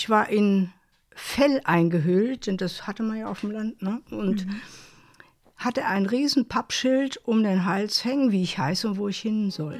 ich 0.00 0.08
war 0.08 0.30
in 0.30 0.72
Fell 1.14 1.60
eingehüllt, 1.64 2.46
denn 2.46 2.56
das 2.56 2.86
hatte 2.86 3.02
man 3.02 3.18
ja 3.18 3.26
auf 3.26 3.40
dem 3.40 3.50
Land, 3.50 3.82
ne? 3.82 4.00
Und 4.10 4.46
mhm. 4.46 4.60
hatte 5.56 5.84
ein 5.84 6.06
riesen 6.06 6.48
Pappschild 6.48 7.20
um 7.26 7.42
den 7.42 7.66
Hals 7.66 8.02
hängen, 8.02 8.32
wie 8.32 8.42
ich 8.42 8.56
heiße 8.56 8.88
und 8.88 8.96
wo 8.96 9.08
ich 9.08 9.18
hin 9.18 9.50
soll. 9.50 9.78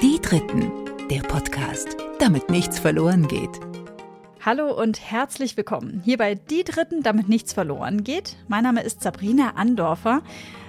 Die 0.00 0.18
Dritten, 0.22 0.72
der 1.10 1.20
Podcast, 1.20 1.98
damit 2.18 2.48
nichts 2.48 2.78
verloren 2.78 3.28
geht. 3.28 3.60
Hallo 4.40 4.72
und 4.72 4.98
herzlich 4.98 5.54
willkommen 5.58 6.00
hier 6.02 6.16
bei 6.16 6.34
Die 6.34 6.64
Dritten, 6.64 7.02
damit 7.02 7.28
nichts 7.28 7.52
verloren 7.52 8.04
geht. 8.04 8.38
Mein 8.48 8.64
Name 8.64 8.82
ist 8.82 9.02
Sabrina 9.02 9.50
Andorfer. 9.56 10.22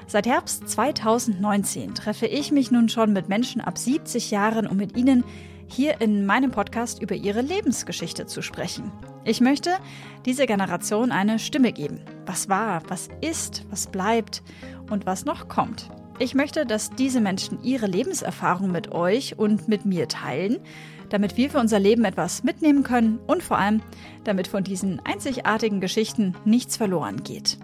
Seit 0.08 0.28
Herbst 0.28 0.68
2019 0.68 1.96
treffe 1.96 2.26
ich 2.26 2.52
mich 2.52 2.70
nun 2.70 2.90
schon 2.90 3.14
mit 3.14 3.30
Menschen 3.30 3.62
ab 3.62 3.78
70 3.78 4.30
Jahren, 4.30 4.68
um 4.68 4.76
mit 4.76 4.98
ihnen 4.98 5.24
hier 5.68 6.02
in 6.02 6.26
meinem 6.26 6.52
Podcast 6.52 7.02
über 7.02 7.16
ihre 7.16 7.42
Lebensgeschichte 7.42 8.26
zu 8.26 8.42
sprechen. 8.42 8.92
Ich 9.26 9.42
möchte 9.42 9.72
dieser 10.26 10.46
Generation 10.46 11.12
eine 11.12 11.40
Stimme 11.40 11.72
geben. 11.72 12.02
Was 12.26 12.50
war, 12.50 12.82
was 12.90 13.10
ist, 13.22 13.66
was 13.70 13.88
bleibt 13.88 14.44
und 14.90 15.06
was 15.06 15.26
noch 15.26 15.48
kommt. 15.48 15.90
Ich 16.20 16.36
möchte, 16.36 16.66
dass 16.66 16.92
diese 16.92 17.22
Menschen 17.22 17.64
ihre 17.64 17.88
Lebenserfahrung 17.88 18.72
mit 18.72 18.92
euch 18.92 19.40
und 19.40 19.68
mit 19.68 19.86
mir 19.86 20.08
teilen, 20.08 20.60
damit 21.10 21.38
wir 21.38 21.50
für 21.50 21.60
unser 21.60 21.80
Leben 21.80 22.06
etwas 22.06 22.44
mitnehmen 22.44 22.84
können 22.84 23.20
und 23.28 23.44
vor 23.44 23.58
allem, 23.58 23.82
damit 24.24 24.48
von 24.48 24.64
diesen 24.64 25.00
einzigartigen 25.06 25.80
Geschichten 25.80 26.36
nichts 26.46 26.78
verloren 26.78 27.24
geht. 27.24 27.58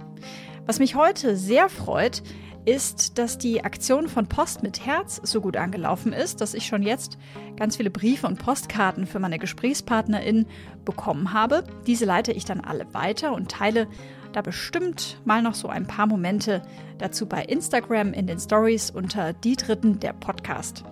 Was 0.66 0.79
mich 0.79 0.95
heute 0.95 1.35
sehr 1.35 1.70
freut, 1.70 2.21
ist, 2.66 3.18
dass 3.18 3.38
die 3.38 3.63
Aktion 3.63 4.08
von 4.08 4.27
Post 4.27 4.63
mit 4.63 4.86
Herz 4.86 5.20
so 5.23 5.41
gut 5.41 5.58
angelaufen 5.58 6.13
ist, 6.13 6.41
dass 6.41 6.54
ich 6.54 6.66
schon 6.66 6.84
jetzt 6.84 7.18
ganz 7.58 7.77
viele 7.77 7.90
Briefe 7.90 8.27
und 8.27 8.40
Postkarten 8.40 9.05
für 9.05 9.20
meine 9.20 9.40
GesprächspartnerInnen 9.40 10.45
bekommen 10.85 11.34
habe. 11.34 11.63
Diese 11.88 12.05
leite 12.05 12.32
ich 12.32 12.45
dann 12.45 12.62
alle 12.62 12.93
weiter 12.93 13.34
und 13.34 13.52
teile 13.52 13.87
da 14.32 14.41
bestimmt 14.41 15.20
mal 15.26 15.41
noch 15.41 15.55
so 15.55 15.68
ein 15.68 15.87
paar 15.87 16.07
Momente 16.07 16.62
dazu 16.98 17.26
bei 17.26 17.43
Instagram 17.43 18.13
in 18.13 18.27
den 18.27 18.40
Stories 18.40 18.91
unter 18.91 19.34
die 19.34 19.55
Dritten 19.55 19.99
der 19.99 20.13
Podcast. 20.13 20.84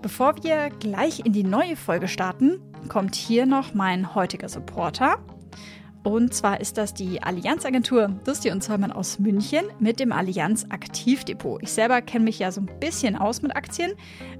Bevor 0.00 0.42
wir 0.42 0.70
gleich 0.80 1.20
in 1.24 1.32
die 1.32 1.44
neue 1.44 1.76
Folge 1.76 2.08
starten, 2.08 2.60
kommt 2.88 3.14
hier 3.14 3.46
noch 3.46 3.74
mein 3.74 4.14
heutiger 4.14 4.48
Supporter. 4.48 5.18
Und 6.02 6.34
zwar 6.34 6.60
ist 6.60 6.78
das 6.78 6.94
die 6.94 7.22
Allianzagentur 7.22 8.08
Dusti 8.24 8.50
und 8.50 8.62
Zollmann 8.62 8.90
aus 8.90 9.20
München 9.20 9.64
mit 9.78 10.00
dem 10.00 10.10
Allianz 10.10 10.66
Aktivdepot. 10.68 11.62
Ich 11.62 11.72
selber 11.72 12.02
kenne 12.02 12.24
mich 12.24 12.40
ja 12.40 12.50
so 12.50 12.60
ein 12.60 12.70
bisschen 12.80 13.14
aus 13.16 13.40
mit 13.42 13.54
Aktien. 13.54 13.92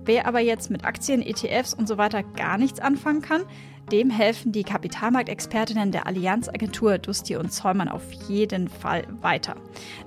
Wer 0.05 0.27
aber 0.27 0.41
jetzt 0.41 0.71
mit 0.71 0.85
Aktien, 0.85 1.23
ETFs 1.23 1.73
und 1.73 1.87
so 1.87 1.99
weiter 1.99 2.25
gar 2.25 2.59
nichts 2.59 2.81
anfangen 2.81 3.23
kann, 3.23 3.43
dem 3.91 4.11
helfen 4.11 4.53
die 4.53 4.65
Kapitalmarktexpertinnen 4.65 5.93
der 5.93 6.07
Allianzagentur 6.07 6.99
Dusti 6.99 7.37
und 7.37 7.53
Zollmann 7.53 7.89
auf 7.89 8.13
jeden 8.29 8.69
Fall 8.69 9.05
weiter. 9.21 9.57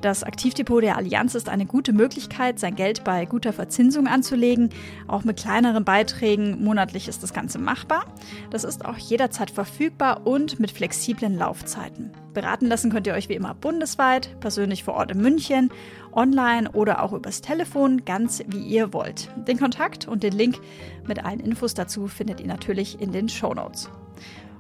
Das 0.02 0.24
Aktivdepot 0.24 0.82
der 0.82 0.98
Allianz 0.98 1.36
ist 1.36 1.50
eine 1.50 1.66
gute 1.66 1.94
Möglichkeit, 1.94 2.60
sein 2.60 2.76
Geld 2.76 3.04
bei 3.04 3.26
guter 3.26 3.54
Verzinsung 3.54 4.08
anzulegen. 4.08 4.70
Auch 5.08 5.24
mit 5.24 5.38
kleineren 5.38 5.84
Beiträgen 5.84 6.64
monatlich 6.64 7.08
ist 7.08 7.22
das 7.22 7.34
Ganze 7.34 7.60
machbar. 7.60 8.06
Das 8.50 8.64
ist 8.64 8.86
auch 8.86 8.98
jederzeit 8.98 9.52
verfügbar 9.52 10.26
und 10.26 10.60
mit 10.60 10.72
flexiblen 10.72 11.38
Laufzeiten. 11.38 12.25
Beraten 12.36 12.68
lassen 12.68 12.92
könnt 12.92 13.08
ihr 13.08 13.14
euch 13.14 13.30
wie 13.30 13.34
immer 13.34 13.56
bundesweit, 13.56 14.40
persönlich 14.40 14.84
vor 14.84 14.94
Ort 14.94 15.10
in 15.10 15.22
München, 15.22 15.72
online 16.14 16.70
oder 16.72 17.02
auch 17.02 17.14
übers 17.14 17.42
Telefon, 17.42 18.06
ganz 18.06 18.44
wie 18.48 18.60
ihr 18.60 18.94
wollt. 18.94 19.32
Den 19.48 19.58
Kontakt 19.58 20.08
und 20.08 20.22
den 20.22 20.34
Link 20.34 20.60
mit 21.08 21.26
allen 21.26 21.40
Infos 21.40 21.74
dazu 21.74 22.08
findet 22.08 22.40
ihr 22.40 22.48
natürlich 22.48 23.02
in 23.02 23.12
den 23.12 23.28
Show 23.28 23.56
Notes. 23.56 23.90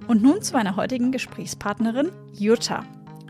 Und 0.07 0.23
nun 0.23 0.41
zu 0.41 0.53
meiner 0.53 0.75
heutigen 0.75 1.11
Gesprächspartnerin 1.11 2.11
Jutta. 2.33 2.83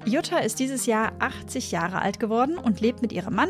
Jutta 0.06 0.38
ist 0.38 0.60
dieses 0.60 0.86
Jahr 0.86 1.14
80 1.20 1.72
Jahre 1.72 2.02
alt 2.02 2.20
geworden 2.20 2.58
und 2.58 2.80
lebt 2.80 3.02
mit 3.02 3.12
ihrem 3.12 3.36
Mann 3.36 3.50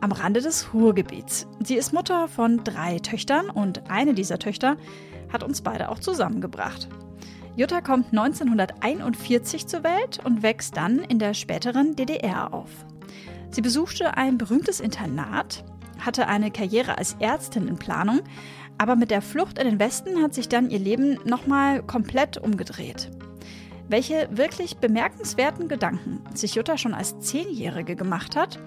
am 0.00 0.12
Rande 0.12 0.40
des 0.40 0.72
Ruhrgebiets. 0.72 1.46
Sie 1.62 1.74
ist 1.74 1.92
Mutter 1.92 2.28
von 2.28 2.62
drei 2.62 2.98
Töchtern 3.00 3.50
und 3.50 3.90
eine 3.90 4.14
dieser 4.14 4.38
Töchter 4.38 4.76
hat 5.32 5.42
uns 5.42 5.60
beide 5.60 5.88
auch 5.88 5.98
zusammengebracht. 5.98 6.88
Jutta 7.58 7.80
kommt 7.80 8.12
1941 8.12 9.66
zur 9.66 9.82
Welt 9.82 10.20
und 10.22 10.44
wächst 10.44 10.76
dann 10.76 11.00
in 11.00 11.18
der 11.18 11.34
späteren 11.34 11.96
DDR 11.96 12.54
auf. 12.54 12.70
Sie 13.50 13.62
besuchte 13.62 14.16
ein 14.16 14.38
berühmtes 14.38 14.78
Internat, 14.78 15.64
hatte 15.98 16.28
eine 16.28 16.52
Karriere 16.52 16.98
als 16.98 17.16
Ärztin 17.18 17.66
in 17.66 17.76
Planung, 17.76 18.20
aber 18.78 18.94
mit 18.94 19.10
der 19.10 19.22
Flucht 19.22 19.58
in 19.58 19.68
den 19.68 19.80
Westen 19.80 20.22
hat 20.22 20.34
sich 20.34 20.48
dann 20.48 20.70
ihr 20.70 20.78
Leben 20.78 21.18
nochmal 21.24 21.82
komplett 21.82 22.38
umgedreht. 22.38 23.10
Welche 23.88 24.28
wirklich 24.30 24.76
bemerkenswerten 24.76 25.66
Gedanken 25.66 26.20
sich 26.36 26.54
Jutta 26.54 26.78
schon 26.78 26.94
als 26.94 27.18
Zehnjährige 27.18 27.96
gemacht 27.96 28.36
hat 28.36 28.60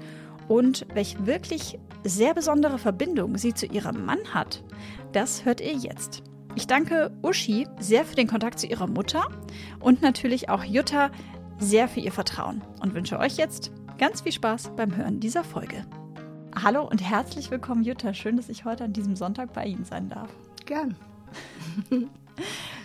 und 0.50 0.86
welche 0.94 1.26
wirklich 1.26 1.80
sehr 2.04 2.34
besondere 2.34 2.78
Verbindung 2.78 3.38
sie 3.38 3.54
zu 3.54 3.68
ihrem 3.68 4.04
Mann 4.04 4.34
hat, 4.34 4.66
das 5.14 5.46
hört 5.46 5.62
ihr 5.62 5.78
jetzt. 5.78 6.24
Ich 6.56 6.68
danke 6.68 7.12
Uschi 7.24 7.68
sehr 7.80 8.04
für 8.04 8.16
den 8.16 8.28
Kontakt 8.28 8.60
zu 8.60 8.68
ihrer 8.68 8.88
Mutter 8.88 9.28
und 9.80 10.02
natürlich 10.02 10.50
auch 10.50 10.64
Jutta 10.64 11.10
sehr 11.60 11.88
für 11.88 12.02
ihr 12.02 12.12
Vertrauen 12.12 12.62
und 12.82 12.94
wünsche 12.94 13.18
euch 13.20 13.38
jetzt 13.38 13.72
ganz 13.98 14.22
viel 14.22 14.34
Spaß 14.34 14.72
beim 14.76 14.96
Hören 14.96 15.20
dieser 15.20 15.44
Folge. 15.44 15.86
Hallo 16.62 16.84
und 16.84 17.02
herzlich 17.02 17.52
willkommen, 17.52 17.84
Jutta. 17.84 18.14
Schön, 18.14 18.36
dass 18.36 18.50
ich 18.50 18.66
heute 18.66 18.84
an 18.84 18.94
diesem 18.94 19.16
Sonntag 19.16 19.54
bei 19.54 19.66
Ihnen 19.66 19.86
sein 19.86 20.10
darf. 20.10 20.30
Gern. 20.66 20.96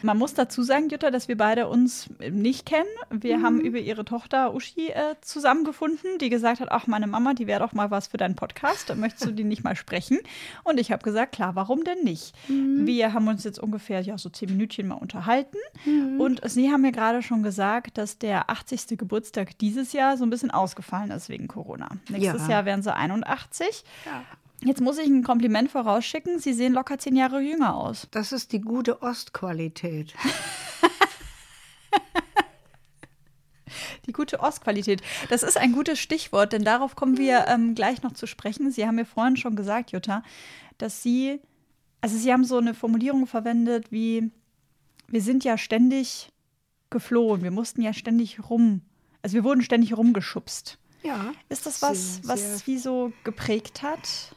Man 0.06 0.18
muss 0.18 0.34
dazu 0.34 0.62
sagen, 0.62 0.88
Jutta, 0.88 1.10
dass 1.10 1.26
wir 1.26 1.36
beide 1.36 1.66
uns 1.66 2.08
nicht 2.30 2.64
kennen. 2.64 2.86
Wir 3.10 3.38
mhm. 3.38 3.42
haben 3.42 3.60
über 3.60 3.78
ihre 3.78 4.04
Tochter 4.04 4.54
Uschi 4.54 4.90
äh, 4.90 5.16
zusammengefunden, 5.20 6.18
die 6.18 6.30
gesagt 6.30 6.60
hat, 6.60 6.70
ach, 6.70 6.86
meine 6.86 7.08
Mama, 7.08 7.34
die 7.34 7.48
wäre 7.48 7.58
doch 7.58 7.72
mal 7.72 7.90
was 7.90 8.06
für 8.06 8.16
deinen 8.16 8.36
Podcast. 8.36 8.94
Möchtest 8.94 9.26
du 9.26 9.32
die 9.32 9.42
nicht 9.42 9.64
mal 9.64 9.74
sprechen? 9.74 10.20
Und 10.62 10.78
ich 10.78 10.92
habe 10.92 11.02
gesagt, 11.02 11.32
klar, 11.32 11.56
warum 11.56 11.82
denn 11.82 12.04
nicht? 12.04 12.36
Mhm. 12.48 12.86
Wir 12.86 13.14
haben 13.14 13.26
uns 13.26 13.42
jetzt 13.42 13.58
ungefähr 13.58 14.00
ja 14.00 14.16
so 14.16 14.30
zehn 14.30 14.48
Minütchen 14.50 14.86
mal 14.86 14.94
unterhalten. 14.94 15.58
Mhm. 15.84 16.20
Und 16.20 16.40
Sie 16.48 16.70
haben 16.70 16.82
mir 16.82 16.92
gerade 16.92 17.20
schon 17.20 17.42
gesagt, 17.42 17.98
dass 17.98 18.16
der 18.18 18.48
80. 18.48 18.96
Geburtstag 18.96 19.58
dieses 19.58 19.92
Jahr 19.92 20.16
so 20.16 20.24
ein 20.24 20.30
bisschen 20.30 20.52
ausgefallen 20.52 21.10
ist 21.10 21.28
wegen 21.28 21.48
Corona. 21.48 21.88
Nächstes 22.08 22.42
ja. 22.42 22.54
Jahr 22.54 22.64
werden 22.64 22.82
sie 22.82 22.94
81. 22.94 23.82
Ja. 24.04 24.22
Jetzt 24.62 24.80
muss 24.80 24.98
ich 24.98 25.06
ein 25.06 25.22
Kompliment 25.22 25.70
vorausschicken. 25.70 26.38
Sie 26.38 26.52
sehen 26.52 26.72
locker 26.72 26.98
zehn 26.98 27.16
Jahre 27.16 27.40
jünger 27.40 27.74
aus. 27.76 28.08
Das 28.10 28.32
ist 28.32 28.52
die 28.52 28.60
gute 28.60 29.02
Ostqualität. 29.02 30.14
Die 34.06 34.12
gute 34.12 34.40
Ostqualität. 34.40 35.02
Das 35.28 35.42
ist 35.42 35.56
ein 35.56 35.72
gutes 35.72 35.98
Stichwort, 35.98 36.52
denn 36.52 36.62
darauf 36.62 36.94
kommen 36.94 37.18
wir 37.18 37.46
ähm, 37.48 37.74
gleich 37.74 38.02
noch 38.02 38.12
zu 38.12 38.26
sprechen. 38.26 38.70
Sie 38.70 38.86
haben 38.86 38.94
mir 38.94 39.04
vorhin 39.04 39.36
schon 39.36 39.56
gesagt, 39.56 39.90
Jutta, 39.90 40.22
dass 40.78 41.02
Sie, 41.02 41.40
also 42.00 42.16
Sie 42.16 42.32
haben 42.32 42.44
so 42.44 42.58
eine 42.58 42.72
Formulierung 42.72 43.26
verwendet 43.26 43.90
wie, 43.90 44.30
wir 45.08 45.20
sind 45.20 45.42
ja 45.42 45.58
ständig 45.58 46.30
geflohen, 46.88 47.42
wir 47.42 47.50
mussten 47.50 47.82
ja 47.82 47.92
ständig 47.92 48.48
rum, 48.48 48.82
also 49.22 49.34
wir 49.34 49.42
wurden 49.44 49.62
ständig 49.62 49.96
rumgeschubst. 49.96 50.78
Ja. 51.02 51.32
Ist 51.48 51.66
das 51.66 51.82
was, 51.82 52.20
was 52.22 52.60
Sie 52.60 52.78
so 52.78 53.12
geprägt 53.24 53.82
hat? 53.82 54.36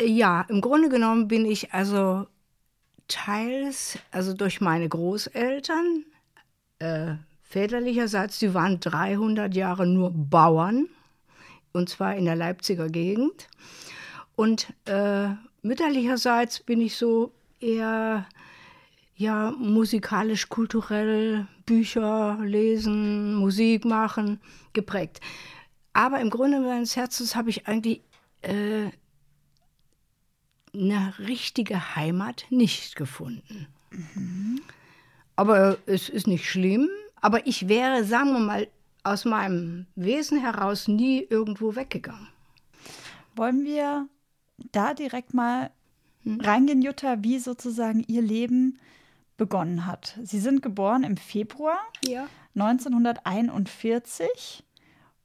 Ja, 0.00 0.46
im 0.48 0.60
Grunde 0.60 0.88
genommen 0.88 1.28
bin 1.28 1.44
ich 1.44 1.72
also 1.72 2.26
teils, 3.08 3.98
also 4.10 4.32
durch 4.32 4.60
meine 4.60 4.88
Großeltern, 4.88 6.04
äh, 6.78 7.14
väterlicherseits, 7.42 8.38
die 8.38 8.54
waren 8.54 8.80
300 8.80 9.54
Jahre 9.54 9.86
nur 9.86 10.10
Bauern, 10.10 10.88
und 11.72 11.88
zwar 11.88 12.16
in 12.16 12.24
der 12.24 12.36
Leipziger 12.36 12.88
Gegend. 12.88 13.48
Und 14.34 14.72
äh, 14.86 15.28
mütterlicherseits 15.62 16.60
bin 16.60 16.80
ich 16.80 16.96
so 16.96 17.32
eher 17.60 18.26
ja, 19.14 19.52
musikalisch, 19.52 20.48
kulturell, 20.48 21.46
Bücher 21.66 22.38
lesen, 22.42 23.34
Musik 23.34 23.84
machen, 23.84 24.40
geprägt. 24.72 25.20
Aber 25.92 26.20
im 26.20 26.30
Grunde 26.30 26.60
meines 26.60 26.96
Herzens 26.96 27.36
habe 27.36 27.50
ich 27.50 27.68
eigentlich 27.68 28.00
äh, 28.40 28.90
eine 30.74 31.14
richtige 31.18 31.96
Heimat 31.96 32.46
nicht 32.50 32.96
gefunden. 32.96 33.66
Mhm. 33.90 34.60
Aber 35.36 35.78
es 35.86 36.08
ist 36.08 36.26
nicht 36.26 36.48
schlimm. 36.48 36.88
Aber 37.20 37.46
ich 37.46 37.68
wäre, 37.68 38.04
sagen 38.04 38.32
wir 38.32 38.40
mal, 38.40 38.68
aus 39.04 39.24
meinem 39.24 39.86
Wesen 39.94 40.40
heraus 40.40 40.88
nie 40.88 41.24
irgendwo 41.28 41.76
weggegangen. 41.76 42.28
Wollen 43.34 43.64
wir 43.64 44.08
da 44.70 44.94
direkt 44.94 45.34
mal 45.34 45.70
hm? 46.22 46.40
reingehen, 46.40 46.82
Jutta, 46.82 47.22
wie 47.22 47.38
sozusagen 47.38 48.04
Ihr 48.06 48.22
Leben 48.22 48.78
begonnen 49.36 49.86
hat? 49.86 50.18
Sie 50.22 50.38
sind 50.38 50.62
geboren 50.62 51.02
im 51.04 51.16
Februar 51.16 51.78
ja. 52.06 52.28
1941. 52.54 54.62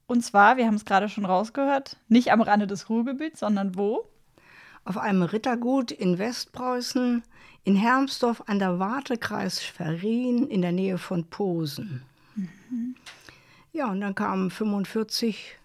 Und 0.06 0.24
zwar, 0.24 0.56
wir 0.56 0.66
haben 0.66 0.76
es 0.76 0.86
gerade 0.86 1.08
schon 1.08 1.26
rausgehört, 1.26 1.96
nicht 2.08 2.32
am 2.32 2.40
Rande 2.40 2.66
des 2.66 2.88
Ruhrgebiets, 2.88 3.40
sondern 3.40 3.76
wo? 3.76 4.08
Auf 4.88 4.96
einem 4.96 5.22
Rittergut 5.22 5.90
in 5.90 6.18
Westpreußen 6.18 7.22
in 7.64 7.76
Hermsdorf 7.76 8.42
an 8.46 8.58
der 8.58 8.78
Wartekreis 8.78 9.62
Schwerin 9.62 10.48
in 10.48 10.62
der 10.62 10.72
Nähe 10.72 10.96
von 10.96 11.24
Posen. 11.24 12.02
Mhm. 12.34 12.94
Ja, 13.74 13.90
und 13.90 14.00
dann 14.00 14.14
kamen 14.14 14.50
45 14.50 15.58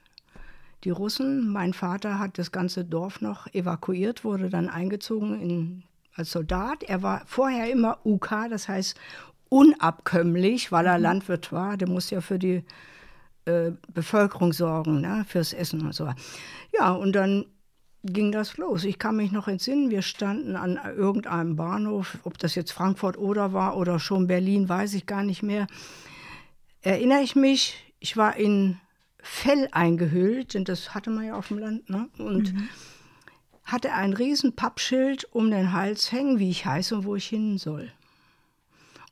die 0.84 0.90
Russen. 0.90 1.48
Mein 1.48 1.74
Vater 1.74 2.20
hat 2.20 2.38
das 2.38 2.52
ganze 2.52 2.84
Dorf 2.84 3.22
noch 3.22 3.48
evakuiert, 3.54 4.26
wurde 4.26 4.50
dann 4.50 4.68
eingezogen 4.68 5.40
in, 5.40 5.84
als 6.16 6.32
Soldat. 6.32 6.84
Er 6.84 7.02
war 7.02 7.22
vorher 7.26 7.72
immer 7.72 8.00
UK, 8.04 8.50
das 8.50 8.68
heißt 8.68 9.00
unabkömmlich, 9.48 10.74
weil 10.74 10.86
er 10.86 10.98
mhm. 10.98 11.04
Landwirt 11.04 11.54
war. 11.54 11.78
Der 11.78 11.88
musste 11.88 12.16
ja 12.16 12.22
für 12.22 12.40
die 12.40 12.66
äh, 13.46 13.72
Bevölkerung 13.94 14.52
sorgen, 14.52 15.00
ne, 15.00 15.24
fürs 15.26 15.54
Essen 15.54 15.80
und 15.80 15.96
so. 15.96 16.10
Ja, 16.78 16.92
und 16.92 17.14
dann 17.14 17.46
ging 18.04 18.32
das 18.32 18.58
los. 18.58 18.84
Ich 18.84 19.00
kann 19.00 19.16
mich 19.16 19.32
noch 19.32 19.48
entsinnen, 19.48 19.90
wir 19.90 20.02
standen 20.02 20.56
an 20.56 20.80
irgendeinem 20.96 21.56
Bahnhof, 21.56 22.18
ob 22.24 22.38
das 22.38 22.56
jetzt 22.56 22.72
Frankfurt 22.72 23.18
oder 23.18 23.54
war 23.54 23.78
oder 23.78 24.00
schon 24.00 24.28
Berlin, 24.28 24.68
weiß 24.68 24.94
ich 24.94 25.06
gar 25.06 25.24
nicht 25.24 25.44
mehr. 25.44 25.68
Erinnere 26.82 27.22
ich 27.22 27.36
mich, 27.36 27.94
ich 28.00 28.18
war 28.18 28.36
in 28.36 28.78
Fell 29.22 29.70
eingehüllt, 29.72 30.54
denn 30.54 30.66
das 30.66 30.94
hatte 30.94 31.10
man 31.10 31.26
ja 31.26 31.36
auf 31.36 31.48
dem 31.48 31.60
Land, 31.60 31.90
ne? 31.90 32.10
und 32.18 32.54
mhm. 32.54 32.68
hatte 33.64 33.94
ein 33.94 34.12
riesen 34.12 34.54
Pappschild 34.54 35.26
um 35.32 35.50
den 35.50 35.72
Hals 35.72 36.12
hängen, 36.12 36.40
wie 36.40 36.50
ich 36.50 36.66
heiße 36.66 36.94
und 36.94 37.06
wo 37.06 37.16
ich 37.16 37.28
hin 37.28 37.58
soll. 37.58 37.90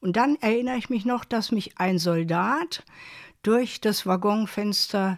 Und 0.01 0.17
dann 0.17 0.35
erinnere 0.41 0.75
ich 0.75 0.89
mich 0.89 1.05
noch, 1.05 1.23
dass 1.23 1.53
mich 1.53 1.77
ein 1.77 1.97
Soldat 1.97 2.83
durch 3.41 3.79
das 3.79 4.05
Waggonfenster 4.05 5.17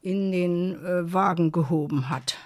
in 0.00 0.32
den 0.32 0.82
äh, 0.82 1.12
Wagen 1.12 1.52
gehoben 1.52 2.08
hat. 2.08 2.38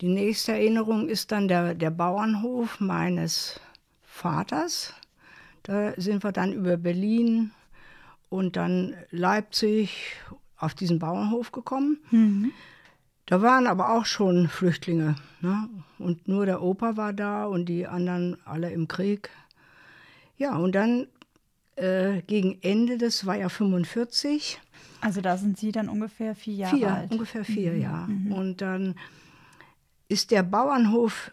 Die 0.00 0.08
nächste 0.08 0.52
Erinnerung 0.52 1.08
ist 1.08 1.32
dann 1.32 1.48
der, 1.48 1.74
der 1.74 1.90
Bauernhof 1.90 2.80
meines 2.80 3.60
Vaters. 4.02 4.94
Da 5.62 5.92
sind 5.96 6.22
wir 6.22 6.32
dann 6.32 6.52
über 6.52 6.76
Berlin 6.76 7.52
und 8.28 8.56
dann 8.56 8.94
Leipzig 9.10 10.16
auf 10.58 10.74
diesen 10.74 10.98
Bauernhof 10.98 11.52
gekommen. 11.52 11.98
Mhm. 12.10 12.52
Da 13.26 13.42
waren 13.42 13.66
aber 13.66 13.90
auch 13.90 14.06
schon 14.06 14.48
Flüchtlinge. 14.48 15.16
Ne? 15.40 15.68
Und 15.98 16.28
nur 16.28 16.46
der 16.46 16.62
Opa 16.62 16.96
war 16.96 17.12
da 17.12 17.46
und 17.46 17.66
die 17.66 17.86
anderen 17.86 18.36
alle 18.44 18.70
im 18.70 18.88
Krieg. 18.88 19.30
Ja, 20.36 20.56
und 20.56 20.74
dann 20.74 21.08
äh, 21.76 22.22
gegen 22.22 22.58
Ende, 22.62 22.98
das 22.98 23.26
war 23.26 23.36
ja 23.36 23.48
45. 23.48 24.60
Also 25.00 25.20
da 25.20 25.36
sind 25.36 25.58
Sie 25.58 25.72
dann 25.72 25.88
ungefähr 25.88 26.34
vier 26.34 26.54
Jahre 26.54 26.76
vier, 26.76 26.94
alt. 26.94 27.10
Ungefähr 27.12 27.44
vier, 27.44 27.72
mhm. 27.72 27.80
ja. 27.80 28.06
Mhm. 28.06 28.32
Und 28.32 28.60
dann 28.60 28.94
ist 30.08 30.30
der 30.30 30.42
Bauernhof, 30.42 31.32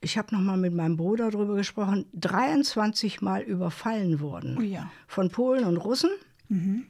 ich 0.00 0.18
habe 0.18 0.34
noch 0.34 0.40
mal 0.40 0.56
mit 0.56 0.74
meinem 0.74 0.96
Bruder 0.96 1.30
darüber 1.30 1.56
gesprochen, 1.56 2.06
23 2.14 3.20
Mal 3.20 3.42
überfallen 3.42 4.20
worden. 4.20 4.56
Oh 4.58 4.62
ja. 4.62 4.90
Von 5.06 5.30
Polen 5.30 5.64
und 5.64 5.76
Russen. 5.76 6.10
Mhm. 6.48 6.86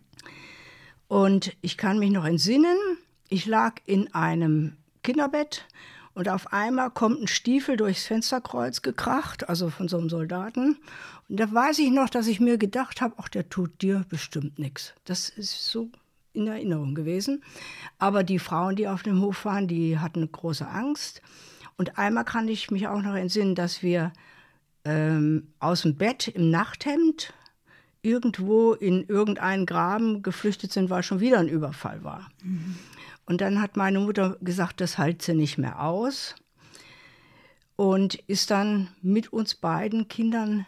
Und 1.08 1.56
ich 1.60 1.76
kann 1.76 1.98
mich 1.98 2.10
noch 2.10 2.24
entsinnen, 2.24 2.76
ich 3.28 3.46
lag 3.46 3.74
in 3.86 4.12
einem 4.14 4.76
Kinderbett 5.02 5.66
und 6.14 6.28
auf 6.28 6.52
einmal 6.52 6.90
kommt 6.90 7.20
ein 7.20 7.28
Stiefel 7.28 7.76
durchs 7.76 8.06
Fensterkreuz 8.06 8.82
gekracht, 8.82 9.48
also 9.48 9.70
von 9.70 9.86
so 9.86 9.98
einem 9.98 10.08
Soldaten. 10.08 10.78
Und 11.28 11.40
da 11.40 11.52
weiß 11.52 11.78
ich 11.78 11.90
noch, 11.90 12.08
dass 12.08 12.26
ich 12.26 12.40
mir 12.40 12.58
gedacht 12.58 13.00
habe, 13.00 13.14
ach, 13.18 13.28
der 13.28 13.48
tut 13.48 13.82
dir 13.82 14.04
bestimmt 14.08 14.58
nichts. 14.58 14.94
Das 15.04 15.28
ist 15.28 15.66
so 15.66 15.90
in 16.36 16.46
Erinnerung 16.46 16.94
gewesen. 16.94 17.42
Aber 17.98 18.22
die 18.22 18.38
Frauen, 18.38 18.76
die 18.76 18.88
auf 18.88 19.02
dem 19.02 19.20
Hof 19.20 19.44
waren, 19.44 19.68
die 19.68 19.98
hatten 19.98 20.30
große 20.30 20.68
Angst. 20.68 21.22
Und 21.76 21.98
einmal 21.98 22.24
kann 22.24 22.48
ich 22.48 22.70
mich 22.70 22.88
auch 22.88 23.02
noch 23.02 23.14
entsinnen, 23.14 23.54
dass 23.54 23.82
wir 23.82 24.12
ähm, 24.84 25.48
aus 25.58 25.82
dem 25.82 25.96
Bett 25.96 26.28
im 26.28 26.50
Nachthemd 26.50 27.34
irgendwo 28.02 28.72
in 28.72 29.04
irgendeinen 29.08 29.66
Graben 29.66 30.22
geflüchtet 30.22 30.72
sind, 30.72 30.90
weil 30.90 31.02
schon 31.02 31.20
wieder 31.20 31.40
ein 31.40 31.48
Überfall 31.48 32.04
war. 32.04 32.30
Mhm. 32.42 32.76
Und 33.26 33.40
dann 33.40 33.60
hat 33.60 33.76
meine 33.76 33.98
Mutter 33.98 34.36
gesagt, 34.40 34.80
das 34.80 34.98
hält 34.98 35.22
sie 35.22 35.34
nicht 35.34 35.58
mehr 35.58 35.82
aus 35.82 36.36
und 37.74 38.14
ist 38.14 38.50
dann 38.50 38.88
mit 39.02 39.32
uns 39.32 39.56
beiden 39.56 40.06
Kindern 40.06 40.66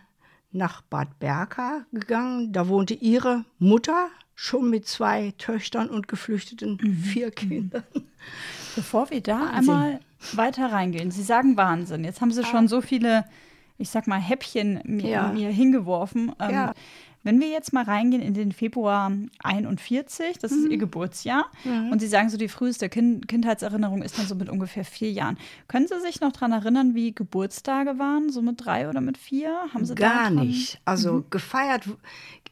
nach 0.50 0.82
Bad 0.82 1.18
Berka 1.20 1.86
gegangen. 1.92 2.52
Da 2.52 2.68
wohnte 2.68 2.94
ihre 2.94 3.44
Mutter 3.58 4.08
schon 4.40 4.70
mit 4.70 4.86
zwei 4.86 5.34
Töchtern 5.36 5.90
und 5.90 6.06
geflüchteten 6.06 6.78
mhm. 6.80 6.94
vier 6.94 7.32
Kindern. 7.32 7.82
Bevor 8.76 9.10
wir 9.10 9.20
da 9.20 9.40
Wahnsinn. 9.40 9.54
einmal 9.56 10.00
weiter 10.32 10.70
reingehen, 10.70 11.10
Sie 11.10 11.24
sagen 11.24 11.56
Wahnsinn. 11.56 12.04
Jetzt 12.04 12.20
haben 12.20 12.30
Sie 12.30 12.44
schon 12.44 12.66
ah. 12.66 12.68
so 12.68 12.80
viele, 12.80 13.24
ich 13.78 13.90
sag 13.90 14.06
mal, 14.06 14.20
Häppchen 14.20 14.80
mir, 14.84 15.08
ja. 15.08 15.32
mir 15.32 15.50
hingeworfen. 15.50 16.36
Ähm, 16.38 16.50
ja. 16.50 16.72
Wenn 17.22 17.40
wir 17.40 17.48
jetzt 17.48 17.72
mal 17.72 17.84
reingehen 17.84 18.22
in 18.22 18.34
den 18.34 18.52
Februar 18.52 19.12
41, 19.42 20.38
das 20.38 20.52
mhm. 20.52 20.58
ist 20.58 20.70
Ihr 20.70 20.78
Geburtsjahr, 20.78 21.46
mhm. 21.64 21.90
und 21.90 22.00
Sie 22.00 22.06
sagen 22.06 22.28
so, 22.28 22.36
die 22.36 22.48
früheste 22.48 22.88
kind 22.88 23.28
Kindheitserinnerung 23.28 24.02
ist 24.02 24.18
dann 24.18 24.26
so 24.26 24.34
mit 24.34 24.48
ungefähr 24.48 24.84
vier 24.84 25.10
Jahren. 25.10 25.36
Können 25.66 25.88
Sie 25.88 26.00
sich 26.00 26.20
noch 26.20 26.32
daran 26.32 26.52
erinnern, 26.52 26.94
wie 26.94 27.14
Geburtstage 27.14 27.98
waren, 27.98 28.30
so 28.30 28.42
mit 28.42 28.64
drei 28.64 28.88
oder 28.88 29.00
mit 29.00 29.18
vier? 29.18 29.56
Haben 29.74 29.84
Sie 29.84 29.94
Gar 29.94 30.30
nicht. 30.30 30.80
Also 30.84 31.14
mhm. 31.14 31.24
gefeiert, 31.30 31.88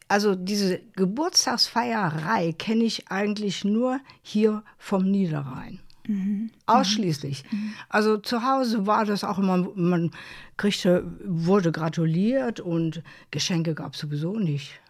also 0.09 0.35
diese 0.35 0.81
Geburtstagsfeierei 0.95 2.53
kenne 2.53 2.85
ich 2.85 3.09
eigentlich 3.11 3.65
nur 3.65 4.01
hier 4.23 4.62
vom 4.79 5.11
Niederrhein. 5.11 5.81
Mhm. 6.06 6.50
Ausschließlich. 6.67 7.44
Mhm. 7.50 7.75
Also 7.88 8.17
zu 8.19 8.43
Hause 8.43 8.87
war 8.87 9.05
das 9.05 9.25
auch 9.25 9.38
immer, 9.38 9.69
man 9.75 10.11
kriegte, 10.56 11.05
wurde 11.25 11.73
gratuliert 11.73 12.61
und 12.61 13.03
Geschenke 13.31 13.75
gab 13.75 13.94
es 13.94 14.00
sowieso 14.00 14.38
nicht. 14.38 14.81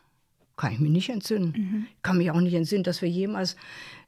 Kann 0.56 0.72
ich 0.72 0.80
mich 0.80 0.90
nicht 0.90 1.10
entsinnen. 1.10 1.54
Mhm. 1.56 1.86
Kann 2.02 2.18
mich 2.18 2.30
auch 2.30 2.40
nicht 2.40 2.54
entsinnen, 2.54 2.84
dass 2.84 3.02
wir 3.02 3.08
jemals 3.10 3.56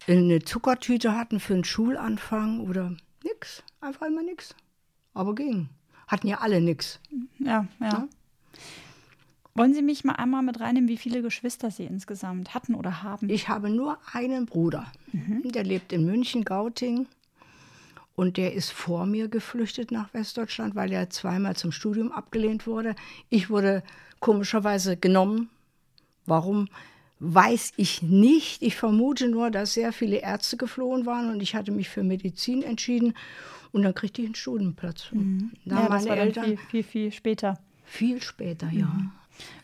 eine 0.07 0.41
Zuckertüte 0.41 1.15
hatten 1.15 1.41
für 1.41 1.55
einen 1.55 1.65
Schulanfang 1.65 2.61
oder 2.61 2.97
nix. 3.23 3.63
Einfach 3.81 4.07
immer 4.07 4.23
nix. 4.23 4.55
Aber 5.13 5.35
ging. 5.35 5.69
Hatten 6.07 6.27
ja 6.27 6.39
alle 6.39 6.61
nix. 6.61 7.01
Ja, 7.39 7.67
ja. 7.81 7.87
ja? 7.87 8.09
Wollen 9.59 9.75
Sie 9.75 9.83
mich 9.83 10.05
mal 10.05 10.15
einmal 10.15 10.43
mit 10.43 10.61
reinnehmen, 10.61 10.89
wie 10.89 10.97
viele 10.97 11.21
Geschwister 11.21 11.73
Sie 11.73 11.85
insgesamt 11.85 12.55
hatten 12.55 12.77
oder 12.77 13.03
haben? 13.03 13.29
Ich 13.29 13.49
habe 13.49 13.71
nur 13.71 13.99
einen 14.13 14.47
Bruder. 14.47 14.93
Mhm. 15.13 15.51
Der 15.51 15.65
lebt 15.65 15.93
in 15.93 16.07
München, 16.07 16.45
Gauting. 16.45 17.07
Und 18.15 18.37
der 18.37 18.55
ist 18.55 18.71
vor 18.71 19.07
mir 19.07 19.29
geflüchtet 19.29 19.91
nach 19.91 20.15
Westdeutschland, 20.15 20.75
weil 20.75 20.93
er 20.93 21.11
zweimal 21.11 21.57
zum 21.57 21.73
Studium 21.73 22.13
abgelehnt 22.13 22.67
wurde. 22.67 22.95
Ich 23.31 23.51
wurde 23.51 23.83
komischerweise 24.21 24.97
genommen. 24.97 25.51
Warum? 26.25 26.69
Weiß 27.21 27.73
ich 27.77 28.01
nicht. 28.01 28.63
Ich 28.63 28.77
vermute 28.77 29.29
nur, 29.29 29.51
dass 29.51 29.75
sehr 29.75 29.93
viele 29.93 30.19
Ärzte 30.19 30.57
geflohen 30.57 31.05
waren 31.05 31.31
und 31.31 31.43
ich 31.43 31.57
hatte 31.57 31.73
mich 31.73 31.89
für 31.89 32.05
Medizin 32.05 32.63
entschieden. 32.63 33.15
Und 33.73 33.83
dann 33.83 33.95
kriegte 33.95 34.23
ich 34.23 34.27
einen 34.27 34.35
Studienplatz. 34.37 35.09
Mhm. 35.11 35.51
Da 35.65 35.83
ja, 35.83 35.89
meine 35.89 36.11
Eltern 36.11 36.45
viel, 36.45 36.59
viel, 36.59 36.83
viel 36.85 37.13
später. 37.13 37.59
Viel 37.85 38.23
später, 38.23 38.71
ja. 38.71 38.87
Mhm. 38.87 39.13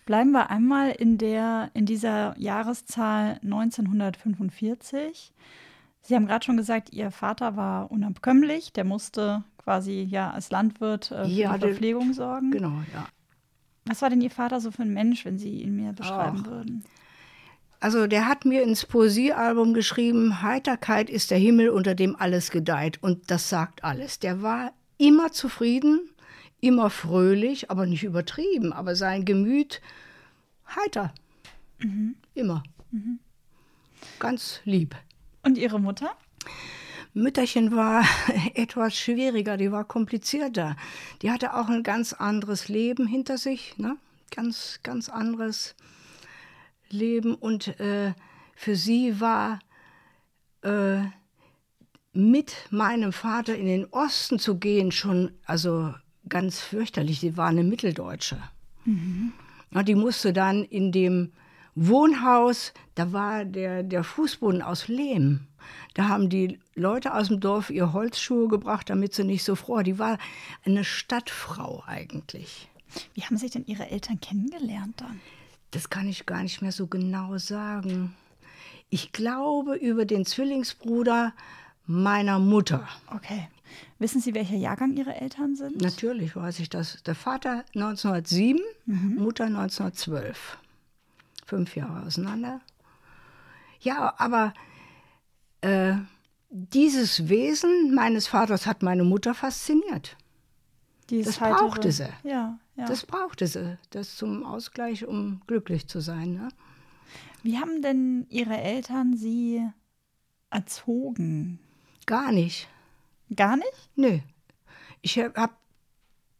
Bleiben 0.06 0.32
wir 0.32 0.50
einmal 0.50 0.90
in, 0.90 1.18
der, 1.18 1.70
in 1.74 1.86
dieser 1.86 2.34
Jahreszahl 2.38 3.40
1945. 3.42 5.32
Sie 6.02 6.14
haben 6.14 6.26
gerade 6.26 6.44
schon 6.44 6.56
gesagt, 6.56 6.92
Ihr 6.92 7.10
Vater 7.10 7.56
war 7.56 7.90
unabkömmlich, 7.90 8.72
der 8.72 8.84
musste 8.84 9.42
quasi 9.56 10.02
ja 10.02 10.30
als 10.30 10.50
Landwirt 10.50 11.10
äh, 11.10 11.24
für 11.24 11.30
ja, 11.30 11.54
die 11.54 11.60
Verpflegung 11.60 12.08
den, 12.08 12.14
sorgen. 12.14 12.50
Genau, 12.50 12.82
ja. 12.92 13.06
Was 13.86 14.02
war 14.02 14.10
denn 14.10 14.20
Ihr 14.20 14.30
Vater 14.30 14.60
so 14.60 14.70
für 14.70 14.82
ein 14.82 14.92
Mensch, 14.92 15.24
wenn 15.24 15.38
Sie 15.38 15.62
ihn 15.62 15.76
mir 15.76 15.92
beschreiben 15.92 16.42
Ach. 16.44 16.50
würden? 16.50 16.84
Also 17.80 18.06
der 18.06 18.28
hat 18.28 18.46
mir 18.46 18.62
ins 18.62 18.86
Poesiealbum 18.86 19.74
geschrieben, 19.74 20.40
Heiterkeit 20.40 21.10
ist 21.10 21.30
der 21.30 21.38
Himmel, 21.38 21.68
unter 21.68 21.94
dem 21.94 22.16
alles 22.16 22.50
gedeiht. 22.50 23.02
Und 23.02 23.30
das 23.30 23.50
sagt 23.50 23.84
alles. 23.84 24.18
Der 24.18 24.40
war 24.40 24.72
immer 24.96 25.32
zufrieden, 25.32 26.00
immer 26.64 26.88
fröhlich, 26.88 27.70
aber 27.70 27.84
nicht 27.84 28.04
übertrieben, 28.04 28.72
aber 28.72 28.96
sein 28.96 29.26
Gemüt 29.26 29.82
heiter. 30.66 31.12
Mhm. 31.78 32.16
Immer. 32.32 32.62
Mhm. 32.90 33.18
Ganz 34.18 34.60
lieb. 34.64 34.96
Und 35.42 35.58
Ihre 35.58 35.78
Mutter? 35.78 36.16
Mütterchen 37.12 37.76
war 37.76 38.02
etwas 38.54 38.96
schwieriger, 38.96 39.58
die 39.58 39.70
war 39.70 39.84
komplizierter. 39.84 40.76
Die 41.20 41.30
hatte 41.30 41.54
auch 41.54 41.68
ein 41.68 41.82
ganz 41.82 42.14
anderes 42.14 42.68
Leben 42.68 43.06
hinter 43.06 43.36
sich, 43.36 43.76
ne? 43.76 43.98
ganz, 44.30 44.80
ganz 44.82 45.10
anderes 45.10 45.74
Leben. 46.88 47.34
Und 47.34 47.78
äh, 47.78 48.14
für 48.56 48.74
sie 48.74 49.20
war 49.20 49.58
äh, 50.62 51.02
mit 52.14 52.54
meinem 52.70 53.12
Vater 53.12 53.54
in 53.54 53.66
den 53.66 53.84
Osten 53.86 54.38
zu 54.38 54.58
gehen 54.58 54.92
schon, 54.92 55.32
also 55.44 55.92
ganz 56.28 56.60
fürchterlich. 56.60 57.20
Sie 57.20 57.36
war 57.36 57.48
eine 57.48 57.64
Mitteldeutsche. 57.64 58.38
Mhm. 58.84 59.32
Die 59.86 59.94
musste 59.94 60.32
dann 60.32 60.62
in 60.64 60.92
dem 60.92 61.32
Wohnhaus, 61.74 62.72
da 62.94 63.12
war 63.12 63.44
der, 63.44 63.82
der 63.82 64.04
Fußboden 64.04 64.62
aus 64.62 64.86
Lehm. 64.86 65.40
Da 65.94 66.08
haben 66.08 66.28
die 66.28 66.58
Leute 66.74 67.14
aus 67.14 67.28
dem 67.28 67.40
Dorf 67.40 67.70
ihr 67.70 67.92
Holzschuhe 67.92 68.48
gebracht, 68.48 68.90
damit 68.90 69.14
sie 69.14 69.24
nicht 69.24 69.42
so 69.42 69.56
froh. 69.56 69.82
Die 69.82 69.98
war 69.98 70.18
eine 70.64 70.84
Stadtfrau 70.84 71.82
eigentlich. 71.86 72.68
Wie 73.14 73.22
haben 73.22 73.36
sich 73.36 73.50
denn 73.50 73.66
Ihre 73.66 73.90
Eltern 73.90 74.20
kennengelernt 74.20 75.00
dann? 75.00 75.20
Das 75.72 75.90
kann 75.90 76.08
ich 76.08 76.26
gar 76.26 76.42
nicht 76.42 76.62
mehr 76.62 76.70
so 76.70 76.86
genau 76.86 77.38
sagen. 77.38 78.14
Ich 78.90 79.10
glaube 79.10 79.74
über 79.74 80.04
den 80.04 80.24
Zwillingsbruder 80.24 81.32
meiner 81.86 82.38
Mutter. 82.38 82.86
Okay. 83.08 83.48
Wissen 83.98 84.20
Sie, 84.20 84.34
welcher 84.34 84.56
Jahrgang 84.56 84.92
Ihre 84.96 85.14
Eltern 85.14 85.56
sind? 85.56 85.80
Natürlich 85.80 86.36
weiß 86.36 86.58
ich 86.60 86.68
das. 86.68 87.02
Der 87.04 87.14
Vater 87.14 87.64
1907, 87.74 88.60
Mutter 88.86 89.44
1912. 89.44 90.58
Fünf 91.46 91.76
Jahre 91.76 92.06
auseinander. 92.06 92.60
Ja, 93.80 94.14
aber 94.18 94.54
äh, 95.60 95.94
dieses 96.50 97.28
Wesen 97.28 97.94
meines 97.94 98.26
Vaters 98.26 98.66
hat 98.66 98.82
meine 98.82 99.04
Mutter 99.04 99.34
fasziniert. 99.34 100.16
Dieses 101.10 101.34
Das 101.36 101.40
heitere- 101.42 101.58
brauchte 101.68 101.92
sie. 101.92 102.08
Ja, 102.22 102.58
ja. 102.76 102.86
Das 102.86 103.04
brauchte 103.04 103.46
sie, 103.46 103.76
das 103.90 104.16
zum 104.16 104.44
Ausgleich, 104.44 105.06
um 105.06 105.42
glücklich 105.46 105.86
zu 105.86 106.00
sein. 106.00 106.32
Ne? 106.34 106.48
Wie 107.42 107.58
haben 107.58 107.82
denn 107.82 108.26
Ihre 108.30 108.56
Eltern 108.56 109.16
Sie 109.16 109.62
erzogen? 110.50 111.58
Gar 112.06 112.32
nicht. 112.32 112.68
Gar 113.34 113.56
nicht? 113.56 113.88
Nö. 113.96 114.18
Ich 115.02 115.18
hab, 115.18 115.56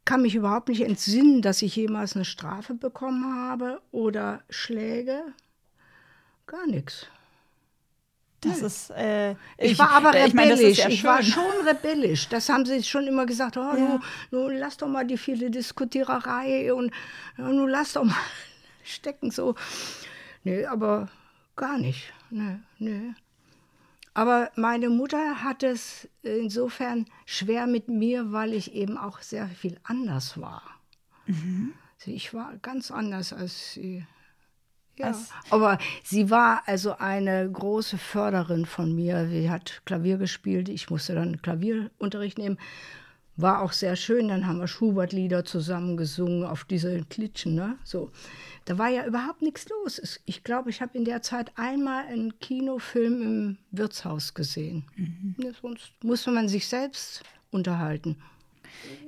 kann 0.04 0.22
mich 0.22 0.34
überhaupt 0.34 0.68
nicht 0.68 0.82
entsinnen, 0.82 1.42
dass 1.42 1.62
ich 1.62 1.76
jemals 1.76 2.14
eine 2.14 2.24
Strafe 2.24 2.74
bekommen 2.74 3.24
habe 3.48 3.80
oder 3.90 4.42
Schläge. 4.50 5.22
Gar 6.46 6.66
nichts. 6.66 7.06
Das 8.40 8.60
ist. 8.60 8.90
Äh, 8.90 9.36
Ich, 9.56 9.78
war 9.78 9.90
aber 9.92 10.12
rebellisch. 10.12 10.28
ich 10.28 10.34
meine, 10.34 10.60
ja 10.60 10.88
ich 10.88 11.04
war 11.04 11.22
schon 11.22 11.66
rebellisch. 11.66 12.28
Das 12.28 12.50
haben 12.50 12.66
sie 12.66 12.82
schon 12.82 13.06
immer 13.06 13.24
gesagt. 13.24 13.56
Oh, 13.56 13.60
Ja. 13.60 14.00
nu, 14.30 14.48
nu, 14.48 14.48
lass 14.50 14.76
doch 14.76 14.88
mal 14.88 15.06
die 15.06 15.16
viele 15.16 15.50
Diskutiererei 15.50 16.72
und 16.74 16.92
ja, 17.38 17.48
nu 17.48 17.66
lass 17.66 17.94
doch 17.94 18.04
mal 18.04 18.14
stecken 18.84 19.30
so. 19.30 19.54
Nee, 20.42 20.66
aber 20.66 21.08
gar 21.56 21.78
nicht. 21.78 22.12
Nee, 22.28 22.58
nee. 22.78 23.14
Aber 24.14 24.50
meine 24.54 24.88
Mutter 24.90 25.42
hat 25.42 25.62
es 25.64 26.08
insofern 26.22 27.06
schwer 27.26 27.66
mit 27.66 27.88
mir, 27.88 28.30
weil 28.32 28.52
ich 28.54 28.72
eben 28.74 28.96
auch 28.96 29.20
sehr 29.20 29.48
viel 29.48 29.78
anders 29.82 30.40
war. 30.40 30.62
Mhm. 31.26 31.72
Ich 32.06 32.32
war 32.34 32.56
ganz 32.58 32.90
anders 32.90 33.32
als 33.32 33.72
sie. 33.72 34.06
Ja. 34.96 35.06
Als- 35.08 35.30
Aber 35.50 35.78
sie 36.04 36.30
war 36.30 36.62
also 36.66 36.96
eine 36.98 37.50
große 37.50 37.98
Förderin 37.98 38.66
von 38.66 38.94
mir. 38.94 39.26
Sie 39.28 39.50
hat 39.50 39.82
Klavier 39.84 40.18
gespielt. 40.18 40.68
Ich 40.68 40.90
musste 40.90 41.14
dann 41.16 41.42
Klavierunterricht 41.42 42.38
nehmen. 42.38 42.58
War 43.36 43.62
auch 43.62 43.72
sehr 43.72 43.96
schön. 43.96 44.28
Dann 44.28 44.46
haben 44.46 44.60
wir 44.60 44.68
Schubert-Lieder 44.68 45.44
zusammen 45.44 45.96
gesungen 45.96 46.44
auf 46.44 46.64
diese 46.64 47.02
Klitschen. 47.04 47.54
Ne? 47.54 47.78
So. 47.84 48.10
Da 48.64 48.78
war 48.78 48.88
ja 48.88 49.04
überhaupt 49.04 49.42
nichts 49.42 49.68
los. 49.68 50.20
Ich 50.24 50.42
glaube, 50.42 50.70
ich 50.70 50.80
habe 50.80 50.96
in 50.96 51.04
der 51.04 51.20
Zeit 51.20 51.52
einmal 51.56 52.06
einen 52.06 52.38
Kinofilm 52.38 53.22
im 53.22 53.58
Wirtshaus 53.72 54.34
gesehen. 54.34 54.84
Ne, 55.36 55.52
sonst 55.60 55.92
musste 56.02 56.30
man 56.30 56.48
sich 56.48 56.66
selbst 56.66 57.22
unterhalten. 57.50 58.16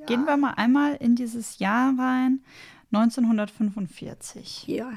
Gehen 0.07 0.25
wir 0.25 0.37
mal 0.37 0.53
einmal 0.53 0.97
in 0.97 1.17
dieses 1.17 1.59
Jahr 1.59 1.95
rein, 1.99 2.41
1945. 2.93 4.67
Ja, 4.67 4.93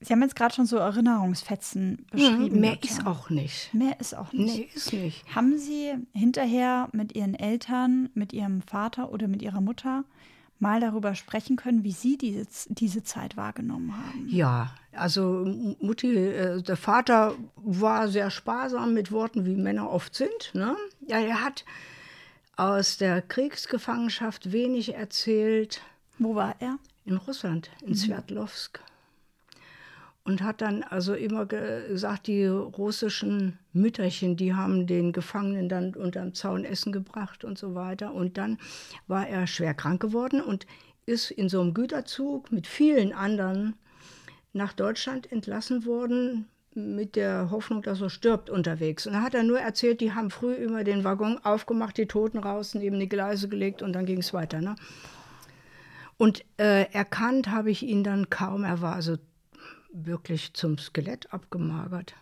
Sie 0.00 0.12
haben 0.12 0.20
jetzt 0.22 0.36
gerade 0.36 0.54
schon 0.54 0.66
so 0.66 0.76
Erinnerungsfetzen 0.76 2.04
beschrieben. 2.10 2.54
Mhm, 2.54 2.60
mehr 2.60 2.72
Jutta. 2.74 2.88
ist 2.88 3.06
auch 3.06 3.30
nicht. 3.30 3.72
Mehr 3.72 3.98
ist 4.00 4.14
auch 4.14 4.32
nicht. 4.32 4.58
Nee, 4.58 4.68
ist 4.74 4.92
nicht. 4.92 5.34
Haben 5.34 5.56
Sie 5.58 5.94
hinterher 6.12 6.88
mit 6.92 7.14
Ihren 7.16 7.34
Eltern, 7.34 8.10
mit 8.14 8.32
Ihrem 8.32 8.60
Vater 8.62 9.10
oder 9.12 9.28
mit 9.28 9.40
Ihrer 9.40 9.60
Mutter 9.62 10.04
mal 10.58 10.80
darüber 10.80 11.14
sprechen 11.14 11.56
können, 11.56 11.84
wie 11.84 11.92
Sie 11.92 12.16
diese, 12.18 12.46
diese 12.68 13.02
Zeit 13.02 13.36
wahrgenommen 13.36 13.94
haben? 13.96 14.28
Ja, 14.28 14.74
also 14.92 15.44
Mutti, 15.80 16.14
äh, 16.16 16.62
der 16.62 16.76
Vater 16.76 17.34
war 17.56 18.08
sehr 18.08 18.30
sparsam 18.30 18.94
mit 18.94 19.10
Worten, 19.10 19.46
wie 19.46 19.56
Männer 19.56 19.90
oft 19.90 20.14
sind. 20.14 20.50
Ne? 20.54 20.76
Ja, 21.08 21.18
er 21.18 21.42
hat 21.42 21.64
aus 22.56 22.98
der 22.98 23.20
Kriegsgefangenschaft 23.22 24.52
wenig 24.52 24.94
erzählt 24.94 25.80
Wo 26.18 26.34
war 26.34 26.54
er? 26.60 26.78
in 27.04 27.16
Russland, 27.16 27.70
in 27.82 27.94
Sverdlovsk. 27.94 28.80
Und 30.26 30.42
hat 30.42 30.62
dann 30.62 30.82
also 30.82 31.12
immer 31.12 31.44
ge- 31.44 31.86
gesagt, 31.88 32.28
die 32.28 32.46
russischen 32.46 33.58
Mütterchen, 33.74 34.36
die 34.36 34.54
haben 34.54 34.86
den 34.86 35.12
Gefangenen 35.12 35.68
dann 35.68 35.94
unterm 35.94 36.32
Zaun 36.32 36.64
Essen 36.64 36.92
gebracht 36.92 37.44
und 37.44 37.58
so 37.58 37.74
weiter. 37.74 38.14
Und 38.14 38.38
dann 38.38 38.56
war 39.06 39.28
er 39.28 39.46
schwer 39.46 39.74
krank 39.74 40.00
geworden 40.00 40.40
und 40.40 40.66
ist 41.04 41.30
in 41.30 41.50
so 41.50 41.60
einem 41.60 41.74
Güterzug 41.74 42.50
mit 42.50 42.66
vielen 42.66 43.12
anderen 43.12 43.74
nach 44.54 44.72
Deutschland 44.72 45.30
entlassen 45.30 45.84
worden 45.84 46.46
mit 46.74 47.16
der 47.16 47.50
Hoffnung, 47.50 47.82
dass 47.82 48.00
er 48.00 48.08
stirbt 48.08 48.48
unterwegs. 48.48 49.06
Und 49.06 49.12
da 49.12 49.20
hat 49.20 49.34
er 49.34 49.42
nur 49.42 49.60
erzählt, 49.60 50.00
die 50.00 50.12
haben 50.12 50.30
früh 50.30 50.54
immer 50.54 50.84
den 50.84 51.04
Waggon 51.04 51.38
aufgemacht, 51.44 51.98
die 51.98 52.06
Toten 52.06 52.38
raus, 52.38 52.74
neben 52.74 52.98
die 52.98 53.10
Gleise 53.10 53.48
gelegt 53.48 53.82
und 53.82 53.92
dann 53.92 54.06
ging 54.06 54.20
es 54.20 54.32
weiter. 54.32 54.62
Ne? 54.62 54.74
Und 56.16 56.44
äh, 56.56 56.90
erkannt 56.92 57.50
habe 57.50 57.70
ich 57.70 57.82
ihn 57.82 58.02
dann 58.02 58.30
kaum. 58.30 58.64
Er 58.64 58.80
war 58.80 58.94
also 58.94 59.18
wirklich 59.94 60.52
zum 60.54 60.76
Skelett 60.78 61.32
abgemagert. 61.32 62.14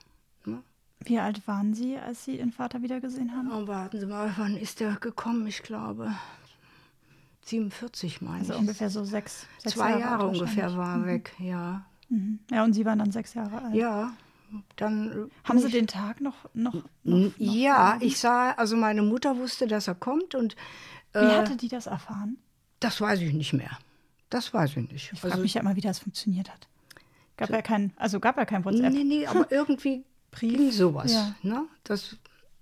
Wie 1.05 1.19
alt 1.19 1.49
waren 1.49 1.75
Sie, 1.75 1.97
als 1.99 2.25
Sie 2.25 2.39
Ihren 2.39 2.53
Vater 2.53 2.81
wiedergesehen 2.83 3.33
haben? 3.35 3.51
Oh, 3.51 3.67
warten 3.67 3.99
Sie 3.99 4.07
mal, 4.07 4.33
wann 4.37 4.57
ist 4.57 4.79
der 4.79 4.95
gekommen? 4.97 5.47
Ich 5.49 5.65
glaube 5.65 6.13
47, 7.45 8.21
meine 8.23 8.39
Also 8.39 8.53
ich. 8.55 8.59
ungefähr 8.61 8.89
so 8.91 9.05
sechs, 9.05 9.47
sechs 9.59 9.75
Zwei 9.75 9.99
Jahre, 9.99 10.25
alt 10.29 10.35
ungefähr 10.37 10.77
war 10.77 11.01
er 11.01 11.07
weg, 11.07 11.33
ja. 11.39 11.85
Mhm. 12.09 12.39
Ja, 12.51 12.63
und 12.63 12.73
Sie 12.75 12.85
waren 12.85 12.99
dann 13.01 13.11
sechs 13.11 13.35
Jahre 13.35 13.63
alt. 13.63 13.75
Ja, 13.75 14.13
dann. 14.77 15.31
Haben 15.45 15.59
Sie 15.59 15.67
ich- 15.67 15.73
den 15.73 15.87
Tag 15.89 16.21
noch? 16.21 16.45
noch, 16.55 16.75
noch, 16.75 16.85
N- 17.05 17.35
noch 17.39 17.55
Ja, 17.55 17.97
ich 18.01 18.19
sah, 18.19 18.53
also 18.53 18.77
meine 18.77 19.03
Mutter 19.03 19.37
wusste, 19.39 19.67
dass 19.67 19.89
er 19.89 19.95
kommt 19.97 20.35
und 20.37 20.55
Wie 21.15 21.19
äh, 21.19 21.35
hatte 21.37 21.57
die 21.57 21.69
das 21.69 21.87
erfahren? 21.87 22.39
das 22.81 23.01
weiß 23.01 23.21
ich 23.23 23.33
nicht 23.33 23.53
mehr. 23.55 23.77
Das 24.31 24.55
weiß 24.55 24.77
ich 24.77 24.91
nicht. 24.91 25.11
Ich 25.13 25.21
frage 25.21 25.33
Also, 25.35 25.43
mich 25.43 25.55
ja 25.55 25.61
immer, 25.63 25.75
wie 25.77 25.81
das 25.81 25.99
funktioniert 25.99 26.49
hat. 26.53 26.69
Gab 27.37 27.51
ja 27.51 27.63
kein, 27.63 27.93
also 27.97 28.21
gab 28.21 28.37
ja 28.37 28.45
kein 28.45 28.65
WhatsApp. 28.65 28.93
nee, 28.93 29.05
nee, 29.05 29.27
aber 29.27 29.51
irgendwie 29.51 30.05
ging 30.39 30.71
sowas. 30.71 31.13
Ja. 31.13 31.35
Ne? 31.43 31.67
Das, 31.85 32.17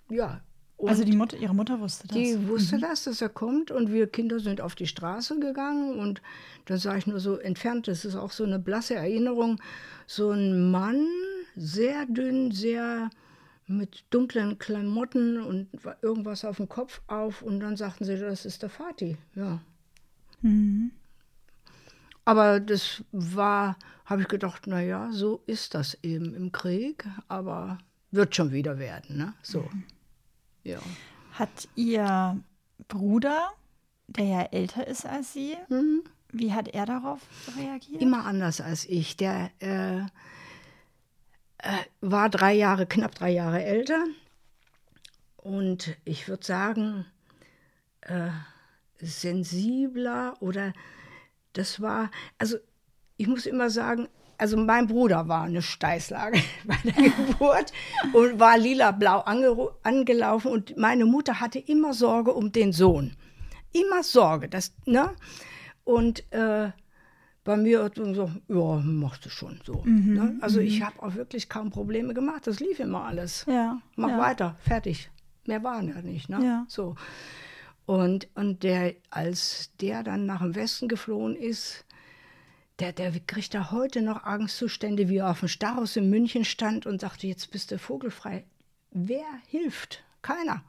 ja. 0.08 0.40
Und 0.76 0.88
also 0.88 1.04
die 1.04 1.12
Mutter, 1.14 1.36
ihre 1.36 1.54
Mutter 1.54 1.78
wusste 1.80 2.08
das. 2.08 2.16
die 2.16 2.48
wusste 2.48 2.78
das, 2.78 3.04
dass 3.04 3.20
er 3.20 3.28
kommt 3.28 3.70
und 3.70 3.92
wir 3.92 4.06
Kinder 4.06 4.40
sind 4.40 4.62
auf 4.62 4.74
die 4.74 4.86
Straße 4.86 5.38
gegangen 5.38 5.98
und 5.98 6.22
da 6.64 6.78
sah 6.78 6.96
ich 6.96 7.06
nur 7.06 7.20
so 7.20 7.36
entfernt, 7.36 7.86
das 7.86 8.06
ist 8.06 8.16
auch 8.16 8.30
so 8.32 8.44
eine 8.44 8.58
blasse 8.58 8.94
Erinnerung, 8.94 9.60
so 10.06 10.30
ein 10.30 10.70
Mann, 10.70 11.06
sehr 11.54 12.06
dünn, 12.06 12.50
sehr 12.50 13.10
mit 13.66 14.04
dunklen 14.08 14.58
Klamotten 14.58 15.42
und 15.42 15.68
wa- 15.84 15.96
irgendwas 16.00 16.46
auf 16.46 16.56
dem 16.56 16.68
Kopf 16.70 17.02
auf 17.08 17.42
und 17.42 17.60
dann 17.60 17.76
sagten 17.76 18.04
sie, 18.06 18.18
das 18.18 18.46
ist 18.46 18.62
der 18.62 18.70
Vati, 18.70 19.18
ja. 19.34 19.60
Mhm. 20.40 20.92
Aber 22.24 22.60
das 22.60 23.02
war, 23.12 23.76
habe 24.04 24.22
ich 24.22 24.28
gedacht, 24.28 24.66
naja, 24.66 25.10
so 25.12 25.42
ist 25.46 25.74
das 25.74 25.98
eben 26.02 26.34
im 26.34 26.52
Krieg, 26.52 27.04
aber 27.28 27.78
wird 28.10 28.34
schon 28.36 28.52
wieder 28.52 28.78
werden, 28.78 29.16
ne? 29.16 29.34
So. 29.42 29.68
Ja. 30.64 30.78
Hat 31.32 31.68
Ihr 31.74 32.38
Bruder, 32.88 33.50
der 34.08 34.24
ja 34.24 34.42
älter 34.42 34.86
ist 34.86 35.06
als 35.06 35.32
Sie, 35.32 35.56
wie 36.32 36.52
hat 36.52 36.68
er 36.68 36.86
darauf 36.86 37.20
reagiert? 37.56 38.02
Immer 38.02 38.24
anders 38.26 38.60
als 38.60 38.84
ich. 38.84 39.16
Der 39.16 39.50
äh, 39.60 40.00
äh, 41.58 41.84
war 42.00 42.28
drei 42.30 42.54
Jahre, 42.54 42.86
knapp 42.86 43.14
drei 43.14 43.30
Jahre 43.30 43.64
älter. 43.64 44.04
Und 45.36 45.96
ich 46.04 46.28
würde 46.28 46.44
sagen, 46.44 47.06
äh, 48.02 48.30
sensibler 48.98 50.34
oder 50.40 50.72
das 51.52 51.80
war, 51.80 52.10
also 52.38 52.56
ich 53.16 53.26
muss 53.26 53.46
immer 53.46 53.70
sagen, 53.70 54.08
also 54.38 54.56
mein 54.56 54.86
Bruder 54.86 55.28
war 55.28 55.42
eine 55.42 55.60
Steißlage 55.62 56.40
bei 56.64 56.76
der 56.84 57.10
Geburt 57.10 57.72
und 58.12 58.40
war 58.40 58.56
lila-blau 58.56 59.20
ange 59.20 59.70
angelaufen 59.82 60.50
und 60.50 60.76
meine 60.76 61.04
Mutter 61.04 61.40
hatte 61.40 61.58
immer 61.58 61.92
Sorge 61.92 62.32
um 62.32 62.50
den 62.52 62.72
Sohn. 62.72 63.16
Immer 63.72 64.02
Sorge, 64.02 64.48
das, 64.48 64.74
ne? 64.86 65.10
Und 65.84 66.30
äh, 66.32 66.70
bei 67.44 67.56
mir 67.56 67.84
hat 67.84 67.96
so, 67.96 68.30
ja, 68.48 68.76
machst 68.82 69.24
du 69.26 69.30
schon 69.30 69.60
so. 69.64 69.82
ne? 69.84 70.38
Also 70.40 70.60
ich 70.60 70.82
habe 70.82 71.02
auch 71.02 71.14
wirklich 71.14 71.48
kaum 71.48 71.70
Probleme 71.70 72.14
gemacht, 72.14 72.46
das 72.46 72.60
lief 72.60 72.80
immer 72.80 73.04
alles. 73.04 73.44
Ja, 73.48 73.78
Mach 73.96 74.10
ja. 74.10 74.18
weiter, 74.18 74.56
fertig. 74.60 75.10
Mehr 75.46 75.62
war 75.62 75.82
ja 75.82 76.02
nicht, 76.02 76.28
ne? 76.28 76.44
Ja. 76.44 76.64
So. 76.68 76.94
Und, 77.90 78.28
und 78.36 78.62
der, 78.62 78.94
als 79.10 79.72
der 79.80 80.04
dann 80.04 80.24
nach 80.24 80.42
dem 80.42 80.54
Westen 80.54 80.86
geflohen 80.86 81.34
ist, 81.34 81.84
der, 82.78 82.92
der 82.92 83.10
kriegt 83.18 83.52
da 83.52 83.72
heute 83.72 84.00
noch 84.00 84.22
Angstzustände, 84.22 85.08
wie 85.08 85.16
er 85.16 85.30
auf 85.32 85.40
dem 85.40 85.48
Starhaus 85.48 85.96
in 85.96 86.08
München 86.08 86.44
stand 86.44 86.86
und 86.86 87.00
sagte, 87.00 87.26
jetzt 87.26 87.50
bist 87.50 87.72
du 87.72 87.80
vogelfrei. 87.80 88.44
Wer 88.92 89.26
hilft? 89.48 90.04
Keiner. 90.22 90.62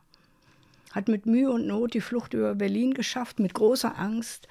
Hat 0.93 1.09
mit 1.09 1.27
Mühe 1.27 1.51
und 1.51 1.67
Not 1.67 1.93
die 1.93 2.01
Flucht 2.01 2.33
über 2.33 2.55
Berlin 2.55 2.95
geschafft, 2.95 3.39
mit 3.39 3.53
großer 3.53 3.99
Angst. 3.99 4.47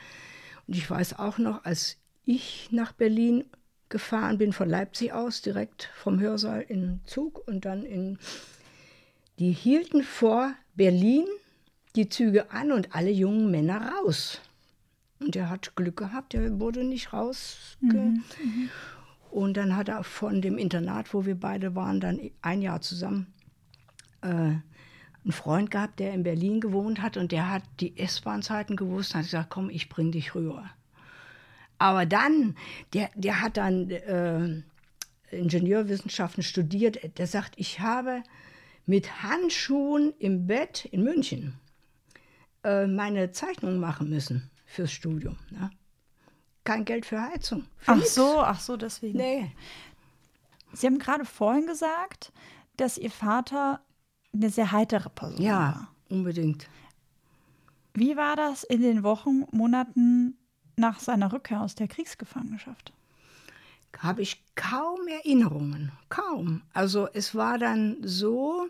Und 0.68 0.76
ich 0.76 0.88
weiß 0.88 1.18
auch 1.18 1.38
noch, 1.38 1.64
als 1.64 1.96
ich 2.24 2.68
nach 2.70 2.92
Berlin 2.92 3.46
gefahren 3.88 4.38
bin, 4.38 4.52
von 4.52 4.68
Leipzig 4.68 5.12
aus, 5.12 5.42
direkt 5.42 5.90
vom 5.96 6.20
Hörsaal 6.20 6.62
in 6.62 7.00
Zug 7.04 7.42
und 7.48 7.64
dann 7.64 7.82
in. 7.82 8.20
Die 9.40 9.50
hielten 9.50 10.04
vor 10.04 10.54
Berlin 10.76 11.26
die 11.96 12.08
Züge 12.08 12.50
an 12.50 12.72
und 12.72 12.94
alle 12.94 13.10
jungen 13.10 13.50
Männer 13.50 13.92
raus. 13.92 14.40
Und 15.18 15.36
er 15.36 15.50
hat 15.50 15.76
Glück 15.76 15.96
gehabt, 15.96 16.34
er 16.34 16.58
wurde 16.58 16.84
nicht 16.84 17.12
raus. 17.12 17.76
Mhm. 17.80 18.22
Und 19.30 19.56
dann 19.56 19.76
hat 19.76 19.88
er 19.88 20.02
von 20.02 20.40
dem 20.42 20.58
Internat, 20.58 21.12
wo 21.14 21.26
wir 21.26 21.38
beide 21.38 21.74
waren, 21.74 22.00
dann 22.00 22.20
ein 22.42 22.62
Jahr 22.62 22.80
zusammen, 22.80 23.26
äh, 24.22 24.28
einen 24.28 25.32
Freund 25.32 25.70
gehabt, 25.70 26.00
der 26.00 26.14
in 26.14 26.22
Berlin 26.22 26.60
gewohnt 26.60 27.02
hat 27.02 27.16
und 27.16 27.30
der 27.30 27.50
hat 27.50 27.62
die 27.80 27.96
S-Bahn-Zeiten 27.98 28.76
gewusst 28.76 29.12
und 29.12 29.18
hat 29.18 29.26
gesagt, 29.26 29.50
komm, 29.50 29.68
ich 29.68 29.88
bring 29.88 30.10
dich 30.10 30.34
rüber. 30.34 30.70
Aber 31.78 32.06
dann, 32.06 32.56
der, 32.94 33.10
der 33.14 33.40
hat 33.40 33.56
dann 33.56 33.90
äh, 33.90 34.62
Ingenieurwissenschaften 35.30 36.42
studiert, 36.42 37.18
der 37.18 37.26
sagt, 37.26 37.52
ich 37.56 37.80
habe 37.80 38.22
mit 38.86 39.22
Handschuhen 39.22 40.12
im 40.18 40.46
Bett 40.46 40.86
in 40.86 41.04
München 41.04 41.60
äh, 42.64 42.86
meine 42.86 43.32
Zeichnung 43.32 43.78
machen 43.78 44.08
müssen 44.10 44.50
fürs 44.66 44.92
Studium. 44.92 45.36
Ne? 45.50 45.70
Kein 46.64 46.84
Geld 46.84 47.06
für 47.06 47.20
Heizung. 47.20 47.64
Für 47.78 47.92
ach 47.92 47.96
nix. 47.96 48.14
so, 48.14 48.40
ach 48.40 48.60
so, 48.60 48.76
deswegen. 48.76 49.18
Nee. 49.18 49.52
Sie 50.72 50.86
haben 50.86 50.98
gerade 50.98 51.24
vorhin 51.24 51.66
gesagt, 51.66 52.32
dass 52.76 52.96
Ihr 52.98 53.10
Vater 53.10 53.80
eine 54.32 54.50
sehr 54.50 54.70
heitere 54.70 55.10
Person 55.10 55.42
Ja, 55.42 55.58
war. 55.58 55.94
unbedingt. 56.08 56.68
Wie 57.94 58.16
war 58.16 58.36
das 58.36 58.62
in 58.62 58.82
den 58.82 59.02
Wochen, 59.02 59.44
Monaten 59.50 60.38
nach 60.76 61.00
seiner 61.00 61.32
Rückkehr 61.32 61.60
aus 61.60 61.74
der 61.74 61.88
Kriegsgefangenschaft? 61.88 62.92
Habe 63.98 64.22
ich 64.22 64.44
kaum 64.54 65.08
Erinnerungen. 65.08 65.90
Kaum. 66.08 66.62
Also 66.72 67.08
es 67.12 67.34
war 67.34 67.58
dann 67.58 67.96
so, 68.02 68.68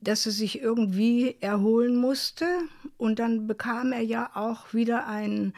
dass 0.00 0.26
er 0.26 0.32
sich 0.32 0.60
irgendwie 0.60 1.36
erholen 1.40 1.96
musste. 1.96 2.46
Und 2.96 3.18
dann 3.18 3.46
bekam 3.46 3.92
er 3.92 4.02
ja 4.02 4.30
auch 4.34 4.72
wieder 4.74 5.06
ein 5.06 5.52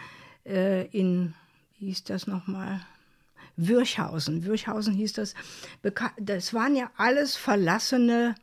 äh, 0.44 0.86
in, 0.86 1.34
wie 1.78 1.86
hieß 1.86 2.04
das 2.04 2.26
nochmal? 2.26 2.80
Würchhausen. 3.56 4.44
Würchhausen 4.44 4.94
hieß 4.94 5.12
das. 5.14 5.34
Das 6.18 6.54
waren 6.54 6.74
ja 6.74 6.90
alles 6.96 7.36
verlassene 7.36 8.34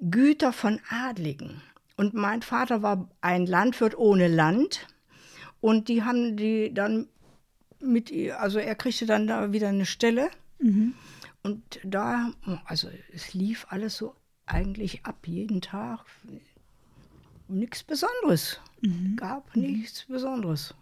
Güter 0.00 0.52
von 0.52 0.80
Adligen. 0.88 1.62
Und 1.96 2.14
mein 2.14 2.42
Vater 2.42 2.82
war 2.82 3.08
ein 3.20 3.46
Landwirt 3.46 3.96
ohne 3.96 4.28
Land. 4.28 4.86
Und 5.60 5.88
die 5.88 6.02
haben 6.02 6.36
die 6.36 6.74
dann 6.74 7.08
mit, 7.80 8.12
also 8.32 8.58
er 8.58 8.74
kriegte 8.74 9.06
dann 9.06 9.26
da 9.26 9.52
wieder 9.52 9.68
eine 9.68 9.86
Stelle. 9.86 10.28
Und 11.42 11.80
da, 11.84 12.32
also 12.64 12.88
es 13.12 13.34
lief 13.34 13.66
alles 13.68 13.96
so 13.96 14.14
eigentlich 14.52 15.04
ab, 15.04 15.26
jeden 15.26 15.60
Tag. 15.60 16.00
Nichts 17.48 17.82
Besonderes. 17.82 18.60
Gab 19.16 19.54
nichts 19.54 20.04
Besonderes. 20.08 20.74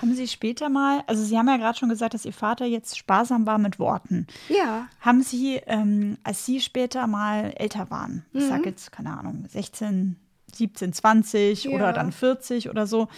Haben 0.00 0.14
Sie 0.14 0.28
später 0.28 0.68
mal, 0.68 1.02
also 1.06 1.22
Sie 1.24 1.36
haben 1.38 1.48
ja 1.48 1.56
gerade 1.56 1.78
schon 1.78 1.88
gesagt, 1.88 2.14
dass 2.14 2.24
Ihr 2.24 2.32
Vater 2.32 2.66
jetzt 2.66 2.96
sparsam 2.98 3.46
war 3.46 3.58
mit 3.58 3.78
Worten. 3.78 4.26
Ja, 4.48 4.88
Haben 5.00 5.22
Sie, 5.22 5.56
ähm, 5.66 6.18
als 6.24 6.44
Sie 6.44 6.60
später 6.60 7.06
mal 7.06 7.52
älter 7.56 7.90
waren, 7.90 8.24
ich 8.32 8.44
sage 8.44 8.68
jetzt, 8.68 8.92
keine 8.92 9.16
Ahnung, 9.18 9.44
16, 9.48 10.16
17, 10.54 10.92
20 10.92 11.64
Ja. 11.64 11.70
oder 11.72 11.92
dann 11.92 12.12
40 12.12 12.68
oder 12.68 12.86
so, 12.86 13.08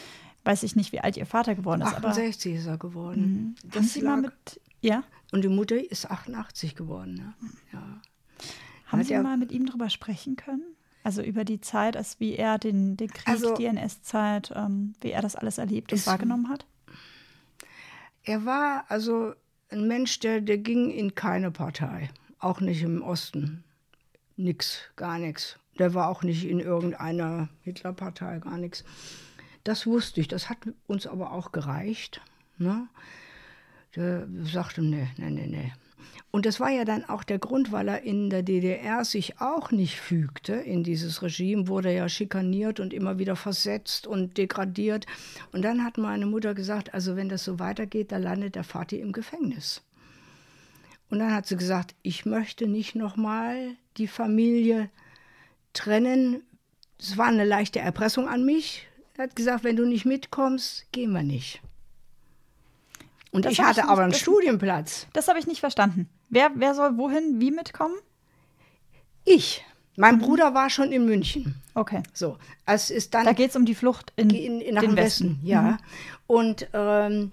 weiß 0.45 0.63
ich 0.63 0.77
nicht, 0.77 0.93
wie 0.93 1.01
alt 1.01 1.17
Ihr 1.17 1.27
Vater 1.27 1.55
geworden 1.55 1.83
ist, 1.83 1.95
aber 1.95 2.09
68 2.09 2.55
ist 2.57 2.67
er 2.67 2.79
geworden. 2.79 3.57
haben 3.63 3.71
Das 3.73 3.93
Sie 3.93 4.03
mal 4.03 4.17
mit, 4.21 4.33
ja, 4.81 5.03
Und 5.33 5.43
die 5.43 5.49
Mutter 5.49 5.77
ist 5.77 6.11
88 6.11 6.77
geworden. 6.77 7.15
Ne? 7.15 7.35
Ja. 7.73 8.01
Haben 8.91 9.03
Sie 9.03 9.17
mal 9.19 9.37
mit 9.37 9.53
ihm 9.53 9.67
drüber 9.67 9.91
sprechen 9.91 10.37
können? 10.37 10.63
Also 11.03 11.23
über 11.23 11.45
die 11.45 11.61
Zeit, 11.61 11.97
als 11.97 12.21
wie 12.21 12.35
er 12.35 12.59
den, 12.59 12.97
den 12.97 13.09
Krieg, 13.11 13.27
Also- 13.29 13.55
die 13.55 13.65
NS-Zeit, 13.65 14.53
ähm, 14.55 14.95
wie 15.01 15.11
er 15.13 15.23
das 15.23 15.35
alles 15.37 15.59
erlebt 15.59 15.93
und 15.93 16.07
wahrgenommen 16.07 16.49
hat? 16.49 16.67
Er 18.25 18.45
war 18.45 18.85
also 18.89 19.35
ein 19.71 19.87
Mensch, 19.89 20.19
der, 20.21 20.41
der 20.41 20.59
ging 20.59 20.91
in 20.91 21.15
keine 21.15 21.51
Partei, 21.51 22.11
auch 22.39 22.61
nicht 22.61 22.83
im 22.83 23.03
Osten. 23.03 23.65
Nix, 24.37 24.81
gar 24.97 25.19
nichts. 25.19 25.59
Der 25.79 25.95
war 25.95 26.09
auch 26.09 26.23
nicht 26.23 26.45
in 26.45 26.61
irgendeiner 26.61 27.49
Hitlerpartei, 27.63 28.39
gar 28.39 28.59
nichts. 28.59 28.85
Das 29.65 29.87
wusste 29.87 30.21
ich, 30.21 30.29
das 30.29 30.49
hat 30.51 30.59
uns 30.87 31.07
aber 31.07 31.33
auch 31.33 31.53
gereicht. 31.53 32.21
Ne? 32.59 32.89
Der 33.97 34.27
sagte, 34.45 34.83
nee, 34.83 35.09
nee, 35.17 35.31
nee, 35.31 35.47
nee. 35.47 35.73
Und 36.31 36.47
das 36.47 36.61
war 36.61 36.71
ja 36.71 36.85
dann 36.85 37.05
auch 37.05 37.25
der 37.25 37.39
Grund, 37.39 37.73
weil 37.73 37.89
er 37.89 38.03
in 38.03 38.31
der 38.31 38.43
DDR 38.43 39.05
sich 39.05 39.41
auch 39.41 39.73
nicht 39.73 39.97
fügte 39.97 40.55
in 40.55 40.85
dieses 40.85 41.23
Regime, 41.23 41.67
wurde 41.67 41.93
ja 41.93 42.09
schikaniert 42.09 42.79
und 42.79 42.95
immer 42.95 43.19
wieder 43.19 43.35
versetzt 43.35 44.07
und 44.07 44.39
degradiert. 44.39 45.07
Und 45.53 45.63
dann 45.63 45.85
hat 45.85 45.99
meine 45.99 46.27
Mutter 46.27 46.55
gesagt, 46.55 46.95
also 46.95 47.17
wenn 47.17 47.29
das 47.29 47.45
so 47.45 47.59
weitergeht, 47.59 48.13
dann 48.13 48.23
landet 48.23 48.55
der 48.55 48.65
Vati 48.65 49.01
im 49.01 49.13
Gefängnis. 49.13 49.83
Und 51.09 51.19
dann 51.19 51.35
hat 51.35 51.47
sie 51.47 51.57
gesagt, 51.57 51.97
ich 52.03 52.25
möchte 52.25 52.69
nicht 52.69 52.95
nochmal 52.95 53.75
die 53.97 54.07
Familie 54.07 54.89
trennen. 55.73 56.43
Es 56.99 57.19
war 57.19 57.27
eine 57.27 57.45
leichte 57.45 57.81
Erpressung 57.81 58.29
an 58.29 58.45
mich. 58.45 58.87
Er 59.17 59.25
hat 59.25 59.35
gesagt, 59.35 59.65
wenn 59.65 59.77
du 59.77 59.85
nicht 59.85 60.05
mitkommst, 60.05 60.87
gehen 60.93 61.13
wir 61.13 61.25
nicht. 61.25 61.61
Und 63.33 63.45
Das 63.45 63.53
ich 63.53 63.59
ich 63.61 63.65
hatte 63.65 63.81
nicht- 63.81 63.89
aber 63.91 64.03
einen 64.03 64.13
Studienplatz. 64.15 65.07
Das 65.13 65.29
habe 65.29 65.39
ich 65.39 65.47
nicht 65.47 65.61
verstanden. 65.61 66.09
Wer, 66.31 66.51
wer 66.55 66.75
soll 66.75 66.97
wohin, 66.97 67.41
wie 67.41 67.51
mitkommen? 67.51 67.95
Ich. 69.25 69.65
Mein 69.97 70.19
Bruder 70.19 70.55
war 70.55 70.71
schon 70.71 70.93
in 70.93 71.05
München. 71.05 71.55
Okay. 71.75 72.03
So, 72.13 72.39
es 72.65 72.91
ist 72.91 73.13
dann 73.15 73.27
Da 73.27 73.33
geht 73.33 73.51
es 73.51 73.57
um 73.57 73.67
die 73.67 73.75
Flucht 73.75 74.13
in, 74.17 74.31
in, 74.31 74.61
in 74.61 74.75
nach 74.75 74.81
den 74.83 74.97
Westen, 74.97 75.31
Westen. 75.37 75.47
ja. 75.47 75.79
Und 76.27 76.69
ähm, 76.73 77.33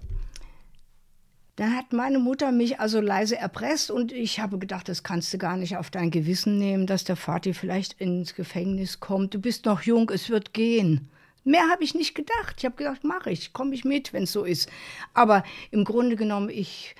dann 1.56 1.76
hat 1.76 1.92
meine 1.92 2.18
Mutter 2.18 2.52
mich 2.52 2.78
also 2.78 3.00
leise 3.00 3.36
erpresst 3.36 3.90
und 3.90 4.12
ich 4.12 4.38
habe 4.38 4.58
gedacht, 4.58 4.88
das 4.88 5.02
kannst 5.02 5.32
du 5.32 5.38
gar 5.38 5.56
nicht 5.56 5.76
auf 5.76 5.90
dein 5.90 6.10
Gewissen 6.10 6.58
nehmen, 6.58 6.86
dass 6.86 7.04
der 7.04 7.16
Vati 7.16 7.54
vielleicht 7.54 7.94
ins 7.94 8.34
Gefängnis 8.34 9.00
kommt. 9.00 9.34
Du 9.34 9.40
bist 9.40 9.64
noch 9.64 9.82
jung, 9.82 10.10
es 10.10 10.28
wird 10.28 10.52
gehen. 10.52 11.08
Mehr 11.48 11.70
habe 11.70 11.82
ich 11.82 11.94
nicht 11.94 12.14
gedacht. 12.14 12.56
Ich 12.58 12.66
habe 12.66 12.76
gedacht, 12.76 13.04
mache 13.04 13.30
ich, 13.30 13.54
komme 13.54 13.74
ich 13.74 13.82
mit, 13.82 14.12
wenn 14.12 14.24
es 14.24 14.32
so 14.32 14.44
ist. 14.44 14.68
Aber 15.14 15.44
im 15.70 15.84
Grunde 15.84 16.14
genommen, 16.14 16.50
ich, 16.50 16.94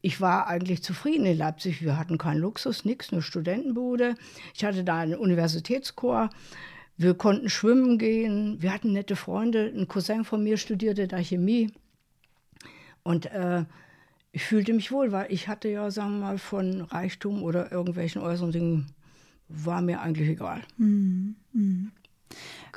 ich 0.00 0.18
war 0.18 0.46
eigentlich 0.46 0.82
zufrieden 0.82 1.26
in 1.26 1.36
Leipzig. 1.36 1.82
Wir 1.82 1.98
hatten 1.98 2.16
keinen 2.16 2.40
Luxus, 2.40 2.86
nichts, 2.86 3.12
eine 3.12 3.20
Studentenbude. 3.20 4.14
Ich 4.54 4.64
hatte 4.64 4.82
da 4.82 5.00
einen 5.00 5.18
Universitätschor. 5.18 6.30
Wir 6.96 7.12
konnten 7.12 7.50
schwimmen 7.50 7.98
gehen. 7.98 8.62
Wir 8.62 8.72
hatten 8.72 8.94
nette 8.94 9.14
Freunde. 9.14 9.70
Ein 9.76 9.88
Cousin 9.88 10.24
von 10.24 10.42
mir 10.42 10.56
studierte 10.56 11.06
da 11.06 11.18
Chemie. 11.18 11.70
Und 13.02 13.26
äh, 13.26 13.66
ich 14.32 14.42
fühlte 14.42 14.72
mich 14.72 14.90
wohl, 14.90 15.12
weil 15.12 15.30
ich 15.30 15.48
hatte 15.48 15.68
ja, 15.68 15.90
sagen 15.90 16.12
wir 16.12 16.26
mal, 16.26 16.38
von 16.38 16.80
Reichtum 16.80 17.42
oder 17.42 17.70
irgendwelchen 17.70 18.22
äußeren 18.22 18.52
Dingen, 18.52 18.86
war 19.48 19.82
mir 19.82 20.00
eigentlich 20.00 20.30
egal. 20.30 20.62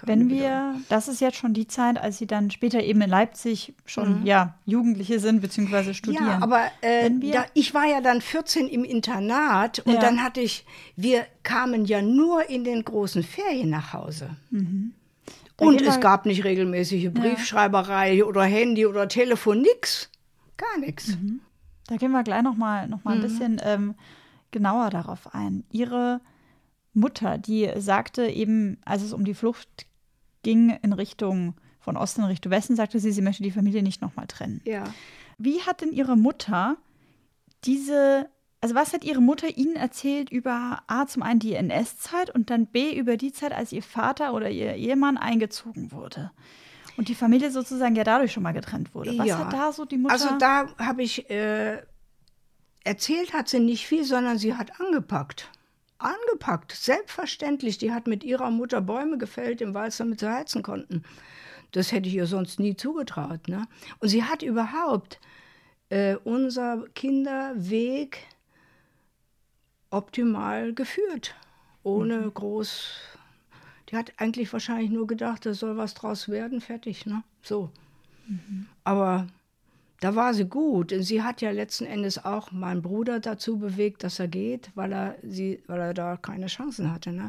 Wenn 0.03 0.29
wir, 0.29 0.75
das 0.89 1.07
ist 1.07 1.21
jetzt 1.21 1.37
schon 1.37 1.53
die 1.53 1.67
Zeit, 1.67 1.97
als 1.97 2.17
Sie 2.17 2.27
dann 2.27 2.51
später 2.51 2.81
eben 2.83 3.01
in 3.01 3.09
Leipzig 3.09 3.73
schon 3.85 4.25
ja 4.25 4.55
Jugendliche 4.65 5.19
sind 5.19 5.41
beziehungsweise 5.41 5.93
studieren. 5.93 6.25
Mhm. 6.25 6.29
Ja, 6.31 6.39
aber 6.41 6.61
äh, 6.81 7.05
Wenn 7.05 7.21
wir- 7.21 7.33
da, 7.33 7.45
ich 7.53 7.73
war 7.73 7.85
ja 7.85 8.01
dann 8.01 8.19
14 8.21 8.67
im 8.67 8.83
Internat 8.83 9.79
und 9.79 9.93
Ja. 9.93 9.99
dann 10.01 10.21
hatte 10.23 10.41
ich, 10.41 10.65
wir 10.95 11.25
kamen 11.43 11.85
ja 11.85 12.01
nur 12.01 12.49
in 12.49 12.63
den 12.63 12.83
großen 12.83 13.23
Ferien 13.23 13.69
nach 13.69 13.93
Hause. 13.93 14.31
Mhm. 14.49 14.93
Und 15.57 15.81
es 15.81 16.01
gab 16.01 16.25
nicht 16.25 16.43
regelmäßige 16.43 17.11
Briefschreiberei 17.13 18.25
oder 18.25 18.43
Handy 18.43 18.85
oder 18.85 19.07
Telefon, 19.07 19.61
nix. 19.61 20.09
Gar 20.57 20.79
nichts. 20.79 21.17
Da 21.87 21.95
gehen 21.95 22.11
wir 22.11 22.23
gleich 22.23 22.41
noch 22.43 22.57
mal, 22.57 22.87
noch 22.89 23.03
mal 23.05 23.15
ein 23.15 23.21
bisschen 23.21 23.61
ähm, 23.63 23.95
genauer 24.51 24.89
darauf 24.89 25.33
ein. 25.33 25.63
Ihre 25.71 26.19
Mutter, 26.95 27.37
die 27.37 27.69
sagte 27.77 28.27
eben, 28.27 28.77
als 28.85 29.01
es 29.03 29.13
um 29.13 29.25
die 29.25 29.33
Flucht 29.33 29.85
ging 30.43 30.69
in 30.81 30.93
Richtung 30.93 31.55
von 31.79 31.97
Osten 31.97 32.21
in 32.21 32.27
Richtung 32.27 32.51
Westen, 32.51 32.75
sagte 32.75 32.99
sie, 32.99 33.11
sie 33.11 33.21
möchte 33.21 33.43
die 33.43 33.51
Familie 33.51 33.83
nicht 33.83 34.01
noch 34.01 34.15
mal 34.15 34.25
trennen. 34.27 34.61
Ja. 34.65 34.83
Wie 35.37 35.61
hat 35.61 35.81
denn 35.81 35.91
Ihre 35.91 36.15
Mutter 36.15 36.77
diese, 37.65 38.29
also 38.61 38.75
was 38.75 38.93
hat 38.93 39.03
Ihre 39.03 39.21
Mutter 39.21 39.57
Ihnen 39.57 39.75
erzählt 39.75 40.29
über 40.31 40.81
A, 40.87 41.05
zum 41.07 41.21
einen 41.23 41.39
die 41.39 41.53
NS-Zeit 41.53 42.29
und 42.33 42.49
dann 42.49 42.67
B, 42.67 42.97
über 42.97 43.17
die 43.17 43.31
Zeit, 43.33 43.51
als 43.53 43.71
Ihr 43.71 43.83
Vater 43.83 44.33
oder 44.33 44.49
Ihr 44.49 44.73
Ehemann 44.75 45.17
eingezogen 45.17 45.91
wurde? 45.91 46.31
Und 46.97 47.09
die 47.09 47.15
Familie 47.15 47.51
sozusagen 47.51 47.95
ja 47.95 48.05
dadurch 48.05 48.31
schon 48.31 48.43
mal 48.43 48.53
getrennt 48.53 48.95
wurde. 48.95 49.17
Was 49.17 49.27
Ja. 49.27 49.39
hat 49.39 49.53
da 49.53 49.71
so 49.73 49.83
die 49.83 49.97
Mutter? 49.97 50.13
Also 50.13 50.29
da 50.37 50.67
habe 50.77 51.03
ich, 51.03 51.29
äh, 51.29 51.81
erzählt 52.85 53.33
hat 53.33 53.49
sie 53.49 53.59
nicht 53.59 53.85
viel, 53.85 54.05
sondern 54.05 54.37
sie 54.37 54.53
hat 54.55 54.79
angepackt. 54.79 55.49
Angepackt, 55.97 56.73
selbstverständlich. 56.73 57.77
Die 57.77 57.93
hat 57.93 58.07
mit 58.07 58.23
ihrer 58.23 58.51
Mutter 58.51 58.81
Bäume 58.81 59.17
gefällt 59.17 59.61
im 59.61 59.73
Wald, 59.73 59.97
damit 59.99 60.19
sie 60.19 60.31
heizen 60.31 60.61
konnten. 60.61 61.03
Das 61.71 61.91
hätte 61.91 62.07
ich 62.07 62.15
ihr 62.15 62.27
sonst 62.27 62.59
nie 62.59 62.75
zugetraut. 62.75 63.47
Ne? 63.47 63.67
Und 63.99 64.09
sie 64.09 64.23
hat 64.23 64.43
überhaupt 64.43 65.19
äh, 65.89 66.15
unser 66.23 66.85
Kinderweg 66.95 68.19
optimal 69.89 70.73
geführt, 70.73 71.35
ohne 71.83 72.29
groß. 72.29 72.91
Die 73.89 73.95
hat 73.95 74.13
eigentlich 74.17 74.51
wahrscheinlich 74.51 74.89
nur 74.89 75.07
gedacht, 75.07 75.45
da 75.45 75.53
soll 75.53 75.77
was 75.77 75.93
draus 75.93 76.27
werden, 76.27 76.59
fertig, 76.59 77.05
ne? 77.05 77.23
So. 77.43 77.69
Aber 78.83 79.27
da 80.05 80.15
war 80.15 80.35
sie 80.35 80.45
gut. 80.45 80.93
Und 80.93 81.01
sie 81.01 81.23
hat 81.23 81.41
ja 81.41 81.49
letzten 81.49 81.85
Endes 81.87 82.23
auch 82.23 82.51
meinen 82.51 82.83
Bruder 82.83 83.19
dazu 83.19 83.57
bewegt, 83.57 84.03
dass 84.03 84.19
er 84.19 84.27
geht, 84.27 84.69
weil 84.75 84.93
er, 84.93 85.15
sie, 85.23 85.63
weil 85.65 85.79
er 85.79 85.93
da 85.95 86.15
keine 86.15 86.45
Chancen 86.45 86.93
hatte. 86.93 87.11
Ne? 87.11 87.25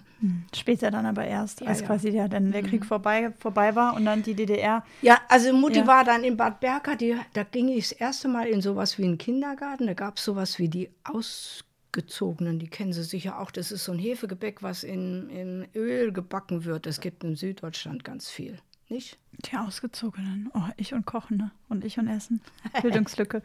Später 0.54 0.90
dann 0.90 1.06
aber 1.06 1.24
erst, 1.24 1.66
als 1.66 1.80
ja. 1.80 1.84
Mhm. 1.84 1.88
quasi 1.88 2.08
ja, 2.10 2.28
dann 2.28 2.52
der 2.52 2.62
Krieg 2.62 2.84
vorbei, 2.84 3.32
vorbei 3.38 3.74
war 3.74 3.96
und 3.96 4.04
dann 4.04 4.22
die 4.22 4.34
DDR. 4.34 4.84
Ja, 5.00 5.18
also 5.30 5.54
Mutti 5.54 5.78
Ja. 5.78 5.86
war 5.86 6.04
dann 6.04 6.22
in 6.22 6.36
Bad 6.36 6.60
Berka, 6.60 6.96
die, 6.96 7.16
da 7.32 7.44
ging 7.44 7.68
ich 7.68 7.88
das 7.88 7.92
erste 7.98 8.28
Mal 8.28 8.46
in 8.46 8.60
sowas 8.60 8.98
wie 8.98 9.04
einen 9.04 9.16
Kindergarten. 9.16 9.86
Da 9.86 9.94
gab 9.94 10.18
es 10.18 10.24
sowas 10.24 10.58
wie 10.58 10.68
die 10.68 10.90
Ausgezogenen, 11.04 12.58
die 12.58 12.68
kennen 12.68 12.92
Sie 12.92 13.04
sicher 13.04 13.40
auch. 13.40 13.50
Das 13.50 13.72
ist 13.72 13.84
so 13.84 13.92
ein 13.92 13.98
Hefegebäck, 13.98 14.62
was 14.62 14.84
in, 14.84 15.30
in 15.30 15.66
Öl 15.74 16.12
gebacken 16.12 16.64
wird. 16.66 16.84
Das 16.84 17.00
gibt 17.00 17.24
in 17.24 17.36
Süddeutschland 17.36 18.04
ganz 18.04 18.28
viel. 18.28 18.58
Nicht? 18.88 19.18
Die 19.50 19.56
Ausgezogenen. 19.56 20.50
Oh, 20.54 20.62
ich 20.76 20.94
und 20.94 21.06
Kochen 21.06 21.36
ne? 21.38 21.50
und 21.68 21.84
ich 21.84 21.98
und 21.98 22.08
Essen. 22.08 22.40
Bildungslücke. 22.82 23.42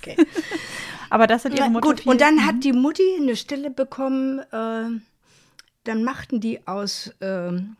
Okay. 0.00 0.16
Aber 1.10 1.26
das 1.26 1.44
hat 1.44 1.54
ihre 1.54 1.70
Mutter 1.70 1.88
gut, 1.88 2.00
viel- 2.00 2.12
und 2.12 2.20
dann 2.20 2.46
hat 2.46 2.62
die 2.62 2.72
Mutti 2.72 3.02
eine 3.18 3.36
Stelle 3.36 3.70
bekommen, 3.70 4.38
äh, 4.38 5.00
dann 5.84 6.04
machten 6.04 6.40
die 6.40 6.66
aus 6.66 7.12
ähm, 7.20 7.76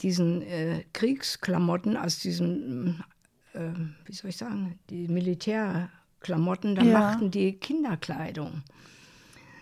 diesen 0.00 0.42
äh, 0.42 0.84
Kriegsklamotten, 0.92 1.96
aus 1.96 2.18
diesen, 2.18 3.04
äh, 3.54 3.70
wie 4.04 4.12
soll 4.12 4.30
ich 4.30 4.36
sagen, 4.36 4.78
die 4.90 5.08
Militärklamotten, 5.08 6.74
dann 6.74 6.88
Ja. 6.88 6.98
machten 6.98 7.30
die 7.30 7.52
Kinderkleidung. 7.54 8.62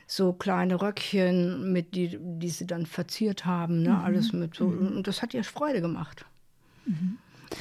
So 0.07 0.33
kleine 0.33 0.81
Röckchen, 0.81 1.73
mit 1.73 1.95
die, 1.95 2.19
die 2.21 2.49
sie 2.51 2.67
dann 2.67 2.87
verziert 2.87 3.47
haben, 3.47 3.83
ne? 3.83 3.99
alles 4.03 4.33
mit 4.33 4.55
so. 4.55 4.67
Und 4.67 5.07
das 5.07 5.23
hat 5.23 5.33
ihr 5.35 5.45
Freude 5.45 5.81
gemacht. 5.81 6.25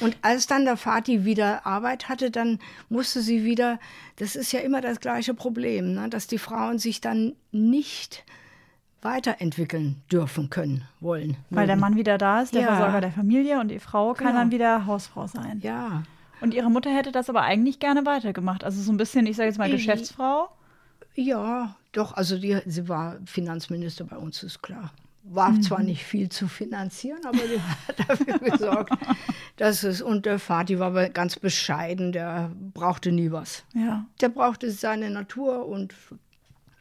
Und 0.00 0.16
als 0.22 0.46
dann 0.46 0.64
der 0.64 0.76
Vati 0.76 1.24
wieder 1.24 1.64
Arbeit 1.66 2.08
hatte, 2.08 2.30
dann 2.30 2.58
musste 2.88 3.22
sie 3.22 3.44
wieder, 3.44 3.78
das 4.16 4.36
ist 4.36 4.52
ja 4.52 4.60
immer 4.60 4.80
das 4.80 5.00
gleiche 5.00 5.32
Problem, 5.34 5.94
ne? 5.94 6.08
dass 6.10 6.26
die 6.26 6.38
Frauen 6.38 6.78
sich 6.78 7.00
dann 7.00 7.34
nicht 7.52 8.24
weiterentwickeln 9.02 10.02
dürfen 10.10 10.50
können, 10.50 10.84
wollen. 11.00 11.36
Weil 11.50 11.66
der. 11.66 11.76
Mann 11.76 11.96
wieder 11.96 12.16
da 12.18 12.40
ist, 12.40 12.54
der 12.54 12.62
Ja. 12.62 12.68
Versorger 12.68 13.00
der 13.02 13.12
Familie 13.12 13.60
und 13.60 13.68
die 13.68 13.78
Frau 13.78 14.14
kann 14.14 14.28
Genau. 14.28 14.38
dann 14.40 14.50
wieder 14.50 14.86
Hausfrau 14.86 15.26
sein. 15.26 15.60
Ja, 15.62 16.02
Und 16.40 16.52
ihre 16.54 16.70
Mutter 16.70 16.90
hätte 16.90 17.12
das 17.12 17.28
aber 17.30 17.42
eigentlich 17.42 17.78
gerne 17.78 18.04
weitergemacht. 18.06 18.64
Also 18.64 18.82
so 18.82 18.92
ein 18.92 18.96
bisschen, 18.96 19.26
ich 19.26 19.36
sage 19.36 19.48
jetzt 19.48 19.58
mal, 19.58 19.68
Mhm. 19.68 19.72
Geschäftsfrau. 19.72 20.48
Ja, 21.14 21.76
doch, 21.92 22.14
also 22.14 22.38
die, 22.38 22.60
sie 22.66 22.88
war 22.88 23.18
Finanzminister 23.24 24.04
bei 24.04 24.16
uns, 24.16 24.42
ist 24.42 24.62
klar. 24.62 24.92
War 25.26 25.58
zwar 25.62 25.82
nicht 25.82 26.04
viel 26.04 26.28
zu 26.28 26.48
finanzieren, 26.48 27.24
aber 27.24 27.38
die 27.38 27.60
hat 27.88 28.08
dafür 28.08 28.38
gesorgt, 28.38 28.92
dass 29.56 29.82
es, 29.82 30.02
und 30.02 30.26
der 30.26 30.38
Vati 30.38 30.78
war 30.78 30.88
aber 30.88 31.08
ganz 31.08 31.36
bescheiden, 31.36 32.12
der 32.12 32.52
brauchte 32.74 33.10
nie 33.10 33.32
was. 33.32 33.64
Ja. 33.74 34.04
Der 34.20 34.28
brauchte 34.28 34.70
seine 34.70 35.08
Natur 35.10 35.66
und 35.66 35.94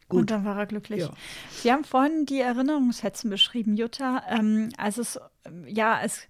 Und 0.09 0.29
dann 0.29 0.43
war 0.43 0.57
er 0.57 0.65
glücklich. 0.65 1.01
Ja. 1.01 1.09
Sie 1.51 1.71
haben 1.71 1.85
vorhin 1.85 2.25
die 2.25 2.41
Erinnerungshetzen 2.41 3.29
beschrieben, 3.29 3.75
Jutta, 3.75 4.23
ähm, 4.29 4.69
als 4.77 4.97
es, 4.97 5.19
ja, 5.65 5.95
als 5.95 6.27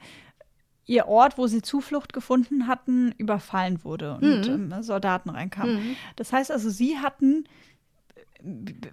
ihr 0.85 1.07
Ort, 1.07 1.37
wo 1.37 1.47
sie 1.47 1.61
Zuflucht 1.61 2.13
gefunden 2.13 2.67
hatten, 2.67 3.13
überfallen 3.17 3.83
wurde 3.83 4.15
und 4.15 4.47
ähm, 4.47 4.83
Soldaten 4.83 5.29
reinkamen. 5.29 5.95
Das 6.15 6.33
heißt 6.33 6.51
also, 6.51 6.69
sie 6.69 6.99
hatten 6.99 7.45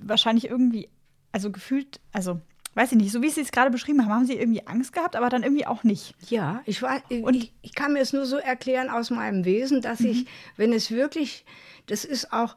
wahrscheinlich 0.01 0.47
irgendwie, 0.49 0.89
also 1.33 1.51
gefühlt, 1.51 2.01
also 2.13 2.41
weiß 2.75 2.93
ich 2.93 2.99
nicht, 2.99 3.11
so 3.13 3.21
wie 3.21 3.31
Sie 3.31 3.41
es 3.41 3.51
gerade 3.51 3.71
beschrieben 3.71 4.03
haben, 4.05 4.13
haben 4.15 4.27
Sie 4.27 4.35
irgendwie 4.35 4.67
Angst 4.67 4.93
gehabt, 4.93 5.17
aber 5.17 5.29
dann 5.29 5.43
irgendwie 5.43 5.67
auch 5.67 5.83
nicht. 5.83 6.15
Ja, 6.29 6.63
ich, 6.67 6.83
war, 6.83 7.03
Und- 7.11 7.35
ich, 7.35 7.53
ich 7.63 7.75
kann 7.75 7.93
mir 7.93 8.01
es 8.01 8.13
nur 8.13 8.27
so 8.27 8.37
erklären 8.37 8.89
aus 8.89 9.11
meinem 9.11 9.45
Wesen, 9.45 9.83
dass 9.83 10.01
ich, 10.01 10.27
wenn 10.57 10.73
es 10.73 10.91
wirklich, 10.91 11.45
das 11.87 12.05
ist 12.05 12.33
auch 12.33 12.55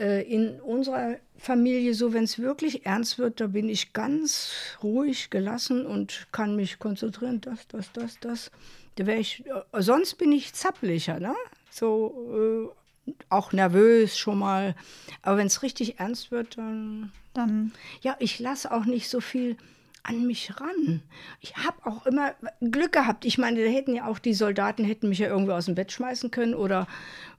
äh, 0.00 0.22
in 0.22 0.60
unserer 0.60 1.16
Familie 1.36 1.94
so, 1.94 2.12
wenn 2.12 2.24
es 2.24 2.38
wirklich 2.40 2.84
ernst 2.84 3.18
wird, 3.18 3.40
da 3.40 3.46
bin 3.46 3.68
ich 3.68 3.92
ganz 3.92 4.50
ruhig, 4.82 5.30
gelassen 5.30 5.86
und 5.86 6.26
kann 6.32 6.56
mich 6.56 6.80
konzentrieren, 6.80 7.40
das, 7.40 7.66
das, 7.68 7.92
das, 7.92 8.18
das. 8.20 8.50
Da 8.96 9.06
wär 9.06 9.18
ich, 9.20 9.44
äh, 9.46 9.80
sonst 9.82 10.16
bin 10.16 10.32
ich 10.32 10.52
zappeliger, 10.52 11.20
ne? 11.20 11.34
So 11.70 12.72
äh, 12.74 12.77
auch 13.28 13.52
nervös 13.52 14.18
schon 14.18 14.38
mal. 14.38 14.74
Aber 15.22 15.38
wenn 15.38 15.46
es 15.46 15.62
richtig 15.62 15.98
ernst 16.00 16.30
wird, 16.30 16.58
dann 16.58 17.12
Dann 17.34 17.72
ja, 18.00 18.16
ich 18.18 18.38
lasse 18.38 18.72
auch 18.72 18.84
nicht 18.84 19.08
so 19.08 19.20
viel 19.20 19.56
an 20.02 20.26
mich 20.26 20.58
ran. 20.58 21.02
Ich 21.40 21.56
habe 21.56 21.84
auch 21.84 22.06
immer 22.06 22.34
Glück 22.60 22.92
gehabt. 22.92 23.24
Ich 23.24 23.36
meine, 23.36 23.62
da 23.62 23.70
hätten 23.70 23.94
ja 23.94 24.06
auch 24.06 24.18
die 24.18 24.32
Soldaten 24.32 24.84
hätten 24.84 25.08
mich 25.08 25.18
ja 25.18 25.28
irgendwo 25.28 25.52
aus 25.52 25.66
dem 25.66 25.74
Bett 25.74 25.92
schmeißen 25.92 26.30
können 26.30 26.54
oder 26.54 26.86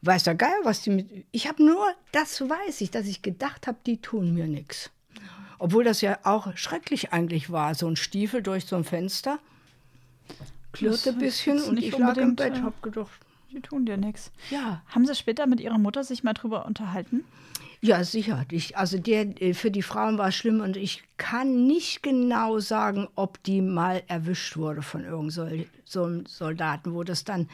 weiß 0.03 0.23
der 0.23 0.35
Geier, 0.35 0.59
was 0.63 0.81
die 0.81 0.91
mit. 0.91 1.25
Ich 1.31 1.47
habe 1.47 1.65
nur, 1.65 1.83
das 2.11 2.41
weiß 2.41 2.81
ich, 2.81 2.91
dass 2.91 3.07
ich 3.07 3.21
gedacht 3.21 3.65
habe, 3.65 3.79
die 3.85 4.01
tun 4.01 4.33
mir 4.33 4.45
nichts. 4.47 4.91
Obwohl 5.57 5.83
das 5.83 6.01
ja 6.01 6.19
auch 6.23 6.55
schrecklich 6.55 7.11
eigentlich 7.11 7.51
war, 7.51 7.75
so 7.75 7.87
ein 7.87 7.95
Stiefel 7.95 8.41
durch 8.41 8.65
so 8.65 8.75
ein 8.75 8.83
Fenster. 8.83 9.39
Klirrte 10.71 11.09
ein 11.09 11.17
bisschen 11.17 11.61
und 11.63 11.77
ich 11.77 11.97
lag 11.97 12.15
im 12.17 12.35
Bett, 12.35 12.57
äh, 12.57 12.61
habe 12.61 12.75
gedacht, 12.81 13.19
die 13.51 13.61
tun 13.61 13.85
dir 13.85 13.97
nichts. 13.97 14.31
ja, 14.49 14.81
Haben 14.87 15.05
Sie 15.05 15.15
später 15.15 15.47
mit 15.47 15.59
Ihrer 15.59 15.77
Mutter 15.77 16.03
sich 16.03 16.23
mal 16.23 16.33
drüber 16.33 16.65
unterhalten? 16.65 17.23
Ja, 17.81 18.03
sicher. 18.03 18.45
Ich, 18.51 18.77
also 18.77 18.97
der, 18.97 19.41
äh, 19.41 19.53
für 19.53 19.71
die 19.71 19.81
Frauen 19.81 20.17
war 20.17 20.29
es 20.29 20.35
schlimm 20.35 20.59
und 20.59 20.75
ich 20.75 21.03
kann 21.17 21.65
nicht 21.65 22.03
genau 22.03 22.59
sagen, 22.59 23.07
ob 23.15 23.41
die 23.43 23.61
mal 23.61 24.03
erwischt 24.07 24.57
wurde 24.57 24.81
von 24.81 25.05
irgend 25.05 25.31
so, 25.85 26.23
Soldaten, 26.25 26.93
wo 26.93 27.03
das 27.03 27.23
dann 27.23 27.47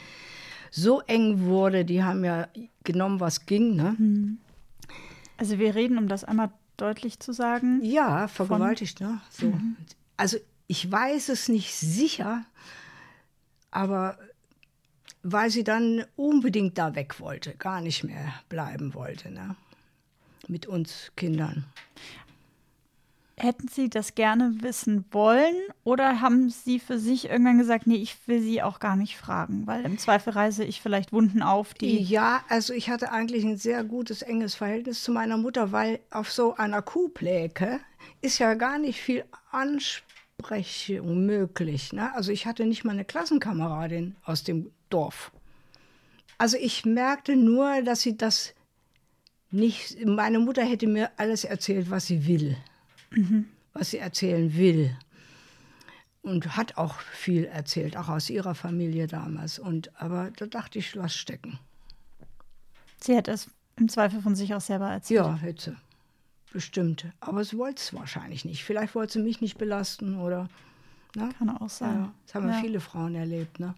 so 0.72 1.02
eng 1.02 1.42
wurde. 1.46 1.86
Die 1.86 2.04
haben 2.04 2.26
ja 2.26 2.48
genommen, 2.84 3.20
was 3.20 3.46
ging. 3.46 3.76
Ne? 3.76 4.38
Also 5.38 5.60
wir 5.60 5.76
reden, 5.76 5.98
um 6.00 6.08
das 6.08 6.24
einmal 6.24 6.52
deutlich 6.78 7.20
zu 7.20 7.32
sagen. 7.32 7.80
Ja, 7.84 8.28
vergewaltigt. 8.28 9.02
Ne? 9.02 9.22
So. 9.30 9.54
Also 10.18 10.38
ich 10.68 10.92
weiß 10.92 11.30
es 11.30 11.50
nicht 11.50 11.76
sicher, 11.76 12.44
aber 13.70 14.18
weil 15.28 15.50
sie 15.50 15.64
dann 15.64 16.06
unbedingt 16.16 16.78
da 16.78 16.94
weg 16.94 17.20
wollte, 17.20 17.56
gar 17.56 17.82
nicht 17.82 18.04
mehr 18.04 18.34
bleiben 18.48 18.94
wollte. 18.94 19.32
Ne? 19.32 19.56
Mit 20.48 20.68
uns 20.68 21.12
Kindern. 21.16 21.66
Hätten 23.38 23.68
Sie 23.68 23.90
das 23.90 24.16
gerne 24.16 24.56
wissen 24.62 25.04
wollen 25.12 25.56
oder 25.84 26.22
haben 26.22 26.50
Sie 26.50 26.80
für 26.80 27.00
sich 27.00 27.28
irgendwann 27.28 27.58
gesagt, 27.58 27.86
nee, 27.86 27.98
ich 27.98 28.16
will 28.28 28.40
Sie 28.40 28.62
auch 28.62 28.80
gar 28.80 28.96
nicht 28.96 29.18
fragen, 29.18 29.68
weil 29.68 29.84
im 29.84 29.98
Zweifel 29.98 30.32
reise 30.32 30.64
ich 30.64 30.80
vielleicht 30.80 31.12
Wunden 31.12 31.42
auf, 31.42 31.74
die. 31.74 32.02
Ja, 32.02 32.46
also 32.48 32.72
ich 32.72 32.90
hatte 32.90 33.12
eigentlich 33.12 33.44
ein 33.44 33.58
sehr 33.58 33.84
gutes, 33.84 34.22
enges 34.22 34.56
Verhältnis 34.56 35.04
zu 35.04 35.12
meiner 35.12 35.38
Mutter, 35.38 35.74
weil 35.74 36.00
auf 36.12 36.32
so 36.32 36.56
einer 36.56 36.82
Kuhpläke 36.82 37.82
ist 38.22 38.38
ja 38.38 38.54
gar 38.54 38.78
nicht 38.78 39.02
viel 39.02 39.26
Ansprechung 39.52 41.26
möglich. 41.26 41.92
Ne? 41.92 42.14
Also 42.16 42.32
ich 42.32 42.46
hatte 42.46 42.66
nicht 42.66 42.86
mal 42.86 42.92
eine 42.92 43.06
Klassenkameradin 43.06 44.16
aus 44.24 44.46
dem 44.46 44.72
Dorf. 44.90 45.32
Also 46.38 46.58
ich 46.58 46.86
merkte 46.86 47.36
nur, 47.36 47.82
dass 47.82 48.02
sie 48.02 48.18
das 48.18 48.54
nicht, 49.52 50.06
meine 50.06 50.40
Mutter 50.40 50.64
hätte 50.64 50.88
mir 50.88 51.12
alles 51.18 51.44
erzählt, 51.44 51.90
was 51.90 52.08
sie 52.08 52.28
will, 52.28 52.58
was 53.74 53.92
sie 53.92 54.00
erzählen 54.00 54.56
will. 54.56 54.96
Und 56.22 56.58
hat 56.58 56.78
auch 56.78 57.00
viel 57.00 57.46
erzählt, 57.46 57.96
auch 57.96 58.10
aus 58.10 58.32
ihrer 58.32 58.56
Familie 58.56 59.06
damals. 59.06 59.60
Und, 59.60 59.92
aber 60.02 60.32
da 60.36 60.48
dachte 60.48 60.80
ich, 60.80 60.96
lass 60.96 61.16
stecken. 61.16 61.60
Sie 63.00 63.16
hätte 63.16 63.32
es 63.32 63.48
im 63.78 63.90
Zweifel 63.90 64.22
von 64.22 64.36
sich 64.36 64.56
aus 64.56 64.66
selber 64.66 64.90
erzählt. 64.90 65.24
Ja, 65.24 65.36
hätte 65.36 65.72
sie. 65.72 65.78
Bestimmt. 66.52 67.06
Aber 67.20 67.44
sie 67.44 67.58
wollte 67.58 67.82
es 67.82 67.94
wahrscheinlich 67.94 68.44
nicht. 68.44 68.64
Vielleicht 68.64 68.96
wollte 68.96 69.14
sie 69.14 69.20
mich 69.20 69.40
nicht 69.40 69.58
belasten 69.58 70.18
oder. 70.18 70.50
Ne? 71.16 71.30
Kann 71.38 71.50
auch 71.50 71.70
sein. 71.70 71.96
Ja, 71.96 72.14
das 72.26 72.36
haben 72.36 72.48
ja. 72.48 72.60
viele 72.60 72.80
Frauen 72.80 73.14
erlebt. 73.14 73.60
Ne? 73.60 73.76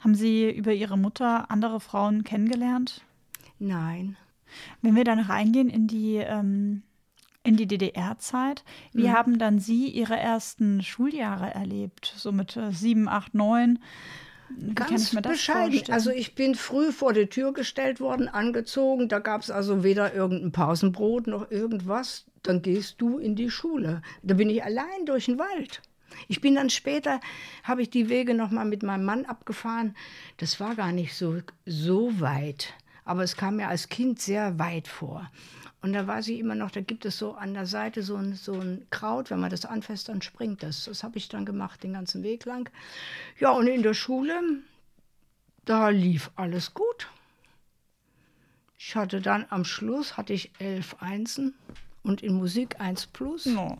Haben 0.00 0.14
Sie 0.14 0.50
über 0.50 0.72
Ihre 0.72 0.98
Mutter 0.98 1.50
andere 1.50 1.80
Frauen 1.80 2.22
kennengelernt? 2.24 3.02
Nein. 3.58 4.16
Wenn 4.82 4.94
wir 4.94 5.04
dann 5.04 5.18
reingehen 5.18 5.68
in 5.68 5.86
die, 5.86 6.16
ähm, 6.16 6.82
in 7.42 7.56
die 7.56 7.66
DDR-Zeit. 7.66 8.64
Wie 8.92 9.08
Mhm. 9.08 9.12
haben 9.12 9.38
dann 9.38 9.58
Sie 9.58 9.88
Ihre 9.88 10.16
ersten 10.16 10.82
Schuljahre 10.82 11.54
erlebt? 11.54 12.12
So 12.16 12.32
mit 12.32 12.56
äh, 12.56 12.72
sieben, 12.72 13.08
acht, 13.08 13.34
neun? 13.34 13.78
Wie 14.50 14.74
kann 14.74 14.90
Ganz 14.90 15.08
ich 15.08 15.12
mir 15.12 15.22
das 15.22 15.32
bescheiden. 15.32 15.72
vorstellen? 15.72 15.94
Also 15.94 16.10
ich 16.10 16.34
bin 16.34 16.54
früh 16.54 16.92
vor 16.92 17.12
die 17.12 17.26
Tür 17.26 17.52
gestellt 17.52 17.98
worden, 18.00 18.28
angezogen. 18.28 19.08
Da 19.08 19.18
gab 19.18 19.42
es 19.42 19.50
also 19.50 19.82
weder 19.82 20.14
irgendein 20.14 20.52
Pausenbrot 20.52 21.26
noch 21.26 21.50
irgendwas. 21.50 22.26
Dann 22.42 22.62
gehst 22.62 23.00
du 23.00 23.18
in 23.18 23.34
die 23.34 23.50
Schule. 23.50 24.02
Da 24.22 24.34
bin 24.34 24.48
ich 24.50 24.62
allein 24.62 25.04
durch 25.06 25.26
den 25.26 25.38
Wald. 25.38 25.82
Ich 26.28 26.40
bin 26.40 26.54
dann 26.54 26.70
später, 26.70 27.20
habe 27.62 27.82
ich 27.82 27.90
die 27.90 28.08
Wege 28.08 28.34
noch 28.34 28.50
mal 28.50 28.64
mit 28.64 28.82
meinem 28.82 29.04
Mann 29.04 29.24
abgefahren. 29.24 29.96
Das 30.38 30.60
war 30.60 30.74
gar 30.74 30.92
nicht 30.92 31.14
so, 31.14 31.40
so 31.64 32.20
weit. 32.20 32.74
Aber 33.04 33.22
es 33.22 33.36
kam 33.36 33.56
mir 33.56 33.68
als 33.68 33.88
Kind 33.88 34.20
sehr 34.20 34.58
weit 34.58 34.88
vor. 34.88 35.30
Und 35.82 35.92
da 35.92 36.06
weiß 36.06 36.28
ich 36.28 36.40
immer 36.40 36.56
noch, 36.56 36.72
da 36.72 36.80
gibt 36.80 37.04
es 37.04 37.18
so 37.18 37.34
an 37.34 37.54
der 37.54 37.66
Seite 37.66 38.02
so 38.02 38.16
ein, 38.16 38.34
so 38.34 38.54
ein 38.54 38.86
Kraut, 38.90 39.30
wenn 39.30 39.38
man 39.38 39.50
das 39.50 39.64
anfasst, 39.64 40.08
dann 40.08 40.22
springt 40.22 40.62
das. 40.62 40.84
Das 40.84 41.04
habe 41.04 41.18
ich 41.18 41.28
dann 41.28 41.46
gemacht 41.46 41.82
den 41.82 41.92
ganzen 41.92 42.22
Weg 42.22 42.44
lang. 42.44 42.68
Ja, 43.38 43.50
und 43.50 43.68
in 43.68 43.82
der 43.82 43.94
Schule, 43.94 44.40
da 45.64 45.90
lief 45.90 46.30
alles 46.34 46.74
gut. 46.74 47.08
Ich 48.78 48.96
hatte 48.96 49.20
dann 49.20 49.46
am 49.48 49.64
Schluss 49.64 50.16
hatte 50.16 50.32
ich 50.32 50.50
elf 50.58 50.96
Einsen 51.00 51.54
und 52.06 52.22
in 52.22 52.34
Musik 52.34 52.80
eins 52.80 53.06
plus. 53.06 53.46
No. 53.46 53.78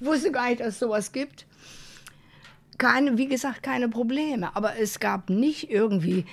Ich 0.00 0.06
wusste 0.06 0.30
gar 0.30 0.48
nicht, 0.48 0.60
dass 0.60 0.68
es 0.68 0.78
sowas 0.78 1.12
gibt. 1.12 1.46
Keine, 2.78 3.16
wie 3.18 3.28
gesagt, 3.28 3.62
keine 3.62 3.88
Probleme. 3.88 4.54
Aber 4.54 4.76
es 4.76 5.00
gab 5.00 5.30
nicht 5.30 5.70
irgendwie. 5.70 6.26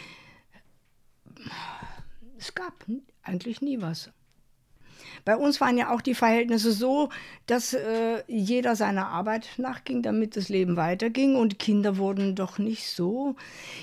Es 2.37 2.53
gab 2.53 2.85
eigentlich 3.23 3.61
nie 3.61 3.81
was. 3.81 4.11
Bei 5.23 5.37
uns 5.37 5.61
waren 5.61 5.77
ja 5.77 5.93
auch 5.93 6.01
die 6.01 6.15
Verhältnisse 6.15 6.71
so, 6.71 7.09
dass 7.45 7.73
äh, 7.73 8.23
jeder 8.27 8.75
seiner 8.75 9.07
Arbeit 9.07 9.49
nachging, 9.57 10.01
damit 10.01 10.35
das 10.35 10.49
Leben 10.49 10.77
weiterging. 10.77 11.35
Und 11.35 11.59
Kinder 11.59 11.97
wurden 11.97 12.35
doch 12.35 12.57
nicht 12.57 12.87
so. 12.87 13.35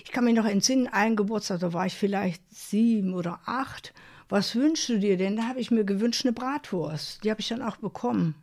Ich 0.04 0.10
kann 0.10 0.24
mich 0.24 0.34
noch 0.34 0.46
entsinnen, 0.46 0.88
einen 0.88 1.16
Geburtstag, 1.16 1.60
da 1.60 1.72
war 1.72 1.86
ich 1.86 1.94
vielleicht 1.94 2.42
sieben 2.50 3.14
oder 3.14 3.40
acht. 3.46 3.94
Was 4.28 4.54
wünschst 4.54 4.88
du 4.88 4.98
dir 4.98 5.16
denn? 5.16 5.36
Da 5.36 5.44
habe 5.44 5.60
ich 5.60 5.70
mir 5.70 5.84
gewünscht 5.84 6.24
eine 6.24 6.32
Bratwurst. 6.32 7.24
Die 7.24 7.30
habe 7.30 7.40
ich 7.40 7.48
dann 7.48 7.62
auch 7.62 7.76
bekommen. 7.76 8.34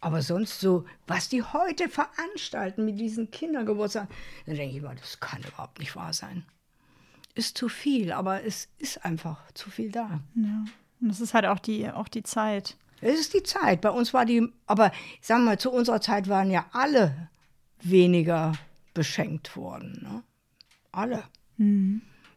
Aber 0.00 0.22
sonst 0.22 0.60
so, 0.60 0.84
was 1.06 1.28
die 1.28 1.42
heute 1.42 1.88
veranstalten 1.88 2.84
mit 2.84 3.00
diesen 3.00 3.30
Kindergeburtstagen, 3.30 4.08
da 4.46 4.52
denke 4.52 4.76
ich 4.76 4.82
immer, 4.82 4.94
das 4.94 5.18
kann 5.18 5.42
überhaupt 5.42 5.78
nicht 5.80 5.96
wahr 5.96 6.12
sein. 6.12 6.44
Ist 7.34 7.58
zu 7.58 7.68
viel, 7.68 8.12
aber 8.12 8.44
es 8.44 8.68
ist 8.78 9.04
einfach 9.04 9.40
zu 9.52 9.70
viel 9.70 9.90
da. 9.90 10.20
Ja. 10.34 10.64
Und 11.00 11.08
das 11.08 11.20
ist 11.20 11.34
halt 11.34 11.46
auch 11.46 11.58
die, 11.58 11.88
auch 11.90 12.08
die 12.08 12.22
Zeit. 12.22 12.76
Es 13.00 13.18
ist 13.18 13.34
die 13.34 13.42
Zeit. 13.42 13.80
Bei 13.80 13.90
uns 13.90 14.12
war 14.14 14.24
die, 14.24 14.52
aber 14.66 14.92
sagen 15.20 15.42
wir 15.42 15.50
mal, 15.50 15.58
zu 15.58 15.70
unserer 15.70 16.00
Zeit 16.00 16.28
waren 16.28 16.50
ja 16.50 16.66
alle 16.72 17.28
weniger 17.80 18.52
beschenkt 18.94 19.56
worden. 19.56 20.00
Ne? 20.02 20.22
Alle. 20.90 21.24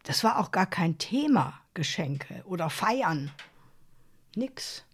Das 0.03 0.23
war 0.23 0.39
auch 0.39 0.51
gar 0.51 0.67
kein 0.67 0.97
Thema, 0.97 1.60
Geschenke 1.73 2.43
oder 2.45 2.69
Feiern. 2.69 3.31
Nix. 4.35 4.85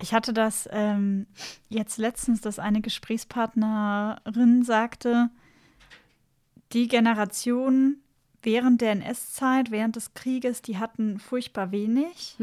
Ich 0.00 0.12
hatte 0.12 0.32
das 0.32 0.68
ähm, 0.70 1.26
jetzt 1.68 1.98
letztens, 1.98 2.40
dass 2.40 2.58
eine 2.58 2.80
Gesprächspartnerin 2.80 4.62
sagte, 4.62 5.30
die 6.72 6.88
Generation 6.88 7.96
während 8.42 8.80
der 8.80 8.92
NS-Zeit, 8.92 9.70
während 9.70 9.96
des 9.96 10.14
Krieges, 10.14 10.62
die 10.62 10.78
hatten 10.78 11.18
furchtbar 11.18 11.72
wenig. 11.72 12.36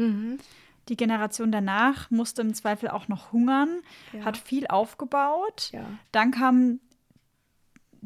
Die 0.88 0.96
Generation 0.96 1.50
danach 1.50 2.10
musste 2.10 2.42
im 2.42 2.52
Zweifel 2.52 2.90
auch 2.90 3.08
noch 3.08 3.32
hungern, 3.32 3.80
hat 4.22 4.36
viel 4.36 4.66
aufgebaut. 4.66 5.70
Ja. 5.72 5.86
Dann 6.12 6.30
kam 6.30 6.80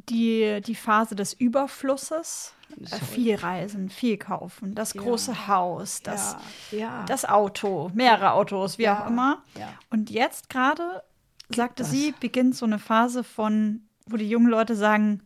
die, 0.08 0.60
die 0.64 0.74
Phase 0.74 1.14
des 1.14 1.32
Überflusses. 1.32 2.54
Äh, 2.78 2.96
viel 2.96 3.34
reisen, 3.34 3.88
viel 3.88 4.18
kaufen, 4.18 4.74
das 4.74 4.92
große 4.92 5.48
Haus, 5.48 6.02
das, 6.02 6.36
ja, 6.70 6.78
ja. 6.78 7.04
das 7.06 7.24
Auto, 7.24 7.90
mehrere 7.94 8.32
Autos, 8.32 8.76
wie 8.76 8.82
Ja, 8.82 9.04
auch 9.04 9.06
immer. 9.08 9.42
ja. 9.58 9.72
Und 9.88 10.10
jetzt 10.10 10.50
gerade, 10.50 11.02
sagte 11.48 11.82
das. 11.82 11.90
sie, 11.90 12.12
beginnt 12.20 12.54
so 12.56 12.66
eine 12.66 12.78
Phase 12.78 13.24
von, 13.24 13.88
wo 14.06 14.18
die 14.18 14.28
jungen 14.28 14.48
Leute 14.48 14.76
sagen, 14.76 15.22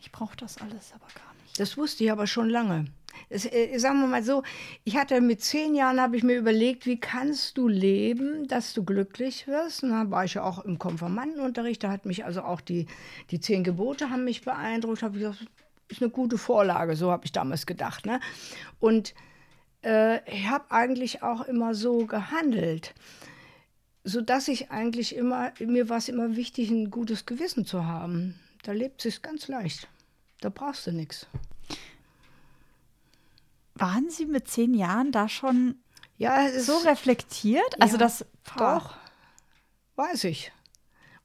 ich 0.00 0.12
brauche 0.12 0.36
das 0.36 0.58
alles 0.58 0.92
aber 0.92 1.06
gar 1.12 1.34
nicht. 1.42 1.58
Das 1.58 1.76
wusste 1.76 2.04
ich 2.04 2.12
aber 2.12 2.28
schon 2.28 2.48
lange. 2.48 2.84
Es, 3.28 3.44
äh, 3.44 3.76
sagen 3.78 4.00
wir 4.00 4.06
mal 4.06 4.22
so, 4.22 4.42
ich 4.84 4.96
hatte 4.96 5.20
mit 5.20 5.42
zehn 5.42 5.74
Jahren, 5.74 6.00
habe 6.00 6.16
ich 6.16 6.22
mir 6.22 6.36
überlegt, 6.36 6.86
wie 6.86 6.98
kannst 6.98 7.56
du 7.58 7.68
leben, 7.68 8.46
dass 8.48 8.72
du 8.72 8.84
glücklich 8.84 9.46
wirst. 9.46 9.82
Und 9.82 9.90
dann 9.90 10.10
war 10.10 10.24
ich 10.24 10.34
ja 10.34 10.42
auch 10.42 10.64
im 10.64 10.78
Konfirmandenunterricht, 10.78 11.82
da 11.84 11.90
hat 11.90 12.06
mich 12.06 12.24
also 12.24 12.42
auch 12.42 12.60
die, 12.60 12.86
die 13.30 13.40
zehn 13.40 13.64
Gebote 13.64 14.10
haben 14.10 14.24
mich 14.24 14.42
beeindruckt, 14.42 15.02
habe 15.02 15.16
ich 15.16 15.22
gesagt, 15.22 15.46
ist 15.88 16.02
eine 16.02 16.10
gute 16.10 16.38
Vorlage, 16.38 16.96
so 16.96 17.10
habe 17.10 17.24
ich 17.24 17.32
damals 17.32 17.66
gedacht. 17.66 18.06
Ne? 18.06 18.20
Und 18.78 19.14
äh, 19.84 20.22
ich 20.30 20.48
habe 20.48 20.70
eigentlich 20.70 21.22
auch 21.22 21.42
immer 21.42 21.74
so 21.74 22.06
gehandelt, 22.06 22.94
sodass 24.04 24.48
ich 24.48 24.70
eigentlich 24.70 25.14
immer, 25.14 25.52
mir 25.58 25.88
war 25.88 25.98
es 25.98 26.08
immer 26.08 26.36
wichtig, 26.36 26.70
ein 26.70 26.90
gutes 26.90 27.26
Gewissen 27.26 27.64
zu 27.64 27.84
haben. 27.84 28.38
Da 28.62 28.72
lebt 28.72 29.04
es 29.04 29.22
ganz 29.22 29.48
leicht. 29.48 29.88
Da 30.40 30.48
brauchst 30.48 30.86
du 30.86 30.92
nichts. 30.92 31.26
Waren 33.80 34.10
Sie 34.10 34.26
mit 34.26 34.46
zehn 34.48 34.74
Jahren 34.74 35.10
da 35.12 35.28
schon 35.28 35.76
Ja, 36.18 36.48
so 36.58 36.76
reflektiert? 36.78 37.80
Also 37.80 37.94
Ja, 37.94 37.98
das 37.98 38.24
doch, 38.56 38.94
weiß 39.96 40.24
ich. 40.24 40.52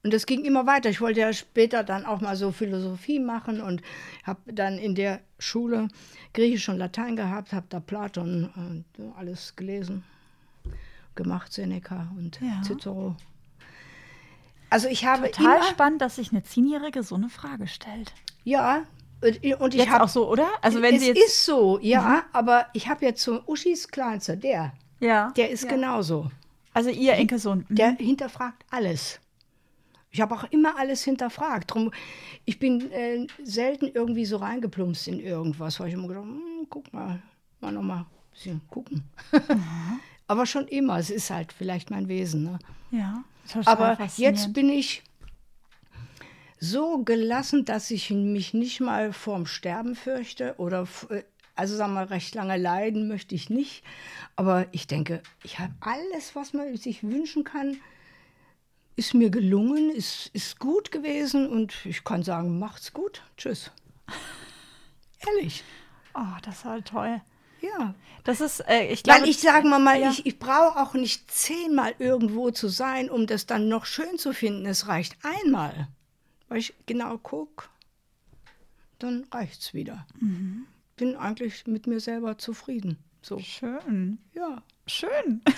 Und 0.04 0.13
das 0.13 0.26
ging 0.28 0.46
immer 0.46 0.68
weiter. 0.68 0.89
Ich 0.89 1.02
wollte 1.02 1.20
ja 1.22 1.34
später 1.34 1.84
dann 1.84 2.06
auch 2.06 2.22
mal 2.22 2.36
so 2.36 2.52
Philosophie 2.52 3.20
machen 3.20 3.60
und 3.60 3.82
habe 4.24 4.54
dann 4.54 4.78
in 4.78 4.94
der 4.94 5.20
Schule 5.39 5.88
Griechisch 6.34 6.70
und 6.70 6.78
Latein 6.78 7.15
gehabt, 7.15 7.54
habe 7.54 7.65
da 7.70 7.80
Platon 7.80 8.52
und 8.56 8.86
alles 9.18 9.56
gelesen, 9.56 10.04
gemacht, 11.15 11.52
Seneca 11.54 12.12
und 12.18 12.39
Ja. 12.39 12.62
Cicero. 12.63 13.15
Also 14.70 14.88
ich 14.89 15.06
habe 15.06 15.32
total 15.32 15.58
immer, 15.58 15.63
spannend, 15.65 16.02
dass 16.02 16.18
sich 16.18 16.32
eine 16.32 16.44
Zehnjährige 16.44 17.02
so 17.04 17.15
eine 17.15 17.30
Frage 17.30 17.68
stellt. 17.68 18.13
ja, 18.44 18.84
und, 19.26 19.74
ich 19.74 19.80
Jetzt 19.82 19.90
habe 19.90 20.04
auch 20.04 20.10
so, 20.10 20.30
oder? 20.30 20.50
Also 20.62 20.82
wenn 20.82 20.96
es 20.96 21.02
Sie 21.02 21.08
jetzt 21.08 21.18
Mhm. 21.18 21.24
ist 21.26 21.46
so, 21.46 21.80
ja, 21.82 22.24
aber 22.32 22.68
ich 22.74 22.88
habe 22.88 23.06
jetzt 23.06 23.22
so 23.24 23.42
Uschis 23.48 23.88
Kleinster, 23.88 24.36
der, 24.36 24.74
ja, 25.00 25.32
der 25.32 25.50
ist 25.50 25.64
ja. 25.64 25.70
genauso. 25.70 26.32
Also 26.74 26.90
Ihr 26.90 27.14
Enkelsohn. 27.14 27.66
mhm. 27.68 27.76
Der 27.76 27.92
hinterfragt 27.92 28.64
alles. 28.70 29.20
Ich 30.12 30.22
habe 30.22 30.34
auch 30.36 30.46
immer 30.52 30.78
alles 30.78 31.04
hinterfragt. 31.04 31.74
Drum, 31.74 31.92
ich 32.46 32.58
bin 32.60 32.90
äh, 32.92 33.28
selten 33.44 33.88
irgendwie 33.94 34.26
so 34.26 34.38
reingeplumpst 34.38 35.08
in 35.10 35.20
irgendwas, 35.20 35.80
weil 35.80 35.90
ich 35.90 35.94
immer 35.94 36.08
gedacht, 36.08 36.24
hm, 36.24 36.68
guck 36.70 36.94
mal, 36.94 37.22
mal 37.60 37.72
noch 37.74 37.82
mal 37.82 37.98
ein 38.00 38.06
bisschen 38.32 38.62
gucken. 38.70 39.04
Aber 40.28 40.46
schon 40.46 40.68
immer, 40.68 40.98
es 41.00 41.10
ist 41.10 41.30
halt 41.30 41.52
vielleicht 41.54 41.92
mein 41.92 42.08
Wesen. 42.08 42.44
Ne? 42.44 42.60
ja. 42.92 43.24
Aber 43.66 43.98
jetzt 44.18 44.54
bin 44.54 44.70
ich 44.70 45.04
so 46.60 47.04
gelassen, 47.04 47.65
dass 47.65 47.91
ich 47.91 48.10
mich 48.12 48.54
nicht 48.54 48.80
mal 48.80 49.13
vorm 49.13 49.46
Sterben 49.46 49.96
fürchte 49.96 50.56
oder 50.58 50.88
äh, 51.10 51.24
also 51.56 51.76
sagen 51.76 51.94
wir 51.94 52.10
recht 52.10 52.36
lange 52.36 52.58
leiden 52.58 53.08
möchte 53.08 53.34
ich 53.36 53.50
nicht, 53.50 53.84
aber 54.36 54.68
ich 54.72 54.88
denke, 54.88 55.22
ich 55.44 55.60
habe 55.60 55.74
alles, 55.80 56.36
was 56.36 56.54
man 56.54 56.76
sich 56.76 57.04
wünschen 57.04 57.44
kann, 57.46 57.78
ist 58.98 59.13
mir 59.13 59.30
gelungen, 59.30 59.89
ist, 59.89 60.28
ist 60.34 60.60
gut 60.60 60.91
gewesen 60.91 61.48
und 61.48 61.86
ich 61.86 62.04
kann 62.04 62.24
sagen, 62.24 62.60
macht's 62.60 62.94
gut, 62.94 63.22
tschüss. 63.38 63.72
Ehrlich, 65.28 65.63
Oh, 66.18 66.38
das 66.44 66.63
halt 66.63 66.86
toll. 66.88 67.22
ja. 67.62 67.94
Das 68.24 68.41
ist, 68.41 68.62
äh, 68.68 68.88
ich 68.88 69.04
glaube. 69.04 69.22
Weil 69.22 69.30
ich 69.30 69.39
sage 69.39 69.68
mal, 69.68 69.80
mal 69.80 70.00
Ja. 70.00 70.10
ich, 70.10 70.26
ich 70.26 70.39
brauche 70.39 70.80
auch 70.80 70.94
nicht 70.94 71.30
zehnmal 71.30 71.94
irgendwo 72.00 72.50
zu 72.52 72.70
sein, 72.70 73.10
um 73.10 73.28
das 73.28 73.46
dann 73.46 73.68
noch 73.68 73.86
schön 73.86 74.18
zu 74.18 74.34
finden. 74.34 74.65
Es 74.65 74.88
reicht 74.88 75.15
einmal. 75.24 75.89
Weil 76.47 76.60
ich 76.60 76.73
genau 76.86 77.17
gucke, 77.17 77.65
dann 78.99 79.25
reicht's 79.31 79.73
wieder. 79.73 80.05
Mhm. 80.19 80.65
Bin 80.95 81.15
eigentlich 81.15 81.67
mit 81.67 81.88
mir 81.88 81.99
selber 81.99 82.38
zufrieden. 82.38 82.97
So, 83.21 83.39
Schön. 83.39 84.19
ja. 84.34 84.62
Schön. 84.88 85.41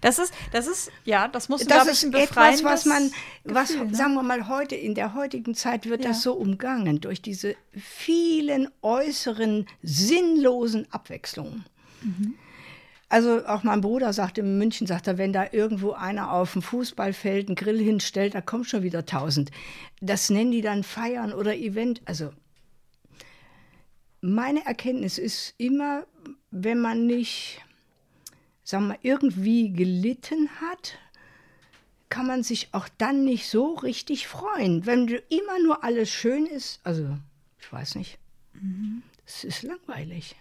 Das 0.00 0.20
ist, 0.20 0.32
das 0.52 0.68
ist, 0.68 0.92
ja, 1.04 1.26
das 1.26 1.48
muss, 1.48 1.64
Das 1.64 1.88
ist 1.88 2.04
ich, 2.04 2.14
ein 2.14 2.14
etwas, 2.14 2.62
was 2.62 2.84
man, 2.84 3.10
was, 3.42 3.70
Gefühl, 3.70 3.86
ne? 3.88 3.94
sagen 3.96 4.14
wir 4.14 4.22
mal, 4.22 4.46
heute, 4.46 4.76
in 4.76 4.94
der 4.94 5.14
heutigen 5.14 5.56
Zeit 5.56 5.86
wird 5.86 6.04
Ja. 6.04 6.10
das 6.10 6.22
so 6.22 6.34
umgangen 6.34 7.00
durch 7.00 7.20
diese 7.20 7.56
vielen 7.72 8.68
äußeren, 8.82 9.66
sinnlosen 9.82 10.86
Abwechslungen. 10.92 11.64
Mhm. 12.02 12.34
Also 13.08 13.46
auch 13.46 13.62
mein 13.62 13.80
Bruder 13.80 14.12
sagte 14.12 14.40
in 14.40 14.58
München, 14.58 14.86
sagt 14.86 15.06
er, 15.06 15.16
wenn 15.16 15.32
da 15.32 15.46
irgendwo 15.52 15.92
einer 15.92 16.32
auf 16.32 16.54
dem 16.54 16.62
Fußballfeld 16.62 17.48
einen 17.48 17.54
Grill 17.54 17.78
hinstellt, 17.78 18.34
da 18.34 18.40
kommt 18.40 18.66
schon 18.66 18.82
wieder 18.82 19.06
tausend. 19.06 19.50
Das 20.00 20.28
nennen 20.28 20.50
die 20.50 20.60
dann 20.60 20.82
Feiern 20.82 21.32
oder 21.32 21.56
Event. 21.56 22.02
Also 22.04 22.32
meine 24.20 24.66
Erkenntnis 24.66 25.18
ist 25.18 25.54
immer, 25.56 26.04
wenn 26.50 26.80
man 26.80 27.06
nicht 27.06 27.62
sagen 28.66 28.88
wir 28.88 28.98
irgendwie 29.02 29.72
gelitten 29.72 30.48
hat, 30.60 30.98
kann 32.08 32.26
man 32.26 32.42
sich 32.42 32.68
auch 32.72 32.88
dann 32.98 33.24
nicht 33.24 33.48
so 33.48 33.74
richtig 33.74 34.26
freuen. 34.26 34.86
Wenn 34.86 35.06
immer 35.06 35.58
nur 35.62 35.84
alles 35.84 36.10
schön 36.10 36.46
ist, 36.46 36.80
also 36.82 37.16
ich 37.60 37.72
weiß 37.72 37.94
nicht, 37.94 38.18
es 39.24 39.44
ist 39.44 39.62
langweilig. 39.62 40.36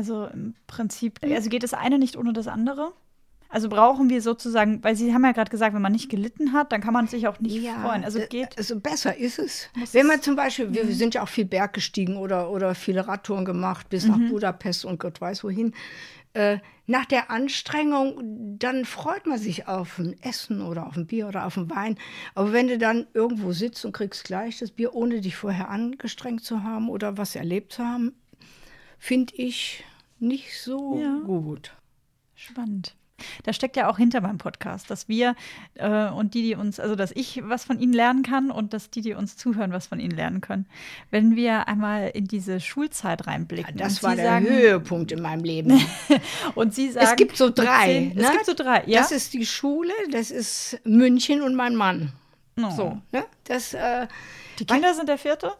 Also 0.00 0.24
im 0.32 0.54
Prinzip, 0.66 1.18
also 1.34 1.50
geht 1.50 1.62
das 1.62 1.74
eine 1.74 1.98
nicht 1.98 2.16
ohne 2.16 2.32
das 2.32 2.46
andere? 2.48 2.92
Also 3.50 3.68
brauchen 3.68 4.08
wir 4.08 4.22
sozusagen, 4.22 4.82
weil 4.82 4.96
Sie 4.96 5.12
haben 5.12 5.24
ja 5.24 5.32
gerade 5.32 5.50
gesagt, 5.50 5.74
wenn 5.74 5.82
man 5.82 5.92
nicht 5.92 6.08
gelitten 6.08 6.54
hat, 6.54 6.72
dann 6.72 6.80
kann 6.80 6.94
man 6.94 7.06
sich 7.06 7.28
auch 7.28 7.38
nicht 7.40 7.52
freuen. 7.82 8.02
Also 8.04 8.18
d- 8.20 8.28
geht. 8.28 8.56
Also 8.56 8.80
besser 8.80 9.14
ist 9.14 9.38
es. 9.38 9.68
Wenn 9.92 10.06
man 10.06 10.22
zum 10.22 10.36
Beispiel, 10.36 10.72
wir 10.72 10.86
sind 10.94 11.14
ja 11.14 11.22
auch 11.22 11.28
viel 11.28 11.44
Berg 11.44 11.74
gestiegen 11.74 12.16
oder, 12.16 12.50
oder 12.50 12.74
viele 12.74 13.06
Radtouren 13.08 13.44
gemacht 13.44 13.90
bis 13.90 14.06
nach 14.06 14.16
Budapest 14.30 14.86
und 14.86 15.00
Gott 15.00 15.20
weiß 15.20 15.44
wohin. 15.44 15.74
Äh, 16.32 16.58
nach 16.86 17.04
der 17.06 17.30
Anstrengung, 17.30 18.56
dann 18.58 18.84
freut 18.86 19.26
man 19.26 19.36
sich 19.38 19.66
auf 19.68 19.98
ein 19.98 20.14
Essen 20.22 20.62
oder 20.62 20.86
auf 20.86 20.96
ein 20.96 21.06
Bier 21.08 21.26
oder 21.28 21.44
auf 21.44 21.58
einen 21.58 21.68
Wein. 21.70 21.98
Aber 22.36 22.52
wenn 22.52 22.68
du 22.68 22.78
dann 22.78 23.06
irgendwo 23.14 23.52
sitzt 23.52 23.84
und 23.84 23.92
kriegst 23.92 24.24
gleich 24.24 24.58
das 24.60 24.70
Bier, 24.70 24.94
ohne 24.94 25.20
dich 25.20 25.34
vorher 25.36 25.68
angestrengt 25.68 26.44
zu 26.44 26.62
haben 26.62 26.88
oder 26.88 27.18
was 27.18 27.34
erlebt 27.36 27.72
zu 27.72 27.84
haben, 27.84 28.12
finde 28.98 29.34
ich 29.34 29.84
nicht 30.20 30.60
so 30.60 30.98
Ja. 31.00 31.18
gut. 31.24 31.72
Spannend. 32.34 32.94
Da 33.42 33.52
steckt 33.52 33.76
ja 33.76 33.90
auch 33.90 33.98
hinter 33.98 34.22
meinem 34.22 34.38
Podcast, 34.38 34.88
dass 34.90 35.06
wir 35.06 35.34
äh, 35.74 36.08
und 36.08 36.32
die, 36.32 36.40
die 36.42 36.54
uns, 36.54 36.80
also 36.80 36.96
dass 36.96 37.12
ich 37.12 37.42
was 37.44 37.64
von 37.64 37.78
ihnen 37.78 37.92
lernen 37.92 38.22
kann 38.22 38.50
und 38.50 38.72
dass 38.72 38.88
die, 38.88 39.02
die 39.02 39.12
uns 39.12 39.36
zuhören, 39.36 39.72
was 39.72 39.88
von 39.88 40.00
ihnen 40.00 40.16
lernen 40.16 40.40
können. 40.40 40.64
Wenn 41.10 41.36
wir 41.36 41.68
einmal 41.68 42.08
in 42.14 42.26
diese 42.28 42.60
Schulzeit 42.60 43.26
reinblicken. 43.26 43.76
Das 43.76 43.96
und 43.96 44.04
war 44.04 44.16
der 44.16 44.24
sagen, 44.24 44.46
Höhepunkt 44.48 45.12
in 45.12 45.20
meinem 45.20 45.44
Leben. 45.44 45.78
Und 46.54 46.74
Sie 46.74 46.90
sagen, 46.90 47.06
Es 47.10 47.16
gibt 47.16 47.36
so 47.36 47.50
drei. 47.50 47.84
zehn- 47.88 48.14
ne? 48.14 48.22
Es 48.22 48.30
gibt 48.32 48.46
so 48.46 48.54
drei, 48.54 48.84
ja. 48.86 49.00
Das 49.02 49.12
ist 49.12 49.34
die 49.34 49.44
Schule, 49.44 49.92
das 50.10 50.30
ist 50.30 50.80
München 50.84 51.42
und 51.42 51.54
mein 51.54 51.76
Mann. 51.76 52.12
Oh. 52.58 52.70
So, 52.70 53.02
ne? 53.12 53.24
Das, 53.44 53.74
äh, 53.74 54.06
Die 54.58 54.64
Kinder 54.64 54.94
sind 54.94 55.10
der 55.10 55.18
vierte? 55.18 55.52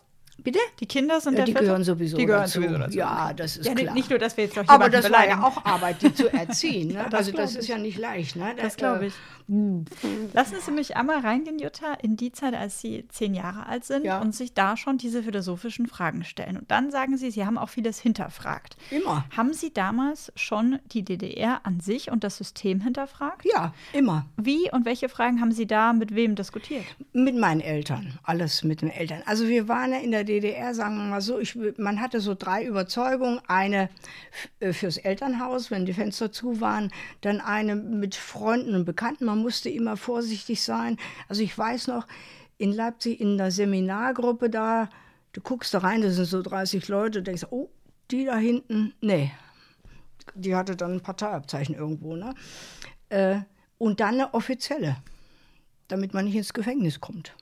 Bitte? 0.43 0.59
Die 0.81 0.87
Kinder 0.87 1.21
sind 1.21 1.33
Ja, 1.33 1.37
der 1.39 1.45
die 1.47 1.53
vierte? 1.53 1.65
gehören 1.67 1.85
sowieso 1.85 2.17
die 2.17 2.27
gehören 2.27 2.43
dazu. 2.43 2.61
Sowieso 2.61 2.79
dazu. 2.79 2.97
Ja, 2.99 3.33
das 3.35 3.57
ist 3.57 3.67
ja, 3.67 3.75
klar. 3.75 3.95
Nicht 3.95 4.11
nur, 4.11 4.19
dass 4.19 4.37
wir 4.37 4.45
jetzt 4.45 4.57
noch 4.57 4.69
Aber 4.69 4.89
das 4.89 5.05
war 5.05 5.11
beleidigen. 5.11 5.41
ja 5.41 5.47
auch 5.47 5.65
Arbeit, 5.65 6.03
die 6.03 6.15
zu 6.15 6.33
erziehen. 6.33 6.89
Ne? 6.89 7.05
das 7.11 7.21
also 7.21 7.33
das 7.33 7.53
ich. 7.53 7.59
ist 7.61 7.69
ja 7.69 7.79
nicht 7.79 7.99
leicht. 7.99 8.37
Ne? 8.37 8.55
Das 8.57 8.77
glaube 8.77 9.07
ich. 9.07 9.15
Lassen 10.33 10.57
Sie 10.65 10.71
mich 10.71 10.97
einmal 10.97 11.19
reingehen, 11.21 11.59
Jutta, 11.59 11.95
in 12.03 12.17
die 12.17 12.31
Zeit, 12.31 12.55
als 12.55 12.81
Sie 12.81 13.07
zehn 13.09 13.35
Jahre 13.35 13.67
alt 13.67 13.85
sind 13.85 14.05
Ja. 14.05 14.21
und 14.21 14.33
sich 14.35 14.55
da 14.55 14.77
schon 14.77 14.97
diese 14.97 15.25
philosophischen 15.25 15.87
Fragen 15.87 16.23
stellen. 16.23 16.57
Und 16.57 16.71
dann 16.71 16.91
sagen 16.93 17.17
Sie, 17.17 17.31
Sie 17.33 17.45
haben 17.45 17.59
auch 17.59 17.69
vieles 17.69 17.99
hinterfragt. 17.99 18.77
Immer. 18.91 19.25
Haben 19.37 19.53
Sie 19.53 19.73
damals 19.75 20.33
schon 20.37 20.79
die 20.87 21.05
DDR 21.05 21.61
an 21.65 21.81
sich 21.81 22.13
und 22.13 22.23
das 22.23 22.37
System 22.37 22.81
hinterfragt? 22.81 23.45
Ja, 23.45 23.75
immer. 23.93 24.27
Wie 24.37 24.71
und 24.71 24.85
welche 24.85 25.09
Fragen 25.09 25.41
haben 25.41 25.53
Sie 25.53 25.67
da 25.67 25.93
mit 25.93 26.15
wem 26.15 26.37
diskutiert? 26.37 26.85
Mit 27.13 27.37
meinen 27.37 27.61
Eltern, 27.61 28.19
alles 28.23 28.63
mit 28.63 28.83
den 28.83 28.91
Eltern. 28.91 29.23
Also 29.27 29.49
wir 29.49 29.67
waren 29.67 29.91
ja 29.93 29.99
in 29.99 30.13
der 30.13 30.23
DDR, 30.25 30.75
sagen 30.75 30.97
wir 30.97 31.05
mal 31.05 31.21
so, 31.21 31.41
ich, 31.41 31.59
man 31.77 32.01
hatte 32.01 32.21
so 32.21 32.35
drei 32.35 32.65
Überzeugungen. 32.65 33.41
Eine 33.49 33.89
äh, 34.61 34.73
fürs 34.73 34.97
Elternhaus, 34.97 35.73
wenn 35.73 35.87
die 35.87 35.93
Fenster 35.93 36.31
zu 36.31 36.61
waren, 36.61 36.93
dann 37.23 37.41
eine 37.41 37.75
mit 37.75 38.15
Freunden 38.15 38.75
und 38.77 38.85
Bekannten. 38.85 39.25
Man 39.25 39.40
musste 39.41 39.69
immer 39.71 39.97
vorsichtig 39.97 40.63
sein. 40.63 40.97
Also 41.29 41.43
ich 41.43 41.57
weiß 41.57 41.89
noch, 41.89 42.07
in 42.59 42.73
Leipzig 42.73 43.21
in 43.21 43.39
der 43.39 43.51
Seminargruppe 43.51 44.51
da, 44.51 44.89
du 45.33 45.41
guckst 45.41 45.75
da 45.75 45.79
rein, 45.79 46.03
da 46.03 46.11
sind 46.11 46.27
so 46.27 46.43
30 46.43 46.87
Leute, 46.89 47.23
denkst, 47.23 47.47
oh, 47.51 47.71
die 48.11 48.25
da 48.25 48.37
hinten, 48.37 48.95
nee. 49.01 49.33
Die 50.35 50.55
hatte 50.55 50.77
dann 50.77 50.95
ein 50.95 51.01
Parteiabzeichen 51.01 51.75
irgendwo, 51.75 52.17
ne? 52.17 52.35
Äh, 53.09 53.41
und 53.79 54.01
dann 54.01 54.15
eine 54.15 54.35
offizielle 54.35 54.99
damit 55.91 56.15
man 56.15 56.25
nicht 56.25 56.37
ins 56.37 56.53
Gefängnis 56.53 57.01
kommt. 57.01 57.35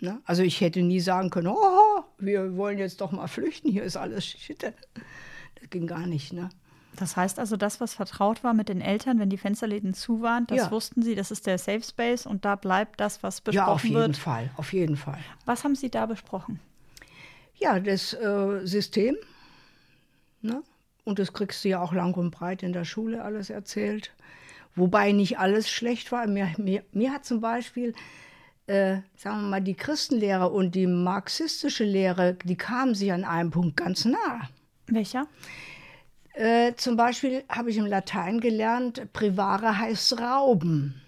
Ne? 0.00 0.20
Also 0.24 0.42
ich 0.42 0.60
hätte 0.60 0.82
nie 0.82 1.00
sagen 1.00 1.30
können, 1.30 1.48
oh, 1.48 2.04
wir 2.18 2.56
wollen 2.56 2.78
jetzt 2.78 3.00
doch 3.00 3.12
mal 3.12 3.26
flüchten, 3.26 3.70
hier 3.70 3.84
ist 3.84 3.96
alles 3.96 4.24
Schitte. 4.24 4.74
Das 5.56 5.70
ging 5.70 5.86
gar 5.86 6.06
nicht. 6.06 6.32
Ne? 6.32 6.48
Das 6.96 7.16
heißt 7.16 7.38
also, 7.38 7.56
das, 7.56 7.80
was 7.80 7.94
vertraut 7.94 8.42
war 8.44 8.52
mit 8.52 8.68
den 8.68 8.80
Eltern, 8.80 9.18
wenn 9.18 9.30
die 9.30 9.38
Fensterläden 9.38 9.94
zu 9.94 10.22
waren, 10.22 10.46
das 10.48 10.58
Ja. 10.58 10.70
wussten 10.70 11.02
Sie, 11.02 11.14
das 11.14 11.30
ist 11.30 11.46
der 11.46 11.56
Safe 11.56 11.82
Space 11.82 12.26
und 12.26 12.44
da 12.44 12.56
bleibt 12.56 13.00
das, 13.00 13.22
was 13.22 13.40
besprochen 13.40 13.66
Ja, 13.68 13.72
auf 13.72 13.84
jeden 13.84 13.94
wird. 13.96 14.16
Fall, 14.16 14.50
auf 14.56 14.72
jeden 14.72 14.96
Fall. 14.96 15.18
Was 15.46 15.64
haben 15.64 15.74
Sie 15.76 15.90
da 15.90 16.06
besprochen? 16.06 16.60
Ja, 17.56 17.78
das 17.78 18.12
äh, 18.14 18.60
System, 18.66 19.16
ne? 20.42 20.62
und 21.04 21.18
das 21.18 21.32
kriegst 21.32 21.64
du 21.64 21.68
ja 21.68 21.80
auch 21.82 21.92
lang 21.92 22.14
und 22.14 22.30
breit 22.30 22.62
in 22.62 22.72
der 22.72 22.84
Schule 22.84 23.22
alles 23.22 23.50
erzählt. 23.50 24.12
Wobei 24.76 25.12
nicht 25.12 25.38
alles 25.38 25.68
schlecht 25.70 26.12
war. 26.12 26.26
Mir, 26.26 26.52
mir, 26.58 26.84
mir 26.92 27.12
hat 27.12 27.24
zum 27.24 27.40
Beispiel, 27.40 27.92
äh, 28.66 28.98
sagen 29.16 29.42
wir 29.42 29.48
mal, 29.48 29.60
die 29.60 29.74
Christenlehre 29.74 30.48
und 30.48 30.74
die 30.74 30.86
marxistische 30.86 31.84
Lehre, 31.84 32.34
die 32.44 32.56
kamen 32.56 32.94
sich 32.94 33.12
an 33.12 33.24
einem 33.24 33.50
Punkt 33.50 33.76
ganz 33.76 34.04
nah. 34.04 34.48
Welcher? 34.86 35.26
Äh, 36.40 36.74
zum 36.76 36.96
Beispiel 36.96 37.44
habe 37.50 37.68
ich 37.68 37.76
im 37.76 37.84
Latein 37.84 38.40
gelernt, 38.40 39.12
privare 39.12 39.78
heißt 39.78 40.18
rauben. 40.22 40.98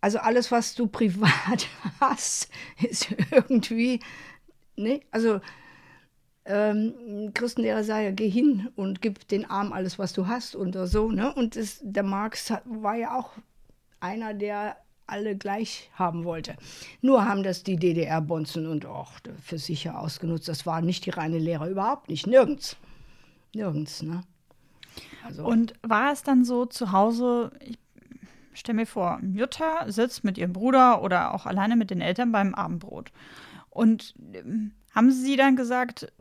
Also 0.00 0.18
alles, 0.18 0.50
was 0.50 0.74
du 0.74 0.86
privat 0.86 1.68
hast, 2.00 2.48
ist 2.80 3.08
irgendwie, 3.30 4.00
ne? 4.76 5.02
Also 5.10 5.42
ähm, 6.46 7.32
Christenlehrer 7.34 7.84
sagt 7.84 8.02
ja, 8.02 8.10
geh 8.12 8.30
hin 8.30 8.70
und 8.76 9.02
gib 9.02 9.28
den 9.28 9.44
Armen 9.44 9.74
alles, 9.74 9.98
was 9.98 10.14
du 10.14 10.26
hast 10.26 10.56
und 10.56 10.74
so, 10.88 11.10
ne? 11.10 11.34
Und 11.34 11.56
das, 11.56 11.78
der 11.82 12.02
Marx 12.02 12.50
war 12.64 12.96
ja 12.96 13.18
auch 13.18 13.32
einer, 14.00 14.32
der 14.32 14.78
alle 15.06 15.36
gleich 15.36 15.90
haben 15.92 16.24
wollte. 16.24 16.56
Nur 17.02 17.26
haben 17.26 17.42
das 17.42 17.62
die 17.62 17.76
DDR-Bonzen 17.76 18.66
und 18.66 18.86
auch 18.86 19.12
für 19.42 19.58
sich 19.58 19.84
ja 19.84 19.98
ausgenutzt. 19.98 20.48
Das 20.48 20.64
war 20.64 20.80
nicht 20.80 21.04
die 21.04 21.10
reine 21.10 21.38
Lehre, 21.38 21.68
überhaupt 21.68 22.08
nicht, 22.08 22.26
nirgends. 22.26 22.78
Nirgends, 23.54 24.02
ne? 24.02 24.22
Also, 25.24 25.44
Und 25.44 25.74
war 25.82 26.12
es 26.12 26.22
dann 26.22 26.44
so 26.44 26.66
zu 26.66 26.92
Hause, 26.92 27.52
ich 27.60 27.78
stelle 28.52 28.76
mir 28.76 28.86
vor, 28.86 29.20
Jutta 29.22 29.90
sitzt 29.90 30.24
mit 30.24 30.38
ihrem 30.38 30.52
Bruder 30.52 31.02
oder 31.02 31.34
auch 31.34 31.46
alleine 31.46 31.76
mit 31.76 31.90
den 31.90 32.00
Eltern 32.00 32.32
beim 32.32 32.54
Abendbrot. 32.54 33.12
Und 33.68 34.14
ähm, 34.34 34.72
haben 34.94 35.10
sie 35.12 35.36
dann 35.36 35.54
gesagt, 35.56 36.12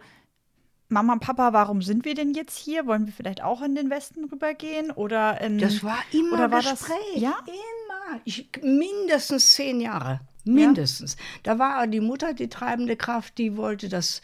Mama, 0.90 1.18
Papa, 1.18 1.54
warum 1.54 1.82
sind 1.82 2.06
wir 2.06 2.16
denn 2.16 2.34
jetzt 2.34 2.58
hier? 2.58 2.86
Wollen 2.88 3.06
wir 3.06 3.14
vielleicht 3.14 3.44
auch 3.44 3.62
in 3.62 3.76
den 3.76 3.90
Westen 3.90 4.26
rübergehen? 4.26 4.92
Oder 4.92 5.40
ähm, 5.42 5.58
das 5.60 5.84
war 5.84 5.98
immer 6.12 6.34
oder 6.34 6.52
war 6.52 6.62
das- 6.62 6.80
Gespräch. 6.80 7.16
ja? 7.16 7.36
Immer. 7.46 8.22
Ich, 8.26 8.50
mindestens 8.64 9.54
zehn 9.54 9.82
Jahre. 9.82 10.22
Mindestens. 10.46 11.16
Da 11.44 11.60
war 11.60 11.86
die 11.86 12.00
Mutter 12.00 12.34
die 12.34 12.48
treibende 12.50 12.96
Kraft, 12.96 13.38
die 13.38 13.56
wollte 13.56 13.88
das 13.90 14.22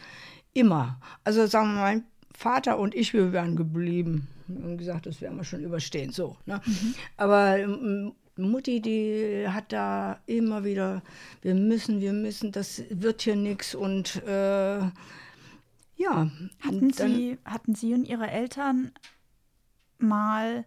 immer. 0.54 1.00
Also 1.24 1.46
sagen 1.46 1.68
wir 1.70 1.74
mal, 1.76 1.82
mein 1.96 2.04
Vater 2.38 2.78
und 2.80 2.94
ich, 2.96 3.14
wir 3.14 3.32
wären 3.32 3.56
geblieben. 3.56 4.28
Wir 4.48 4.64
haben 4.64 4.78
gesagt, 4.78 5.06
das 5.06 5.22
werden 5.22 5.38
wir 5.38 5.44
schon 5.44 5.64
überstehen. 5.64 6.12
So. 6.12 6.38
Ne? 6.46 6.62
Aber 7.18 7.58
ähm, 7.58 8.14
Mutti, 8.38 8.82
die 8.82 9.46
hat 9.48 9.72
da 9.72 10.20
immer 10.26 10.64
wieder, 10.64 11.02
wir 11.42 11.56
müssen, 11.56 12.02
wir 12.02 12.14
müssen, 12.14 12.52
das 12.52 12.84
wird 12.90 13.22
hier 13.22 13.36
nichts 13.36 13.74
und 13.74 14.22
äh, 14.28 14.80
ja. 14.80 14.92
hatten, 16.60 16.80
und 16.80 17.00
dann- 17.00 17.16
sie, 17.16 17.38
hatten 17.46 17.76
Sie 17.76 17.94
und 17.94 18.08
Ihre 18.08 18.30
Eltern 18.30 18.92
mal 19.98 20.66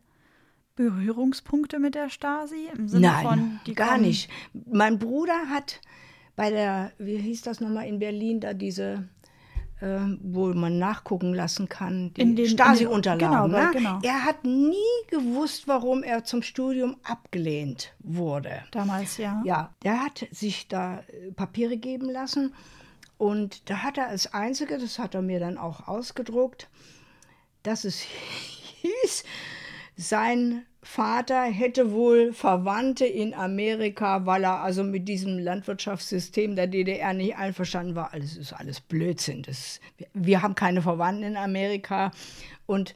Berührungspunkte 0.76 1.78
mit 1.78 1.94
der 1.94 2.08
Stasi? 2.08 2.68
Im 2.76 2.88
Sinne 2.88 3.08
Nein, 3.08 3.26
von, 3.26 3.60
die 3.66 3.74
gar 3.74 3.98
nicht. 3.98 4.30
Mein 4.54 4.98
Bruder 4.98 5.48
hat 5.50 5.80
bei 6.36 6.50
der, 6.50 6.92
wie 6.98 7.18
hieß 7.18 7.42
das 7.42 7.60
nochmal 7.60 7.86
in 7.86 7.98
Berlin, 7.98 8.40
da 8.40 8.54
diese, 8.54 9.08
wo 9.80 10.46
man 10.54 10.78
nachgucken 10.78 11.34
lassen 11.34 11.68
kann, 11.68 12.12
die 12.14 12.48
Stasi-Unterlagen. 12.48 13.30
genau, 13.30 13.46
ne? 13.46 13.70
genau. 13.72 13.98
Er 14.02 14.24
hat 14.24 14.44
nie 14.44 14.74
gewusst, 15.08 15.68
warum 15.68 16.02
er 16.02 16.24
zum 16.24 16.42
Studium 16.42 16.96
abgelehnt 17.04 17.94
wurde. 18.00 18.62
Damals, 18.72 19.18
ja. 19.18 19.40
Ja, 19.44 19.74
der 19.84 20.04
hat 20.04 20.26
sich 20.32 20.68
da 20.68 20.98
äh, 20.98 21.30
Papiere 21.32 21.76
geben 21.76 22.10
lassen 22.10 22.54
und 23.18 23.68
da 23.70 23.82
hat 23.82 23.98
er 23.98 24.08
als 24.08 24.32
Einzige, 24.32 24.78
das 24.78 24.98
hat 24.98 25.14
er 25.14 25.22
mir 25.22 25.40
dann 25.40 25.58
auch 25.58 25.86
ausgedruckt, 25.86 26.68
dass 27.62 27.84
es 27.84 28.00
hieß, 28.80 29.24
sein 29.98 30.64
Vater 30.80 31.42
hätte 31.42 31.90
wohl 31.90 32.32
Verwandte 32.32 33.04
in 33.04 33.34
Amerika, 33.34 34.26
weil 34.26 34.44
er 34.44 34.62
also 34.62 34.84
mit 34.84 35.08
diesem 35.08 35.38
Landwirtschaftssystem 35.38 36.54
der 36.54 36.68
DDR 36.68 37.12
nicht 37.12 37.36
einverstanden 37.36 37.96
war. 37.96 38.14
Alles 38.14 38.36
ist 38.36 38.52
alles 38.52 38.80
Blödsinn. 38.80 39.42
Das, 39.42 39.80
wir 40.14 40.40
haben 40.40 40.54
keine 40.54 40.80
Verwandten 40.80 41.24
in 41.24 41.36
Amerika. 41.36 42.12
Und 42.66 42.94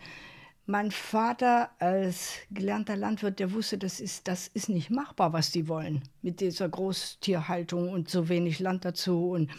mein 0.64 0.92
Vater 0.92 1.70
als 1.80 2.34
gelernter 2.52 2.96
Landwirt, 2.96 3.40
der 3.40 3.52
wusste, 3.52 3.78
das 3.78 3.98
ist, 3.98 4.28
das 4.28 4.46
ist 4.46 4.68
nicht 4.68 4.90
machbar, 4.90 5.32
was 5.32 5.50
die 5.50 5.66
wollen. 5.66 6.02
Mit 6.22 6.40
dieser 6.40 6.68
Großtierhaltung 6.68 7.88
und 7.88 8.08
so 8.08 8.28
wenig 8.28 8.60
Land 8.60 8.84
dazu. 8.84 9.30
Und 9.30 9.50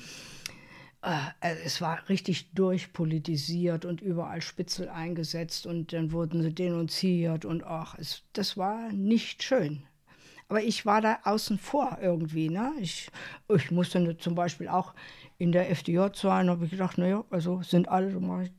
es 1.64 1.82
war 1.82 2.08
richtig 2.08 2.54
durchpolitisiert 2.54 3.84
und 3.84 4.01
überall 4.01 4.41
Spitzel 4.41 4.88
eingesetzt 4.88 5.66
und 5.66 5.91
dann 5.91 6.14
wurden 6.14 6.41
sie 6.41 6.54
denunziert 6.54 7.43
und 7.43 7.64
ach, 7.66 7.95
es, 7.99 8.24
das 8.32 8.56
war 8.56 8.91
nicht 8.93 9.43
schön. 9.43 9.84
Aber 10.47 10.64
ich 10.64 10.86
war 10.86 11.01
da 11.01 11.20
außen 11.24 11.58
vor 11.58 11.97
irgendwie. 12.01 12.49
Ne? 12.49 12.74
Ich, 12.80 13.10
ich 13.54 13.72
musste 13.72 14.18
zum 14.18 14.36
Beispiel 14.36 14.70
auch 14.70 14.93
in 15.38 15.51
der 15.51 15.70
FDJ 15.70 16.08
sein, 16.14 16.49
habe 16.49 16.66
ich 16.66 16.72
gedacht, 16.72 16.97
naja, 16.97 17.26
also 17.30 17.62
sind 17.64 17.89
alle, 17.89 18.14
ich. 18.43 18.51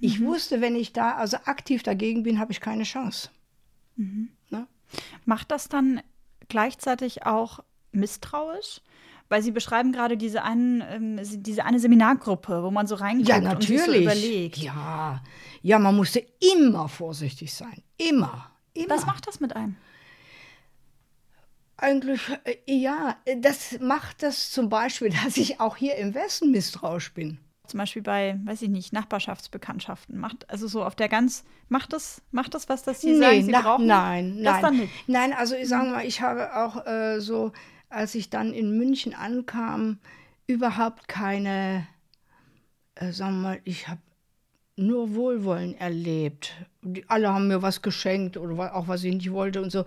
Ich 0.00 0.20
mhm. 0.20 0.26
wusste, 0.26 0.60
wenn 0.60 0.76
ich 0.76 0.92
da 0.92 1.16
also 1.16 1.36
aktiv 1.44 1.82
dagegen 1.82 2.22
bin, 2.22 2.38
habe 2.38 2.52
ich 2.52 2.60
keine 2.60 2.84
Chance. 2.84 3.30
Mhm. 3.96 4.30
Ne? 4.50 4.66
Macht 5.24 5.50
das 5.50 5.68
dann 5.68 6.00
gleichzeitig 6.48 7.26
auch 7.26 7.60
misstrauisch? 7.92 8.80
Weil 9.28 9.42
Sie 9.42 9.50
beschreiben 9.50 9.92
gerade 9.92 10.16
diese, 10.16 10.42
einen, 10.42 10.82
ähm, 10.90 11.20
diese 11.42 11.64
eine 11.64 11.78
Seminargruppe, 11.78 12.62
wo 12.62 12.70
man 12.70 12.86
so 12.86 12.94
reinguckt 12.94 13.28
ja, 13.28 13.40
natürlich. 13.40 13.82
und 13.82 13.86
sich 13.86 13.94
so 13.94 14.02
überlegt. 14.02 14.56
Ja, 14.58 15.22
ja, 15.62 15.78
man 15.78 15.96
musste 15.96 16.24
immer 16.54 16.88
vorsichtig 16.88 17.52
sein. 17.52 17.82
Immer. 17.98 18.50
immer. 18.72 18.88
Was 18.88 19.04
macht 19.06 19.26
das 19.26 19.40
mit 19.40 19.54
einem? 19.54 19.76
Eigentlich, 21.76 22.20
äh, 22.44 22.56
ja, 22.66 23.16
das 23.38 23.78
macht 23.80 24.22
das 24.22 24.50
zum 24.50 24.68
Beispiel, 24.68 25.10
dass 25.24 25.36
ich 25.36 25.60
auch 25.60 25.76
hier 25.76 25.96
im 25.96 26.14
Westen 26.14 26.50
misstrauisch 26.50 27.12
bin. 27.12 27.38
Zum 27.66 27.78
Beispiel 27.78 28.00
bei, 28.00 28.40
weiß 28.44 28.62
ich 28.62 28.70
nicht, 28.70 28.94
Nachbarschaftsbekanntschaften. 28.94 30.18
Macht, 30.18 30.48
also 30.48 30.66
so 30.66 30.82
auf 30.82 30.96
der 30.96 31.10
ganz, 31.10 31.44
macht 31.68 31.92
das, 31.92 32.22
macht 32.30 32.54
das 32.54 32.70
was, 32.70 32.82
dass 32.82 33.02
Sie 33.02 33.12
nee, 33.12 33.18
sagen, 33.18 33.44
Sie 33.44 33.50
na, 33.50 33.60
brauchen? 33.60 33.86
Nein, 33.86 34.42
das 34.42 34.62
nein. 34.62 34.88
Nein, 35.06 35.32
also 35.34 35.54
ich 35.54 35.68
sage 35.68 35.90
mal, 35.90 36.06
ich 36.06 36.22
habe 36.22 36.56
auch 36.56 36.86
äh, 36.86 37.20
so 37.20 37.52
als 37.88 38.14
ich 38.14 38.30
dann 38.30 38.52
in 38.52 38.76
München 38.76 39.14
ankam, 39.14 39.98
überhaupt 40.46 41.08
keine, 41.08 41.86
äh, 42.94 43.12
sagen 43.12 43.36
wir 43.36 43.42
mal, 43.42 43.60
ich 43.64 43.88
habe 43.88 44.00
nur 44.76 45.14
Wohlwollen 45.14 45.74
erlebt. 45.74 46.52
Die, 46.82 47.08
alle 47.08 47.32
haben 47.32 47.48
mir 47.48 47.62
was 47.62 47.82
geschenkt 47.82 48.36
oder 48.36 48.74
auch 48.74 48.88
was 48.88 49.04
ich 49.04 49.14
nicht 49.14 49.32
wollte 49.32 49.60
und 49.60 49.70
so. 49.70 49.84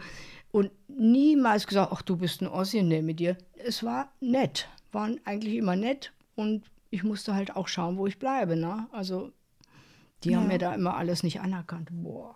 Und 0.52 0.70
niemals 0.88 1.66
gesagt, 1.66 1.91
ach, 1.93 2.02
du 2.02 2.18
bist 2.18 2.41
ein 2.41 2.47
Ossi, 2.47 2.84
ne, 2.84 3.02
mit 3.02 3.20
dir. 3.20 3.38
Es 3.56 3.84
war 3.84 4.12
nett, 4.20 4.68
waren 4.91 5.20
eigentlich 5.24 5.56
immer 5.56 5.78
nett 5.78 6.12
und 6.36 6.66
ich 6.89 7.04
musste 7.04 7.34
halt 7.34 7.56
auch 7.56 7.70
schauen, 7.70 7.97
wo 7.97 8.06
ich 8.06 8.20
bleibe. 8.20 8.58
Ne? 8.58 8.88
Also 8.91 9.32
die 10.24 10.32
ja. 10.32 10.39
haben 10.39 10.47
mir 10.47 10.60
da 10.60 10.76
immer 10.76 10.95
alles 10.97 11.24
nicht 11.24 11.39
anerkannt. 11.39 11.88
Boah. 11.91 12.36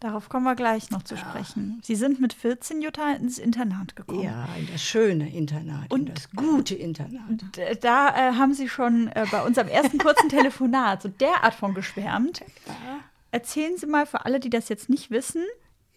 Darauf 0.00 0.28
kommen 0.28 0.44
wir 0.44 0.54
gleich 0.54 0.90
noch 0.90 1.02
zu 1.02 1.14
ja. 1.14 1.20
sprechen. 1.20 1.80
Sie 1.82 1.94
sind 1.94 2.20
mit 2.20 2.34
14 2.34 2.82
Jutta 2.82 3.12
ins 3.12 3.38
Internat 3.38 3.96
gekommen. 3.96 4.22
Ja, 4.22 4.46
in 4.58 4.68
das 4.70 4.82
schöne 4.82 5.32
Internat, 5.32 5.90
und 5.90 6.08
in 6.08 6.14
das 6.14 6.30
gute 6.32 6.74
Internat. 6.74 7.44
Da 7.80 8.08
äh, 8.08 8.32
haben 8.34 8.52
Sie 8.52 8.68
schon 8.68 9.08
äh, 9.08 9.26
bei 9.30 9.42
unserem 9.42 9.68
ersten 9.68 9.98
kurzen 9.98 10.28
Telefonat 10.28 11.02
so 11.02 11.08
derart 11.08 11.54
von 11.54 11.72
geschwärmt. 11.72 12.40
Ja. 12.66 13.00
Erzählen 13.30 13.78
Sie 13.78 13.86
mal 13.86 14.06
für 14.06 14.26
alle, 14.26 14.38
die 14.38 14.50
das 14.50 14.68
jetzt 14.68 14.90
nicht 14.90 15.10
wissen, 15.10 15.42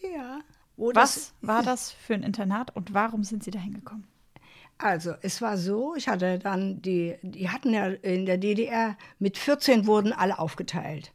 ja. 0.01 0.39
was 0.77 1.33
war 1.41 1.61
das 1.61 1.91
für 1.91 2.13
ein 2.13 2.23
Internat 2.23 2.75
und 2.75 2.93
warum 2.93 3.23
sind 3.23 3.43
Sie 3.43 3.51
da 3.51 3.59
hingekommen? 3.59 4.07
Also, 4.77 5.13
es 5.21 5.41
war 5.41 5.57
so, 5.57 5.93
ich 5.95 6.07
hatte 6.07 6.39
dann 6.39 6.81
die, 6.81 7.15
die 7.21 7.49
hatten 7.49 7.73
ja 7.73 7.87
in 7.87 8.25
der 8.25 8.37
DDR, 8.37 8.95
mit 9.19 9.37
14 9.37 9.87
wurden 9.87 10.13
alle 10.13 10.39
aufgeteilt. 10.39 11.11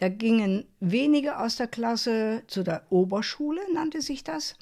Da 0.00 0.08
gingen 0.08 0.64
wenige 0.80 1.38
aus 1.38 1.56
der 1.56 1.66
Klasse 1.66 2.42
zu 2.46 2.62
der 2.62 2.84
Oberschule, 2.88 3.60
nannte 3.74 4.00
sich 4.00 4.24
das. 4.24 4.54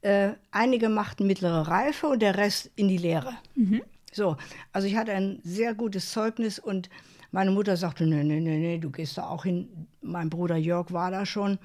Äh, 0.00 0.34
einige 0.52 0.88
machten 0.88 1.26
mittlere 1.26 1.66
Reife 1.66 2.06
und 2.06 2.22
der 2.22 2.36
Rest 2.36 2.70
in 2.76 2.86
die 2.86 2.96
Lehre. 2.96 3.32
Mhm. 3.56 3.82
So, 4.12 4.36
also 4.72 4.86
ich 4.86 4.94
hatte 4.94 5.10
ein 5.10 5.40
sehr 5.42 5.74
gutes 5.74 6.12
Zeugnis 6.12 6.60
und 6.60 6.88
meine 7.32 7.50
Mutter 7.50 7.76
sagte, 7.76 8.06
nee, 8.06 8.22
nee, 8.22 8.38
nee, 8.38 8.58
nee, 8.58 8.78
du 8.78 8.90
gehst 8.90 9.18
da 9.18 9.26
auch 9.26 9.42
hin. 9.42 9.88
Mein 10.02 10.30
Bruder 10.30 10.56
Jörg 10.56 10.92
war 10.92 11.10
da 11.10 11.26
schon. 11.26 11.58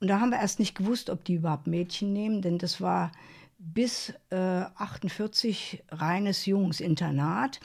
Und 0.00 0.08
da 0.08 0.20
haben 0.20 0.28
wir 0.28 0.38
erst 0.38 0.58
nicht 0.58 0.74
gewusst, 0.74 1.08
ob 1.08 1.24
die 1.24 1.36
überhaupt 1.36 1.66
Mädchen 1.66 2.12
nehmen, 2.12 2.42
denn 2.42 2.58
das 2.58 2.82
war 2.82 3.12
bis 3.58 4.12
äh, 4.28 4.36
48 4.36 5.84
reines 5.90 6.44
Jungsinternat 6.44 7.60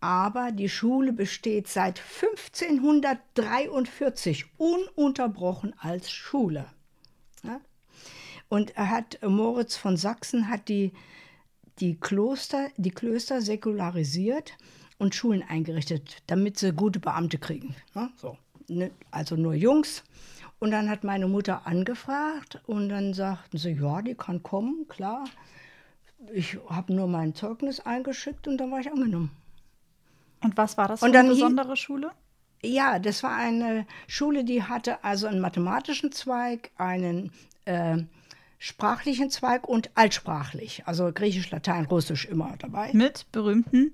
aber 0.00 0.50
die 0.52 0.70
Schule 0.70 1.12
besteht 1.12 1.68
seit 1.68 2.00
1543 2.00 4.46
ununterbrochen 4.56 5.74
als 5.78 6.10
Schule. 6.10 6.64
Ja? 7.42 7.60
Und 8.48 8.76
er 8.76 8.88
hat, 8.90 9.18
Moritz 9.22 9.76
von 9.76 9.96
Sachsen 9.96 10.48
hat 10.48 10.68
die, 10.68 10.92
die, 11.78 12.00
Kloster, 12.00 12.68
die 12.76 12.90
Klöster 12.90 13.40
säkularisiert 13.42 14.56
und 14.98 15.14
Schulen 15.14 15.42
eingerichtet, 15.42 16.22
damit 16.26 16.58
sie 16.58 16.72
gute 16.72 16.98
Beamte 16.98 17.38
kriegen. 17.38 17.76
Ja? 17.94 18.10
So. 18.16 18.36
Ne, 18.68 18.90
also 19.10 19.36
nur 19.36 19.54
Jungs. 19.54 20.04
Und 20.58 20.72
dann 20.72 20.90
hat 20.90 21.04
meine 21.04 21.26
Mutter 21.26 21.66
angefragt 21.66 22.60
und 22.66 22.90
dann 22.90 23.14
sagten 23.14 23.56
sie, 23.58 23.72
ja, 23.72 24.02
die 24.02 24.14
kann 24.14 24.42
kommen, 24.42 24.86
klar. 24.88 25.24
Ich 26.34 26.58
habe 26.68 26.92
nur 26.92 27.08
mein 27.08 27.34
Zeugnis 27.34 27.80
eingeschickt 27.80 28.46
und 28.46 28.58
dann 28.58 28.70
war 28.70 28.80
ich 28.80 28.92
angenommen. 28.92 29.30
Und 30.42 30.56
was 30.56 30.76
war 30.76 30.88
das 30.88 31.00
für 31.00 31.06
eine 31.06 31.28
besondere 31.28 31.76
Schule? 31.76 32.12
Ja, 32.62 32.98
das 32.98 33.22
war 33.22 33.36
eine 33.36 33.86
Schule, 34.06 34.44
die 34.44 34.62
hatte 34.62 35.02
also 35.04 35.26
einen 35.26 35.40
mathematischen 35.40 36.12
Zweig, 36.12 36.70
einen 36.76 37.32
äh, 37.64 37.98
sprachlichen 38.58 39.30
Zweig 39.30 39.66
und 39.66 39.90
altsprachlich, 39.94 40.82
also 40.86 41.10
Griechisch, 41.12 41.50
Latein, 41.50 41.86
Russisch 41.86 42.26
immer 42.26 42.54
dabei. 42.58 42.90
Mit 42.92 43.26
berühmten 43.32 43.92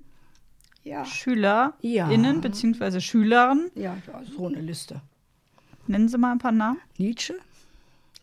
ja. 0.83 1.05
SchülerInnen 1.05 2.35
ja. 2.35 2.41
bzw. 2.41 2.99
Schülern. 2.99 3.71
Ja, 3.75 3.97
so 4.35 4.47
eine 4.47 4.61
Liste. 4.61 5.01
Nennen 5.87 6.09
Sie 6.09 6.17
mal 6.17 6.33
ein 6.33 6.39
paar 6.39 6.51
Namen. 6.51 6.79
Nietzsche, 6.97 7.35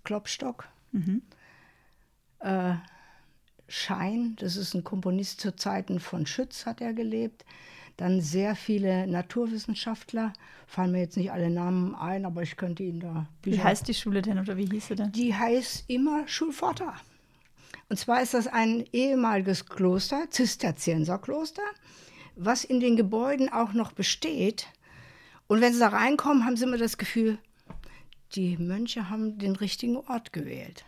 Klopstock, 0.05 0.69
mhm. 0.93 1.23
äh, 2.41 2.75
Schein, 3.77 4.37
das 4.39 4.57
ist 4.57 4.75
ein 4.75 4.85
Komponist 4.85 5.41
zu 5.41 5.57
Zeiten 5.57 5.99
von 5.99 6.27
Schütz, 6.27 6.65
hat 6.65 6.81
er 6.81 6.95
gelebt. 6.95 7.45
Dann 7.97 8.21
sehr 8.21 8.55
viele 8.55 9.07
Naturwissenschaftler, 9.09 10.33
fallen 10.69 10.93
mir 10.93 11.01
jetzt 11.01 11.17
nicht 11.17 11.33
alle 11.33 11.51
Namen 11.51 11.97
ein, 11.97 12.25
aber 12.25 12.43
ich 12.43 12.57
könnte 12.57 12.85
Ihnen 12.85 13.01
da. 13.01 13.27
Wie 13.43 13.61
heißt 13.61 13.89
die 13.89 13.95
Schule 13.95 14.23
denn 14.23 14.39
oder 14.39 14.57
wie 14.57 14.67
hieß 14.67 14.89
sie 14.89 14.95
denn? 14.95 15.11
Die 15.11 15.35
heißt 15.35 15.85
immer 15.89 16.27
Schulforta. 16.29 16.95
Und 17.89 17.99
zwar 17.99 18.23
ist 18.23 18.33
das 18.35 18.47
ein 18.47 18.85
ehemaliges 18.93 19.67
Kloster, 19.67 20.31
Zisterzienserkloster, 20.31 21.63
was 22.37 22.63
in 22.63 22.79
den 22.79 22.97
Gebäuden 22.97 23.53
auch 23.53 23.73
noch 23.73 23.91
besteht. 23.91 24.69
Und 25.49 25.61
wenn 25.61 25.73
Sie 25.73 25.81
da 25.81 25.89
reinkommen, 25.89 26.47
haben 26.47 26.57
Sie 26.57 26.65
immer 26.65 26.79
das 26.79 26.97
Gefühl, 26.97 27.39
die 28.37 28.57
Mönche 28.57 29.11
haben 29.11 29.37
den 29.39 29.57
richtigen 29.57 29.97
Ort 29.97 30.33
gewählt. 30.33 30.85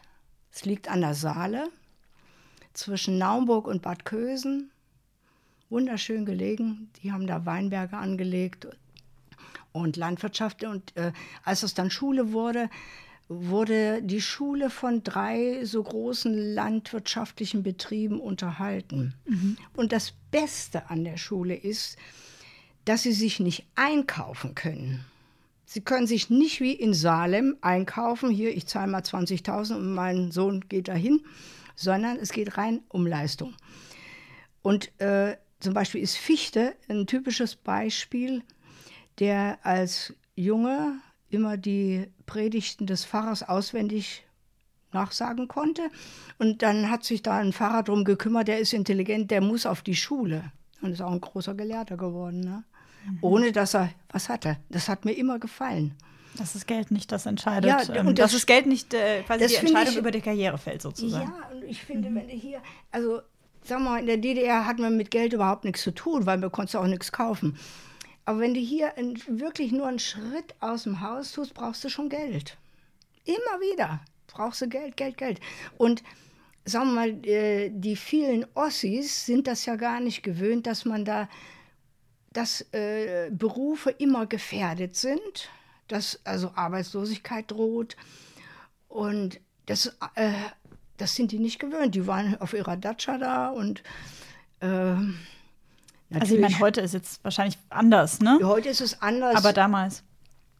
Es 0.53 0.65
liegt 0.65 0.89
an 0.89 1.01
der 1.01 1.15
Saale 1.15 1.69
zwischen 2.77 3.19
Naumburg 3.19 3.67
und 3.67 3.83
Bad 3.83 4.05
Kösen 4.05 4.71
wunderschön 5.71 6.25
gelegen. 6.25 6.91
Die 7.03 7.13
haben 7.13 7.27
da 7.27 7.45
Weinberge 7.47 7.97
angelegt 7.97 8.67
und 9.73 9.97
Landwirtschaft. 9.97 10.65
Und 10.65 10.97
äh, 10.97 11.13
als 11.45 11.63
es 11.63 11.75
dann 11.75 11.91
Schule 11.91 12.33
wurde, 12.33 12.71
wurde 13.29 14.03
die 14.03 14.21
Schule 14.21 14.71
von 14.71 15.03
drei 15.03 15.65
so 15.65 15.83
großen 15.83 16.55
landwirtschaftlichen 16.55 17.63
Betrieben 17.63 18.21
unterhalten. 18.21 19.15
Mhm. 19.27 19.57
Und 19.75 19.93
das 19.93 20.13
Beste 20.31 20.89
an 20.91 21.05
der 21.05 21.17
Schule 21.17 21.55
ist, 21.55 21.97
dass 22.85 23.03
sie 23.03 23.13
sich 23.13 23.41
nicht 23.41 23.67
einkaufen 23.75 24.55
können. 24.55 25.05
Sie 25.69 25.81
können 25.81 26.07
sich 26.07 26.31
nicht 26.31 26.61
wie 26.61 26.73
in 26.73 26.95
Salem 26.95 27.57
einkaufen, 27.61 28.31
hier, 28.31 28.57
ich 28.57 28.69
zahle 28.69 28.93
mal 28.93 29.03
20.000 29.03 29.75
und 29.75 29.95
mein 29.95 30.31
Sohn 30.31 30.65
geht 30.69 30.87
dahin, 30.87 31.25
sondern 31.77 32.17
es 32.17 32.33
geht 32.33 32.59
rein 32.59 32.81
um 32.89 33.07
Leistung. 33.07 33.55
Und 34.63 34.91
äh, 35.01 35.37
zum 35.61 35.75
Beispiel 35.75 36.03
ist 36.03 36.17
Fichte 36.17 36.75
ein 36.89 37.07
typisches 37.07 37.55
Beispiel, 37.55 38.43
der 39.21 39.59
als 39.63 40.15
Junge 40.35 41.01
immer 41.31 41.57
die 41.57 42.09
Predigten 42.27 42.87
des 42.87 43.05
Pfarrers 43.05 43.43
auswendig 43.43 44.25
nachsagen 44.93 45.49
konnte. 45.49 45.91
Und 46.39 46.63
dann 46.63 46.91
hat 46.91 47.05
sich 47.05 47.23
da 47.23 47.39
ein 47.39 47.53
Pfarrer 47.53 47.83
darum 47.83 48.05
gekümmert, 48.05 48.49
der 48.49 48.59
ist 48.59 48.73
intelligent, 48.73 49.31
der 49.31 49.41
muss 49.41 49.67
auf 49.67 49.83
die 49.83 49.97
Schule. 49.97 50.53
Und 50.83 50.93
ist 50.93 51.03
auch 51.03 51.13
ein 51.13 51.21
großer 51.21 51.55
Gelehrter 51.55 51.97
geworden. 51.97 52.41
Ne? 52.41 52.65
Mhm. 53.07 53.19
Ohne 53.21 53.53
dass 53.53 53.75
er 53.75 53.91
was 54.11 54.29
hatte. 54.29 54.59
Das 54.69 54.89
hat 54.89 55.05
mir 55.05 55.13
immer 55.13 55.39
gefallen. 55.39 55.95
Dass 56.37 56.53
das 56.53 56.67
Geld 56.67 56.91
nicht 56.91 57.11
das 57.13 57.27
entscheidet. 57.27 57.71
Ja, 57.71 57.95
ähm, 57.95 58.09
und 58.09 58.19
das, 58.19 58.33
dass 58.33 58.41
das 58.41 58.47
Geld 58.47 58.67
nicht 58.67 58.95
äh, 58.95 59.23
quasi 59.23 59.47
die 59.47 59.55
Entscheidung 59.55 59.93
ich, 59.93 59.99
über 59.99 60.11
die 60.11 60.21
Karriere 60.21 60.59
fällt, 60.59 60.83
sozusagen. 60.83 61.31
Ja, 61.31 61.57
und 61.57 61.65
ich 61.65 61.83
finde, 61.83 62.11
mhm. 62.11 62.17
wenn 62.17 62.29
du 62.29 62.35
hier, 62.35 62.61
also 62.91 63.21
sag 63.63 63.81
mal, 63.81 64.01
in 64.01 64.07
der 64.07 64.17
DDR 64.19 64.67
hat 64.67 64.79
man 64.79 64.97
mit 64.97 65.11
Geld 65.11 65.33
überhaupt 65.33 65.65
nichts 65.65 65.83
zu 65.83 65.93
tun, 65.93 66.27
weil 66.27 66.39
man 66.39 66.53
konnte 66.53 66.79
auch 66.79 66.87
nichts 66.87 67.13
kaufen. 67.13 67.59
Aber 68.25 68.41
wenn 68.41 68.55
du 68.55 68.61
hier 68.61 68.97
in, 68.97 69.21
wirklich 69.27 69.73
nur 69.73 69.87
einen 69.87 69.99
Schritt 69.99 70.55
aus 70.61 70.85
dem 70.85 71.01
Haus 71.01 71.33
tust, 71.33 71.55
brauchst 71.55 71.85
du 71.85 71.89
schon 71.89 72.09
Geld. 72.09 72.57
Immer 73.25 73.61
wieder 73.61 74.01
brauchst 74.27 74.61
du 74.61 74.69
Geld, 74.69 74.97
Geld, 74.97 75.17
Geld. 75.17 75.41
Und 75.79 76.03
sagen 76.65 76.89
wir 76.89 76.95
mal, 76.95 77.27
äh, 77.27 77.71
die 77.73 77.97
vielen 77.97 78.45
Ossis 78.55 79.27
sind 79.27 79.47
das 79.47 79.67
ja 79.67 79.77
gar 79.77 80.01
nicht 80.01 80.23
gewöhnt, 80.23 80.67
dass 80.67 80.85
man 80.85 81.05
da, 81.05 81.29
dass 82.33 82.63
äh, 82.73 83.31
Berufe 83.31 83.91
immer 83.91 84.27
gefährdet 84.27 84.97
sind, 84.97 85.49
dass 85.89 86.21
also 86.25 86.53
Arbeitslosigkeit 86.55 87.51
droht. 87.51 87.97
Und 88.89 89.41
das, 89.67 89.97
äh, 90.15 90.33
das 90.97 91.15
sind 91.15 91.33
die 91.33 91.39
nicht 91.39 91.59
gewöhnt. 91.59 91.95
Die 91.95 92.07
waren 92.07 92.41
auf 92.41 92.55
ihrer 92.55 92.77
Datscha 92.77 93.19
da 93.19 93.49
und 93.51 93.83
äh, 94.61 94.97
also 96.15 96.37
ich 96.37 96.41
meine, 96.41 96.59
heute 96.61 96.81
ist 96.81 96.95
jetzt 96.95 97.23
wahrscheinlich 97.25 97.59
anders, 97.69 98.21
ne? 98.21 98.39
Heute 98.43 98.69
ist 98.69 98.81
es 98.81 99.03
anders. 99.03 99.35
Aber 99.37 99.53
damals, 99.53 100.05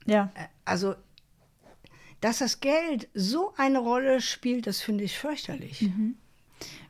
ja. 0.05 0.31
Also, 0.65 0.97
dass 2.21 2.39
das 2.39 2.59
Geld 2.59 3.09
so 3.15 3.55
eine 3.57 3.79
Rolle 3.79 4.21
spielt, 4.21 4.67
das 4.67 4.81
finde 4.81 5.05
ich 5.05 5.17
fürchterlich. 5.17 5.83
Mhm. 5.83 6.17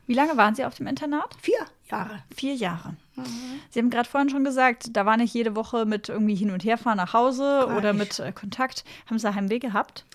Wie 0.07 0.15
lange 0.15 0.37
waren 0.37 0.55
Sie 0.55 0.65
auf 0.65 0.75
dem 0.75 0.87
Internat? 0.87 1.35
Vier 1.39 1.67
Jahre. 1.89 2.23
Vier 2.35 2.55
Jahre. 2.55 2.95
Mhm. 3.15 3.25
Sie 3.69 3.79
haben 3.79 3.89
gerade 3.89 4.09
vorhin 4.09 4.29
schon 4.29 4.43
gesagt, 4.43 4.95
da 4.95 5.05
war 5.05 5.17
nicht 5.17 5.33
jede 5.33 5.55
Woche 5.55 5.85
mit 5.85 6.09
irgendwie 6.09 6.35
hin 6.35 6.51
und 6.51 6.63
her 6.63 6.77
fahren 6.77 6.97
nach 6.97 7.13
Hause 7.13 7.65
Gar 7.67 7.77
oder 7.77 7.93
mit 7.93 8.19
äh, 8.19 8.31
Kontakt. 8.31 8.83
Haben 9.07 9.19
Sie 9.19 9.33
Heimweh 9.33 9.59
gehabt? 9.59 10.05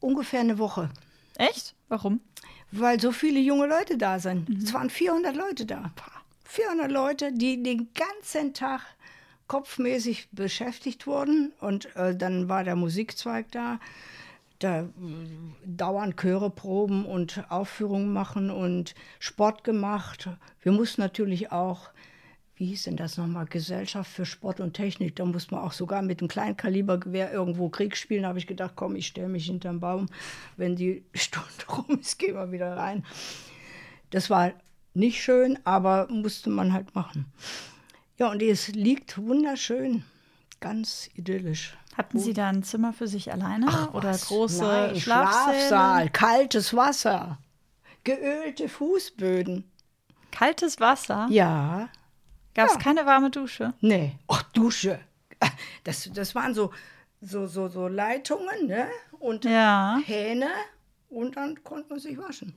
Ungefähr 0.00 0.40
eine 0.40 0.58
Woche. 0.58 0.90
Echt? 1.36 1.74
Warum? 1.88 2.20
Weil 2.70 3.00
so 3.00 3.12
viele 3.12 3.40
junge 3.40 3.66
Leute 3.66 3.96
da 3.96 4.18
sind. 4.18 4.48
Mhm. 4.48 4.56
Es 4.62 4.72
waren 4.72 4.90
400 4.90 5.34
Leute 5.34 5.66
da. 5.66 5.90
400 6.44 6.90
Leute, 6.90 7.32
die 7.32 7.62
den 7.62 7.88
ganzen 7.94 8.54
Tag 8.54 8.82
kopfmäßig 9.48 10.28
beschäftigt 10.32 11.06
wurden. 11.06 11.52
Und 11.60 11.94
äh, 11.96 12.14
dann 12.14 12.48
war 12.48 12.64
der 12.64 12.76
Musikzweig 12.76 13.50
da. 13.50 13.80
Da 14.58 14.82
äh, 14.82 14.86
dauernd 15.64 16.16
Chöre 16.16 16.50
proben 16.50 17.06
und 17.06 17.44
Aufführungen 17.50 18.12
machen 18.12 18.50
und 18.50 18.94
Sport 19.18 19.64
gemacht. 19.64 20.28
Wir 20.60 20.72
mussten 20.72 21.00
natürlich 21.00 21.52
auch 21.52 21.90
wie 22.58 22.66
hieß 22.66 22.84
denn 22.84 22.96
das 22.96 23.16
nochmal, 23.16 23.46
Gesellschaft 23.46 24.10
für 24.10 24.26
Sport 24.26 24.58
und 24.58 24.74
Technik. 24.74 25.14
Da 25.14 25.24
muss 25.24 25.52
man 25.52 25.60
auch 25.60 25.72
sogar 25.72 26.02
mit 26.02 26.20
einem 26.20 26.28
Kleinkalibergewehr 26.28 27.32
irgendwo 27.32 27.68
Krieg 27.68 27.96
spielen. 27.96 28.22
Da 28.22 28.28
habe 28.30 28.40
ich 28.40 28.48
gedacht, 28.48 28.72
komm, 28.74 28.96
ich 28.96 29.06
stelle 29.06 29.28
mich 29.28 29.46
hinterm 29.46 29.78
Baum. 29.78 30.08
Wenn 30.56 30.74
die 30.74 31.04
Stunde 31.14 31.48
rum 31.70 32.00
ist, 32.00 32.18
gehen 32.18 32.34
wir 32.34 32.50
wieder 32.50 32.76
rein. 32.76 33.04
Das 34.10 34.28
war 34.28 34.52
nicht 34.92 35.22
schön, 35.22 35.58
aber 35.64 36.08
musste 36.10 36.50
man 36.50 36.72
halt 36.72 36.96
machen. 36.96 37.26
Ja, 38.18 38.28
und 38.32 38.42
es 38.42 38.68
liegt 38.68 39.18
wunderschön, 39.18 40.02
ganz 40.58 41.08
idyllisch. 41.14 41.76
Hatten 41.98 42.18
Sie 42.20 42.32
da 42.32 42.48
ein 42.48 42.62
Zimmer 42.62 42.92
für 42.92 43.08
sich 43.08 43.32
alleine 43.32 43.66
Ach, 43.68 43.92
oder 43.92 44.10
was? 44.10 44.26
große 44.28 44.62
Nein, 44.64 44.96
Schlafsaal, 45.00 46.08
kaltes 46.10 46.74
Wasser, 46.74 47.38
geölte 48.04 48.68
Fußböden. 48.68 49.70
Kaltes 50.30 50.78
Wasser? 50.78 51.26
Ja. 51.30 51.88
Gab 52.54 52.68
es 52.68 52.74
Ja. 52.74 52.78
keine 52.80 53.04
warme 53.04 53.30
Dusche? 53.30 53.74
Nee, 53.80 54.16
ach, 54.28 54.42
Dusche. 54.54 55.00
Das, 55.84 56.08
das 56.12 56.34
waren 56.34 56.54
so, 56.54 56.70
so, 57.20 57.46
so, 57.46 57.68
so 57.68 57.88
Leitungen 57.88 58.66
ne? 58.66 58.86
und 59.18 59.44
Ja. 59.44 59.98
Hähne 60.04 60.48
und 61.08 61.36
dann 61.36 61.62
konnte 61.64 61.88
man 61.90 61.98
sich 61.98 62.16
waschen. 62.18 62.54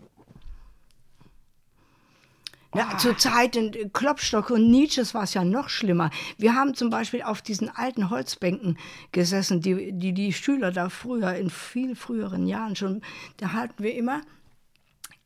Ja, 2.74 2.98
zur 2.98 3.18
Zeit 3.18 3.58
in 3.58 3.92
Klopstock 3.92 4.50
und 4.50 4.72
Nietzsches 4.72 5.14
war 5.14 5.24
es 5.24 5.34
ja 5.34 5.44
noch 5.44 5.68
schlimmer. 5.68 6.10
Wir 6.38 6.56
haben 6.56 6.74
zum 6.74 6.90
Beispiel 6.90 7.22
auf 7.22 7.42
diesen 7.42 7.70
alten 7.70 8.10
Holzbänken 8.10 8.78
gesessen, 9.12 9.60
die, 9.60 9.92
die 9.92 10.14
die 10.14 10.32
Schüler 10.32 10.72
da 10.72 10.88
früher, 10.88 11.36
in 11.36 11.50
viel 11.50 11.98
früheren 11.98 12.48
Jahren 12.48 12.78
schon, 12.78 13.02
da 13.38 13.52
hatten 13.52 13.84
wir 13.84 13.94
immer 13.96 14.22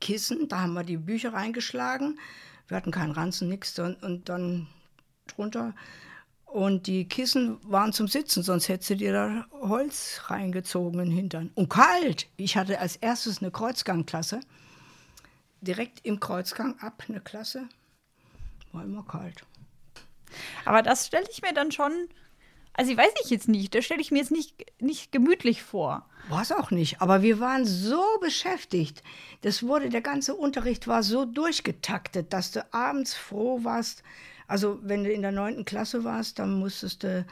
Kissen, 0.02 0.48
da 0.48 0.62
haben 0.62 0.74
wir 0.74 0.84
die 0.84 0.98
Bücher 0.98 1.34
reingeschlagen. 1.34 2.20
Wir 2.68 2.78
hatten 2.78 2.91
keinen 2.91 3.12
Ranzen, 3.12 3.48
nichts 3.48 3.78
und, 3.78 4.02
und 4.02 4.28
dann 4.28 4.68
drunter. 5.28 5.76
Und 6.46 6.88
die 6.88 7.08
Kissen 7.08 7.58
waren 7.64 7.93
zum 7.93 8.08
Sitzen, 8.08 8.41
sonst 8.41 8.70
hättest 8.70 8.89
du 8.91 8.96
dir 8.96 9.14
da 9.14 9.46
Holz 9.52 10.22
reingezogen 10.28 11.00
in 11.00 11.10
den 11.10 11.16
Hintern. 11.16 11.52
Und 11.54 11.70
kalt! 11.70 12.28
Ich 12.38 12.58
hatte 12.58 12.80
als 12.80 12.96
erstes 12.96 13.41
eine 13.41 13.52
Kreuzgangklasse. 13.52 14.39
Direkt 15.66 16.05
im 16.05 16.20
Kreuzgang 16.20 16.80
ab 16.80 17.03
eine 17.07 17.22
Klasse. 17.22 17.68
War 18.72 18.84
immer 18.84 19.03
kalt. 19.03 19.43
Aber 20.66 20.82
das 20.82 21.07
stelle 21.07 21.28
ich 21.32 21.41
mir 21.41 21.53
dann 21.53 21.72
schon, 21.72 21.91
also 22.74 22.91
ich 22.91 22.97
weiß 22.97 23.11
ich 23.24 23.30
jetzt 23.30 23.47
nicht, 23.47 23.74
das 23.74 23.86
stelle 23.86 24.01
ich 24.01 24.11
mir 24.11 24.20
jetzt 24.20 24.32
nicht, 24.32 24.53
nicht 24.80 25.11
gemütlich 25.11 25.63
vor. 25.63 26.07
War 26.30 26.41
es 26.41 26.51
auch 26.51 26.72
nicht. 26.72 27.01
Aber 27.01 27.22
wir 27.22 27.39
waren 27.39 27.66
so 27.66 28.03
beschäftigt. 28.22 29.01
Das 29.41 29.63
wurde, 29.63 29.89
der 29.89 30.01
ganze 30.01 30.36
Unterricht 30.36 30.88
war 30.88 31.03
so 31.03 31.26
durchgetaktet, 31.26 32.34
dass 32.34 32.51
du 32.51 32.66
abends 32.74 33.13
froh 33.13 33.63
warst. 33.63 34.03
Also, 34.47 34.80
wenn 34.84 35.03
du 35.03 35.11
in 35.11 35.22
der 35.22 35.32
neunten 35.32 35.66
Klasse 35.66 36.03
warst, 36.03 36.39
dann 36.39 36.59
musstest 36.59 37.03
du, 37.03 37.26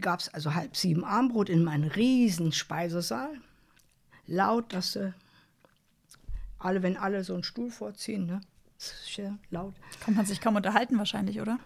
gab 0.00 0.20
es 0.20 0.32
also 0.32 0.54
halb 0.54 0.76
sieben 0.76 1.04
Armbrot 1.04 1.48
in 1.48 1.64
meinem 1.64 1.90
riesen 1.90 2.52
Speisesaal. 2.52 3.40
Laut, 4.26 4.72
dass 4.72 4.92
du, 4.92 5.14
alle, 6.64 6.82
wenn 6.82 6.96
alle 6.96 7.24
so 7.24 7.34
einen 7.34 7.44
Stuhl 7.44 7.70
vorziehen, 7.70 8.26
ne? 8.26 8.40
Das 8.76 8.92
ist 9.06 9.16
ja 9.16 9.38
laut. 9.50 9.74
Kann 10.00 10.14
man 10.14 10.26
sich 10.26 10.40
kaum 10.40 10.56
unterhalten 10.56 10.98
wahrscheinlich, 10.98 11.40
oder? 11.40 11.58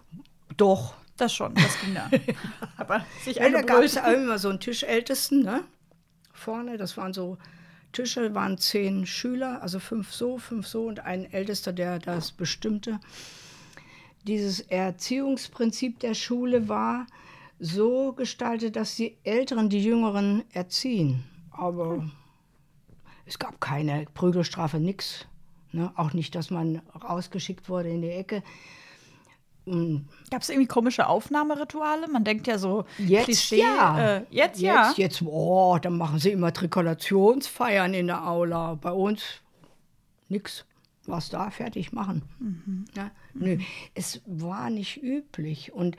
Doch. 0.57 0.95
Das 1.17 1.35
schon, 1.35 1.53
das 1.55 1.81
ging 1.81 1.95
da. 1.95 2.09
Aber 2.77 3.05
sich 3.25 3.39
Ja, 3.39 3.51
da 3.51 3.63
gab 3.63 3.83
es 3.83 3.97
immer 3.97 4.39
so 4.39 4.51
einen 4.51 4.61
Tischältesten, 4.61 5.43
ne? 5.43 5.65
Vorne, 6.33 6.77
das 6.77 6.97
waren 6.97 7.13
so 7.13 7.39
Tische, 7.91 8.35
waren 8.35 8.57
zehn 8.57 9.05
Schüler, 9.05 9.61
also 9.61 9.81
fünf 9.81 10.13
so, 10.13 10.39
fünf 10.39 10.69
so 10.69 10.87
und 10.87 11.01
ein 11.01 11.31
Ältester, 11.33 11.73
der 11.73 11.99
das 11.99 12.31
bestimmte. 12.31 13.01
Dieses 14.29 14.61
Erziehungsprinzip 14.61 15.99
der 15.99 16.15
Schule 16.15 16.69
war 16.69 17.07
so 17.59 18.13
gestaltet, 18.13 18.77
dass 18.77 18.95
die 18.95 19.17
Älteren 19.25 19.69
die 19.69 19.83
Jüngeren 19.83 20.45
erziehen. 20.53 21.25
Aber 21.51 22.09
es 23.29 23.39
gab 23.39 23.61
keine 23.61 24.07
Prügelstrafe, 24.15 24.79
nix. 24.79 25.27
Ne? 25.73 25.93
Auch 25.97 26.15
nicht, 26.15 26.35
dass 26.35 26.51
man 26.51 26.81
rausgeschickt 27.05 27.69
wurde 27.69 27.91
in 27.91 28.03
die 28.03 28.11
Ecke. 28.11 28.43
Gab 30.31 30.41
es 30.41 30.49
irgendwie 30.49 30.67
komische 30.67 31.07
Aufnahmerituale? 31.07 32.09
Man 32.09 32.25
denkt 32.25 32.47
ja 32.47 32.57
so, 32.57 32.87
Jetzt 32.97 33.25
Klischee. 33.25 33.61
ja. 33.61 34.17
Äh, 34.17 34.25
jetzt, 34.31 34.61
ja. 34.61 34.89
Jetzt, 34.89 34.99
jetzt, 34.99 35.23
oh, 35.23 35.79
dann 35.81 35.99
machen 35.99 36.19
sie 36.19 36.31
Immatrikulationsfeiern 36.31 37.93
in 37.93 38.07
der 38.07 38.27
Aula. 38.27 38.77
Bei 38.77 38.93
uns 38.93 39.23
nix. 40.29 40.65
Was 41.07 41.31
da 41.31 41.51
fertig 41.51 41.93
machen. 41.93 42.23
Mhm. 42.39 42.85
Ja, 42.95 43.11
nö, 43.33 43.57
es 43.95 44.21
war 44.27 44.69
nicht 44.69 45.03
üblich. 45.03 45.73
Und 45.73 45.97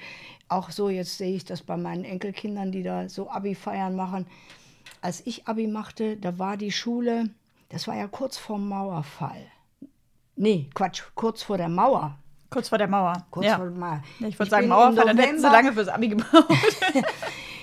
auch 0.50 0.70
so, 0.70 0.90
jetzt 0.90 1.18
sehe 1.18 1.36
ich 1.36 1.46
das 1.46 1.64
bei 1.64 1.78
meinen 1.78 2.04
Enkelkindern, 2.04 2.72
die 2.72 2.84
da 2.84 3.10
so 3.10 3.28
Abi-Feiern 3.28 3.96
machen. 3.96 4.28
Als 5.02 5.26
ich 5.26 5.48
Abi 5.48 5.68
machte, 5.68 6.18
da 6.18 6.38
war 6.40 6.58
die 6.58 6.72
Schule, 6.72 7.30
das 7.70 7.88
war 7.88 7.96
ja 7.96 8.08
kurz 8.08 8.38
vorm 8.38 8.68
Mauerfall. 8.68 9.46
Nee, 10.36 10.70
Quatsch, 10.74 11.04
kurz 11.16 11.44
vor 11.44 11.58
der 11.58 11.70
Mauer. 11.70 12.18
Kurz 12.50 12.70
vor 12.70 12.78
der 12.78 12.88
Mauer. 12.88 13.26
Kurz 13.30 13.46
ja. 13.46 13.58
vor 13.58 13.66
der 13.66 13.76
Mauer. 13.76 14.04
Ja, 14.20 14.28
ich 14.28 14.40
Ich 14.40 14.50
sagen, 14.50 14.68
Mauerfall, 14.68 15.06
dann 15.06 15.18
hätten 15.18 15.40
sie 15.40 15.48
lange 15.48 15.74
fürs 15.74 15.88
Abi 15.88 16.10
gebaut. 16.10 16.48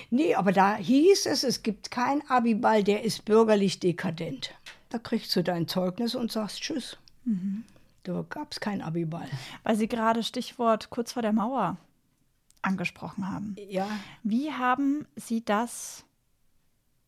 Nee, 0.09 0.35
aber 0.35 0.51
da 0.51 0.75
hieß 0.75 1.25
es, 1.25 1.43
es 1.43 1.63
gibt 1.63 1.91
keinen 1.91 2.21
Abiball, 2.29 2.83
der 2.83 3.03
ist 3.03 3.25
bürgerlich 3.25 3.79
dekadent. 3.79 4.53
Da 4.89 4.99
kriegst 4.99 5.35
du 5.35 5.43
dein 5.43 5.67
Zeugnis 5.67 6.15
und 6.15 6.31
sagst 6.31 6.61
Tschüss. 6.61 6.97
Da 8.03 8.23
gab 8.29 8.53
es 8.53 8.61
keinen 8.61 8.81
Abiball. 8.81 9.27
Weil 9.63 9.75
Sie 9.75 9.89
gerade 9.89 10.23
Stichwort 10.23 10.89
kurz 10.89 11.11
vor 11.11 11.21
der 11.21 11.33
Mauer 11.33 11.75
angesprochen 12.61 13.29
haben. 13.29 13.55
Ja, 13.67 13.87
Wie 14.23 14.51
haben 14.51 15.05
Sie 15.17 15.43
das 15.43 16.05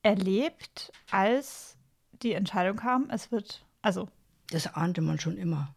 erlebt, 0.04 0.92
als 1.12 1.78
die 2.22 2.34
Entscheidung 2.34 2.78
kam, 2.78 3.10
es 3.10 3.32
wird, 3.32 3.66
also 3.82 4.08
das 4.52 4.74
ahnte 4.74 5.02
man 5.02 5.20
schon 5.20 5.38
immer. 5.38 5.74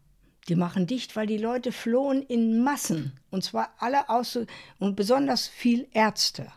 Die 0.48 0.56
machen 0.56 0.86
dicht, 0.86 1.14
weil 1.14 1.26
die 1.26 1.38
Leute 1.38 1.70
flohen 1.70 2.22
in 2.22 2.64
Massen. 2.64 3.12
Und 3.30 3.44
zwar 3.44 3.72
alle 3.78 4.08
aus 4.08 4.38
und 4.78 4.96
besonders 4.96 5.46
viel 5.46 5.86
Ärzte. 5.92 6.50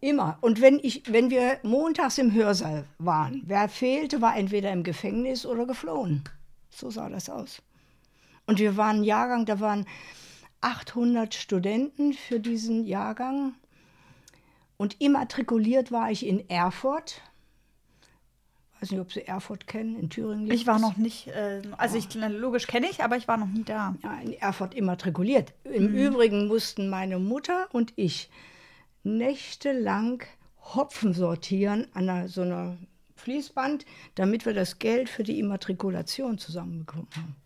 Immer. 0.00 0.38
Und 0.40 0.60
wenn, 0.60 0.80
ich, 0.82 1.12
wenn 1.12 1.30
wir 1.30 1.60
montags 1.62 2.18
im 2.18 2.32
Hörsaal 2.32 2.86
waren, 2.98 3.42
wer 3.46 3.68
fehlte, 3.68 4.20
war 4.20 4.36
entweder 4.36 4.72
im 4.72 4.82
Gefängnis 4.82 5.46
oder 5.46 5.66
geflohen. 5.66 6.24
So 6.70 6.90
sah 6.90 7.08
das 7.08 7.28
aus. 7.28 7.62
Und 8.46 8.58
wir 8.58 8.76
waren 8.76 9.00
ein 9.00 9.04
Jahrgang, 9.04 9.44
da 9.44 9.60
waren 9.60 9.86
800 10.62 11.34
Studenten 11.34 12.14
für 12.14 12.40
diesen 12.40 12.86
Jahrgang. 12.86 13.54
Und 14.80 14.98
immatrikuliert 14.98 15.92
war 15.92 16.10
ich 16.10 16.24
in 16.24 16.48
Erfurt. 16.48 17.20
weiß 18.80 18.92
nicht, 18.92 19.00
ob 19.00 19.12
Sie 19.12 19.26
Erfurt 19.26 19.66
kennen, 19.66 19.94
in 19.94 20.08
Thüringen. 20.08 20.46
liegt 20.46 20.54
ich 20.54 20.66
war 20.66 20.78
noch 20.78 20.96
nicht, 20.96 21.26
äh, 21.26 21.60
also 21.76 21.98
ich, 21.98 22.14
logisch 22.14 22.66
kenne 22.66 22.86
ich, 22.88 23.04
aber 23.04 23.18
ich 23.18 23.28
war 23.28 23.36
noch 23.36 23.48
nie 23.48 23.62
da. 23.62 23.94
ja, 24.02 24.18
in 24.20 24.32
Erfurt 24.32 24.72
immatrikuliert. 24.72 25.52
Im 25.64 25.94
Übrigen 25.94 26.48
mussten 26.48 26.88
meine 26.88 27.18
Mutter 27.18 27.68
und 27.72 27.92
ich 27.96 28.30
nächtelang 29.02 30.22
Hopfen 30.74 31.12
sortieren 31.12 31.86
an 31.92 32.08
einer, 32.08 32.28
so 32.30 32.40
einer 32.40 32.78
Fließband, 33.16 33.84
damit 34.14 34.46
wir 34.46 34.54
das 34.54 34.78
Geld 34.78 35.10
für 35.10 35.24
die 35.24 35.40
Immatrikulation 35.40 36.38
zusammenbekommen 36.38 37.08
haben. 37.16 37.36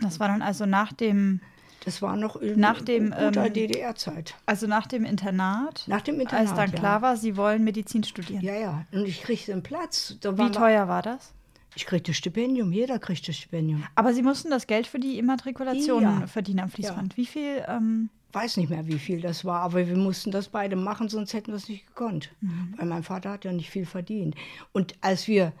Das 0.00 0.20
war 0.20 0.28
dann 0.28 0.40
also 0.40 0.66
nach 0.66 0.92
dem, 0.92 1.40
Das 1.84 2.02
war 2.02 2.16
noch 2.16 2.36
in, 2.36 2.60
Nach 2.60 2.80
dem, 2.82 3.10
guter 3.10 3.46
ähm, 3.46 3.52
DDR-Zeit. 3.52 4.34
also 4.46 4.66
nach 4.66 4.86
dem 4.86 5.04
Internat. 5.04 5.84
Nach 5.86 6.02
dem 6.02 6.20
Internat, 6.20 6.40
Als 6.48 6.54
dann 6.54 6.70
ja. 6.70 6.76
klar 6.78 7.02
war, 7.02 7.16
Sie 7.16 7.36
wollen 7.36 7.64
Medizin 7.64 8.04
studieren. 8.04 8.42
Ja, 8.42 8.54
ja. 8.54 8.84
Und 8.92 9.06
ich 9.06 9.22
kriegte 9.22 9.52
einen 9.52 9.62
Platz. 9.62 10.16
Wie 10.22 10.50
teuer 10.50 10.88
war 10.88 11.02
das? 11.02 11.32
Ich 11.76 11.86
kriegte 11.86 12.12
Stipendium, 12.12 12.72
jeder 12.72 12.98
kriegte 12.98 13.32
Stipendium. 13.32 13.84
Aber 13.94 14.12
Sie 14.12 14.22
mussten 14.22 14.50
das 14.50 14.66
Geld 14.66 14.86
für 14.86 14.98
die 14.98 15.18
Immatrikulation 15.18 16.02
Ja. 16.02 16.26
verdienen 16.26 16.60
am 16.60 16.70
Fließband. 16.70 17.16
Wie 17.16 17.26
viel? 17.26 17.64
Ähm, 17.68 18.10
Weiß 18.32 18.58
nicht 18.58 18.70
mehr, 18.70 18.86
wie 18.86 18.98
viel 18.98 19.20
das 19.20 19.44
war, 19.44 19.60
aber 19.62 19.88
wir 19.88 19.96
mussten 19.96 20.30
das 20.30 20.48
beide 20.48 20.76
machen, 20.76 21.08
sonst 21.08 21.32
hätten 21.32 21.48
wir 21.48 21.56
es 21.56 21.68
nicht 21.68 21.86
gekonnt. 21.88 22.30
Mhm. 22.40 22.74
Weil 22.76 22.86
mein 22.86 23.02
Vater 23.02 23.30
hat 23.30 23.44
ja 23.44 23.52
nicht 23.52 23.70
viel 23.70 23.86
verdient. 23.86 24.36
Und 24.72 24.94
als 25.00 25.26
wir 25.26 25.52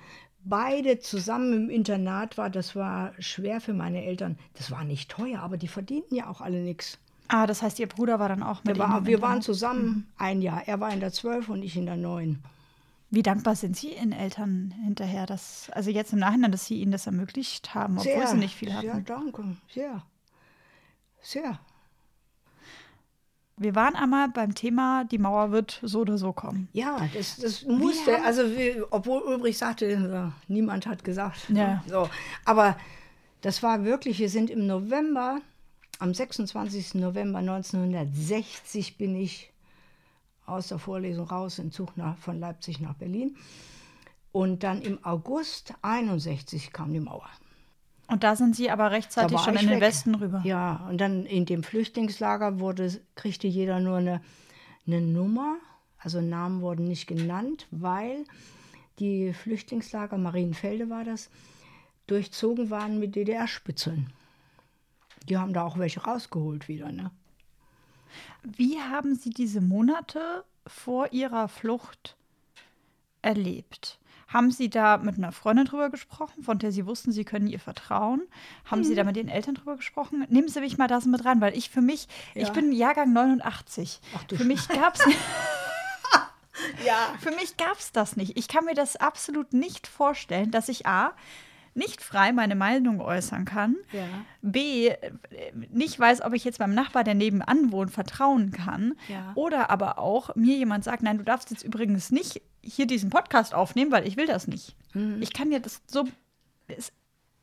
beide 0.44 0.98
zusammen 0.98 1.52
im 1.52 1.70
Internat 1.70 2.38
waren, 2.38 2.52
das 2.52 2.74
war 2.74 3.12
schwer 3.18 3.60
für 3.60 3.74
meine 3.74 4.04
Eltern. 4.04 4.38
Das 4.54 4.70
war 4.70 4.84
nicht 4.84 5.10
teuer, 5.10 5.40
aber 5.40 5.56
die 5.56 5.68
verdienten 5.68 6.16
ja 6.16 6.28
auch 6.28 6.40
alle 6.40 6.60
nichts. 6.60 6.98
ah, 7.28 7.46
das 7.46 7.62
heißt, 7.62 7.78
Ihr 7.78 7.88
Bruder 7.88 8.18
war 8.18 8.28
dann 8.28 8.42
auch 8.42 8.64
mit 8.64 8.76
Ihnen 8.76 8.88
war, 8.88 9.06
wir 9.06 9.22
waren 9.22 9.42
zusammen 9.42 10.08
ein 10.18 10.42
Jahr. 10.42 10.66
Er 10.66 10.80
war 10.80 10.92
in 10.92 11.00
der 11.00 11.12
12 11.12 11.48
und 11.48 11.62
ich 11.62 11.76
in 11.76 11.86
der 11.86 11.96
9. 11.96 12.42
Wie 13.12 13.22
dankbar 13.22 13.56
sind 13.56 13.76
Sie 13.76 13.94
Ihren 13.94 14.12
Eltern 14.12 14.72
hinterher, 14.84 15.26
dass, 15.26 15.68
also 15.70 15.90
jetzt 15.90 16.12
im 16.12 16.20
Nachhinein, 16.20 16.52
dass 16.52 16.66
Sie 16.66 16.80
Ihnen 16.80 16.92
das 16.92 17.06
ermöglicht 17.06 17.74
haben, 17.74 17.98
obwohl 17.98 18.26
Sie 18.26 18.36
nicht 18.36 18.54
viel 18.54 18.72
hatten? 18.72 18.86
Sehr, 18.86 19.00
danke. 19.00 19.56
Sehr. 19.68 20.02
Sehr. 21.20 21.58
Wir 23.62 23.74
waren 23.74 23.94
einmal 23.94 24.30
beim 24.30 24.54
Thema, 24.54 25.04
die 25.04 25.18
Mauer 25.18 25.52
wird 25.52 25.80
so 25.82 26.00
oder 26.00 26.16
so 26.16 26.32
kommen. 26.32 26.68
Ja, 26.72 27.06
das, 27.12 27.36
das 27.36 27.64
musste, 27.66 28.14
haben- 28.16 28.24
also 28.24 28.42
wie, 28.56 28.82
obwohl 28.90 29.20
Ulbrich 29.20 29.58
sagte, 29.58 29.84
äh, 29.86 30.30
niemand 30.50 30.86
hat 30.86 31.04
gesagt. 31.04 31.48
Ja. 31.50 31.84
So, 31.86 32.08
aber 32.46 32.76
das 33.42 33.62
war 33.62 33.84
wirklich, 33.84 34.18
wir 34.18 34.30
sind 34.30 34.48
im 34.48 34.66
November, 34.66 35.40
am 35.98 36.14
26. 36.14 36.94
November 36.94 37.40
1960 37.40 38.96
bin 38.96 39.14
ich 39.14 39.52
aus 40.46 40.68
der 40.68 40.78
Vorlesung 40.78 41.26
raus 41.28 41.58
im 41.58 41.70
Zug 41.70 41.96
nach, 41.98 42.16
von 42.16 42.40
Leipzig 42.40 42.80
nach 42.80 42.94
Berlin. 42.94 43.36
Und 44.32 44.62
dann 44.62 44.80
im 44.80 45.04
August 45.04 45.74
61 45.82 46.72
kam 46.72 46.92
die 46.94 47.00
Mauer. 47.00 47.28
Und 48.10 48.24
da 48.24 48.34
sind 48.34 48.56
Sie 48.56 48.70
aber 48.70 48.90
rechtzeitig 48.90 49.38
schon 49.38 49.54
in 49.54 49.68
den 49.68 49.70
weg. 49.70 49.82
Westen 49.82 50.16
rüber. 50.16 50.42
Ja, 50.44 50.86
und 50.90 51.00
dann 51.00 51.26
in 51.26 51.46
dem 51.46 51.62
Flüchtlingslager 51.62 52.58
wurde, 52.58 53.00
kriegte 53.14 53.46
jeder 53.46 53.78
nur 53.78 53.98
eine, 53.98 54.20
eine 54.86 55.00
Nummer. 55.00 55.58
Also 55.98 56.20
Namen 56.20 56.60
wurden 56.60 56.88
nicht 56.88 57.06
genannt, 57.06 57.68
weil 57.70 58.24
die 58.98 59.32
Flüchtlingslager, 59.32 60.18
Marienfelde 60.18 60.90
war 60.90 61.04
das, 61.04 61.30
durchzogen 62.08 62.68
waren 62.68 62.98
mit 62.98 63.14
DDR-Spitzeln. 63.14 64.12
Die 65.28 65.38
haben 65.38 65.52
da 65.52 65.62
auch 65.62 65.78
welche 65.78 66.02
rausgeholt 66.02 66.66
wieder. 66.66 66.90
Ne? 66.90 67.12
Wie 68.42 68.80
haben 68.80 69.14
Sie 69.14 69.30
diese 69.30 69.60
Monate 69.60 70.44
vor 70.66 71.12
Ihrer 71.12 71.46
Flucht 71.46 72.16
erlebt? 73.22 73.99
Haben 74.32 74.50
Sie 74.52 74.70
da 74.70 74.96
mit 74.98 75.18
einer 75.18 75.32
Freundin 75.32 75.64
drüber 75.66 75.90
gesprochen, 75.90 76.42
von 76.44 76.58
der 76.58 76.70
Sie 76.70 76.86
wussten, 76.86 77.10
Sie 77.10 77.24
können 77.24 77.48
ihr 77.48 77.58
vertrauen? 77.58 78.22
Haben 78.64 78.80
Mhm. 78.80 78.84
Sie 78.84 78.94
da 78.94 79.02
mit 79.04 79.16
den 79.16 79.28
Eltern 79.28 79.54
drüber 79.56 79.76
gesprochen? 79.76 80.24
Nehmen 80.28 80.48
Sie 80.48 80.60
mich 80.60 80.78
mal 80.78 80.86
da 80.86 81.00
so 81.00 81.08
mit 81.08 81.24
rein, 81.24 81.40
weil 81.40 81.56
ich 81.56 81.68
für 81.68 81.80
mich, 81.82 82.06
ich 82.34 82.46
Ja. 82.48 82.52
bin 82.52 82.70
Jahrgang 82.72 83.12
89. 83.12 84.00
Ach 84.16 84.22
du 84.24 84.36
für 84.36 84.44
mich 84.44 84.68
gab 84.68 84.94
es 84.94 85.00
Ja. 86.84 87.14
Für 87.20 87.30
mich 87.32 87.56
gab 87.56 87.78
es 87.78 87.90
das 87.92 88.16
nicht. 88.16 88.36
Ich 88.38 88.46
kann 88.46 88.64
mir 88.64 88.74
das 88.74 88.96
absolut 88.96 89.52
nicht 89.52 89.86
vorstellen, 89.86 90.50
dass 90.50 90.68
ich 90.68 90.86
A, 90.86 91.12
nicht 91.74 92.02
frei 92.02 92.32
meine 92.32 92.54
Meinung 92.54 93.00
äußern 93.00 93.44
kann, 93.44 93.76
Ja. 93.92 94.04
B, 94.42 94.90
nicht 95.70 95.98
weiß, 95.98 96.22
ob 96.22 96.32
ich 96.34 96.44
jetzt 96.44 96.58
meinem 96.58 96.74
Nachbar, 96.74 97.04
der 97.04 97.14
nebenan 97.14 97.72
wohnt, 97.72 97.90
vertrauen 97.90 98.50
kann. 98.50 98.94
Ja. 99.08 99.32
Oder 99.34 99.70
aber 99.70 99.98
auch 99.98 100.34
mir 100.34 100.56
jemand 100.56 100.84
sagt, 100.84 101.02
nein, 101.02 101.18
du 101.18 101.24
darfst 101.24 101.50
jetzt 101.50 101.62
übrigens 101.62 102.10
nicht 102.10 102.42
hier 102.62 102.86
diesen 102.86 103.10
Podcast 103.10 103.54
aufnehmen, 103.54 103.92
weil 103.92 104.06
ich 104.06 104.16
will 104.16 104.26
das 104.26 104.46
nicht. 104.46 104.76
Mhm. 104.94 105.22
Ich 105.22 105.32
kann 105.32 105.52
ja 105.52 105.58
das 105.58 105.82
so, 105.86 106.06
ist 106.68 106.92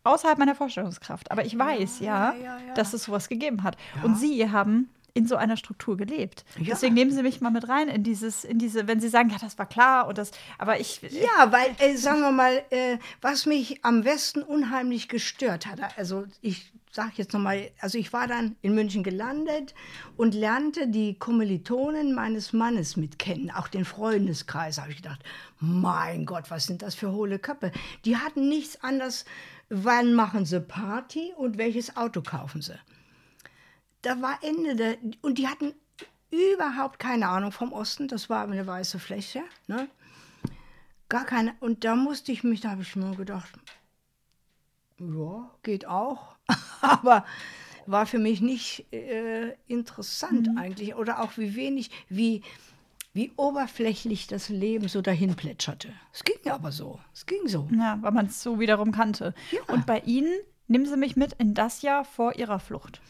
außerhalb 0.04 0.38
meiner 0.38 0.56
Vorstellungskraft. 0.56 1.32
Aber 1.32 1.46
ich 1.46 1.58
weiß 1.58 2.00
ja, 2.00 2.34
ja, 2.34 2.36
ja, 2.36 2.60
ja. 2.68 2.74
dass 2.74 2.94
es 2.94 3.04
sowas 3.04 3.30
gegeben 3.30 3.64
hat. 3.64 3.78
Und 4.04 4.18
Sie 4.18 4.50
haben 4.50 4.90
in 5.18 5.26
so 5.26 5.36
einer 5.36 5.58
Struktur 5.58 5.98
gelebt. 5.98 6.46
Ja. 6.60 6.66
Deswegen 6.70 6.94
nehmen 6.94 7.12
Sie 7.12 7.24
mich 7.24 7.42
mal 7.42 7.50
mit 7.50 7.68
rein 7.68 7.90
in 7.90 8.04
dieses, 8.04 8.44
in 8.44 8.60
diese, 8.60 8.88
wenn 8.88 9.00
Sie 9.00 9.10
sagen, 9.10 9.32
ja, 9.32 9.38
das 9.42 9.58
war 9.58 9.66
klar 9.66 10.08
und 10.08 10.20
das, 10.20 10.30
aber 10.60 10.80
ich, 10.80 11.02
Ja, 11.02 11.52
weil, 11.52 11.76
äh, 11.80 11.98
sagen 11.98 12.22
wir 12.22 12.32
mal, 12.32 12.64
äh, 12.70 13.00
was 13.20 13.48
mich 13.48 13.84
am 13.84 14.06
Westen 14.06 14.44
unheimlich 14.44 15.10
gestört 15.10 15.66
hat, 15.66 15.80
also 15.98 16.26
ich 16.42 16.72
sage 16.92 17.14
jetzt 17.16 17.34
nochmal, 17.34 17.72
also 17.80 17.98
ich 17.98 18.14
war 18.14 18.28
dann 18.28 18.56
in 18.62 18.76
München 18.76 19.04
gelandet 19.04 19.74
und 20.18 20.36
lernte 20.36 20.88
die 20.88 21.18
Kommilitonen 21.18 22.14
meines 22.14 22.54
Mannes 22.54 22.96
mit 22.96 23.18
kennen, 23.18 23.50
auch 23.50 23.68
den 23.68 23.86
Freundeskreis, 23.86 24.80
habe 24.80 24.92
ich 24.92 24.98
gedacht, 24.98 25.24
mein 25.60 26.26
Gott, 26.26 26.50
was 26.50 26.68
sind 26.68 26.84
das 26.84 26.94
für 26.94 27.12
hohle 27.12 27.40
Köpfe. 27.40 27.72
Die 28.06 28.18
hatten 28.18 28.50
nichts 28.50 28.84
anderes, 28.84 29.26
wann 29.70 30.14
machen 30.14 30.46
sie 30.46 30.62
Party 30.62 31.34
und 31.36 31.58
welches 31.58 31.98
Auto 31.98 32.22
kaufen 32.22 32.62
sie. 32.62 32.78
Da 34.02 34.22
war 34.22 34.40
Ende 34.42 34.76
der, 34.76 34.98
und 35.22 35.38
die 35.38 35.48
hatten 35.48 35.74
überhaupt 36.30 37.00
keine 37.00 37.28
Ahnung 37.28 37.52
vom 37.52 37.74
Osten, 37.74 38.08
das 38.08 38.30
war 38.30 38.44
eine 38.44 38.68
weiße 38.68 39.00
Fläche, 39.00 39.44
ne? 39.68 39.90
Gar 41.10 41.26
keine. 41.26 41.56
Und 41.62 41.86
da 41.86 41.96
musste 41.96 42.34
ich 42.34 42.44
mich, 42.44 42.60
da 42.60 42.72
habe 42.72 42.82
ich 42.82 42.96
mir 42.96 43.16
gedacht, 43.16 43.50
ja, 45.00 45.50
geht 45.64 45.88
auch. 45.88 46.36
Aber 46.82 47.26
war 47.86 48.06
für 48.06 48.20
mich 48.20 48.42
nicht 48.42 48.92
äh, 48.92 49.54
interessant 49.68 50.50
eigentlich. 50.58 50.96
Oder 50.96 51.22
auch 51.22 51.38
wie 51.38 51.56
wenig, 51.56 51.90
wie, 52.10 52.44
wie 53.14 53.32
oberflächlich 53.38 54.28
das 54.28 54.50
Leben 54.50 54.88
so 54.88 55.02
dahin 55.02 55.36
plätscherte. 55.36 55.94
Es 56.14 56.24
ging 56.24 56.38
ja 56.44 56.56
aber 56.56 56.72
so. 56.72 57.00
Es 57.14 57.26
ging 57.26 57.48
so. 57.48 57.68
ja, 57.72 57.98
weil 58.02 58.12
man 58.12 58.26
es 58.28 58.44
so 58.44 58.60
wiederum 58.60 58.92
kannte. 58.92 59.34
Ja. 59.52 59.62
Und 59.74 59.86
bei 59.86 60.00
Ihnen, 60.02 60.34
nehmen 60.68 60.86
Sie 60.86 60.98
mich 60.98 61.16
mit 61.16 61.34
in 61.34 61.54
das 61.54 61.82
Jahr 61.82 62.06
vor 62.06 62.36
Ihrer 62.36 62.60
Flucht. 62.60 63.02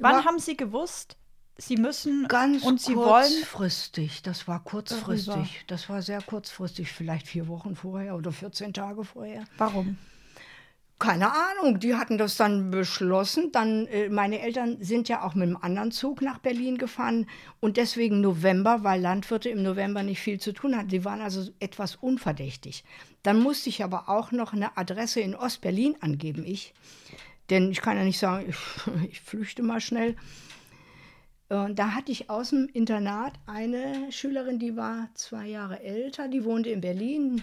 Wann 0.00 0.16
war- 0.16 0.24
haben 0.24 0.38
Sie 0.38 0.56
gewusst, 0.56 1.16
Sie 1.58 1.76
müssen 1.76 2.26
Ganz 2.28 2.62
und 2.64 2.80
Sie 2.80 2.94
wollen 2.96 3.22
kurzfristig. 3.32 4.22
Das 4.22 4.46
war 4.46 4.62
kurzfristig. 4.62 5.64
Das 5.66 5.88
war 5.88 6.02
sehr 6.02 6.20
kurzfristig. 6.20 6.92
Vielleicht 6.92 7.26
vier 7.28 7.48
Wochen 7.48 7.74
vorher 7.76 8.14
oder 8.16 8.30
14 8.30 8.74
Tage 8.74 9.04
vorher. 9.04 9.44
Warum? 9.56 9.96
Keine 10.98 11.30
Ahnung, 11.30 11.78
die 11.78 11.94
hatten 11.94 12.16
das 12.16 12.36
dann 12.36 12.70
beschlossen. 12.70 13.52
Dann, 13.52 13.86
äh, 13.86 14.08
meine 14.08 14.40
Eltern 14.40 14.78
sind 14.80 15.10
ja 15.10 15.22
auch 15.22 15.34
mit 15.34 15.42
einem 15.42 15.58
anderen 15.58 15.90
Zug 15.90 16.22
nach 16.22 16.38
Berlin 16.38 16.78
gefahren 16.78 17.26
und 17.60 17.76
deswegen 17.76 18.22
November, 18.22 18.82
weil 18.82 19.02
Landwirte 19.02 19.50
im 19.50 19.62
November 19.62 20.02
nicht 20.02 20.20
viel 20.20 20.40
zu 20.40 20.52
tun 20.52 20.74
hatten. 20.74 20.88
Die 20.88 21.04
waren 21.04 21.20
also 21.20 21.50
etwas 21.60 21.96
unverdächtig. 21.96 22.82
Dann 23.22 23.40
musste 23.40 23.68
ich 23.68 23.84
aber 23.84 24.08
auch 24.08 24.32
noch 24.32 24.54
eine 24.54 24.78
Adresse 24.78 25.20
in 25.20 25.34
Ostberlin 25.34 25.96
angeben, 26.00 26.44
ich. 26.46 26.72
Denn 27.50 27.70
ich 27.70 27.82
kann 27.82 27.98
ja 27.98 28.04
nicht 28.04 28.18
sagen, 28.18 28.46
ich, 28.48 28.56
ich 29.10 29.20
flüchte 29.20 29.62
mal 29.62 29.82
schnell. 29.82 30.16
Und 31.48 31.78
da 31.78 31.94
hatte 31.94 32.10
ich 32.10 32.30
aus 32.30 32.50
dem 32.50 32.68
Internat 32.72 33.34
eine 33.46 34.10
Schülerin, 34.10 34.58
die 34.58 34.76
war 34.76 35.10
zwei 35.14 35.46
Jahre 35.46 35.80
älter, 35.80 36.26
die 36.26 36.44
wohnte 36.44 36.70
in 36.70 36.80
Berlin, 36.80 37.42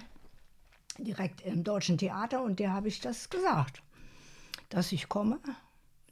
direkt 0.97 1.41
im 1.41 1.63
Deutschen 1.63 1.97
Theater 1.97 2.41
und 2.43 2.59
der 2.59 2.73
habe 2.73 2.87
ich 2.87 3.01
das 3.01 3.29
gesagt, 3.29 3.81
dass 4.69 4.91
ich 4.91 5.09
komme, 5.09 5.39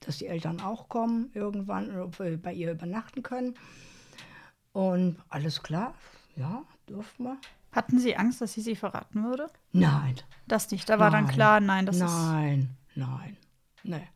dass 0.01 0.17
die 0.17 0.27
Eltern 0.27 0.61
auch 0.61 0.89
kommen 0.89 1.32
irgendwann, 1.34 1.95
ob 1.97 2.19
wir 2.19 2.41
bei 2.41 2.53
ihr 2.53 2.71
übernachten 2.71 3.23
können. 3.23 3.55
Und 4.73 5.17
alles 5.29 5.61
klar, 5.63 5.93
ja, 6.36 6.63
dürfen 6.88 7.25
wir. 7.25 7.38
Hatten 7.71 7.99
Sie 7.99 8.15
Angst, 8.17 8.41
dass 8.41 8.53
sie 8.53 8.61
Sie 8.61 8.75
verraten 8.75 9.23
würde? 9.23 9.47
Nein. 9.71 10.15
Das 10.47 10.69
nicht. 10.71 10.89
Da 10.89 10.99
war 10.99 11.11
dann 11.11 11.25
nein, 11.25 11.34
klar, 11.34 11.59
nein, 11.59 11.86
das 11.86 11.97
ist. 11.97 12.01
Nein, 12.01 12.75
nein, 12.95 13.38
nee, 13.84 14.07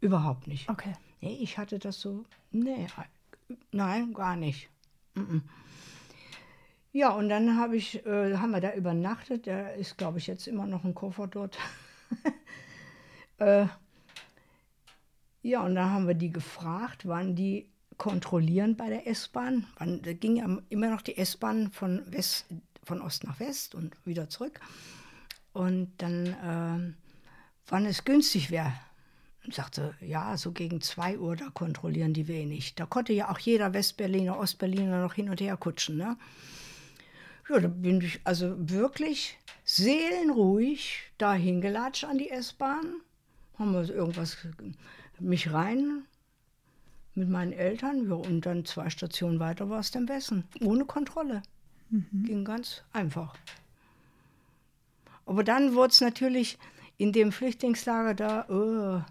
überhaupt 0.00 0.46
nicht. 0.46 0.68
Okay. 0.68 0.92
Nee, 1.20 1.38
ich 1.40 1.58
hatte 1.58 1.78
das 1.78 2.00
so, 2.00 2.24
nee, 2.52 2.86
nein, 3.72 4.12
gar 4.12 4.36
nicht. 4.36 4.68
Mhm. 5.14 5.42
Ja, 6.94 7.10
und 7.10 7.28
dann 7.28 7.58
hab 7.58 7.72
ich, 7.72 8.06
äh, 8.06 8.36
haben 8.36 8.52
wir 8.52 8.60
da 8.60 8.72
übernachtet. 8.72 9.48
Da 9.48 9.70
ist, 9.70 9.98
glaube 9.98 10.18
ich, 10.18 10.28
jetzt 10.28 10.46
immer 10.46 10.64
noch 10.64 10.84
ein 10.84 10.94
Koffer 10.94 11.26
dort. 11.26 11.58
äh, 13.38 13.66
ja, 15.42 15.62
und 15.62 15.74
dann 15.74 15.90
haben 15.90 16.06
wir 16.06 16.14
die 16.14 16.30
gefragt, 16.30 17.08
wann 17.08 17.34
die 17.34 17.68
kontrollieren 17.98 18.76
bei 18.76 18.90
der 18.90 19.08
S-Bahn. 19.08 19.66
Da 19.76 20.12
ging 20.12 20.36
ja 20.36 20.46
immer 20.68 20.88
noch 20.88 21.02
die 21.02 21.16
S-Bahn 21.18 21.72
von, 21.72 22.00
West, 22.12 22.46
von 22.84 23.02
Ost 23.02 23.24
nach 23.24 23.40
West 23.40 23.74
und 23.74 23.96
wieder 24.06 24.28
zurück. 24.28 24.60
Und 25.52 25.90
dann, 25.98 26.36
ähm, 26.44 26.94
wann 27.66 27.86
es 27.86 28.04
günstig 28.04 28.52
wäre. 28.52 28.72
Und 29.44 29.52
sagte, 29.52 29.96
ja, 30.00 30.36
so 30.36 30.52
gegen 30.52 30.80
2 30.80 31.18
Uhr, 31.18 31.34
da 31.34 31.50
kontrollieren 31.50 32.14
die 32.14 32.28
wenig. 32.28 32.76
Da 32.76 32.86
konnte 32.86 33.12
ja 33.12 33.32
auch 33.32 33.40
jeder 33.40 33.74
Westberliner, 33.74 34.38
Ostberliner 34.38 35.02
noch 35.02 35.14
hin 35.14 35.28
und 35.28 35.40
her 35.40 35.56
kutschen. 35.56 35.96
Ne? 35.96 36.16
Ja, 37.48 37.60
da 37.60 37.68
bin 37.68 38.00
ich 38.00 38.20
also 38.24 38.54
wirklich 38.56 39.38
seelenruhig 39.64 41.12
da 41.18 41.34
hingelatscht 41.34 42.04
an 42.04 42.18
die 42.18 42.30
S-Bahn. 42.30 42.94
Haben 43.58 43.72
wir 43.72 43.88
irgendwas, 43.88 44.36
mich 45.18 45.52
rein 45.52 46.04
mit 47.14 47.28
meinen 47.28 47.52
Eltern. 47.52 48.08
Ja, 48.08 48.14
und 48.14 48.46
dann 48.46 48.64
zwei 48.64 48.90
Stationen 48.90 49.40
weiter 49.40 49.68
war 49.68 49.80
es 49.80 49.90
dann 49.90 50.08
Wessen. 50.08 50.44
Ohne 50.60 50.84
Kontrolle. 50.84 51.42
Mhm. 51.90 52.24
Ging 52.24 52.44
ganz 52.44 52.82
einfach. 52.92 53.36
Aber 55.26 55.44
dann 55.44 55.74
wurde 55.74 55.92
es 55.92 56.00
natürlich 56.00 56.58
in 56.96 57.12
dem 57.12 57.32
Flüchtlingslager 57.32 58.14
da, 58.14 58.46
oh, 58.48 59.02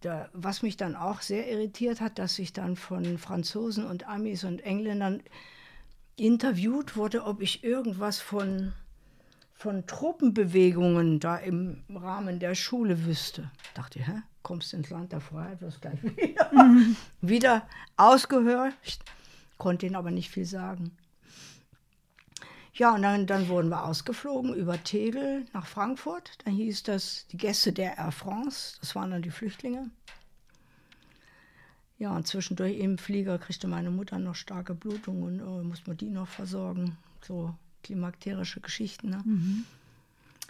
da, 0.00 0.28
was 0.32 0.62
mich 0.62 0.76
dann 0.76 0.96
auch 0.96 1.20
sehr 1.20 1.50
irritiert 1.50 2.00
hat, 2.00 2.18
dass 2.18 2.38
ich 2.38 2.52
dann 2.52 2.76
von 2.76 3.18
Franzosen 3.18 3.84
und 3.86 4.08
Amis 4.08 4.44
und 4.44 4.60
Engländern 4.60 5.22
interviewt 6.18 6.96
wurde, 6.96 7.24
ob 7.24 7.40
ich 7.40 7.64
irgendwas 7.64 8.20
von, 8.20 8.72
von 9.54 9.86
Truppenbewegungen 9.86 11.20
da 11.20 11.36
im 11.36 11.82
Rahmen 11.94 12.38
der 12.38 12.54
Schule 12.54 13.06
wüsste. 13.06 13.50
Dachte, 13.74 14.00
hä? 14.00 14.22
Kommst 14.42 14.72
ins 14.72 14.90
Land 14.90 15.12
der 15.12 15.20
Freiheit, 15.20 15.60
wirst 15.60 15.82
gleich 15.82 16.02
wieder, 16.02 16.50
mhm. 16.52 16.96
wieder 17.20 17.66
ausgehört. 17.96 18.74
Konnte 19.58 19.86
ihnen 19.86 19.96
aber 19.96 20.10
nicht 20.10 20.30
viel 20.30 20.46
sagen. 20.46 20.96
Ja, 22.78 22.94
und 22.94 23.02
dann, 23.02 23.26
dann 23.26 23.48
wurden 23.48 23.70
wir 23.70 23.84
ausgeflogen 23.84 24.54
über 24.54 24.82
Tegel 24.84 25.44
nach 25.52 25.66
Frankfurt. 25.66 26.38
Da 26.44 26.52
hieß 26.52 26.84
das 26.84 27.26
die 27.26 27.36
Gäste 27.36 27.72
der 27.72 27.98
Air 27.98 28.12
France. 28.12 28.76
Das 28.80 28.94
waren 28.94 29.10
dann 29.10 29.22
die 29.22 29.32
Flüchtlinge. 29.32 29.90
Ja, 31.98 32.14
und 32.14 32.26
zwischendurch 32.26 32.78
im 32.78 32.96
Flieger 32.96 33.38
kriegte 33.38 33.66
meine 33.66 33.90
Mutter 33.90 34.18
noch 34.18 34.36
starke 34.36 34.74
Blutung 34.74 35.22
und 35.22 35.42
oh, 35.42 35.62
musste 35.64 35.90
man 35.90 35.96
die 35.96 36.10
noch 36.10 36.28
versorgen. 36.28 36.96
So 37.22 37.54
klimakterische 37.82 38.60
Geschichten. 38.60 39.10
Ne? 39.10 39.22
Mhm. 39.24 39.64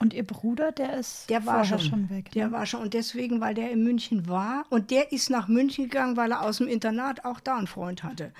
Und 0.01 0.13
Ihr 0.15 0.25
Bruder, 0.25 0.73
der 0.73 0.99
ist 0.99 1.29
der 1.29 1.45
war 1.47 1.65
schon, 1.65 1.81
schon 1.81 2.11
weg. 2.11 2.31
Der 2.33 2.49
ne? 2.49 2.53
war 2.53 2.67
schon. 2.67 2.83
Und 2.83 2.95
deswegen, 2.95 3.41
weil 3.41 3.55
der 3.55 3.73
in 3.73 3.83
München 3.83 4.29
war. 4.29 4.65
Und 4.71 4.91
der 4.91 5.11
ist 5.11 5.31
nach 5.31 5.49
München 5.49 5.85
gegangen, 5.85 6.17
weil 6.17 6.33
er 6.33 6.43
aus 6.43 6.59
dem 6.59 6.69
Internat 6.69 7.25
auch 7.25 7.41
da 7.41 7.57
einen 7.57 7.67
Freund 7.67 8.03
hatte. 8.03 8.33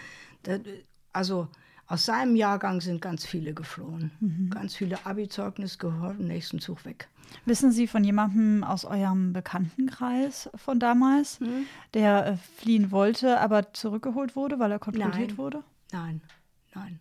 also 1.13 1.49
aus 1.89 2.05
seinem 2.05 2.37
Jahrgang 2.37 2.83
sind 2.83 3.01
ganz 3.01 3.25
viele 3.25 3.55
geflohen. 3.55 4.11
Mhm. 4.21 4.51
Ganz 4.51 4.77
viele 4.77 5.07
Abi-Zeugnis 5.07 5.79
gehört, 5.79 6.21
nächsten 6.21 6.61
Zug 6.61 6.85
weg. 6.85 7.09
Wissen 7.47 7.73
Sie 7.73 7.87
von 7.87 8.05
jemandem 8.05 8.63
aus 8.63 8.85
eurem 8.85 9.33
Bekanntenkreis 9.33 10.51
von 10.55 10.79
damals, 10.79 11.41
mhm. 11.41 11.65
der 11.95 12.27
äh, 12.27 12.37
fliehen 12.37 12.91
wollte, 12.91 13.41
aber 13.41 13.73
zurückgeholt 13.73 14.37
wurde, 14.37 14.59
weil 14.59 14.71
er 14.71 14.79
kontrolliert 14.79 15.31
nein. 15.31 15.39
wurde? 15.39 15.65
Nein, 15.93 16.21
nein, 16.75 17.01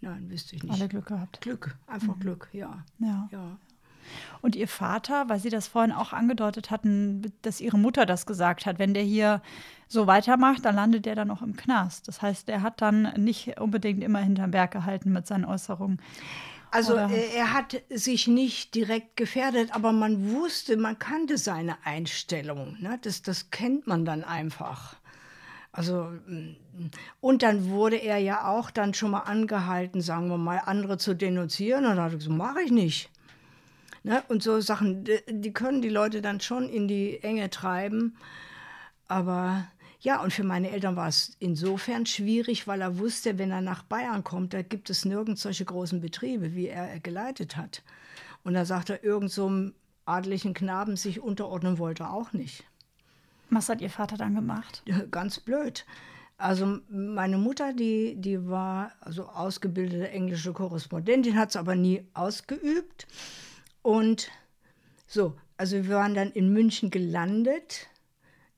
nein, 0.00 0.30
wüsste 0.30 0.56
ich 0.56 0.64
nicht. 0.64 0.74
Alle 0.74 0.88
Glück 0.88 1.06
gehabt. 1.06 1.40
Glück, 1.40 1.76
einfach 1.86 2.16
mhm. 2.16 2.20
Glück, 2.20 2.48
ja. 2.52 2.84
ja. 2.98 3.28
ja. 3.30 3.56
Und 4.42 4.56
Ihr 4.56 4.68
Vater, 4.68 5.28
weil 5.28 5.38
Sie 5.40 5.50
das 5.50 5.68
vorhin 5.68 5.92
auch 5.92 6.12
angedeutet 6.12 6.70
hatten, 6.70 7.32
dass 7.42 7.60
Ihre 7.60 7.78
Mutter 7.78 8.06
das 8.06 8.26
gesagt 8.26 8.66
hat, 8.66 8.78
wenn 8.78 8.94
der 8.94 9.02
hier 9.02 9.42
so 9.88 10.06
weitermacht, 10.06 10.64
dann 10.64 10.76
landet 10.76 11.06
er 11.06 11.14
dann 11.14 11.30
auch 11.30 11.42
im 11.42 11.56
Knast. 11.56 12.08
Das 12.08 12.22
heißt, 12.22 12.48
er 12.48 12.62
hat 12.62 12.80
dann 12.80 13.12
nicht 13.16 13.60
unbedingt 13.60 14.02
immer 14.02 14.20
hinterm 14.20 14.50
Berg 14.50 14.72
gehalten 14.72 15.12
mit 15.12 15.26
seinen 15.26 15.44
Äußerungen. 15.44 16.00
Also 16.70 16.94
Oder? 16.94 17.08
er 17.08 17.52
hat 17.52 17.82
sich 17.88 18.26
nicht 18.26 18.74
direkt 18.74 19.16
gefährdet, 19.16 19.72
aber 19.76 19.92
man 19.92 20.32
wusste, 20.32 20.76
man 20.76 20.98
kannte 20.98 21.38
seine 21.38 21.76
Einstellung. 21.84 22.76
Ne? 22.80 22.98
Das, 23.02 23.22
das 23.22 23.50
kennt 23.50 23.86
man 23.86 24.04
dann 24.04 24.24
einfach. 24.24 24.96
Also, 25.70 26.10
mm, 26.26 26.56
und 27.20 27.42
dann 27.44 27.68
wurde 27.68 27.96
er 27.96 28.18
ja 28.18 28.48
auch 28.48 28.72
dann 28.72 28.92
schon 28.92 29.12
mal 29.12 29.20
angehalten, 29.20 30.00
sagen 30.00 30.28
wir 30.28 30.36
mal, 30.36 30.62
andere 30.66 30.98
zu 30.98 31.14
denunzieren. 31.14 31.84
Und 31.84 31.96
dann 31.96 32.04
hat 32.06 32.12
er 32.12 32.18
gesagt, 32.18 32.36
mache 32.36 32.62
ich 32.62 32.72
nicht. 32.72 33.10
Ne? 34.04 34.22
Und 34.28 34.42
so 34.42 34.60
Sachen, 34.60 35.04
die 35.28 35.52
können 35.52 35.82
die 35.82 35.88
Leute 35.88 36.22
dann 36.22 36.40
schon 36.40 36.68
in 36.68 36.86
die 36.86 37.22
Enge 37.22 37.50
treiben. 37.50 38.16
Aber 39.08 39.66
ja, 40.00 40.22
und 40.22 40.32
für 40.32 40.44
meine 40.44 40.70
Eltern 40.70 40.94
war 40.94 41.08
es 41.08 41.36
insofern 41.40 42.04
schwierig, 42.04 42.68
weil 42.68 42.82
er 42.82 42.98
wusste, 42.98 43.38
wenn 43.38 43.50
er 43.50 43.62
nach 43.62 43.82
Bayern 43.82 44.22
kommt, 44.22 44.52
da 44.52 44.60
gibt 44.60 44.90
es 44.90 45.06
nirgends 45.06 45.40
solche 45.42 45.64
großen 45.64 46.02
Betriebe, 46.02 46.54
wie 46.54 46.68
er 46.68 47.00
geleitet 47.00 47.56
hat. 47.56 47.82
Und 48.44 48.52
da 48.52 48.66
sagte 48.66 48.92
er, 48.92 49.04
irgend 49.04 49.30
so 49.30 49.46
einem 49.46 49.74
adlichen 50.04 50.52
Knaben 50.52 50.96
sich 50.96 51.20
unterordnen 51.20 51.78
wollte 51.78 52.10
auch 52.10 52.34
nicht. 52.34 52.64
Was 53.48 53.70
hat 53.70 53.80
Ihr 53.80 53.88
Vater 53.88 54.18
dann 54.18 54.34
gemacht? 54.34 54.82
Ganz 55.10 55.40
blöd. 55.40 55.86
Also 56.36 56.80
meine 56.90 57.38
Mutter, 57.38 57.72
die, 57.72 58.16
die 58.16 58.46
war 58.46 58.92
also 59.00 59.24
ausgebildete 59.28 60.10
englische 60.10 60.52
Korrespondentin, 60.52 61.38
hat 61.38 61.50
es 61.50 61.56
aber 61.56 61.74
nie 61.74 62.04
ausgeübt. 62.12 63.06
Und 63.84 64.30
so, 65.06 65.36
also 65.58 65.76
wir 65.76 65.94
waren 65.94 66.14
dann 66.14 66.32
in 66.32 66.54
München 66.54 66.90
gelandet, 66.90 67.86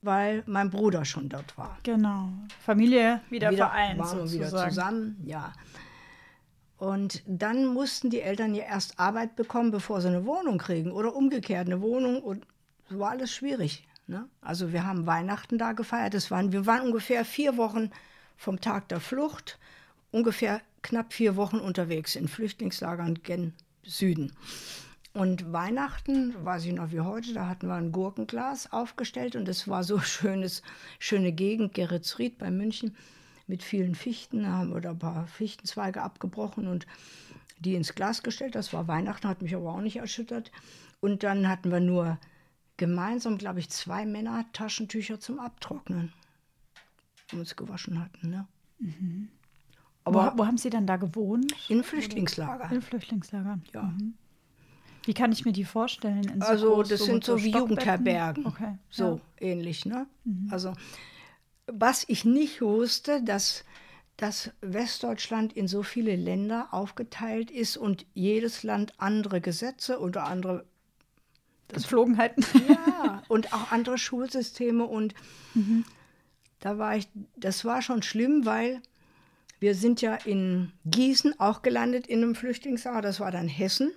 weil 0.01 0.45
mein 0.47 0.71
Bruder 0.71 1.05
schon 1.05 1.29
dort 1.29 1.59
war. 1.59 1.77
Genau. 1.83 2.29
Familie 2.61 3.21
wieder, 3.29 3.51
wieder 3.51 3.67
vereint. 3.67 3.99
Waren 3.99 4.19
wir 4.19 4.31
wieder 4.31 4.69
zusammen, 4.69 5.21
ja. 5.25 5.53
Und 6.77 7.25
dann 7.27 7.67
mussten 7.67 8.09
die 8.09 8.21
Eltern 8.21 8.55
ja 8.55 8.67
erst 8.67 9.01
Arbeit 9.01 9.35
bekommen, 9.35 9.73
bevor 9.73 10.01
sie 10.01 10.07
eine 10.07 10.27
Wohnung 10.27 10.59
kriegen. 10.59 10.93
Oder 10.93 11.17
umgekehrt, 11.17 11.67
eine 11.67 11.81
Wohnung. 11.81 12.23
Und 12.23 12.47
so 12.89 13.01
war 13.01 13.11
alles 13.11 13.35
schwierig. 13.35 13.85
Ne? 14.07 14.29
Also 14.41 14.73
wir 14.73 14.87
haben 14.87 15.07
Weihnachten 15.07 15.59
da 15.59 15.73
gefeiert. 15.73 16.15
Das 16.15 16.31
waren, 16.31 16.53
wir 16.53 16.67
waren 16.67 16.83
ungefähr 16.83 17.25
vier 17.25 17.57
Wochen 17.57 17.91
vom 18.37 18.61
Tag 18.61 18.89
der 18.91 19.01
Flucht, 19.01 19.59
ungefähr 20.13 20.61
knapp 20.83 21.13
vier 21.13 21.35
Wochen 21.35 21.59
unterwegs 21.59 22.15
in 22.15 22.29
Flüchtlingslagern 22.29 23.25
gen 23.25 23.55
Süden. 23.83 24.33
Und 25.17 25.51
Weihnachten, 25.51 26.35
weiß 26.45 26.67
ich 26.67 26.75
noch 26.75 26.93
wie 26.93 27.01
heute, 27.01 27.33
da 27.33 27.49
hatten 27.49 27.69
wir 27.69 27.75
ein 27.75 27.91
Gurkenglas 27.91 28.71
aufgestellt 28.71 29.35
und 29.35 29.49
es 29.49 29.67
war 29.67 29.83
so 29.83 29.99
schönes, 30.01 30.61
schöne 30.99 31.33
Gegend, 31.33 31.73
Geretsried 31.73 32.37
bei 32.37 32.51
München 32.51 32.95
mit 33.47 33.63
vielen 33.63 33.95
Fichten. 33.95 34.43
Da 34.43 34.51
haben 34.51 34.75
wir 34.75 34.83
da 34.83 34.91
ein 34.91 34.99
paar 34.99 35.27
Fichtenzweige 35.27 36.03
abgebrochen 36.03 36.67
und 36.67 36.87
die 37.61 37.77
ins 37.77 37.95
Glas 37.95 38.23
gestellt. 38.23 38.57
Das 38.57 38.75
war 38.75 38.89
Weihnachten, 38.89 39.27
hat 39.27 39.41
mich 39.41 39.55
aber 39.57 39.73
auch 39.73 39.81
nicht 39.81 39.97
erschüttert. 39.97 40.53
Und 41.01 41.23
dann 41.23 41.49
hatten 41.49 41.73
wir 41.73 41.81
nur 41.81 42.19
gemeinsam, 42.77 43.39
glaube 43.39 43.61
ich, 43.61 43.71
zwei 43.71 44.05
Männer 44.05 44.45
Taschentücher 44.53 45.19
zum 45.19 45.41
Abtrocknen, 45.41 46.13
die 47.33 47.37
uns 47.37 47.57
gewaschen 47.57 48.05
hatten. 48.05 48.29
Ne? 48.29 48.47
Mhm. 48.81 49.29
Aber 50.05 50.35
wo, 50.35 50.41
wo, 50.41 50.47
haben 50.47 50.59
Sie 50.59 50.69
dann 50.69 50.87
da 50.87 50.99
gewohnt? 50.99 51.55
In 51.71 51.83
Flüchtlingslager. 51.83 52.71
In 52.71 52.83
Flüchtlingslagern. 52.83 53.65
Ja. 53.73 53.85
Mhm. 53.85 54.13
Wie 55.07 55.15
kann 55.15 55.33
ich 55.33 55.45
mir 55.45 55.53
die 55.53 55.65
vorstellen? 55.65 56.41
So 56.41 56.47
also 56.47 56.75
groß, 56.75 56.89
das 56.89 57.01
so 57.01 57.07
sind 57.07 57.25
so 57.25 57.43
wie 57.43 57.53
Jugendherbergen. 57.53 58.45
Okay. 58.45 58.79
So 58.91 59.21
ja. 59.41 59.47
ähnlich, 59.47 59.87
ne? 59.87 60.07
Mhm. 60.25 60.49
Also 60.51 60.73
was 61.67 62.05
ich 62.09 62.25
nicht 62.25 62.61
wusste, 62.61 63.23
dass, 63.23 63.65
dass 64.17 64.51
Westdeutschland 64.61 65.53
in 65.53 65.69
so 65.69 65.83
viele 65.83 66.17
Länder 66.17 66.69
aufgeteilt 66.73 67.51
ist 67.51 67.77
und 67.77 68.07
jedes 68.15 68.63
Land 68.63 68.95
andere 68.99 69.41
Gesetze 69.41 70.01
oder 70.01 70.25
andere 70.25 70.65
Geflogenheiten. 71.69 72.45
Ja, 72.69 73.23
und 73.29 73.53
auch 73.53 73.73
andere 73.73 73.99
Schulsysteme. 73.99 74.85
Und 74.85 75.15
mhm. 75.55 75.85
da 76.61 76.79
war 76.79 76.97
ich, 76.97 77.09
das 77.37 77.65
war 77.65 77.83
schon 77.83 78.03
schlimm, 78.03 78.45
weil 78.45 78.81
wir 79.59 79.75
sind 79.75 80.01
ja 80.01 80.15
in 80.15 80.73
Gießen 80.85 81.41
auch 81.41 81.63
gelandet 81.63 82.07
in 82.07 82.23
einem 82.23 82.35
Flüchtlingslager, 82.35 83.03
das 83.03 83.21
war 83.21 83.31
dann 83.31 83.49
Hessen. 83.49 83.93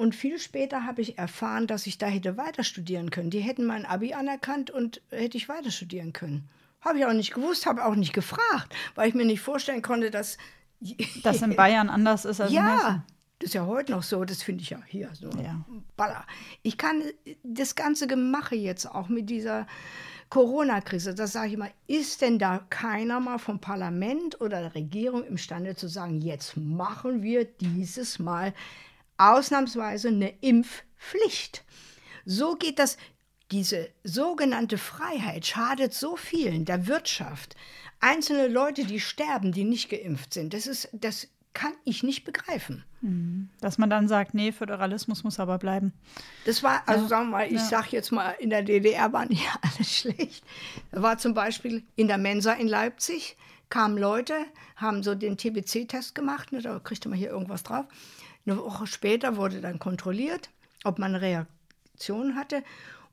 Und 0.00 0.14
viel 0.14 0.38
später 0.38 0.86
habe 0.86 1.02
ich 1.02 1.18
erfahren, 1.18 1.66
dass 1.66 1.86
ich 1.86 1.98
da 1.98 2.06
hätte 2.06 2.38
weiter 2.38 2.64
studieren 2.64 3.10
können. 3.10 3.28
Die 3.28 3.40
hätten 3.40 3.66
mein 3.66 3.84
Abi 3.84 4.14
anerkannt 4.14 4.70
und 4.70 5.02
hätte 5.10 5.36
ich 5.36 5.50
weiter 5.50 5.70
studieren 5.70 6.14
können. 6.14 6.48
Habe 6.80 7.00
ich 7.00 7.04
auch 7.04 7.12
nicht 7.12 7.34
gewusst, 7.34 7.66
habe 7.66 7.84
auch 7.84 7.94
nicht 7.94 8.14
gefragt, 8.14 8.74
weil 8.94 9.10
ich 9.10 9.14
mir 9.14 9.26
nicht 9.26 9.42
vorstellen 9.42 9.82
konnte, 9.82 10.10
dass. 10.10 10.38
Das 11.22 11.42
in 11.42 11.54
Bayern 11.54 11.90
anders 11.90 12.24
ist 12.24 12.40
als 12.40 12.50
ja, 12.50 12.62
in 12.62 12.78
Hessen. 12.78 13.02
Das 13.40 13.48
ist 13.48 13.52
ja 13.52 13.66
heute 13.66 13.92
noch 13.92 14.02
so, 14.02 14.24
das 14.24 14.42
finde 14.42 14.62
ich 14.62 14.70
ja 14.70 14.80
hier 14.86 15.10
so. 15.12 15.28
Ja. 15.38 15.62
Baller. 15.98 16.24
Ich 16.62 16.78
kann 16.78 17.02
das 17.42 17.74
ganze 17.74 18.06
Gemache 18.06 18.54
jetzt 18.54 18.86
auch 18.86 19.10
mit 19.10 19.28
dieser 19.28 19.66
Corona-Krise, 20.30 21.14
das 21.14 21.32
sage 21.32 21.50
ich 21.50 21.58
mal, 21.58 21.72
ist 21.88 22.22
denn 22.22 22.38
da 22.38 22.64
keiner 22.70 23.20
mal 23.20 23.36
vom 23.36 23.58
Parlament 23.58 24.40
oder 24.40 24.62
der 24.62 24.74
Regierung 24.74 25.24
imstande 25.24 25.74
zu 25.74 25.88
sagen, 25.88 26.22
jetzt 26.22 26.56
machen 26.56 27.22
wir 27.22 27.44
dieses 27.44 28.18
Mal 28.18 28.54
ausnahmsweise 29.20 30.08
eine 30.08 30.30
Impfpflicht. 30.40 31.64
So 32.24 32.56
geht 32.56 32.78
das. 32.78 32.96
Diese 33.50 33.88
sogenannte 34.04 34.78
Freiheit 34.78 35.44
schadet 35.44 35.92
so 35.92 36.16
vielen, 36.16 36.64
der 36.64 36.86
Wirtschaft. 36.86 37.56
Einzelne 37.98 38.46
Leute, 38.46 38.84
die 38.84 39.00
sterben, 39.00 39.50
die 39.50 39.64
nicht 39.64 39.90
geimpft 39.90 40.34
sind. 40.34 40.54
Das 40.54 40.68
ist, 40.68 40.88
das 40.92 41.26
kann 41.52 41.72
ich 41.84 42.04
nicht 42.04 42.24
begreifen. 42.24 42.84
Mhm. 43.00 43.50
Dass 43.60 43.76
man 43.76 43.90
dann 43.90 44.06
sagt, 44.06 44.34
nee, 44.34 44.52
Föderalismus 44.52 45.24
muss 45.24 45.40
aber 45.40 45.58
bleiben. 45.58 45.92
Das 46.44 46.62
war, 46.62 46.82
also 46.86 47.02
ja. 47.02 47.08
sagen 47.08 47.26
wir 47.26 47.38
mal, 47.38 47.46
ich 47.46 47.54
ja. 47.54 47.64
sage 47.64 47.88
jetzt 47.90 48.12
mal, 48.12 48.30
in 48.38 48.50
der 48.50 48.62
DDR 48.62 49.12
war 49.12 49.26
nicht 49.26 49.42
alles 49.62 49.98
schlecht. 49.98 50.44
War 50.92 51.18
zum 51.18 51.34
Beispiel 51.34 51.82
in 51.96 52.06
der 52.06 52.18
Mensa 52.18 52.52
in 52.52 52.68
Leipzig 52.68 53.36
kamen 53.68 53.96
Leute, 53.96 54.34
haben 54.76 55.02
so 55.02 55.14
den 55.14 55.36
TBC-Test 55.36 56.14
gemacht, 56.14 56.52
ne, 56.52 56.60
da 56.60 56.78
kriegte 56.80 57.08
man 57.08 57.18
hier 57.18 57.30
irgendwas 57.30 57.62
drauf. 57.62 57.86
Eine 58.46 58.58
Woche 58.58 58.86
später 58.86 59.36
wurde 59.36 59.60
dann 59.60 59.78
kontrolliert, 59.78 60.50
ob 60.84 60.98
man 60.98 61.14
eine 61.14 61.20
Reaktion 61.20 62.36
hatte. 62.36 62.62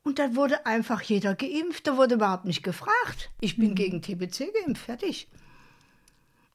Und 0.03 0.19
dann 0.19 0.36
wurde 0.36 0.65
einfach 0.65 1.01
jeder 1.01 1.36
geimpft. 1.36 1.88
Da 1.88 1.97
wurde 1.97 2.15
überhaupt 2.15 2.45
nicht 2.45 2.63
gefragt. 2.63 3.30
Ich 3.41 3.57
bin 3.57 3.71
mhm. 3.71 3.75
gegen 3.75 4.01
TBC 4.01 4.53
geimpft, 4.53 4.86
fertig. 4.86 5.28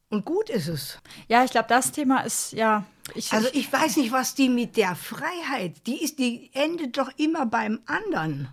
Und 0.09 0.27
gut 0.27 0.51
ist 0.51 0.69
es. 0.69 0.99
Ja, 1.29 1.43
ich 1.43 1.53
glaube, 1.53 1.69
das 1.69 1.91
Thema 1.91 2.21
ist 2.21 2.53
ja. 2.53 2.85
Ich, 3.15 3.33
also 3.33 3.49
ich 3.55 3.73
weiß 3.73 3.97
nicht, 3.97 4.13
was 4.13 4.35
die 4.35 4.49
mit 4.51 4.77
der 4.77 4.95
Freiheit, 4.95 5.87
die 5.87 6.03
ist, 6.03 6.19
die 6.19 6.51
endet 6.53 6.99
doch 6.99 7.11
immer 7.17 7.47
beim 7.47 7.81
anderen, 7.87 8.49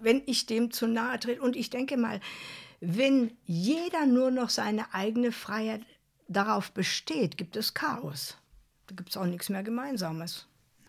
wenn 0.00 0.22
ich 0.26 0.46
dem 0.46 0.70
zu 0.70 0.86
nahe 0.86 1.20
trete. 1.20 1.42
Und 1.42 1.54
ich 1.54 1.68
denke 1.68 1.98
mal, 1.98 2.20
wenn 2.80 3.36
jeder 3.44 4.06
nur 4.06 4.30
noch 4.30 4.48
seine 4.48 4.94
eigene 4.94 5.32
Freiheit 5.32 5.82
darauf 6.28 6.72
besteht, 6.72 7.36
gibt 7.36 7.56
es 7.56 7.74
Chaos. 7.74 8.38
Da 8.86 8.94
gibt 8.94 9.10
es 9.10 9.16
auch 9.16 9.26
nichts 9.26 9.48
mehr 9.48 9.62
Gemeinsames. 9.62 10.46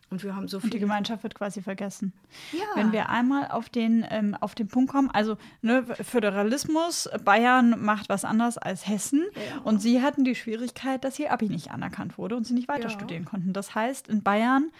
Und 0.09 0.23
wir 0.23 0.35
haben 0.35 0.47
so 0.47 0.59
viel. 0.59 0.67
Und 0.67 0.73
die 0.73 0.79
Gemeinschaft 0.79 1.23
wird 1.23 1.35
quasi 1.35 1.61
vergessen. 1.61 2.13
Ja. 2.53 2.63
Wenn 2.75 2.93
wir 2.93 3.09
einmal 3.09 3.49
auf 3.49 3.67
den, 3.67 4.05
ähm, 4.09 4.35
auf 4.39 4.55
den 4.55 4.69
Punkt 4.69 4.91
kommen, 4.91 5.11
also 5.11 5.37
ne, 5.61 5.83
Föderalismus, 5.83 7.09
Bayern 7.25 7.83
macht 7.83 8.07
was 8.07 8.23
anderes 8.23 8.57
als 8.57 8.87
Hessen. 8.87 9.25
Ja. 9.35 9.61
Und 9.63 9.81
sie 9.81 10.01
hatten 10.01 10.23
die 10.23 10.35
Schwierigkeit, 10.35 11.03
dass 11.03 11.19
ihr 11.19 11.33
Abi 11.33 11.49
nicht 11.49 11.71
anerkannt 11.71 12.17
wurde 12.17 12.37
und 12.37 12.45
sie 12.47 12.53
nicht 12.53 12.69
weiter 12.69 12.83
ja. 12.83 12.89
studieren 12.89 13.25
konnten. 13.25 13.51
Das 13.51 13.75
heißt, 13.75 14.07
in 14.07 14.23
Bayern 14.23 14.71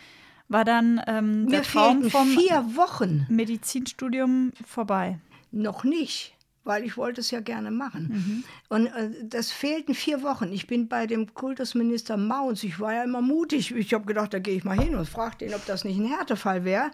war 0.47 0.63
dann 0.63 1.01
ähm, 1.07 1.49
der 1.49 1.63
Traum 1.63 2.09
vom 2.09 2.29
vier 2.29 2.77
Wochen 2.77 3.25
Medizinstudium 3.27 4.53
vorbei. 4.65 5.19
Noch 5.51 5.83
nicht 5.83 6.36
weil 6.67 6.83
ich 6.83 6.97
wollte 6.97 7.21
es 7.21 7.31
ja 7.31 7.39
gerne 7.39 7.71
machen. 7.71 8.09
Mhm. 8.09 8.43
Und 8.69 8.87
äh, 8.87 9.09
das 9.23 9.51
fehlten 9.51 9.95
vier 9.95 10.21
Wochen. 10.21 10.51
Ich 10.51 10.67
bin 10.67 10.87
bei 10.87 11.07
dem 11.07 11.33
Kultusminister 11.33 12.17
Mauns, 12.17 12.63
ich 12.63 12.79
war 12.79 12.93
ja 12.93 13.03
immer 13.03 13.21
mutig. 13.21 13.73
Ich 13.73 13.93
habe 13.93 14.05
gedacht, 14.05 14.33
da 14.33 14.39
gehe 14.39 14.55
ich 14.55 14.63
mal 14.63 14.77
hin 14.77 14.95
und 14.95 15.07
frage 15.07 15.37
den, 15.37 15.53
ob 15.53 15.65
das 15.65 15.85
nicht 15.85 15.97
ein 15.97 16.07
Härtefall 16.07 16.65
wäre. 16.65 16.91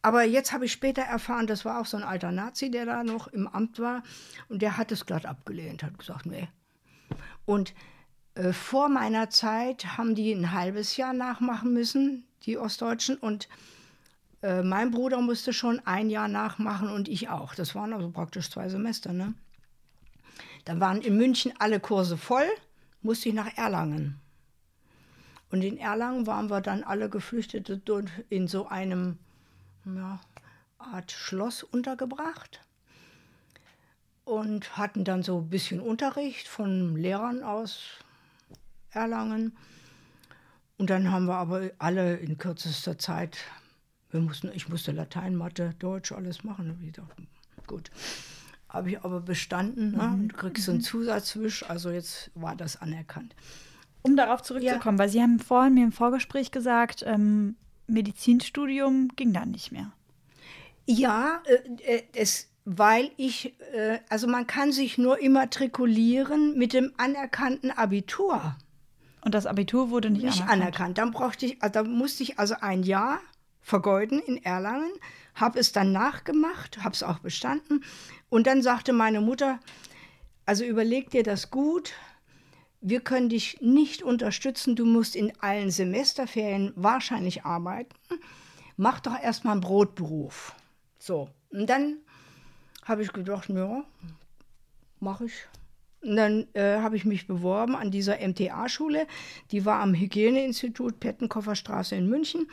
Aber 0.00 0.24
jetzt 0.24 0.52
habe 0.52 0.64
ich 0.64 0.72
später 0.72 1.02
erfahren, 1.02 1.46
das 1.46 1.64
war 1.64 1.80
auch 1.80 1.86
so 1.86 1.96
ein 1.96 2.02
alter 2.02 2.32
Nazi, 2.32 2.70
der 2.70 2.86
da 2.86 3.04
noch 3.04 3.28
im 3.28 3.46
Amt 3.46 3.78
war. 3.78 4.02
Und 4.48 4.62
der 4.62 4.76
hat 4.76 4.90
es 4.90 5.06
glatt 5.06 5.26
abgelehnt, 5.26 5.84
hat 5.84 5.98
gesagt, 5.98 6.26
nee. 6.26 6.48
Und 7.44 7.74
äh, 8.34 8.52
vor 8.52 8.88
meiner 8.88 9.30
Zeit 9.30 9.96
haben 9.96 10.14
die 10.14 10.32
ein 10.32 10.52
halbes 10.52 10.96
Jahr 10.96 11.12
nachmachen 11.12 11.72
müssen, 11.72 12.24
die 12.44 12.58
Ostdeutschen. 12.58 13.16
Und 13.16 13.48
äh, 14.42 14.62
mein 14.62 14.90
Bruder 14.90 15.20
musste 15.20 15.52
schon 15.52 15.80
ein 15.86 16.10
Jahr 16.10 16.28
nachmachen 16.28 16.90
und 16.90 17.08
ich 17.08 17.28
auch. 17.28 17.54
Das 17.54 17.74
waren 17.74 17.92
also 17.92 18.10
praktisch 18.10 18.50
zwei 18.50 18.68
Semester. 18.68 19.12
Ne? 19.12 19.34
Dann 20.64 20.80
waren 20.80 21.00
in 21.00 21.16
München 21.16 21.52
alle 21.58 21.80
Kurse 21.80 22.16
voll, 22.16 22.46
musste 23.00 23.28
ich 23.28 23.34
nach 23.34 23.56
Erlangen. 23.56 24.20
Und 25.50 25.62
in 25.62 25.78
Erlangen 25.78 26.26
waren 26.26 26.50
wir 26.50 26.60
dann 26.60 26.82
alle 26.82 27.08
Geflüchtete 27.08 27.80
in 28.30 28.48
so 28.48 28.68
einem 28.68 29.18
ja, 29.84 30.20
Art 30.78 31.12
Schloss 31.12 31.62
untergebracht 31.62 32.60
und 34.24 34.76
hatten 34.76 35.04
dann 35.04 35.22
so 35.22 35.38
ein 35.38 35.50
bisschen 35.50 35.80
Unterricht 35.80 36.48
von 36.48 36.96
Lehrern 36.96 37.42
aus 37.42 37.80
Erlangen. 38.90 39.56
Und 40.78 40.90
dann 40.90 41.12
haben 41.12 41.26
wir 41.26 41.36
aber 41.36 41.70
alle 41.78 42.16
in 42.16 42.38
kürzester 42.38 42.98
Zeit 42.98 43.38
wir 44.12 44.20
mussten, 44.20 44.50
ich 44.54 44.68
musste 44.68 44.92
Latein, 44.92 45.34
Mathe, 45.34 45.74
Deutsch, 45.78 46.12
alles 46.12 46.44
machen. 46.44 46.78
Wieder. 46.80 47.06
Gut. 47.66 47.90
Habe 48.68 48.90
ich 48.90 49.02
aber 49.02 49.20
bestanden. 49.20 49.92
Ne? 49.92 50.02
Mhm. 50.02 50.28
Du 50.28 50.36
kriegst 50.36 50.64
so 50.64 50.72
einen 50.72 50.80
mhm. 50.80 50.84
Zusatzwisch, 50.84 51.68
also 51.68 51.90
jetzt 51.90 52.30
war 52.34 52.54
das 52.54 52.80
anerkannt. 52.80 53.34
Um 54.02 54.16
darauf 54.16 54.42
zurückzukommen, 54.42 54.98
ja. 54.98 55.02
weil 55.02 55.08
Sie 55.08 55.22
haben 55.22 55.38
vorhin 55.38 55.74
mir 55.74 55.84
im 55.84 55.92
Vorgespräch 55.92 56.50
gesagt, 56.50 57.04
ähm, 57.06 57.56
Medizinstudium 57.86 59.08
ging 59.16 59.32
dann 59.32 59.50
nicht 59.50 59.72
mehr. 59.72 59.92
Ja, 60.86 61.40
äh, 61.44 61.96
äh, 61.96 62.02
es, 62.14 62.48
weil 62.64 63.10
ich, 63.16 63.54
äh, 63.72 64.00
also 64.08 64.26
man 64.26 64.46
kann 64.46 64.72
sich 64.72 64.98
nur 64.98 65.20
immatrikulieren 65.20 66.58
mit 66.58 66.72
dem 66.72 66.92
anerkannten 66.96 67.70
Abitur. 67.70 68.56
Und 69.24 69.34
das 69.34 69.46
Abitur 69.46 69.90
wurde 69.90 70.10
nicht, 70.10 70.24
nicht 70.24 70.42
anerkannt. 70.42 70.62
anerkannt. 70.62 70.98
Dann 70.98 71.10
brauchte 71.12 71.46
ich, 71.46 71.62
also, 71.62 71.72
da 71.72 71.84
musste 71.84 72.24
ich 72.24 72.40
also 72.40 72.56
ein 72.60 72.82
Jahr 72.82 73.20
vergeuden 73.62 74.20
in 74.20 74.42
Erlangen, 74.44 74.92
habe 75.34 75.58
es 75.58 75.72
dann 75.72 75.92
nachgemacht, 75.92 76.82
habe 76.84 76.94
es 76.94 77.02
auch 77.02 77.20
bestanden. 77.20 77.84
Und 78.28 78.46
dann 78.46 78.62
sagte 78.62 78.92
meine 78.92 79.20
Mutter, 79.20 79.60
also 80.44 80.64
überleg 80.64 81.10
dir 81.10 81.22
das 81.22 81.50
gut, 81.50 81.94
wir 82.80 83.00
können 83.00 83.28
dich 83.28 83.60
nicht 83.60 84.02
unterstützen, 84.02 84.74
du 84.74 84.84
musst 84.84 85.14
in 85.14 85.32
allen 85.40 85.70
Semesterferien 85.70 86.72
wahrscheinlich 86.74 87.44
arbeiten. 87.44 87.94
Mach 88.76 89.00
doch 89.00 89.18
erstmal 89.18 89.52
einen 89.52 89.60
Brotberuf. 89.60 90.54
So, 90.98 91.28
und 91.50 91.70
dann 91.70 91.98
habe 92.84 93.02
ich 93.02 93.12
gedacht, 93.12 93.48
ja, 93.48 93.84
mache 94.98 95.26
ich. 95.26 95.46
Und 96.02 96.16
dann 96.16 96.48
äh, 96.54 96.78
habe 96.78 96.96
ich 96.96 97.04
mich 97.04 97.28
beworben 97.28 97.76
an 97.76 97.92
dieser 97.92 98.18
MTA-Schule. 98.26 99.06
Die 99.52 99.64
war 99.64 99.80
am 99.80 99.94
Hygieneinstitut 99.94 100.98
Pettenkofferstraße 100.98 101.94
in 101.94 102.08
München. 102.08 102.50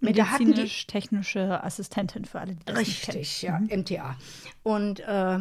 Medizinisch-technische 0.00 1.62
Assistentin 1.64 2.24
für 2.24 2.40
alle, 2.40 2.54
die 2.54 2.64
das 2.64 2.78
Richtig, 2.78 3.42
ja, 3.42 3.58
mhm. 3.58 3.80
MTA. 3.80 4.16
Und, 4.62 5.00
äh, 5.00 5.38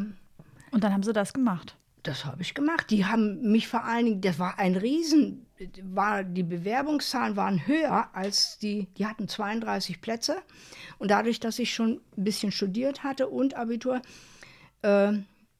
und 0.71 0.83
dann 0.83 0.93
haben 0.93 1.03
sie 1.03 1.13
das 1.13 1.33
gemacht. 1.33 1.75
Das 2.03 2.23
habe 2.23 2.43
ich 2.43 2.53
gemacht. 2.53 2.91
Die 2.91 3.05
haben 3.05 3.51
mich 3.51 3.67
vor 3.67 3.83
allen 3.83 4.05
Dingen, 4.05 4.21
das 4.21 4.37
war 4.37 4.59
ein 4.59 4.75
Riesen, 4.75 5.47
war, 5.81 6.23
die 6.23 6.43
Bewerbungszahlen 6.43 7.35
waren 7.35 7.65
höher 7.65 8.09
als 8.13 8.59
die, 8.59 8.87
die 8.97 9.07
hatten 9.07 9.27
32 9.27 10.01
Plätze. 10.01 10.37
Und 10.99 11.09
dadurch, 11.09 11.39
dass 11.39 11.57
ich 11.57 11.73
schon 11.73 12.01
ein 12.15 12.23
bisschen 12.23 12.51
studiert 12.51 13.03
hatte 13.03 13.27
und 13.27 13.55
Abitur, 13.55 14.01
äh, 14.83 15.13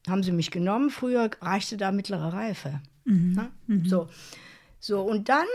haben 0.08 0.22
sie 0.22 0.32
mich 0.32 0.50
genommen. 0.52 0.90
Früher 0.90 1.30
reichte 1.40 1.76
da 1.76 1.90
mittlere 1.90 2.32
Reife. 2.32 2.80
Mhm. 3.04 3.48
Mhm. 3.66 3.86
So. 3.86 4.08
so, 4.78 5.02
und 5.02 5.28
dann, 5.28 5.46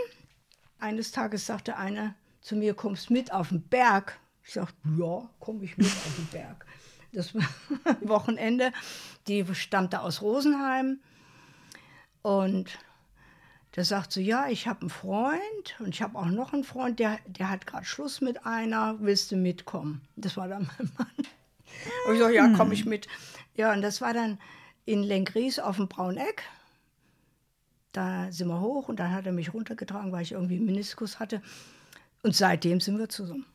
eines 0.78 1.12
Tages 1.12 1.46
sagte 1.46 1.78
einer, 1.78 2.16
zu 2.42 2.56
mir, 2.56 2.74
kommst 2.74 3.10
mit 3.10 3.32
auf 3.32 3.50
den 3.50 3.62
Berg. 3.62 4.20
Ich 4.44 4.54
sagte, 4.54 4.76
ja, 4.98 5.30
komme 5.40 5.64
ich 5.64 5.78
mit 5.78 5.88
auf 5.88 6.16
den 6.18 6.28
Berg. 6.28 6.66
Das 7.14 7.34
Wochenende, 8.02 8.72
die 9.28 9.46
stammte 9.54 10.02
aus 10.02 10.22
Rosenheim. 10.22 11.00
Und 12.22 12.80
der 13.76 13.86
sagt 13.86 14.12
so, 14.12 14.20
ja, 14.20 14.48
ich 14.50 14.68
habe 14.68 14.82
einen 14.82 14.90
Freund 14.90 15.76
und 15.80 15.90
ich 15.90 16.02
habe 16.02 16.18
auch 16.18 16.26
noch 16.26 16.54
einen 16.54 16.64
Freund, 16.64 17.00
der, 17.00 17.20
der 17.26 17.50
hat 17.50 17.66
gerade 17.66 17.86
Schluss 17.86 18.20
mit 18.20 18.46
einer, 18.46 18.98
willst 19.00 19.32
du 19.32 19.38
mitkommen? 19.38 20.02
Das 20.16 20.36
war 20.36 20.48
dann 20.48 20.70
mein 20.78 20.92
Mann. 20.98 21.28
Und 22.08 22.14
ich 22.14 22.20
sage, 22.20 22.36
ja, 22.36 22.50
komme 22.50 22.74
ich 22.74 22.86
mit. 22.86 23.08
Ja, 23.56 23.72
und 23.72 23.82
das 23.82 24.02
war 24.02 24.14
dann 24.14 24.40
in 24.86 25.04
Lenkries 25.04 25.60
auf 25.60 25.78
dem 25.78 25.88
Brauneck. 25.88 26.44
Da 27.94 28.32
sind 28.32 28.48
wir 28.48 28.62
hoch 28.62 28.88
und 28.90 29.00
dann 29.00 29.14
hat 29.14 29.26
er 29.26 29.32
mich 29.32 29.54
runtergetragen, 29.54 30.12
weil 30.12 30.24
ich 30.24 30.34
irgendwie 30.34 30.56
einen 30.56 30.66
Meniskus 30.66 31.20
hatte. 31.20 31.42
Und 32.24 32.36
seitdem 32.36 32.80
sind 32.80 33.00
wir 33.00 33.10
zusammen. 33.10 33.46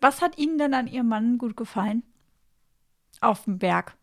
Was 0.00 0.20
hat 0.20 0.38
Ihnen 0.38 0.58
denn 0.58 0.74
an 0.74 0.86
Ihrem 0.86 1.08
Mann 1.08 1.38
gut 1.38 1.56
gefallen? 1.56 2.02
Auf 3.20 3.44
dem 3.44 3.58
Berg. 3.58 3.96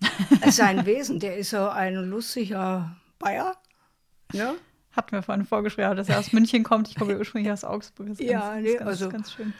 Sein 0.50 0.86
Wesen, 0.86 1.20
der 1.20 1.36
ist 1.36 1.50
so 1.50 1.68
ein 1.68 1.94
lustiger 1.94 2.96
Bayer. 3.18 3.56
Ja? 4.32 4.54
Hatten 4.92 5.12
wir 5.12 5.22
vorhin 5.22 5.44
vorgeschrieben, 5.44 5.96
dass 5.96 6.08
er 6.08 6.18
aus 6.18 6.32
München 6.32 6.62
kommt. 6.62 6.88
Ich 6.88 6.96
komme 6.96 7.18
ursprünglich 7.18 7.52
aus 7.52 7.64
Augsburg. 7.64 8.08
Das 8.08 8.18
ja, 8.18 8.54
ganz, 8.54 8.62
nee, 8.62 8.74
ganz, 8.74 8.88
also 8.88 9.08
ganz 9.08 9.32
schön. 9.32 9.52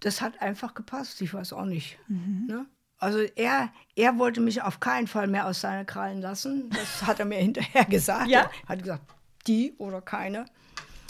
Das 0.00 0.20
hat 0.20 0.40
einfach 0.40 0.74
gepasst. 0.74 1.20
Ich 1.22 1.34
weiß 1.34 1.52
auch 1.52 1.64
nicht. 1.64 1.98
Mhm. 2.06 2.46
Ne? 2.46 2.66
Also 2.98 3.18
er, 3.18 3.72
er 3.96 4.18
wollte 4.18 4.40
mich 4.40 4.62
auf 4.62 4.80
keinen 4.80 5.06
Fall 5.06 5.26
mehr 5.26 5.46
aus 5.46 5.60
seinen 5.60 5.86
Krallen 5.86 6.20
lassen. 6.20 6.70
Das 6.70 7.06
hat 7.06 7.18
er 7.20 7.26
mir 7.26 7.38
hinterher 7.38 7.84
gesagt. 7.84 8.28
Ja? 8.28 8.50
Er 8.66 8.68
hat 8.68 8.82
gesagt, 8.82 9.02
die 9.46 9.74
oder 9.78 10.00
keine. 10.00 10.46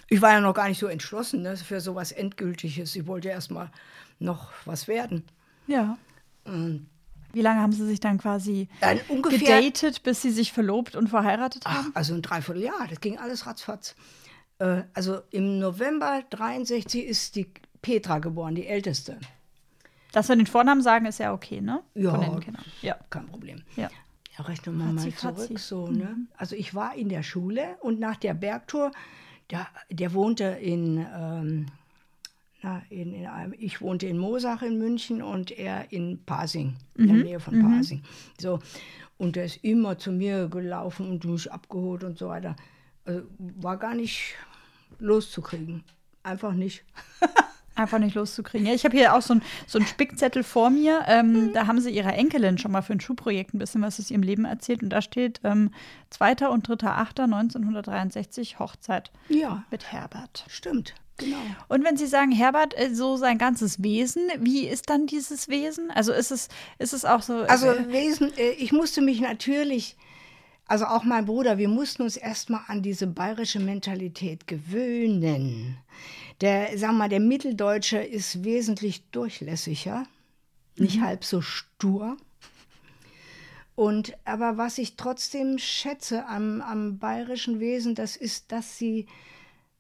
Ich 0.09 0.23
war 0.23 0.33
ja 0.33 0.41
noch 0.41 0.55
gar 0.55 0.69
nicht 0.69 0.79
so 0.79 0.87
entschlossen 0.87 1.43
ne, 1.43 1.57
für 1.57 1.81
sowas 1.81 2.13
Endgültiges. 2.13 2.97
Ich 2.97 3.07
wollte 3.07 3.29
erst 3.29 3.51
mal 3.51 3.71
noch 4.19 4.51
was 4.65 4.89
werden. 4.89 5.25
Ja. 5.67 5.99
Und 6.45 6.89
Wie 7.33 7.43
lange 7.43 7.61
haben 7.61 7.73
Sie 7.73 7.87
sich 7.87 8.01
dann 8.01 8.19
quasi 8.19 8.69
dann 8.81 9.01
ungefähr, 9.09 9.61
gedatet, 9.61 10.03
bis 10.03 10.23
Sie 10.23 10.31
sich 10.31 10.53
verlobt 10.53 10.97
und 10.97 11.09
verheiratet 11.09 11.67
haben? 11.67 11.89
Ach, 11.91 11.97
also 11.97 12.15
ein 12.15 12.23
Dreivierteljahr. 12.23 12.87
Das 12.89 13.01
ging 13.01 13.19
alles 13.19 13.47
ratzfatz. 13.47 13.95
Äh, 14.59 14.83
also 14.95 15.21
im 15.31 15.59
November 15.59 16.23
63 16.31 17.05
ist 17.05 17.37
die 17.37 17.53
Petra 17.83 18.19
geboren, 18.19 18.55
die 18.55 18.67
älteste. 18.67 19.19
Dass 20.13 20.29
wir 20.29 20.37
den 20.37 20.47
Vornamen 20.47 20.83
sagen, 20.83 21.05
ist 21.05 21.19
ja 21.19 21.35
okay, 21.35 21.61
ne? 21.61 21.83
Ja, 21.95 22.41
ja. 22.81 22.97
kein 23.11 23.27
Problem. 23.27 23.63
Ja. 23.77 23.91
Ja, 24.37 24.45
rechnen 24.45 24.79
wir 24.79 24.85
mal 24.87 25.13
zurück. 25.13 25.59
So, 25.59 25.89
ne? 25.89 26.05
Mhm. 26.05 26.29
Also 26.37 26.55
ich 26.55 26.75
war 26.75 26.95
in 26.95 27.09
der 27.09 27.23
Schule 27.23 27.77
und 27.81 27.99
nach 28.01 28.17
der 28.17 28.35
Bergtour 28.35 28.93
der, 29.51 29.67
der 29.91 30.13
wohnte 30.13 30.45
in, 30.45 31.05
ähm, 31.15 31.67
na, 32.63 32.83
in, 32.91 33.15
in 33.15 33.27
einem, 33.27 33.55
ich 33.59 33.81
wohnte 33.81 34.07
in 34.07 34.19
Mosach 34.19 34.63
in 34.63 34.79
München 34.79 35.23
und 35.23 35.51
er 35.51 35.93
in 35.93 36.25
Pasing, 36.25 36.77
in 36.95 37.07
der 37.07 37.17
Nähe 37.17 37.41
von 37.41 37.61
Pasing. 37.63 38.03
So. 38.41 38.61
Und 39.17 39.37
er 39.37 39.45
ist 39.45 39.65
immer 39.65 39.99
zu 39.99 40.13
mir 40.13 40.49
gelaufen 40.49 41.09
und 41.09 41.25
mich 41.25 41.51
abgeholt 41.51 42.05
und 42.05 42.19
so 42.19 42.29
weiter. 42.29 42.57
Also 43.05 43.23
war 43.39 43.77
gar 43.77 43.95
nicht 43.95 44.35
loszukriegen. 44.99 45.83
Einfach 46.23 46.53
nicht. 46.53 46.85
Einfach 47.79 47.99
nicht 48.01 48.15
loszukriegen. 48.17 48.67
Ja, 48.67 48.75
ich 48.75 48.85
habe 48.85 48.97
hier 48.97 49.15
auch 49.15 49.23
so 49.23 49.35
einen 49.35 49.43
so 49.67 49.81
Spickzettel 49.81 50.43
vor 50.43 50.69
mir. 50.71 51.05
Ähm, 51.07 51.53
Da 51.53 51.67
haben 51.69 51.81
sie 51.81 51.91
ihrer 51.91 52.13
Enkelin 52.15 52.59
schon 52.59 52.73
mal 52.73 52.83
für 52.83 52.93
ein 52.93 53.01
Schulprojekt 53.01 53.55
ein 53.55 53.59
bisschen 53.59 53.83
was 53.83 54.01
aus 54.01 54.11
ihrem 54.11 54.23
Leben 54.23 54.45
erzählt. 54.45 54.83
Und 54.83 54.91
da 54.91 55.01
steht 55.01 55.41
ähm, 55.45 55.71
2. 56.11 56.49
und 56.49 56.69
3.8.1963 56.69 58.59
Hochzeit 58.59 59.11
Ja, 59.29 59.65
mit 59.71 59.93
Herbert. 59.93 60.45
stimmt. 60.49 60.95
Genau. 61.19 61.37
Und 61.69 61.85
wenn 61.85 61.97
Sie 61.97 62.07
sagen, 62.07 62.31
Herbert, 62.31 62.79
äh, 62.79 62.95
so 62.95 63.17
sein 63.17 63.39
ganzes 63.39 63.83
Wesen, 63.83 64.29
wie 64.39 64.67
ist 64.69 64.89
dann 64.89 65.07
dieses 65.09 65.49
Wesen? 65.49 65.91
Also 65.91 66.13
ist 66.13 66.31
es, 66.31 66.49
ist 66.79 66.93
es 66.93 67.05
auch 67.05 67.23
so. 67.23 67.39
Also 67.43 67.69
äh, 67.71 67.91
Wesen, 67.93 68.33
äh, 68.39 68.51
ich 68.51 68.71
musste 68.73 69.01
mich 69.03 69.21
natürlich, 69.21 69.97
also 70.69 70.85
auch 70.85 71.03
mein 71.03 71.27
Bruder, 71.27 71.59
wir 71.59 71.69
mussten 71.69 72.03
uns 72.03 72.17
erstmal 72.17 72.61
an 72.69 72.83
diese 72.83 73.09
bayerische 73.09 73.59
Mentalität 73.59 74.47
gewöhnen. 74.47 75.79
Der, 76.41 76.77
sag 76.79 76.93
mal, 76.93 77.09
der 77.09 77.21
Mitteldeutsche 77.21 77.99
ist 77.99 78.45
wesentlich 78.45 79.11
durchlässiger, 79.11 80.07
nicht 80.77 81.01
halb 81.01 81.25
so 81.25 81.41
stur. 81.41 82.17
Und 83.75 84.17
aber 84.25 84.57
was 84.57 84.79
ich 84.79 84.97
trotzdem 84.97 85.59
schätze 85.59 86.27
am, 86.27 86.61
am 86.63 86.99
bayerischen 86.99 87.61
Wesen, 87.61 87.95
das 87.95 88.17
ist, 88.17 88.51
dass 88.51 88.77
sie, 88.77 89.07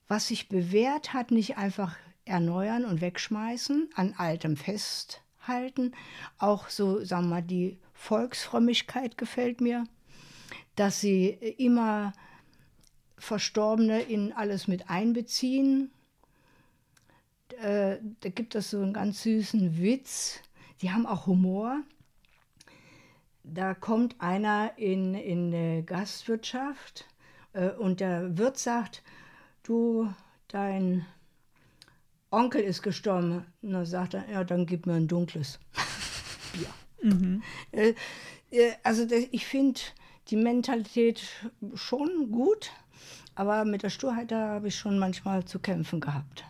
was 0.07 0.29
sich 0.29 0.49
bewährt 0.49 1.13
hat, 1.15 1.31
nicht 1.31 1.59
einfach 1.59 1.97
erneuern 2.25 2.85
und 2.85 3.01
wegschmeißen, 3.01 3.91
an 3.95 4.15
altem 4.17 4.57
festhalten. 4.57 5.95
Auch 6.39 6.69
so, 6.69 7.05
sagen 7.05 7.25
wir 7.25 7.37
mal, 7.37 7.43
die 7.43 7.79
Volksfrömmigkeit 7.93 9.19
gefällt 9.19 9.61
mir, 9.61 9.85
dass 10.77 11.01
sie 11.01 11.31
immer 11.31 12.13
Verstorbene 13.17 14.03
in 14.03 14.33
alles 14.33 14.69
mit 14.69 14.89
einbeziehen. 14.89 15.91
Äh, 17.55 17.99
da 18.21 18.29
gibt 18.29 18.55
es 18.55 18.71
so 18.71 18.81
einen 18.81 18.93
ganz 18.93 19.23
süßen 19.23 19.79
Witz. 19.79 20.41
Die 20.83 20.91
haben 20.91 21.07
auch 21.07 21.27
Humor. 21.27 21.83
Da 23.43 23.75
kommt 23.75 24.21
einer 24.21 24.73
in, 24.77 25.15
in 25.15 25.55
eine 25.55 25.83
Gastwirtschaft 25.83 27.07
äh, 27.53 27.71
und 27.71 28.01
der 28.01 28.37
Wirt 28.37 28.59
sagt, 28.59 29.03
du, 29.63 30.13
dein 30.49 31.07
Onkel 32.31 32.63
ist 32.63 32.83
gestorben. 32.83 33.47
Und 33.63 33.73
dann 33.73 33.87
sagt 33.87 34.15
er, 34.15 34.29
ja, 34.31 34.45
dann 34.45 34.67
gib 34.67 34.87
mir 34.87 34.95
ein 34.95 35.09
dunkles 35.09 35.59
Bier. 36.53 36.69
Äh, 37.73 37.95
äh, 38.51 38.73
also 38.83 39.07
ich 39.31 39.47
finde 39.47 39.81
die 40.29 40.37
Mentalität 40.37 41.23
schon 41.75 42.31
gut, 42.31 42.71
aber 43.35 43.65
mit 43.65 43.83
der 43.83 43.91
Sturheit, 43.91 44.31
da 44.31 44.49
habe 44.49 44.69
ich 44.69 44.77
schon 44.77 44.99
manchmal 44.99 45.45
zu 45.45 45.59
kämpfen 45.59 46.01
gehabt. 46.01 46.45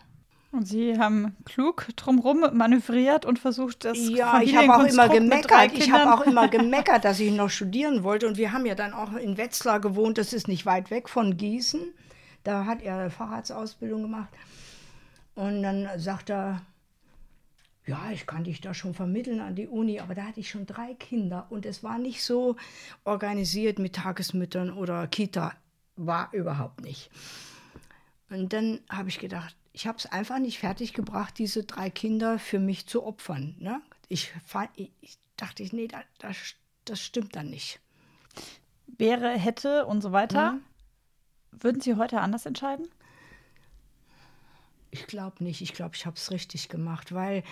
Und 0.51 0.67
Sie 0.67 0.97
haben 0.97 1.35
klug 1.45 1.87
drumherum 1.95 2.45
manövriert 2.53 3.25
und 3.25 3.37
versucht, 3.37 3.85
das 3.85 3.97
Ja, 3.97 4.41
ich 4.41 4.55
habe 4.55 4.75
auch 4.75 4.83
immer 4.83 5.07
gemeckert. 5.07 5.73
Ich 5.73 5.91
habe 5.91 6.13
auch 6.13 6.21
immer 6.21 6.47
gemeckert, 6.49 7.05
dass 7.05 7.19
ich 7.19 7.31
noch 7.31 7.49
studieren 7.49 8.03
wollte. 8.03 8.27
Und 8.27 8.37
wir 8.37 8.51
haben 8.51 8.65
ja 8.65 8.73
dann 8.73 8.93
auch 8.93 9.13
in 9.13 9.37
Wetzlar 9.37 9.79
gewohnt. 9.79 10.17
Das 10.17 10.33
ist 10.33 10.47
nicht 10.47 10.65
weit 10.65 10.89
weg 10.89 11.07
von 11.07 11.37
Gießen. 11.37 11.81
Da 12.43 12.65
hat 12.65 12.81
er 12.81 12.97
eine 12.97 13.09
Fahrradsausbildung 13.11 14.01
gemacht. 14.01 14.29
Und 15.35 15.61
dann 15.61 15.87
sagt 15.97 16.31
er, 16.31 16.61
ja, 17.85 18.09
ich 18.11 18.25
kann 18.25 18.43
dich 18.43 18.59
da 18.59 18.73
schon 18.73 18.93
vermitteln 18.93 19.41
an 19.41 19.55
die 19.55 19.67
Uni, 19.67 19.99
aber 19.99 20.15
da 20.15 20.23
hatte 20.23 20.39
ich 20.39 20.49
schon 20.49 20.65
drei 20.65 20.93
Kinder 20.95 21.47
und 21.49 21.65
es 21.65 21.83
war 21.83 21.97
nicht 21.97 22.23
so 22.23 22.55
organisiert 23.03 23.79
mit 23.79 23.95
Tagesmüttern 23.95 24.71
oder 24.71 25.07
Kita, 25.07 25.53
war 25.95 26.29
überhaupt 26.33 26.81
nicht. 26.81 27.09
Und 28.29 28.53
dann 28.53 28.79
habe 28.89 29.09
ich 29.09 29.17
gedacht, 29.17 29.55
ich 29.79 29.87
habe 29.87 29.97
es 29.97 30.05
einfach 30.07 30.39
nicht 30.39 30.59
fertiggebracht, 30.59 31.37
diese 31.37 31.63
drei 31.63 31.89
Kinder 31.89 32.37
für 32.37 32.59
mich 32.59 32.85
zu 32.85 33.01
opfern. 33.05 33.55
Ne? 33.59 33.81
Ich, 34.09 34.33
ich 34.99 35.17
dachte, 35.37 35.63
nee, 35.71 35.87
da- 35.87 36.03
das, 36.17 36.35
das 36.83 36.99
stimmt 36.99 37.33
dann 37.37 37.49
nicht. 37.49 37.79
wäre, 38.97 39.29
hätte 39.37 39.85
und 39.85 40.01
so 40.01 40.11
weiter. 40.11 40.51
Mhm. 40.53 40.61
Würden 41.61 41.81
Sie 41.81 41.95
heute 41.95 42.19
anders 42.19 42.45
entscheiden? 42.45 42.89
Ich 44.91 45.07
glaube 45.07 45.41
nicht. 45.45 45.61
Ich 45.61 45.71
glaube, 45.73 45.95
ich 45.95 46.05
habe 46.05 46.17
es 46.17 46.29
richtig 46.29 46.67
gemacht, 46.67 47.13
weil 47.13 47.43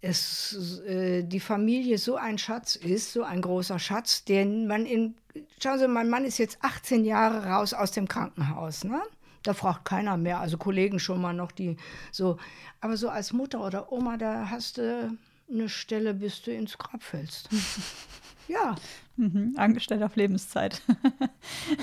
es 0.00 0.78
äh, 0.86 1.24
die 1.24 1.40
Familie 1.40 1.98
so 1.98 2.14
ein 2.14 2.38
Schatz 2.38 2.76
ist, 2.76 3.12
so 3.12 3.24
ein 3.24 3.42
großer 3.42 3.80
Schatz, 3.80 4.24
den 4.24 4.68
man 4.68 4.86
in. 4.86 5.16
Schauen 5.60 5.80
Sie, 5.80 5.88
mein 5.88 6.08
Mann 6.10 6.24
ist 6.24 6.38
jetzt 6.38 6.58
18 6.62 7.04
Jahre 7.04 7.44
raus 7.46 7.74
aus 7.74 7.90
dem 7.90 8.06
Krankenhaus, 8.06 8.84
ne? 8.84 9.02
Da 9.46 9.54
fragt 9.54 9.84
keiner 9.84 10.16
mehr, 10.16 10.40
also 10.40 10.58
Kollegen 10.58 10.98
schon 10.98 11.20
mal 11.20 11.32
noch, 11.32 11.52
die 11.52 11.76
so. 12.12 12.38
Aber 12.80 12.96
so 12.96 13.08
als 13.08 13.32
Mutter 13.32 13.64
oder 13.64 13.92
Oma, 13.92 14.16
da 14.16 14.50
hast 14.50 14.78
du 14.78 15.16
eine 15.50 15.68
Stelle, 15.68 16.14
bis 16.14 16.42
du 16.42 16.52
ins 16.52 16.76
Grab 16.78 17.02
fällst. 17.02 17.48
ja, 18.48 18.76
Mhm. 19.18 19.54
Angestellt 19.56 20.02
auf 20.02 20.14
Lebenszeit. 20.16 20.82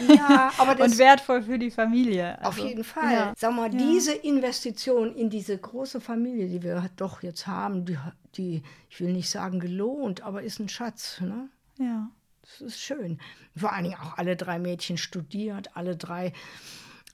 ja, 0.07 0.51
aber 0.57 0.76
das 0.76 0.91
und 0.91 0.97
wertvoll 0.99 1.41
für 1.41 1.57
die 1.57 1.72
Familie. 1.72 2.38
Auf 2.41 2.55
Also, 2.55 2.68
jeden 2.68 2.84
Fall. 2.84 3.11
Ja. 3.11 3.34
Sag 3.36 3.55
mal, 3.55 3.70
diese 3.70 4.14
Investition 4.14 5.16
in 5.16 5.30
diese 5.30 5.57
große 5.57 5.99
Familie, 5.99 6.47
die 6.47 6.61
wir 6.61 6.89
doch 6.95 7.24
jetzt 7.24 7.47
haben, 7.47 7.86
die, 7.86 7.97
die 8.36 8.61
ich 8.89 8.99
will 8.99 9.14
nicht 9.14 9.30
sagen 9.30 9.59
gelohnt, 9.59 10.22
aber 10.22 10.43
ist 10.43 10.59
ein 10.59 10.70
Schatz. 10.70 11.22
Ne? 11.22 11.49
ja. 11.80 12.09
Das 12.43 12.59
ist 12.59 12.82
schön. 12.82 13.20
Vor 13.55 13.72
allen 13.72 13.86
Dingen 13.86 13.97
auch 13.97 14.18
alle 14.18 14.36
drei 14.36 14.59
Mädchen 14.59 14.97
studiert, 14.97 15.78
alle 15.78 15.95
drei 15.95 16.34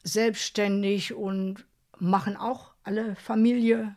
selbstständig 0.04 1.14
und 1.14 1.66
machen 1.98 2.38
auch 2.38 2.74
alle 2.84 3.16
Familie. 3.16 3.96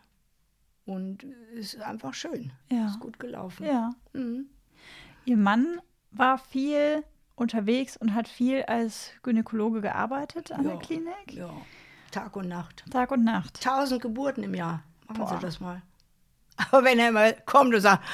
Und 0.84 1.24
es 1.57 1.74
ist 1.74 1.82
einfach 1.82 2.14
schön. 2.14 2.53
Ja. 2.70 2.86
Ist 2.88 3.00
gut 3.00 3.18
gelaufen. 3.20 3.64
Ja. 3.66 3.90
Mhm. 4.12 4.46
Ihr 5.24 5.36
Mann 5.36 5.80
war 6.11 6.38
viel 6.38 7.05
unterwegs 7.36 7.96
und 7.96 8.14
hat 8.14 8.28
viel 8.28 8.62
als 8.64 9.11
Gynäkologe 9.22 9.80
gearbeitet 9.80 10.50
an 10.53 10.64
Ja. 10.64 10.70
der 10.70 10.78
Klinik. 10.80 11.32
Ja. 11.32 11.50
Tag 12.11 12.36
und 12.36 12.48
Nacht. 12.48 12.84
Tag 12.90 13.11
und 13.12 13.24
Nacht. 13.24 13.62
Tausend 13.62 14.03
Geburten 14.03 14.42
im 14.42 14.55
Jahr. 14.55 14.82
Machen 15.09 15.20
Boah. 15.24 15.28
Sie 15.28 15.38
das 15.40 15.61
mal. 15.61 15.80
Aber 16.70 16.84
wenn 16.84 16.98
er 16.98 17.12
mal 17.12 17.34
kommt 17.46 17.74
und 17.74 17.80
sagt, 17.80 18.05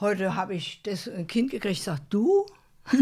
heute 0.00 0.34
habe 0.34 0.54
ich 0.54 0.82
das 0.82 1.06
ein 1.08 1.26
Kind 1.26 1.50
gekriegt, 1.50 1.82
sagt 1.82 2.04
du? 2.12 2.46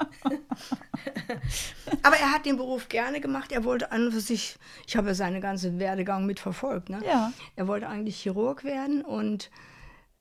Aber 2.02 2.16
er 2.16 2.32
hat 2.32 2.46
den 2.46 2.56
Beruf 2.56 2.88
gerne 2.88 3.20
gemacht. 3.20 3.52
Er 3.52 3.64
wollte 3.64 3.92
an 3.92 4.06
und 4.06 4.12
für 4.12 4.20
sich, 4.20 4.56
ich 4.86 4.96
habe 4.96 5.08
ja 5.08 5.14
seinen 5.14 5.40
ganzen 5.40 5.78
Werdegang 5.78 6.26
mitverfolgt. 6.26 6.90
Ne? 6.90 7.00
Ja. 7.04 7.32
Er 7.56 7.68
wollte 7.68 7.88
eigentlich 7.88 8.20
Chirurg 8.20 8.64
werden 8.64 9.02
und 9.02 9.50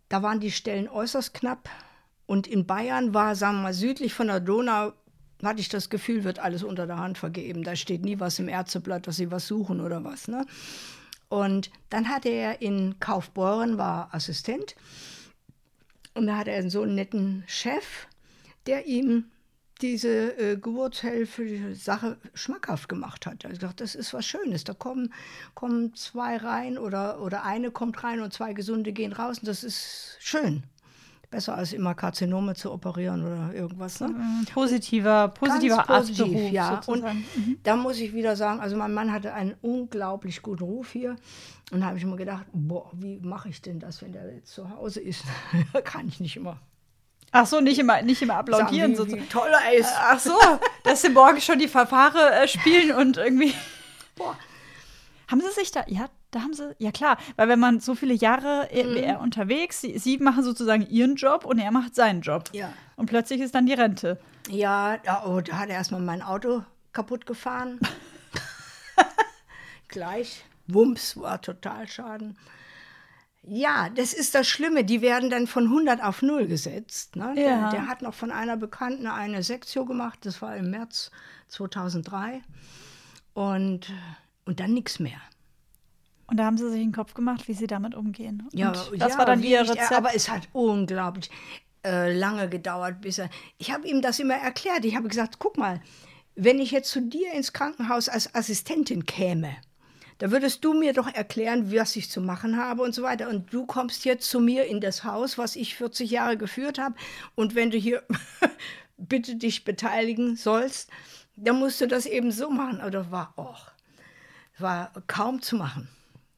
da 0.10 0.24
waren 0.24 0.40
die 0.40 0.52
Stellen 0.52 0.88
äußerst 0.88 1.34
knapp. 1.34 1.70
Und 2.26 2.48
in 2.48 2.66
Bayern 2.66 3.14
war, 3.14 3.36
sagen 3.36 3.58
wir 3.58 3.64
mal, 3.64 3.74
südlich 3.74 4.14
von 4.14 4.28
der 4.28 4.40
Donau, 4.40 4.94
hatte 5.44 5.62
ich 5.62 5.70
das 5.70 5.90
Gefühl, 5.90 6.24
wird 6.24 6.40
alles 6.40 6.64
unter 6.64 6.86
der 6.86 6.98
Hand 6.98 7.18
vergeben. 7.18 7.64
Da 7.64 7.76
steht 7.76 8.04
nie 8.04 8.20
was 8.20 8.40
im 8.40 8.50
Ärzteblatt, 8.50 9.08
dass 9.08 9.16
sie 9.16 9.32
was 9.32 9.48
suchen 9.48 9.80
oder 9.80 10.04
was. 10.04 10.28
Ne? 10.28 10.46
Und 11.30 11.72
dann 11.90 12.10
hatte 12.10 12.30
er 12.30 12.62
in 12.62 13.00
Kaufbeuren, 13.00 13.78
war 13.78 14.14
Assistent. 14.14 14.76
Und 16.14 16.28
da 16.28 16.38
hatte 16.38 16.52
er 16.52 16.70
so 16.70 16.82
einen 16.82 16.96
netten 16.96 17.44
Chef, 17.48 18.08
der 18.66 18.88
ihm 18.88 19.26
diese 19.82 20.38
äh, 20.38 20.58
Geburtshilfe, 20.58 21.46
die 21.46 21.74
Sache 21.74 22.18
schmackhaft 22.34 22.90
gemacht 22.90 23.26
hat. 23.26 23.44
Er 23.44 23.50
hat 23.50 23.60
gesagt, 23.60 23.82
das 23.82 23.96
ist 23.96 24.14
was 24.14 24.26
Schönes. 24.26 24.64
Da 24.64 24.74
kommen, 24.74 25.14
kommen 25.54 25.94
zwei 25.96 26.38
rein 26.38 26.78
oder, 26.78 27.22
oder 27.22 27.44
eine 27.44 27.72
kommt 27.72 28.04
rein 28.04 28.22
und 28.22 28.34
zwei 28.34 28.54
Gesunde 28.54 28.92
gehen 28.92 29.14
raus. 29.14 29.40
Und 29.40 29.48
das 29.48 29.64
ist 29.64 30.18
schön. 30.20 30.64
Besser 31.32 31.56
als 31.56 31.74
immer 31.74 31.94
Karzinome 31.94 32.56
zu 32.56 32.72
operieren 32.72 33.24
oder 33.24 33.54
irgendwas. 33.54 34.00
Ne? 34.00 34.16
Positiver, 34.52 35.28
positiver 35.28 35.76
Ganz 35.76 35.88
positiv, 35.88 36.24
Arztberuf 36.24 36.52
ja. 36.52 36.70
Und 36.70 36.84
sozusagen. 36.86 37.26
Mhm. 37.36 37.60
da 37.62 37.76
muss 37.76 38.00
ich 38.00 38.14
wieder 38.14 38.36
sagen, 38.36 38.60
also 38.60 38.76
mein 38.76 38.94
Mann 38.94 39.12
hatte 39.12 39.34
einen 39.34 39.56
unglaublich 39.62 40.42
guten 40.42 40.64
Ruf 40.64 40.92
hier. 40.92 41.16
Und 41.72 41.82
da 41.82 41.86
habe 41.86 42.00
ich 42.00 42.06
mir 42.06 42.16
gedacht, 42.16 42.48
boah, 42.52 42.90
wie 42.94 43.20
mache 43.20 43.50
ich 43.50 43.62
denn 43.62 43.80
das, 43.80 44.02
wenn 44.02 44.12
der 44.12 44.34
jetzt 44.34 44.52
zu 44.52 44.72
Hause 44.72 45.02
ist? 45.02 45.24
Kann 45.84 46.08
ich 46.08 46.20
nicht 46.20 46.36
immer. 46.36 46.60
Ach 47.32 47.46
so, 47.46 47.62
nicht 47.62 47.80
immer, 47.80 48.02
nicht 48.02 48.22
immer 48.22 48.36
Sagen, 48.36 48.54
applaudieren. 48.54 48.92
wie, 48.92 48.96
sozusagen. 48.96 49.24
wie 49.24 49.28
toll 49.28 49.50
er 49.50 49.74
ist. 49.74 49.92
Ach 49.96 50.20
so, 50.20 50.38
dass 50.84 51.02
sie 51.02 51.10
morgen 51.10 51.40
schon 51.42 51.60
die 51.60 51.68
Verfahren 51.68 52.34
äh, 52.34 52.48
spielen 52.48 52.96
und 52.96 53.18
irgendwie. 53.18 53.54
Boah. 54.16 54.38
Haben 55.30 55.42
sie 55.42 55.52
sich 55.52 55.72
da, 55.72 55.84
ja, 55.88 56.08
da 56.32 56.42
haben 56.42 56.54
sie, 56.54 56.76
ja 56.80 56.92
klar, 56.92 57.18
weil 57.36 57.48
wenn 57.50 57.60
man 57.60 57.80
so 57.80 57.94
viele 57.94 58.16
Jahre 58.16 58.70
äh, 58.72 58.84
Mhm. 58.84 58.96
wie 58.96 59.00
er 59.00 59.20
unterwegs, 59.20 59.82
sie, 59.82 59.98
sie 60.00 60.18
machen 60.18 60.44
sozusagen 60.44 60.88
ihren 60.90 61.16
Job 61.16 61.46
und 61.46 61.60
er 61.60 61.70
macht 61.72 61.94
seinen 61.96 62.22
Job. 62.22 62.50
Ja. 62.52 62.74
Und 62.96 63.06
plötzlich 63.06 63.42
ist 63.42 63.54
dann 63.54 63.68
die 63.68 63.74
Rente. 63.74 64.20
Ja, 64.50 64.98
da, 64.98 65.24
oh, 65.28 65.42
da 65.42 65.60
hat 65.60 65.70
er 65.70 65.76
erstmal 65.76 66.02
mein 66.02 66.24
Auto 66.24 66.64
kaputt 66.94 67.28
gefahren. 67.28 67.80
gleich. 69.88 70.44
Wumps 70.68 71.18
war 71.18 71.42
Totalschaden. 71.42 72.38
Ja, 73.50 73.90
das 73.90 74.14
ist 74.14 74.36
das 74.36 74.48
Schlimme. 74.48 74.84
Die 74.84 75.02
werden 75.02 75.30
dann 75.30 75.48
von 75.48 75.66
100 75.66 76.04
auf 76.04 76.22
0 76.22 76.48
gesetzt. 76.48 77.16
Ne? 77.16 77.34
Der, 77.36 77.44
Ja. 77.46 77.70
der 77.72 77.88
hat 77.88 78.02
noch 78.02 78.14
von 78.14 78.32
einer 78.32 78.58
Bekannten 78.58 79.08
eine 79.08 79.44
Sektio 79.44 79.86
gemacht. 79.86 80.20
Das 80.24 80.42
war 80.42 80.56
im 80.56 80.70
März 80.72 81.12
2003. 81.50 82.42
Und, 83.34 83.92
und 84.46 84.60
dann 84.60 84.74
nichts 84.74 85.00
mehr. 85.00 85.20
Und 86.28 86.38
da 86.38 86.46
haben 86.46 86.58
sie 86.58 86.70
sich 86.70 86.80
den 86.82 86.92
Kopf 86.92 87.14
gemacht, 87.14 87.48
wie 87.48 87.54
sie 87.54 87.68
damit 87.68 87.96
umgehen. 87.96 88.44
Und 88.52 88.54
Ja, 88.60 88.72
das 88.72 88.92
ja, 89.14 89.18
war 89.18 89.26
dann 89.26 89.42
ihr 89.42 89.62
ich- 89.62 89.70
Rezept. 89.72 89.92
Aber 89.94 90.14
es 90.14 90.30
hat 90.30 90.48
unglaublich 90.54 91.30
äh, 91.86 92.14
lange 92.16 92.50
gedauert, 92.50 93.02
bis 93.02 93.18
er. 93.18 93.30
Ich 93.58 93.72
habe 93.72 93.88
ihm 93.88 94.02
das 94.02 94.20
immer 94.20 94.36
erklärt. 94.36 94.84
Ich 94.86 94.96
habe 94.96 95.08
gesagt: 95.08 95.40
guck 95.40 95.58
mal, 95.58 95.82
wenn 96.36 96.60
ich 96.60 96.72
jetzt 96.72 96.92
zu 96.92 97.02
dir 97.02 97.32
ins 97.34 97.54
Krankenhaus 97.54 98.10
als 98.10 98.36
Assistentin 98.36 99.06
käme, 99.06 99.56
da 100.20 100.32
würdest 100.32 100.64
du 100.66 100.74
mir 100.74 100.94
doch 100.94 101.08
erklären, 101.08 101.72
was 101.74 101.96
ich 101.96 102.12
zu 102.12 102.22
machen 102.22 102.58
habe 102.58 102.84
und 102.84 102.94
so 102.94 103.04
weiter. 103.04 103.30
Und 103.30 103.52
du 103.54 103.66
kommst 103.66 104.06
jetzt 104.06 104.30
zu 104.30 104.40
mir 104.40 104.66
in 104.66 104.82
das 104.82 105.04
Haus, 105.06 105.38
was 105.38 105.56
ich 105.56 105.76
40 105.76 106.12
Jahre 106.12 106.38
geführt 106.38 106.78
habe. 106.78 106.96
Und 107.36 107.56
wenn 107.56 107.72
du 107.72 107.78
hier 107.78 108.04
bitte 108.98 109.36
dich 109.38 109.64
beteiligen 109.64 110.36
sollst, 110.36 110.90
dann 111.38 111.58
musst 111.58 111.80
du 111.80 111.88
das 111.88 112.06
eben 112.06 112.32
so 112.32 112.50
machen. 112.50 112.82
Oder 112.82 113.12
war, 113.12 113.34
och, 113.38 113.72
war 114.58 114.92
kaum 115.08 115.42
zu 115.42 115.56
machen. 115.56 115.88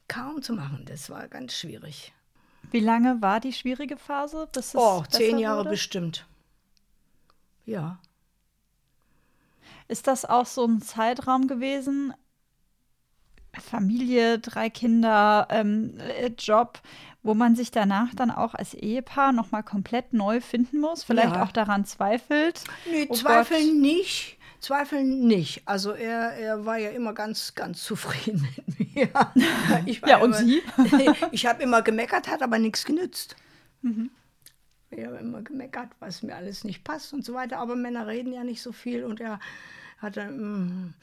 Kaum 0.08 0.42
zu 0.44 0.54
machen. 0.54 0.86
Das 0.88 1.10
war 1.10 1.28
ganz 1.28 1.54
schwierig. 1.56 2.14
Wie 2.70 2.82
lange 2.82 3.20
war 3.22 3.40
die 3.40 3.54
schwierige 3.54 3.98
Phase? 3.98 4.48
Bis 4.54 4.76
Oh, 4.76 5.04
zehn 5.10 5.40
Jahre 5.40 5.62
wurde? 5.62 5.72
bestimmt. 5.72 6.28
Ja. 7.66 7.98
Ist 9.88 10.06
das 10.06 10.24
auch 10.26 10.46
so 10.46 10.66
ein 10.68 10.82
Zeitraum 10.84 11.48
gewesen? 11.48 12.14
Familie, 13.60 14.40
drei 14.40 14.70
Kinder, 14.70 15.48
ähm, 15.50 15.94
äh, 16.20 16.28
Job, 16.38 16.80
wo 17.24 17.34
man 17.34 17.56
sich 17.56 17.70
danach 17.72 18.14
dann 18.16 18.32
auch 18.32 18.54
als 18.56 18.74
Ehepaar 18.74 19.32
nochmal 19.32 19.64
komplett 19.64 20.14
neu 20.14 20.40
finden 20.42 20.80
muss, 20.80 21.04
vielleicht 21.04 21.36
Ja. 21.36 21.44
auch 21.44 21.52
daran 21.52 21.86
zweifelt. 21.86 22.64
Nee, 22.90 23.08
Oh 23.10 23.14
zweifeln 23.16 23.68
Gott. 23.74 23.82
nicht. 23.82 24.38
Zweifeln 24.60 25.28
nicht. 25.28 25.64
Also 25.66 25.92
er, 25.92 26.34
er 26.34 26.66
war 26.66 26.78
ja 26.78 26.92
immer 26.92 27.14
ganz, 27.14 27.56
ganz 27.56 27.84
zufrieden 27.84 28.48
mit 28.78 28.96
mir. 28.96 29.10
Ja, 30.08 30.18
und 30.18 30.36
immer, 30.36 30.38
Sie? 30.38 30.62
ich 31.32 31.46
habe 31.46 31.64
immer 31.64 31.82
gemeckert, 31.82 32.28
hat 32.28 32.42
aber 32.44 32.60
nichts 32.60 32.86
genützt. 32.86 33.36
Mhm. 33.82 34.12
Ich 34.92 35.06
habe 35.06 35.18
immer 35.18 35.42
gemeckert, 35.42 35.90
was 36.00 36.22
mir 36.22 36.36
alles 36.36 36.64
nicht 36.64 36.84
passt 36.84 37.14
und 37.14 37.24
so 37.26 37.34
weiter. 37.34 37.58
Aber 37.60 37.76
Männer 37.76 38.08
reden 38.08 38.34
ja 38.34 38.44
nicht 38.44 38.62
so 38.62 38.72
viel 38.72 39.04
und 39.04 39.20
er 39.22 39.40
hatte, 40.00 40.26
mm, 40.30 40.94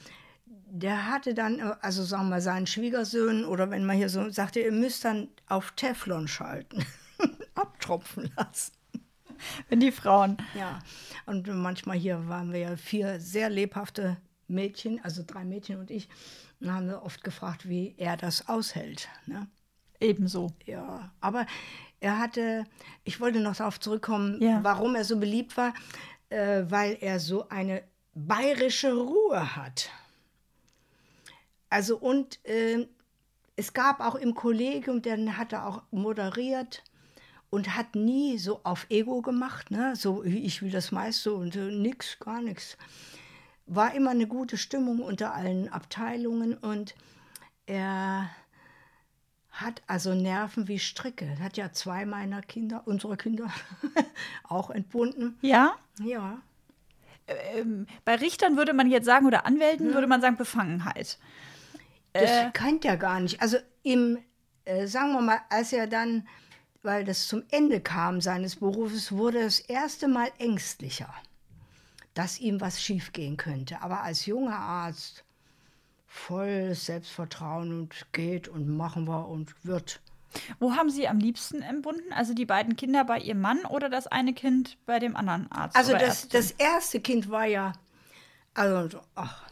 der 0.71 1.07
hatte 1.11 1.35
dann, 1.35 1.59
äh, 1.59 1.75
also 1.81 2.03
sagen 2.05 2.25
wir 2.25 2.31
mal, 2.31 2.41
seinen 2.41 2.67
Schwiegersöhnen 2.67 3.45
oder 3.45 3.71
wenn 3.71 3.85
man 3.85 3.97
hier 3.97 4.09
so 4.09 4.29
sagte, 4.31 4.61
ihr 4.61 4.73
müsst 4.73 5.05
dann 5.05 5.29
auf 5.49 5.73
Teflon 5.73 6.29
schalten, 6.29 6.85
abtropfen 7.55 8.31
lassen. 8.37 8.73
Wenn 9.69 9.81
die 9.81 9.93
Frauen. 9.93 10.37
Ja, 10.55 10.81
und 11.27 11.47
manchmal 11.47 11.97
hier 11.97 12.29
waren 12.29 12.53
wir 12.53 12.59
ja 12.61 12.77
vier 12.77 13.21
sehr 13.21 13.49
lebhafte 13.51 14.17
Mädchen, 14.49 15.01
also 15.05 15.23
drei 15.25 15.45
Mädchen 15.45 15.79
und 15.79 15.91
ich, 15.91 16.09
und 16.61 16.73
haben 16.73 16.89
wir 16.89 17.03
oft 17.03 17.23
gefragt, 17.23 17.69
wie 17.69 17.95
er 17.99 18.17
das 18.17 18.49
aushält. 18.49 19.09
Ne? 19.27 19.47
Ebenso. 20.01 20.53
Ja, 20.65 21.13
aber 21.21 21.47
er 22.01 22.19
hatte, 22.19 22.65
ich 23.05 23.21
wollte 23.21 23.41
noch 23.41 23.55
darauf 23.57 23.79
zurückkommen, 23.79 24.41
Ja. 24.43 24.59
warum 24.65 24.95
er 24.97 25.05
so 25.05 25.19
beliebt 25.19 25.57
war, 25.57 25.73
äh, 26.31 26.65
weil 26.69 26.97
er 27.01 27.21
so 27.21 27.49
eine 27.49 27.83
bayerische 28.15 28.93
Ruhe 28.93 29.55
hat. 29.57 29.91
Also 31.71 31.97
und 31.99 32.45
äh, 32.45 32.87
es 33.57 33.73
gab 33.73 34.01
auch 34.01 34.15
im 34.15 34.35
Kollegium, 34.35 35.03
der 35.03 35.37
hat 35.37 35.53
er 35.53 35.67
auch 35.67 35.83
moderiert 35.91 36.83
und 37.51 37.77
hat 37.77 37.95
nie 37.95 38.39
so 38.39 38.61
auf 38.63 38.87
Ego 38.89 39.23
gemacht, 39.23 39.71
ne? 39.71 39.97
so 39.97 40.25
wie 40.25 40.45
ich 40.45 40.63
will 40.63 40.71
das 40.71 40.93
meiste 40.93 41.33
und 41.33 41.57
äh, 41.57 41.71
nix, 41.71 42.19
gar 42.21 42.41
nichts. 42.41 42.77
War 43.67 43.95
immer 43.95 44.11
eine 44.11 44.27
gute 44.27 44.57
Stimmung 44.57 45.01
unter 45.01 45.35
allen 45.35 45.69
Abteilungen 45.69 46.55
und 46.55 46.95
er 47.67 48.31
hat 49.51 49.83
also 49.87 50.15
Nerven 50.15 50.69
wie 50.69 50.79
Stricke. 50.79 51.25
Er 51.25 51.41
hat 51.41 51.57
ja 51.57 51.73
zwei 51.73 52.07
meiner 52.07 52.43
Kinder, 52.43 52.83
unsere 52.87 53.17
Kinder, 53.17 53.53
auch 54.45 54.71
entbunden. 54.71 55.37
Ja? 55.43 55.75
Ja. 56.01 56.41
Ähm, 57.27 57.87
bei 58.05 58.15
Richtern 58.15 58.57
würde 58.57 58.73
man 58.73 58.89
jetzt 58.89 59.05
sagen, 59.05 59.27
oder 59.27 59.45
Anwälten 59.45 59.93
würde 59.93 60.07
man 60.07 60.21
sagen, 60.21 60.37
Befangenheit. 60.37 61.19
Das 62.13 62.31
Äh. 62.31 62.51
kennt 62.53 62.85
er 62.85 62.97
gar 62.97 63.21
nicht. 63.21 63.41
Also 63.41 63.59
im, 63.83 64.19
äh, 64.65 64.87
sagen 64.87 65.13
wir 65.13 65.21
mal, 65.21 65.41
als 65.51 65.73
er 65.73 65.87
dann, 65.87 66.27
weil 66.83 67.05
das 67.05 67.27
zum 67.29 67.43
Ende 67.51 67.81
kam 67.81 68.21
seines 68.21 68.57
Berufes, 68.57 69.13
wurde 69.13 69.43
das 69.43 69.61
erste 69.61 70.09
Mal 70.09 70.31
ängstlicher, 70.39 71.13
dass 72.15 72.39
ihm 72.41 72.61
was 72.61 72.83
schiefgehen 72.83 73.37
könnte. 73.37 73.83
Aber 73.83 74.03
als 74.03 74.27
junger 74.27 74.59
Arzt 74.59 75.25
volles 76.07 76.87
Selbstvertrauen 76.87 77.73
und 77.81 78.07
geht 78.13 78.49
und 78.49 78.69
machen 78.77 79.07
wir 79.07 79.29
und 79.29 79.65
wird. 79.65 80.01
Wo 80.59 80.75
haben 80.75 80.91
Sie 80.91 81.09
am 81.09 81.19
liebsten 81.19 81.63
entbunden? 81.63 82.13
Also 82.13 82.35
die 82.35 82.45
beiden 82.47 82.77
Kinder 82.77 83.05
bei 83.05 83.19
Ihrem 83.19 83.41
Mann 83.41 83.65
oder 83.65 83.89
das 83.89 84.07
eine 84.07 84.35
Kind 84.35 84.77
bei 84.87 84.99
dem 84.99 85.17
anderen 85.17 85.51
Arzt? 85.51 85.77
Also 85.77 85.93
das, 85.93 86.29
das 86.29 86.51
erste 86.53 87.01
Kind 87.01 87.31
war 87.31 87.47
ja, 87.47 87.73
also, 88.55 89.01
ach, 89.15 89.45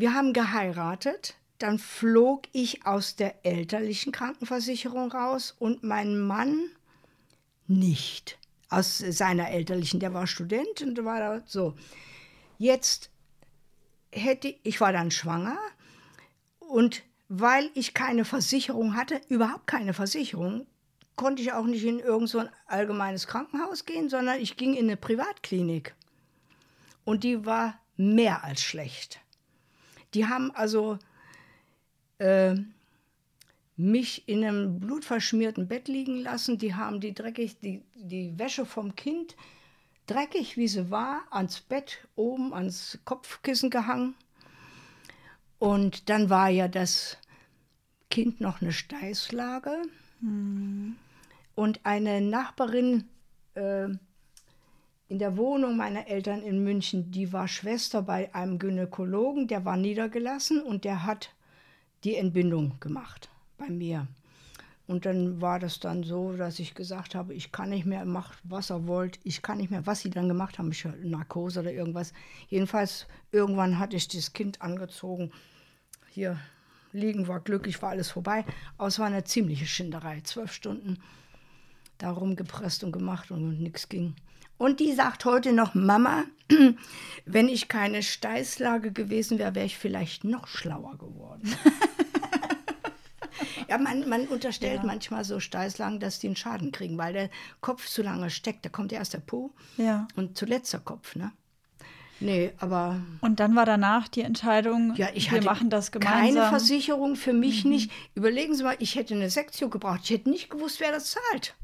wir 0.00 0.14
haben 0.14 0.32
geheiratet, 0.32 1.34
dann 1.58 1.78
flog 1.78 2.42
ich 2.52 2.86
aus 2.86 3.16
der 3.16 3.44
elterlichen 3.44 4.12
Krankenversicherung 4.12 5.10
raus 5.10 5.56
und 5.58 5.82
mein 5.82 6.20
Mann 6.20 6.70
nicht. 7.66 8.38
Aus 8.70 8.98
seiner 8.98 9.50
elterlichen, 9.50 9.98
der 9.98 10.14
war 10.14 10.26
Student 10.26 10.82
und 10.82 11.04
war 11.04 11.18
da 11.18 11.42
so. 11.46 11.74
Jetzt 12.58 13.10
hätte 14.12 14.54
ich 14.62 14.80
war 14.80 14.92
dann 14.92 15.10
schwanger 15.10 15.58
und 16.60 17.02
weil 17.28 17.70
ich 17.74 17.92
keine 17.92 18.24
Versicherung 18.24 18.94
hatte, 18.94 19.20
überhaupt 19.28 19.66
keine 19.66 19.94
Versicherung, 19.94 20.66
konnte 21.16 21.42
ich 21.42 21.52
auch 21.52 21.66
nicht 21.66 21.84
in 21.84 21.98
irgend 21.98 22.28
so 22.28 22.38
ein 22.38 22.50
allgemeines 22.66 23.26
Krankenhaus 23.26 23.84
gehen, 23.84 24.08
sondern 24.08 24.40
ich 24.40 24.56
ging 24.56 24.74
in 24.74 24.84
eine 24.84 24.96
Privatklinik. 24.96 25.94
Und 27.04 27.24
die 27.24 27.44
war 27.44 27.80
mehr 27.96 28.44
als 28.44 28.62
schlecht. 28.62 29.20
Die 30.14 30.26
haben 30.26 30.50
also 30.52 30.98
äh, 32.18 32.54
mich 33.76 34.28
in 34.28 34.44
einem 34.44 34.80
blutverschmierten 34.80 35.68
Bett 35.68 35.88
liegen 35.88 36.18
lassen. 36.18 36.58
Die 36.58 36.74
haben 36.74 37.00
die 37.00 37.14
dreckig, 37.14 37.58
die, 37.60 37.82
die 37.94 38.38
Wäsche 38.38 38.66
vom 38.66 38.96
Kind, 38.96 39.36
dreckig 40.06 40.56
wie 40.56 40.68
sie 40.68 40.90
war, 40.90 41.22
ans 41.30 41.60
Bett 41.60 42.06
oben, 42.16 42.52
ans 42.52 42.98
Kopfkissen 43.04 43.70
gehangen. 43.70 44.14
Und 45.58 46.08
dann 46.08 46.30
war 46.30 46.48
ja 46.48 46.68
das 46.68 47.18
Kind 48.10 48.40
noch 48.40 48.60
eine 48.60 48.72
Steißlage. 48.72 49.82
Und 51.54 51.80
eine 51.84 52.20
Nachbarin 52.20 53.04
äh, 53.54 53.88
in 55.08 55.18
der 55.18 55.36
Wohnung 55.36 55.76
meiner 55.76 56.06
Eltern 56.06 56.42
in 56.42 56.62
München, 56.62 57.10
die 57.10 57.32
war 57.32 57.48
Schwester 57.48 58.02
bei 58.02 58.34
einem 58.34 58.58
Gynäkologen, 58.58 59.48
der 59.48 59.64
war 59.64 59.76
niedergelassen 59.76 60.62
und 60.62 60.84
der 60.84 61.04
hat 61.04 61.34
die 62.04 62.16
Entbindung 62.16 62.78
gemacht 62.80 63.30
bei 63.56 63.68
mir. 63.68 64.06
Und 64.86 65.04
dann 65.04 65.42
war 65.42 65.58
das 65.58 65.80
dann 65.80 66.02
so, 66.02 66.32
dass 66.32 66.58
ich 66.58 66.74
gesagt 66.74 67.14
habe, 67.14 67.34
ich 67.34 67.52
kann 67.52 67.68
nicht 67.68 67.84
mehr, 67.84 68.06
macht 68.06 68.38
was 68.42 68.70
ihr 68.70 68.86
wollt, 68.86 69.18
ich 69.22 69.42
kann 69.42 69.58
nicht 69.58 69.70
mehr. 69.70 69.86
Was 69.86 70.00
sie 70.00 70.08
dann 70.08 70.28
gemacht 70.28 70.58
haben, 70.58 70.72
ich 70.72 70.86
Narkose 71.02 71.60
oder 71.60 71.72
irgendwas. 71.72 72.14
Jedenfalls, 72.48 73.06
irgendwann 73.30 73.78
hatte 73.78 73.96
ich 73.96 74.08
das 74.08 74.32
Kind 74.32 74.62
angezogen. 74.62 75.30
Hier 76.10 76.38
liegen 76.92 77.28
war 77.28 77.40
glücklich, 77.40 77.82
war 77.82 77.90
alles 77.90 78.10
vorbei. 78.10 78.46
Aber 78.78 78.88
es 78.88 78.98
war 78.98 79.06
eine 79.06 79.24
ziemliche 79.24 79.66
Schinderei. 79.66 80.22
Zwölf 80.22 80.54
Stunden 80.54 80.98
da 81.98 82.10
rumgepresst 82.10 82.82
und 82.82 82.92
gemacht 82.92 83.30
und 83.30 83.60
nichts 83.60 83.90
ging. 83.90 84.14
Und 84.58 84.80
die 84.80 84.92
sagt 84.92 85.24
heute 85.24 85.52
noch, 85.52 85.74
Mama, 85.74 86.24
wenn 87.26 87.48
ich 87.48 87.68
keine 87.68 88.02
Steißlage 88.02 88.92
gewesen 88.92 89.38
wäre, 89.38 89.54
wäre 89.54 89.66
ich 89.66 89.78
vielleicht 89.78 90.24
noch 90.24 90.48
schlauer 90.48 90.98
geworden. 90.98 91.54
ja, 93.68 93.78
man, 93.78 94.08
man 94.08 94.26
unterstellt 94.26 94.82
manchmal 94.84 95.24
so 95.24 95.40
Steißlagen, 95.40 96.00
dass 96.00 96.18
die 96.18 96.26
einen 96.26 96.36
Schaden 96.36 96.72
kriegen, 96.72 96.98
weil 96.98 97.12
der 97.12 97.30
Kopf 97.60 97.86
zu 97.86 98.02
lange 98.02 98.30
steckt. 98.30 98.64
Da 98.64 98.68
kommt 98.68 98.92
erst 98.92 99.14
der 99.14 99.20
Po 99.20 99.52
Ja. 99.76 100.08
und 100.16 100.36
zuletzt 100.36 100.72
der 100.72 100.80
Kopf, 100.80 101.14
ne? 101.14 101.32
Nee, 102.20 102.50
aber 102.58 103.00
Und 103.20 103.38
dann 103.38 103.54
war 103.54 103.64
danach 103.64 104.08
die 104.08 104.22
Entscheidung, 104.22 104.92
ja, 104.96 105.06
ich 105.14 105.30
wir 105.30 105.40
machen 105.44 105.70
das 105.70 105.92
keine 105.92 106.04
gemeinsam. 106.04 106.46
Mhm. 106.46 106.50
Versicherung 106.50 107.14
für 107.14 107.32
mich 107.32 107.64
nicht. 107.64 107.92
Überlegen 108.16 108.56
Sie 108.56 108.64
mal, 108.64 108.74
ich 108.80 108.96
hätte 108.96 109.14
eine 109.14 109.30
Sektio 109.30 109.68
gebraucht. 109.68 110.00
Ich 110.02 110.10
hätte 110.10 110.28
nicht 110.28 110.50
gewusst, 110.50 110.80
wer 110.80 110.90
das 110.90 111.12
zahlt. 111.12 111.54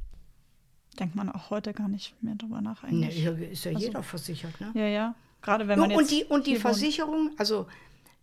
Denkt 0.98 1.14
man 1.14 1.30
auch 1.30 1.50
heute 1.50 1.72
gar 1.72 1.88
nicht 1.88 2.14
mehr 2.22 2.34
drüber 2.34 2.60
nach 2.60 2.82
Nee, 2.82 3.06
eigentlich. 3.06 3.16
hier 3.16 3.50
ist 3.50 3.64
ja 3.64 3.72
jeder 3.72 4.02
versichert, 4.02 4.60
ne? 4.60 4.70
Ja, 4.74 4.86
ja. 4.86 5.14
Gerade 5.42 5.68
wenn 5.68 5.78
man 5.78 5.90
jetzt 5.90 5.98
und 5.98 6.10
die, 6.10 6.24
und 6.24 6.46
die. 6.46 6.56
Versicherung, 6.56 7.32
also 7.36 7.66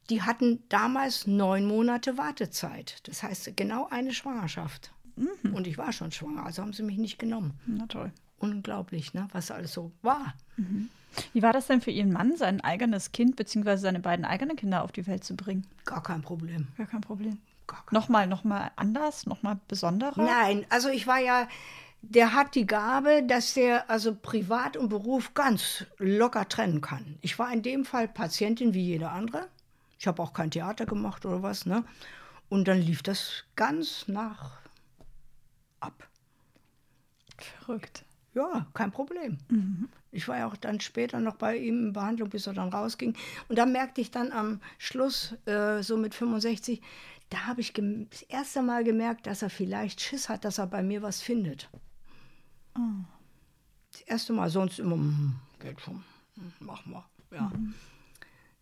die 0.10 0.22
hatten 0.22 0.64
damals 0.70 1.28
neun 1.28 1.66
Monate 1.66 2.18
Wartezeit. 2.18 3.08
Das 3.08 3.24
heißt 3.24 3.56
genau 3.56 3.88
eine 3.90 4.14
Schwangerschaft. 4.14 4.92
Mhm. 5.16 5.54
Und 5.54 5.68
ich 5.68 5.78
war 5.78 5.92
schon 5.94 6.12
schwanger, 6.12 6.46
also 6.46 6.62
haben 6.62 6.74
sie 6.74 6.84
mich 6.84 6.98
nicht 6.98 7.20
genommen. 7.20 7.54
Na 7.66 7.86
toll. 7.88 8.12
Unglaublich, 8.40 9.14
ne? 9.14 9.28
was 9.34 9.52
alles 9.52 9.72
so 9.74 9.92
war. 10.02 10.34
Wie 11.34 11.44
war 11.44 11.54
das 11.54 11.68
denn 11.68 11.82
für 11.82 11.92
Ihren 11.92 12.12
Mann, 12.12 12.36
sein 12.38 12.62
eigenes 12.62 13.12
Kind 13.12 13.36
bzw. 13.36 13.78
seine 13.78 14.00
beiden 14.00 14.26
eigenen 14.26 14.56
Kinder 14.56 14.84
auf 14.84 14.92
die 14.92 15.06
Welt 15.06 15.24
zu 15.24 15.36
bringen? 15.36 15.68
Gar 15.86 16.02
kein 16.02 16.22
Problem. 16.22 16.68
Gar 16.78 16.88
kein 16.88 17.02
Problem. 17.02 17.38
Gar 17.68 17.86
kein 17.86 17.94
Nochmal, 17.94 18.28
nochmal 18.28 18.72
anders, 18.76 19.28
nochmal 19.28 19.60
besonderer? 19.68 20.24
Nein, 20.24 20.66
also 20.70 20.90
ich 20.90 21.06
war 21.06 21.20
ja, 21.20 21.48
der 22.02 22.34
hat 22.34 22.56
die 22.56 22.66
Gabe, 22.66 23.24
dass 23.24 23.54
der 23.54 23.90
also 23.90 24.16
Privat 24.16 24.76
und 24.76 24.90
Beruf 24.90 25.34
ganz 25.34 25.86
locker 25.98 26.48
trennen 26.50 26.82
kann. 26.82 27.18
Ich 27.22 27.38
war 27.40 27.52
in 27.54 27.62
dem 27.62 27.86
Fall 27.86 28.08
Patientin 28.08 28.74
wie 28.74 28.84
jeder 28.84 29.12
andere. 29.12 29.48
Ich 30.00 30.08
habe 30.08 30.22
auch 30.22 30.34
kein 30.34 30.52
Theater 30.52 30.86
gemacht 30.86 31.26
oder 31.26 31.44
was, 31.44 31.66
ne? 31.66 31.84
Und 32.50 32.68
dann 32.68 32.82
lief 32.82 33.04
das 33.04 33.44
ganz 33.56 34.08
nach 34.08 34.60
ab. 35.80 36.08
Verrückt. 37.38 38.04
Ja, 38.34 38.66
kein 38.74 38.92
Problem. 38.92 39.38
Ich 40.12 40.28
war 40.28 40.38
ja 40.38 40.48
auch 40.48 40.56
dann 40.56 40.80
später 40.80 41.20
noch 41.20 41.36
bei 41.36 41.58
ihm 41.58 41.88
in 41.88 41.94
Behandlung, 41.94 42.30
bis 42.30 42.48
er 42.48 42.54
dann 42.54 42.70
rausging. 42.70 43.16
Und 43.48 43.58
da 43.58 43.66
merkte 43.66 44.02
ich 44.02 44.12
dann 44.12 44.32
am 44.32 44.62
Schluss, 44.78 45.36
äh, 45.46 45.82
so 45.82 45.98
mit 45.98 46.16
65, 46.16 46.82
da 47.30 47.46
habe 47.48 47.62
ich 47.62 47.74
das 47.74 48.22
erste 48.24 48.62
Mal 48.62 48.84
gemerkt, 48.84 49.28
dass 49.28 49.42
er 49.42 49.50
vielleicht 49.50 50.02
Schiss 50.02 50.30
hat, 50.30 50.44
dass 50.44 50.58
er 50.58 50.68
bei 50.68 50.84
mir 50.84 51.02
was 51.02 51.22
findet. 51.22 51.70
Das 52.74 54.02
erste 54.02 54.34
Mal, 54.34 54.50
sonst 54.50 54.80
immer, 54.80 54.96
hm, 54.96 55.36
geht 55.60 55.82
schon, 55.82 56.04
hm, 56.36 56.54
mach 56.60 56.86
mal. 56.86 57.04
Ja. 57.32 57.52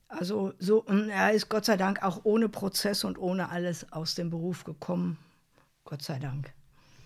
Also 0.07 0.53
so, 0.57 0.81
und 0.83 1.09
er 1.09 1.33
ist 1.33 1.49
Gott 1.49 1.65
sei 1.65 1.77
Dank 1.77 2.03
auch 2.03 2.21
ohne 2.23 2.49
Prozess 2.49 3.03
und 3.03 3.17
ohne 3.19 3.49
alles 3.49 3.91
aus 3.91 4.15
dem 4.15 4.29
Beruf 4.31 4.63
gekommen. 4.63 5.17
Gott 5.83 6.01
sei 6.01 6.17
Dank. 6.17 6.51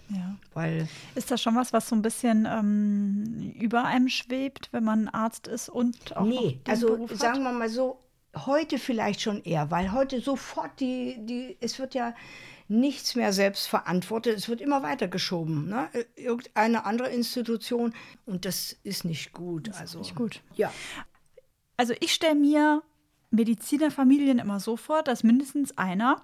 Ja. 0.10 0.36
Weil 0.54 0.88
Ist 1.16 1.32
das 1.32 1.42
schon 1.42 1.56
was, 1.56 1.74
was 1.74 1.90
so 1.90 1.96
ein 1.96 2.02
bisschen 2.02 2.46
ähm, 2.50 3.54
über 3.60 3.86
einem 3.86 4.10
schwebt, 4.10 4.70
wenn 4.72 4.84
man 4.84 5.10
Arzt 5.10 5.48
ist 5.48 5.70
und 5.70 6.16
auch 6.16 6.26
Nee, 6.26 6.60
also 6.68 6.88
Beruf 6.88 7.16
sagen 7.16 7.44
wir 7.44 7.52
mal 7.52 7.70
so, 7.70 8.00
heute 8.36 8.78
vielleicht 8.78 9.22
schon 9.22 9.42
eher, 9.44 9.70
weil 9.72 9.92
heute 9.92 10.22
sofort 10.22 10.80
die, 10.80 11.18
die, 11.26 11.58
es 11.60 11.80
wird 11.80 11.94
ja 11.94 12.14
nichts 12.74 13.16
mehr 13.16 13.32
selbst 13.34 13.68
verantwortet, 13.68 14.36
es 14.38 14.50
wird 14.50 14.62
immer 14.62 14.84
weiter 14.84 15.08
geschoben. 15.08 15.70
Ne? 15.70 15.90
Irgendeine 16.16 16.86
andere 16.86 17.10
Institution 17.10 17.94
und 18.26 18.45
das 18.45 18.76
ist 18.84 19.06
nicht 19.06 19.32
gut. 19.34 19.72
also, 19.74 20.00
nicht 20.00 20.16
gut. 20.16 20.41
Ja, 20.56 20.74
Also 21.78 21.94
ich 22.00 22.14
stelle 22.14 22.36
mir 22.36 22.84
Medizinerfamilien 23.32 24.40
immer 24.40 24.60
so 24.60 24.78
vor, 24.78 25.04
dass 25.04 25.24
mindestens 25.24 25.78
einer, 25.78 26.24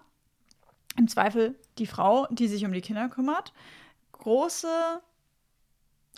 im 0.98 1.08
Zweifel 1.08 1.56
die 1.78 1.88
Frau, 1.88 2.28
die 2.30 2.48
sich 2.48 2.66
um 2.66 2.72
die 2.72 2.82
Kinder 2.82 3.10
kümmert, 3.10 3.54
große 4.12 5.02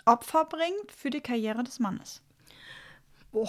Opfer 0.04 0.44
bringt 0.44 0.92
für 0.96 1.10
die 1.10 1.20
Karriere 1.20 1.62
des 1.62 1.78
Mannes. 1.78 2.22
Oh, 3.34 3.48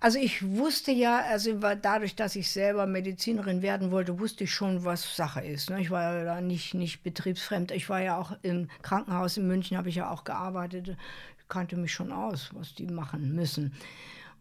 also 0.00 0.18
ich 0.18 0.46
wusste 0.46 0.92
ja, 0.92 1.20
also 1.20 1.58
dadurch, 1.58 2.14
dass 2.14 2.36
ich 2.36 2.50
selber 2.50 2.86
Medizinerin 2.86 3.62
werden 3.62 3.90
wollte, 3.90 4.20
wusste 4.20 4.44
ich 4.44 4.52
schon, 4.52 4.84
was 4.84 5.16
Sache 5.16 5.40
ist. 5.40 5.70
Ne? 5.70 5.80
Ich 5.80 5.90
war 5.90 6.14
ja 6.14 6.24
da 6.24 6.40
nicht, 6.42 6.74
nicht 6.74 7.02
betriebsfremd. 7.02 7.70
Ich 7.70 7.88
war 7.88 8.02
ja 8.02 8.18
auch 8.18 8.32
im 8.42 8.68
Krankenhaus 8.82 9.38
in 9.38 9.46
München, 9.46 9.78
habe 9.78 9.88
ich 9.88 9.94
ja 9.94 10.10
auch 10.10 10.24
gearbeitet. 10.24 10.96
Ich 11.40 11.48
kannte 11.48 11.76
mich 11.76 11.92
schon 11.92 12.12
aus, 12.12 12.50
was 12.52 12.74
die 12.74 12.86
machen 12.86 13.34
müssen. 13.34 13.72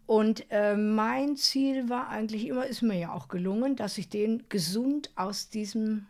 Und 0.05 0.45
äh, 0.51 0.75
mein 0.75 1.37
Ziel 1.37 1.89
war 1.89 2.09
eigentlich 2.09 2.47
immer, 2.47 2.65
ist 2.65 2.81
mir 2.81 2.99
ja 2.99 3.13
auch 3.13 3.29
gelungen, 3.29 3.77
dass 3.77 3.97
ich 3.97 4.09
den 4.09 4.43
gesund 4.49 5.11
aus 5.15 5.47
diesem 5.47 6.07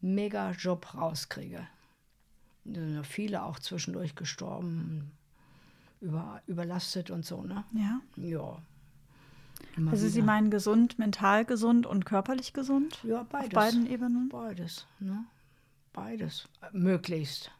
Mega-Job 0.00 0.94
rauskriege. 0.94 1.66
Da 2.64 2.80
sind 2.80 2.94
ja 2.96 3.02
viele 3.04 3.44
auch 3.44 3.60
zwischendurch 3.60 4.16
gestorben, 4.16 5.12
über, 6.00 6.42
überlastet 6.46 7.10
und 7.10 7.24
so, 7.24 7.42
ne? 7.42 7.64
Ja. 7.72 8.00
Ja. 8.16 8.58
Immer 9.76 9.92
Also 9.92 10.06
Sie 10.08 10.16
wieder. 10.16 10.26
meinen 10.26 10.50
gesund, 10.50 10.98
mental 10.98 11.44
gesund 11.44 11.86
und 11.86 12.04
körperlich 12.04 12.52
gesund? 12.52 12.98
Ja, 13.02 13.22
beides. 13.24 13.48
Auf 13.48 13.54
beiden 13.54 13.86
Ebenen? 13.86 14.28
Beides, 14.28 14.86
ne? 15.00 15.24
Beides. 15.92 16.48
Möglichst. 16.72 17.50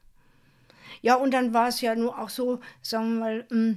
Ja, 1.02 1.14
und 1.16 1.32
dann 1.32 1.52
war 1.54 1.68
es 1.68 1.80
ja 1.80 1.94
nur 1.94 2.18
auch 2.18 2.28
so, 2.28 2.60
sagen 2.82 3.14
wir 3.14 3.20
mal, 3.20 3.46
mh, 3.50 3.76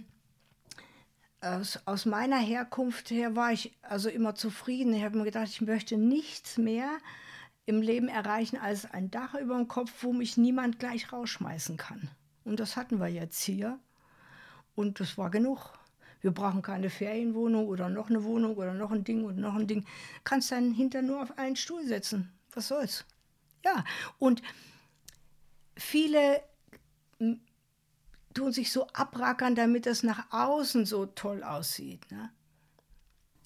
aus, 1.41 1.80
aus 1.86 2.06
meiner 2.06 2.38
Herkunft 2.38 3.10
her 3.11 3.36
war 3.36 3.53
ich 3.53 3.77
also 3.81 4.10
immer 4.10 4.36
zufrieden. 4.36 4.94
Ich 4.94 5.03
habe 5.03 5.18
mir 5.18 5.23
gedacht, 5.23 5.48
ich 5.48 5.61
möchte 5.61 5.98
nichts 5.98 6.57
mehr 6.57 6.90
im 7.65 7.81
Leben 7.81 8.10
erreichen 8.10 8.57
als 8.57 8.91
ein 8.91 9.10
Dach 9.11 9.36
über 9.36 9.56
dem 9.56 9.68
Kopf, 9.68 9.91
wo 10.02 10.11
mich 10.11 10.38
niemand 10.38 10.80
gleich 10.80 11.14
rausschmeißen 11.14 11.77
kann. 11.77 12.10
Und 12.44 12.60
das 12.60 12.76
hatten 12.76 12.99
wir 12.99 13.07
jetzt 13.07 13.41
hier. 13.41 13.80
Und 14.80 15.01
das 15.01 15.18
war 15.18 15.30
genug. 15.30 15.73
Wir 16.22 16.31
brauchen 16.31 16.61
keine 16.61 16.89
Ferienwohnung 16.89 17.68
oder 17.68 17.89
noch 17.89 18.10
eine 18.10 18.23
Wohnung 18.23 18.56
oder 18.56 18.73
noch 18.73 18.91
ein 18.91 19.03
Ding 19.03 19.26
und 19.26 19.38
noch 19.38 19.56
ein 19.56 19.68
Ding. 19.68 19.85
Kannst 20.23 20.53
deinen 20.53 20.73
Hintern 20.73 21.06
nur 21.06 21.22
auf 21.22 21.38
einen 21.38 21.57
Stuhl 21.57 21.84
setzen. 21.85 22.31
Was 22.53 22.69
soll's? 22.69 23.03
Ja, 23.65 23.84
und 24.19 24.41
viele 25.76 26.41
tun 28.34 28.53
sich 28.53 28.72
so 28.72 28.88
abrackern, 28.88 29.53
damit 29.53 29.85
das 29.85 30.01
nach 30.01 30.31
außen 30.31 30.85
so 30.85 31.07
toll 31.07 31.43
aussieht. 31.43 32.10
Ne? 32.10 32.30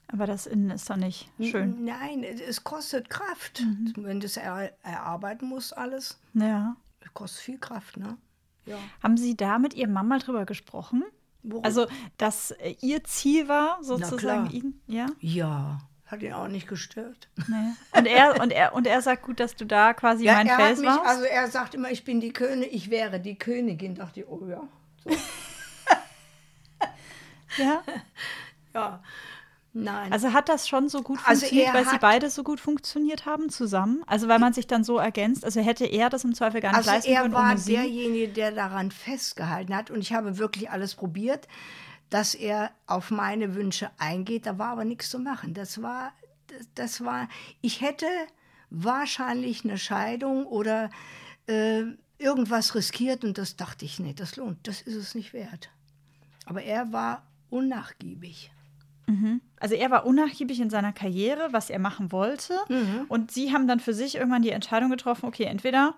Aber 0.10 0.28
das 0.28 0.46
Innen 0.46 0.70
ist 0.70 0.88
doch 0.88 0.98
nicht 0.98 1.32
schön. 1.42 1.84
Nein, 1.84 2.24
es 2.24 2.64
kostet 2.64 3.10
Kraft. 3.10 3.64
Wenn 3.96 4.20
du 4.20 4.28
es 4.28 4.38
er, 4.38 4.72
erarbeiten 4.84 5.48
musst, 5.48 5.76
alles, 5.76 6.20
Ja. 6.36 6.76
es 7.00 7.12
kostet 7.16 7.42
viel 7.42 7.58
Kraft. 7.58 7.98
Ne? 7.98 8.20
Ja. 8.68 8.78
Haben 9.02 9.18
Sie 9.18 9.36
da 9.36 9.58
mit 9.58 9.74
Ihrem 9.74 9.94
Mann 9.94 10.08
mal 10.08 10.20
drüber 10.20 10.46
gesprochen? 10.46 11.04
Worüber? 11.44 11.66
Also, 11.66 11.88
dass 12.18 12.52
äh, 12.52 12.76
Ihr 12.82 13.04
Ziel 13.04 13.48
war, 13.48 13.78
sozusagen 13.84 14.50
ihn, 14.50 14.82
ja? 14.88 15.08
ja, 15.20 15.80
hat 16.06 16.22
ihn 16.24 16.34
auch 16.34 16.48
nicht 16.48 16.68
gestört. 16.68 17.30
Nee. 17.48 17.74
Und 17.98 18.06
er, 18.06 18.40
und 18.42 18.52
er, 18.52 18.74
und 18.74 18.88
er 18.88 19.02
sagt 19.02 19.24
gut, 19.24 19.40
dass 19.40 19.56
du 19.56 19.66
da 19.66 19.94
quasi 19.94 20.26
Ja, 20.26 20.36
mein 20.36 20.48
er 20.48 20.56
Fels 20.58 20.80
mich, 20.80 20.88
warst. 20.88 21.06
also 21.06 21.24
er 21.24 21.48
sagt 21.50 21.76
immer, 21.76 21.92
ich 21.92 22.04
bin 22.06 22.22
die 22.22 22.32
Königin, 22.34 22.70
ich 22.76 22.90
wäre 22.90 23.20
die 23.20 23.38
Königin. 23.38 23.96
Dachte 23.96 24.22
ich, 24.22 24.28
oh 24.28 24.48
ja. 24.48 24.64
ja. 27.58 27.84
Ja. 28.74 29.04
Nein. 29.76 30.14
Also 30.14 30.34
hat 30.34 30.50
das 30.50 30.68
schon 30.68 30.88
so 30.88 31.02
gut 31.02 31.20
Also 31.26 31.42
funktioniert, 31.42 31.68
er 31.70 31.74
weil 31.74 31.86
sie 31.90 31.98
beide 31.98 32.30
so 32.30 32.44
gut 32.44 32.60
funktioniert 32.60 33.26
haben 33.26 33.50
zusammen? 33.50 34.04
Also 34.06 34.28
weil 34.28 34.38
man 34.38 34.54
sich 34.54 34.68
dann 34.68 34.84
so 34.84 34.98
ergänzt? 35.00 35.44
Also 35.44 35.62
hätte 35.62 35.86
er 35.86 36.10
das 36.12 36.24
im 36.24 36.36
Zweifel 36.36 36.62
gar 36.62 36.70
nicht 36.70 36.78
Also 36.78 36.92
leisten 36.92 37.12
er 37.12 37.22
können 37.24 37.34
war 37.34 37.50
ohne 37.50 37.58
sie? 37.58 37.74
derjenige, 37.74 38.28
der 38.32 38.52
daran 38.52 38.92
festgehalten 38.92 39.76
hat 39.76 39.90
und 39.90 40.00
ich 40.00 40.14
habe 40.14 40.38
wirklich 40.38 40.70
alles 40.70 40.94
probiert, 40.94 41.48
dass 42.12 42.36
er 42.36 42.70
auf 42.86 43.10
meine 43.10 43.56
Wünsche 43.56 43.90
eingeht. 43.98 44.46
Da 44.46 44.60
war 44.60 44.70
aber 44.70 44.86
nichts 44.86 45.10
zu 45.10 45.18
machen. 45.18 45.56
Das 45.56 45.82
war, 45.82 46.14
das, 46.76 47.04
war, 47.04 47.28
ich 47.62 47.82
hätte 47.82 48.06
wahrscheinlich 48.70 49.64
eine 49.64 49.80
Scheidung 49.80 50.46
oder 50.46 50.92
äh, 51.48 51.84
irgendwas 52.20 52.76
riskiert 52.76 53.24
und 53.24 53.40
das 53.40 53.56
dachte 53.56 53.86
ich 53.86 54.00
nicht, 54.00 54.20
das 54.20 54.36
lohnt, 54.36 54.68
das 54.68 54.82
ist 54.82 54.96
es 54.96 55.16
nicht 55.16 55.34
wert. 55.34 55.72
Aber 56.46 56.62
er 56.62 56.94
war 56.94 57.26
unnachgiebig. 57.50 58.52
Also 59.60 59.76
er 59.76 59.92
war 59.92 60.06
unnachgiebig 60.06 60.60
in 60.60 60.70
seiner 60.70 60.92
Karriere, 60.94 61.50
was 61.52 61.70
er 61.70 61.80
machen 61.80 62.12
wollte. 62.12 62.56
Mhm. 62.70 63.06
Und 63.10 63.32
sie 63.32 63.54
haben 63.54 63.68
dann 63.68 63.80
für 63.80 63.94
sich 63.94 64.16
irgendwann 64.16 64.42
die 64.42 64.50
Entscheidung 64.52 64.90
getroffen, 64.90 65.26
okay, 65.26 65.44
entweder, 65.44 65.94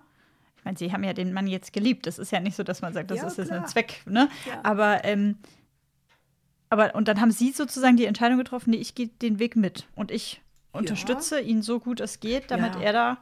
ich 0.58 0.64
meine, 0.64 0.76
sie 0.76 0.92
haben 0.92 1.02
ja 1.04 1.12
den 1.12 1.32
Mann 1.32 1.46
jetzt 1.46 1.72
geliebt. 1.72 2.06
Das 2.06 2.18
ist 2.18 2.32
ja 2.32 2.40
nicht 2.40 2.56
so, 2.56 2.62
dass 2.62 2.82
man 2.82 2.92
sagt, 2.92 3.10
das 3.10 3.18
Ja, 3.18 3.26
ist 3.28 3.38
jetzt 3.38 3.50
ein. 3.52 3.66
Zweck, 3.66 4.02
ne? 4.06 4.28
Ja. 4.46 4.60
Aber, 4.64 5.04
ähm, 5.04 5.38
aber, 6.68 6.94
und 6.94 7.08
dann 7.08 7.20
haben 7.20 7.30
sie 7.30 7.52
sozusagen 7.52 7.96
die 7.96 8.06
Entscheidung 8.06 8.38
getroffen, 8.38 8.70
nee, 8.70 8.76
ich 8.78 8.94
gehe 8.94 9.08
den 9.08 9.38
Weg 9.38 9.56
mit. 9.56 9.86
Und 9.94 10.10
ich 10.10 10.42
unterstütze 10.72 11.40
ihn 11.40 11.62
so 11.62 11.78
gut 11.80 12.00
es 12.00 12.20
geht, 12.20 12.50
damit 12.50 12.74
Ja. 12.74 12.80
er 12.82 12.92
da 12.92 13.18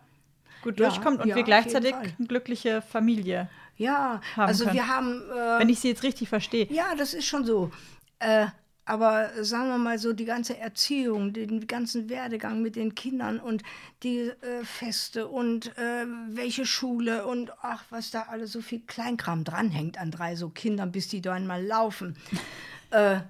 gut 0.62 0.80
Ja, 0.80 0.88
durchkommt 0.88 1.20
und 1.20 1.28
ja, 1.28 1.36
wir 1.36 1.42
gleichzeitig 1.42 1.94
eine 1.94 2.26
glückliche 2.26 2.80
Familie. 2.82 3.48
Ja, 3.76 4.20
Haben 4.36 4.48
also 4.48 4.64
können. 4.64 4.76
wir 4.76 4.88
haben. 4.88 5.20
Äh, 5.30 5.58
Wenn 5.60 5.68
ich 5.68 5.80
sie 5.80 5.88
jetzt 5.88 6.02
richtig 6.04 6.28
verstehe. 6.28 6.66
Ja, 6.72 6.94
das 6.96 7.12
ist 7.12 7.26
schon 7.26 7.44
so. 7.44 7.70
Äh, 8.18 8.46
aber 8.86 9.30
sagen 9.42 9.68
wir 9.68 9.78
mal 9.78 9.98
so, 9.98 10.12
die 10.12 10.24
ganze 10.24 10.58
Erziehung, 10.58 11.32
den 11.32 11.66
ganzen 11.66 12.08
Werdegang 12.08 12.60
mit 12.60 12.76
den 12.76 12.94
Kindern 12.94 13.40
und 13.40 13.62
die 14.02 14.28
äh, 14.28 14.64
Feste 14.64 15.28
und 15.28 15.76
äh, 15.78 16.06
welche 16.28 16.66
Schule 16.66 17.26
und 17.26 17.52
ach, 17.62 17.84
was 17.90 18.10
da 18.10 18.22
alles 18.22 18.52
so 18.52 18.60
viel 18.60 18.80
Kleinkram 18.80 19.44
dranhängt 19.44 19.98
an 19.98 20.10
drei 20.10 20.36
so 20.36 20.50
Kindern, 20.50 20.92
bis 20.92 21.08
die 21.08 21.22
dann 21.22 21.46
mal 21.46 21.64
laufen. 21.64 22.16
äh, 22.90 23.20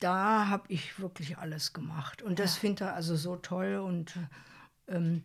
da 0.00 0.48
habe 0.48 0.64
ich 0.68 0.98
wirklich 1.00 1.38
alles 1.38 1.72
gemacht. 1.72 2.22
Und 2.22 2.38
das 2.38 2.56
finde 2.56 2.84
ich 2.84 2.90
also 2.90 3.16
so 3.16 3.36
toll. 3.36 3.76
Und, 3.76 4.14
ähm, 4.88 5.22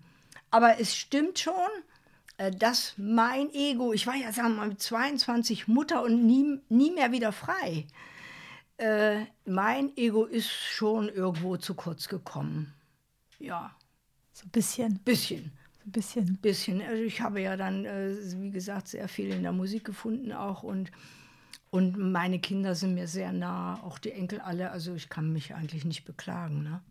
aber 0.52 0.80
es 0.80 0.96
stimmt 0.96 1.40
schon, 1.40 1.54
äh, 2.38 2.52
dass 2.52 2.94
mein 2.98 3.54
Ego, 3.54 3.94
ich 3.94 4.08
war 4.08 4.16
ja 4.16 4.32
sagen 4.32 4.50
wir 4.50 4.56
mal 4.58 4.70
mit 4.70 4.82
22 4.82 5.68
Mutter 5.68 6.04
und 6.04 6.26
nie, 6.26 6.60
nie 6.70 6.92
mehr 6.92 7.12
wieder 7.12 7.32
frei. 7.32 7.86
Äh, 8.80 9.26
mein 9.46 9.96
Ego 9.98 10.26
ist 10.26 10.50
schon 10.50 11.10
irgendwo 11.10 11.58
zu 11.58 11.76
kurz 11.76 12.08
gekommen. 12.08 12.74
Ja, 13.40 13.76
So 14.34 14.46
ein 14.48 14.52
bisschen. 14.52 15.00
bisschen. 15.04 15.52
So 15.80 15.86
ein 15.88 15.92
bisschen. 15.92 16.38
bisschen. 16.38 16.82
Also 16.82 17.04
ich 17.04 17.22
habe 17.22 17.42
ja 17.42 17.58
dann, 17.58 17.86
äh, 17.86 18.16
wie 18.42 18.52
gesagt, 18.52 18.88
sehr 18.90 19.08
viel 19.08 19.30
in 19.34 19.44
der 19.44 19.52
Musik 19.52 19.86
gefunden 19.86 20.32
auch 20.34 20.64
und, 20.64 20.92
und 21.72 21.98
meine 21.98 22.40
Kinder 22.40 22.76
sind 22.76 22.96
mir 22.96 23.08
sehr 23.08 23.34
nah, 23.34 23.82
auch 23.84 24.00
die 24.00 24.12
Enkel 24.12 24.42
alle. 24.42 24.72
Also 24.72 24.96
ich 24.96 25.10
kann 25.10 25.34
mich 25.34 25.56
eigentlich 25.56 25.86
nicht 25.86 26.06
beklagen, 26.06 26.64
ne? 26.64 26.82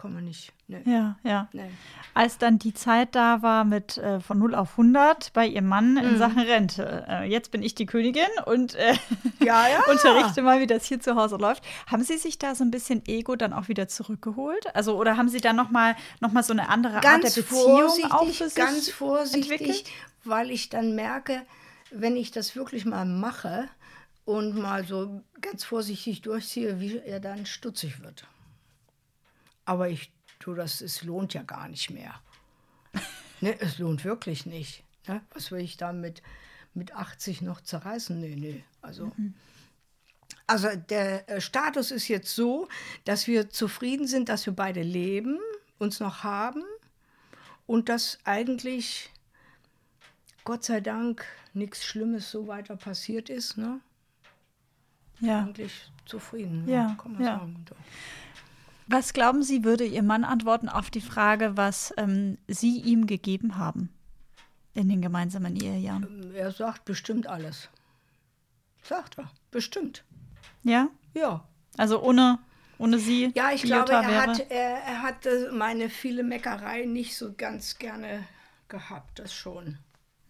Kann 0.00 0.14
man 0.14 0.24
nicht. 0.24 0.52
Ne. 0.68 0.80
Ja, 0.84 1.18
ja. 1.24 1.48
Nee. 1.52 1.70
Als 2.14 2.38
dann 2.38 2.60
die 2.60 2.72
Zeit 2.72 3.16
da 3.16 3.42
war 3.42 3.64
mit 3.64 3.98
äh, 3.98 4.20
von 4.20 4.38
0 4.38 4.54
auf 4.54 4.70
100 4.72 5.32
bei 5.32 5.44
ihrem 5.44 5.66
Mann 5.66 5.96
in 5.96 6.12
Mhm. 6.12 6.18
Sachen 6.18 6.38
Rente. 6.38 7.04
Äh, 7.08 7.24
jetzt 7.28 7.50
bin 7.50 7.62
ich 7.62 7.74
die 7.74 7.84
Königin 7.84 8.28
und 8.46 8.76
äh, 8.76 8.94
Ja, 9.40 9.66
ja. 9.68 9.82
unterrichte 9.90 10.42
mal, 10.42 10.60
wie 10.60 10.68
das 10.68 10.84
hier 10.84 11.00
zu 11.00 11.16
Hause 11.16 11.36
läuft. 11.36 11.64
Haben 11.90 12.04
Sie 12.04 12.16
sich 12.16 12.38
da 12.38 12.54
so 12.54 12.62
ein 12.62 12.70
bisschen 12.70 13.02
Ego 13.08 13.34
dann 13.34 13.52
auch 13.52 13.66
wieder 13.66 13.88
zurückgeholt? 13.88 14.72
Also 14.76 14.96
oder 14.96 15.16
haben 15.16 15.28
Sie 15.28 15.40
da 15.40 15.52
noch 15.52 15.70
mal, 15.70 15.96
noch 16.20 16.30
mal 16.30 16.44
so 16.44 16.52
eine 16.52 16.68
andere 16.68 16.94
Art 16.96 17.02
Ganz 17.02 17.34
der 17.34 17.42
Beziehung 17.42 18.12
auch 18.12 18.26
für 18.26 18.44
sich 18.48 18.54
ganz 18.54 18.88
vorsichtig, 18.90 19.50
entwickelt? 19.50 19.84
weil 20.22 20.52
ich 20.52 20.68
dann 20.68 20.94
merke, 20.94 21.42
wenn 21.90 22.16
ich 22.16 22.30
das 22.30 22.54
wirklich 22.54 22.84
mal 22.84 23.04
mache 23.04 23.68
und 24.24 24.54
mal 24.56 24.84
so 24.86 25.22
ganz 25.40 25.64
vorsichtig 25.64 26.22
durchziehe, 26.22 26.78
wie 26.78 26.98
er 26.98 27.18
dann 27.18 27.46
stutzig 27.46 28.00
wird. 28.02 28.28
Aber 29.68 29.90
ich 29.90 30.10
tue 30.38 30.56
das, 30.56 30.80
es 30.80 31.02
lohnt 31.02 31.34
ja 31.34 31.42
gar 31.42 31.68
nicht 31.68 31.90
mehr. 31.90 32.14
ne, 33.42 33.54
es 33.60 33.78
lohnt 33.78 34.02
wirklich 34.02 34.46
nicht. 34.46 34.82
Ne? 35.06 35.20
Was 35.34 35.52
will 35.52 35.60
ich 35.60 35.76
da 35.76 35.92
mit, 35.92 36.22
mit 36.72 36.94
80 36.94 37.42
noch 37.42 37.60
zerreißen? 37.60 38.18
Nee, 38.18 38.34
nee. 38.34 38.64
Also, 38.80 39.12
also 40.46 40.68
der 40.74 41.28
äh, 41.28 41.42
Status 41.42 41.90
ist 41.90 42.08
jetzt 42.08 42.34
so, 42.34 42.66
dass 43.04 43.26
wir 43.26 43.50
zufrieden 43.50 44.06
sind, 44.06 44.30
dass 44.30 44.46
wir 44.46 44.54
beide 44.54 44.80
leben, 44.80 45.38
uns 45.76 46.00
noch 46.00 46.24
haben 46.24 46.64
und 47.66 47.90
dass 47.90 48.20
eigentlich, 48.24 49.10
Gott 50.44 50.64
sei 50.64 50.80
Dank, 50.80 51.26
nichts 51.52 51.84
Schlimmes 51.84 52.30
so 52.30 52.46
weiter 52.46 52.76
passiert 52.76 53.28
ist. 53.28 53.58
Ne? 53.58 53.80
Ja. 55.20 55.42
Eigentlich 55.42 55.90
zufrieden, 56.06 56.66
Ja, 56.66 56.96
kann 56.98 57.12
man 57.12 57.22
ja. 57.22 57.38
sagen. 57.38 57.66
Was 58.90 59.12
glauben 59.12 59.42
Sie, 59.42 59.64
würde 59.64 59.84
Ihr 59.84 60.02
Mann 60.02 60.24
antworten 60.24 60.70
auf 60.70 60.88
die 60.88 61.02
Frage, 61.02 61.58
was 61.58 61.92
ähm, 61.98 62.38
Sie 62.48 62.80
ihm 62.80 63.06
gegeben 63.06 63.58
haben 63.58 63.90
in 64.72 64.88
den 64.88 65.02
gemeinsamen 65.02 65.56
Ehejahren? 65.56 66.32
Er 66.34 66.50
sagt 66.52 66.86
bestimmt 66.86 67.26
alles. 67.26 67.68
Sagt 68.82 69.18
er, 69.18 69.30
bestimmt. 69.50 70.04
Ja? 70.62 70.88
Ja. 71.12 71.44
Also 71.76 72.02
ohne, 72.02 72.38
ohne 72.78 72.98
Sie? 72.98 73.30
Ja, 73.34 73.50
ich 73.52 73.62
glaube, 73.62 73.92
Jutta 73.92 74.00
er 74.00 74.26
hat, 74.26 74.50
er, 74.50 74.82
er 74.82 75.02
hat 75.02 75.26
äh, 75.26 75.50
meine 75.52 75.90
viele 75.90 76.22
Meckerei 76.22 76.86
nicht 76.86 77.14
so 77.14 77.34
ganz 77.34 77.78
gerne 77.78 78.26
gehabt, 78.68 79.18
das 79.18 79.34
schon. 79.34 79.76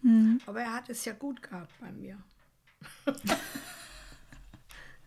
Mhm. 0.01 0.41
Aber 0.45 0.59
er 0.59 0.73
hat 0.73 0.89
es 0.89 1.05
ja 1.05 1.13
gut 1.13 1.41
gehabt 1.41 1.71
bei 1.79 1.93
mir. 1.93 2.17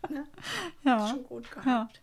ja. 0.85 1.09
Schon 1.09 1.25
gut 1.25 1.51
gehabt. 1.51 1.67
Ja. 1.67 2.02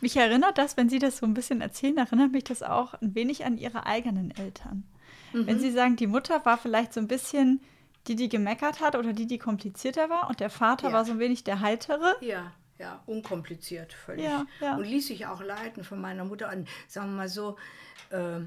Mich 0.00 0.16
erinnert 0.16 0.58
das, 0.58 0.76
wenn 0.76 0.88
Sie 0.88 0.98
das 0.98 1.18
so 1.18 1.26
ein 1.26 1.34
bisschen 1.34 1.60
erzählen, 1.60 1.96
erinnert 1.98 2.32
mich 2.32 2.44
das 2.44 2.62
auch 2.62 2.94
ein 2.94 3.14
wenig 3.14 3.44
an 3.44 3.58
Ihre 3.58 3.86
eigenen 3.86 4.30
Eltern. 4.30 4.84
Mhm. 5.32 5.46
Wenn 5.46 5.58
Sie 5.58 5.70
sagen, 5.72 5.96
die 5.96 6.06
Mutter 6.06 6.44
war 6.44 6.58
vielleicht 6.58 6.92
so 6.92 7.00
ein 7.00 7.08
bisschen 7.08 7.60
die, 8.06 8.16
die 8.16 8.28
gemeckert 8.28 8.80
hat 8.80 8.96
oder 8.96 9.12
die, 9.12 9.26
die 9.26 9.38
komplizierter 9.38 10.08
war 10.08 10.28
und 10.28 10.40
der 10.40 10.50
Vater 10.50 10.88
Ja. 10.88 10.92
war 10.94 11.04
so 11.04 11.12
ein 11.12 11.18
wenig 11.18 11.44
der 11.44 11.60
Heitere. 11.60 12.16
Ja, 12.20 12.52
ja, 12.78 13.02
unkompliziert, 13.06 13.92
völlig. 13.92 14.24
Ja, 14.24 14.46
ja. 14.60 14.76
Und 14.76 14.84
ließ 14.84 15.08
sich 15.08 15.26
auch 15.26 15.42
leiten 15.42 15.84
von 15.84 16.00
meiner 16.00 16.24
Mutter 16.24 16.48
an. 16.48 16.66
Sagen 16.86 17.10
wir 17.10 17.16
mal 17.16 17.28
so, 17.28 17.56
äh, 18.10 18.40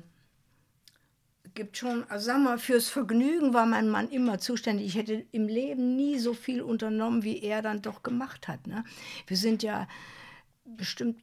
gibt 1.54 1.78
schon, 1.78 2.06
also 2.10 2.26
sagen 2.26 2.44
wir 2.44 2.52
mal, 2.52 2.58
fürs 2.58 2.88
Vergnügen 2.88 3.54
war 3.54 3.66
mein 3.66 3.90
Mann 3.90 4.10
immer 4.10 4.40
zuständig. 4.40 4.88
Ich 4.88 4.96
hätte 4.96 5.26
im 5.32 5.48
Leben 5.48 5.96
nie 5.98 6.18
so 6.18 6.34
viel 6.34 6.62
unternommen, 6.62 7.24
wie 7.24 7.42
er 7.44 7.62
dann 7.62 7.82
doch 7.82 8.04
gemacht 8.04 8.48
hat. 8.48 8.68
Ne? 8.68 8.86
Wir 9.28 9.36
sind 9.38 9.62
ja 9.64 9.88
bestimmt 10.64 11.22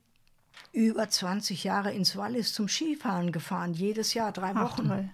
über 0.79 1.09
20 1.09 1.65
Jahre 1.65 1.93
ins 1.93 2.17
Wallis 2.17 2.53
zum 2.53 2.69
Skifahren 2.69 3.33
gefahren, 3.33 3.75
jedes 3.75 4.15
Jahr, 4.15 4.31
drei 4.33 4.53
Ach, 4.55 4.63
Wochen. 4.79 4.87
toll. 4.89 5.11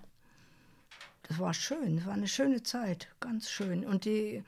Das 1.22 1.38
war 1.38 1.54
schön, 1.54 1.96
das 1.96 2.04
war 2.06 2.12
eine 2.12 2.28
schöne 2.28 2.62
Zeit, 2.62 3.08
ganz 3.18 3.48
schön. 3.50 3.86
Und 3.86 4.04
die, 4.04 4.44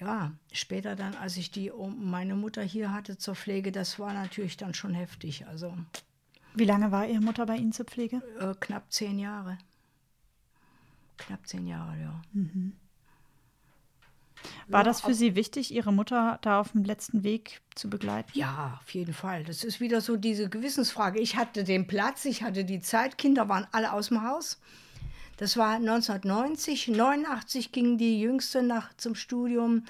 ja, 0.00 0.32
später 0.52 0.96
dann, 0.96 1.14
als 1.16 1.36
ich 1.36 1.50
die 1.50 1.70
um 1.70 2.10
meine 2.10 2.34
Mutter 2.34 2.62
hier 2.62 2.92
hatte 2.92 3.18
zur 3.18 3.34
Pflege, 3.34 3.72
das 3.72 3.98
war 3.98 4.14
natürlich 4.14 4.56
dann 4.56 4.72
schon 4.72 4.94
heftig. 4.94 5.46
Also 5.46 5.76
Wie 6.54 6.64
lange 6.64 6.90
war 6.92 7.06
Ihre 7.06 7.20
Mutter 7.20 7.44
bei 7.44 7.56
Ihnen 7.58 7.72
zur 7.72 7.84
Pflege? 7.84 8.22
äh, 8.40 8.54
knapp 8.58 8.90
zehn 8.90 9.18
Jahre. 9.18 9.58
Knapp 11.18 11.46
zehn 11.46 11.66
Jahre, 11.66 12.00
ja. 12.00 12.22
War 14.68 14.84
das 14.84 15.00
für 15.00 15.14
Sie 15.14 15.34
wichtig, 15.34 15.72
Ihre 15.72 15.92
Mutter 15.92 16.38
da 16.42 16.60
auf 16.60 16.72
dem 16.72 16.84
letzten 16.84 17.22
Weg 17.22 17.60
zu 17.74 17.88
begleiten? 17.88 18.30
Ja, 18.34 18.80
auf 18.82 18.90
jeden 18.90 19.14
Fall. 19.14 19.44
Das 19.44 19.64
ist 19.64 19.80
wieder 19.80 20.00
so 20.00 20.16
diese 20.16 20.48
Gewissensfrage. 20.48 21.20
Ich 21.20 21.36
hatte 21.36 21.64
den 21.64 21.86
Platz, 21.86 22.24
ich 22.24 22.42
hatte 22.42 22.64
die 22.64 22.80
Zeit, 22.80 23.18
Kinder 23.18 23.48
waren 23.48 23.66
alle 23.72 23.92
aus 23.92 24.08
dem 24.08 24.22
Haus. 24.22 24.60
Das 25.36 25.56
war 25.56 25.74
1990, 25.74 26.88
89 26.88 27.70
ging 27.72 27.98
die 27.98 28.20
Jüngste 28.20 28.62
nach 28.62 28.94
zum 28.96 29.14
Studium. 29.14 29.84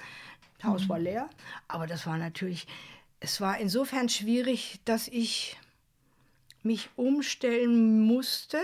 Das 0.57 0.69
Haus 0.69 0.89
war 0.89 0.99
leer, 0.99 1.29
aber 1.67 1.87
das 1.87 2.05
war 2.05 2.17
natürlich, 2.17 2.67
es 3.19 3.39
war 3.39 3.57
insofern 3.57 4.09
schwierig, 4.09 4.79
dass 4.85 5.07
ich 5.07 5.57
mich 6.63 6.89
umstellen 6.95 8.01
musste, 8.01 8.59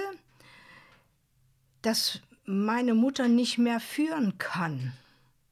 dass 1.81 2.19
meine 2.45 2.93
Mutter 2.93 3.27
nicht 3.27 3.57
mehr 3.57 3.79
führen 3.79 4.37
kann 4.37 4.93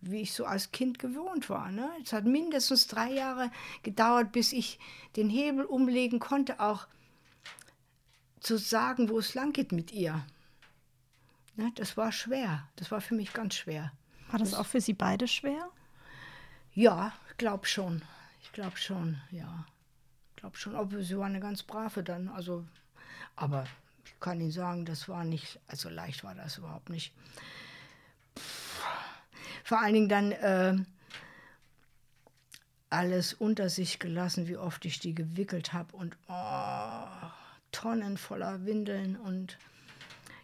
wie 0.02 0.22
ich 0.22 0.34
so 0.34 0.46
als 0.46 0.72
Kind 0.72 1.00
gewohnt 1.00 1.50
war. 1.50 1.72
Ne? 1.72 1.90
Es 2.04 2.12
hat 2.12 2.26
mindestens 2.26 2.88
drei 2.88 3.12
Jahre 3.12 3.52
gedauert, 3.84 4.32
bis 4.32 4.52
ich 4.52 4.80
den 5.16 5.30
Hebel 5.30 5.66
umlegen 5.66 6.20
konnte, 6.20 6.60
auch 6.60 6.88
zu 8.40 8.58
sagen, 8.58 9.10
wo 9.10 9.20
es 9.20 9.36
lang 9.36 9.54
geht 9.54 9.72
mit 9.72 9.92
ihr. 9.92 10.26
Ne? 11.56 11.72
Das 11.76 11.96
war 11.98 12.12
schwer. 12.12 12.68
Das 12.76 12.92
war 12.92 13.02
für 13.02 13.14
mich 13.16 13.34
ganz 13.34 13.56
schwer. 13.56 13.92
War 14.32 14.40
das 14.40 14.54
auch 14.54 14.66
für 14.66 14.82
Sie 14.82 14.94
beide 14.94 15.28
schwer? 15.28 15.70
Ja, 16.74 17.14
ich 17.30 17.38
glaube 17.38 17.68
schon. 17.68 18.02
Ich 18.42 18.52
glaube 18.52 18.78
schon, 18.78 19.22
ja. 19.30 19.66
Ich 20.32 20.38
glaube 20.38 20.58
schon. 20.58 20.76
Aber 20.76 21.04
sie 21.04 21.18
war 21.18 21.26
eine 21.26 21.40
ganz 21.40 21.64
brave 21.64 22.02
dann. 22.02 22.30
Also, 22.30 22.66
aber 23.36 23.68
ich 24.06 24.20
kann 24.20 24.40
Ihnen 24.40 24.52
sagen, 24.52 24.86
das 24.86 25.08
war 25.10 25.24
nicht, 25.24 25.60
also 25.68 25.90
leicht 25.90 26.24
war 26.24 26.34
das 26.34 26.58
überhaupt 26.58 26.90
nicht. 26.90 27.14
Vor 29.64 29.80
allen 29.80 29.94
Dingen 29.94 30.10
dann 30.10 30.32
äh, 30.32 30.76
alles 32.90 33.34
unter 33.34 33.70
sich 33.70 34.00
gelassen, 34.00 34.48
wie 34.48 34.58
oft 34.58 34.86
ich 34.86 35.00
die 35.00 35.16
gewickelt 35.16 35.74
habe 35.74 35.96
und 35.96 36.18
oh, 36.28 37.30
Tonnen 37.72 38.18
voller 38.18 38.66
Windeln 38.66 39.16
und 39.16 39.58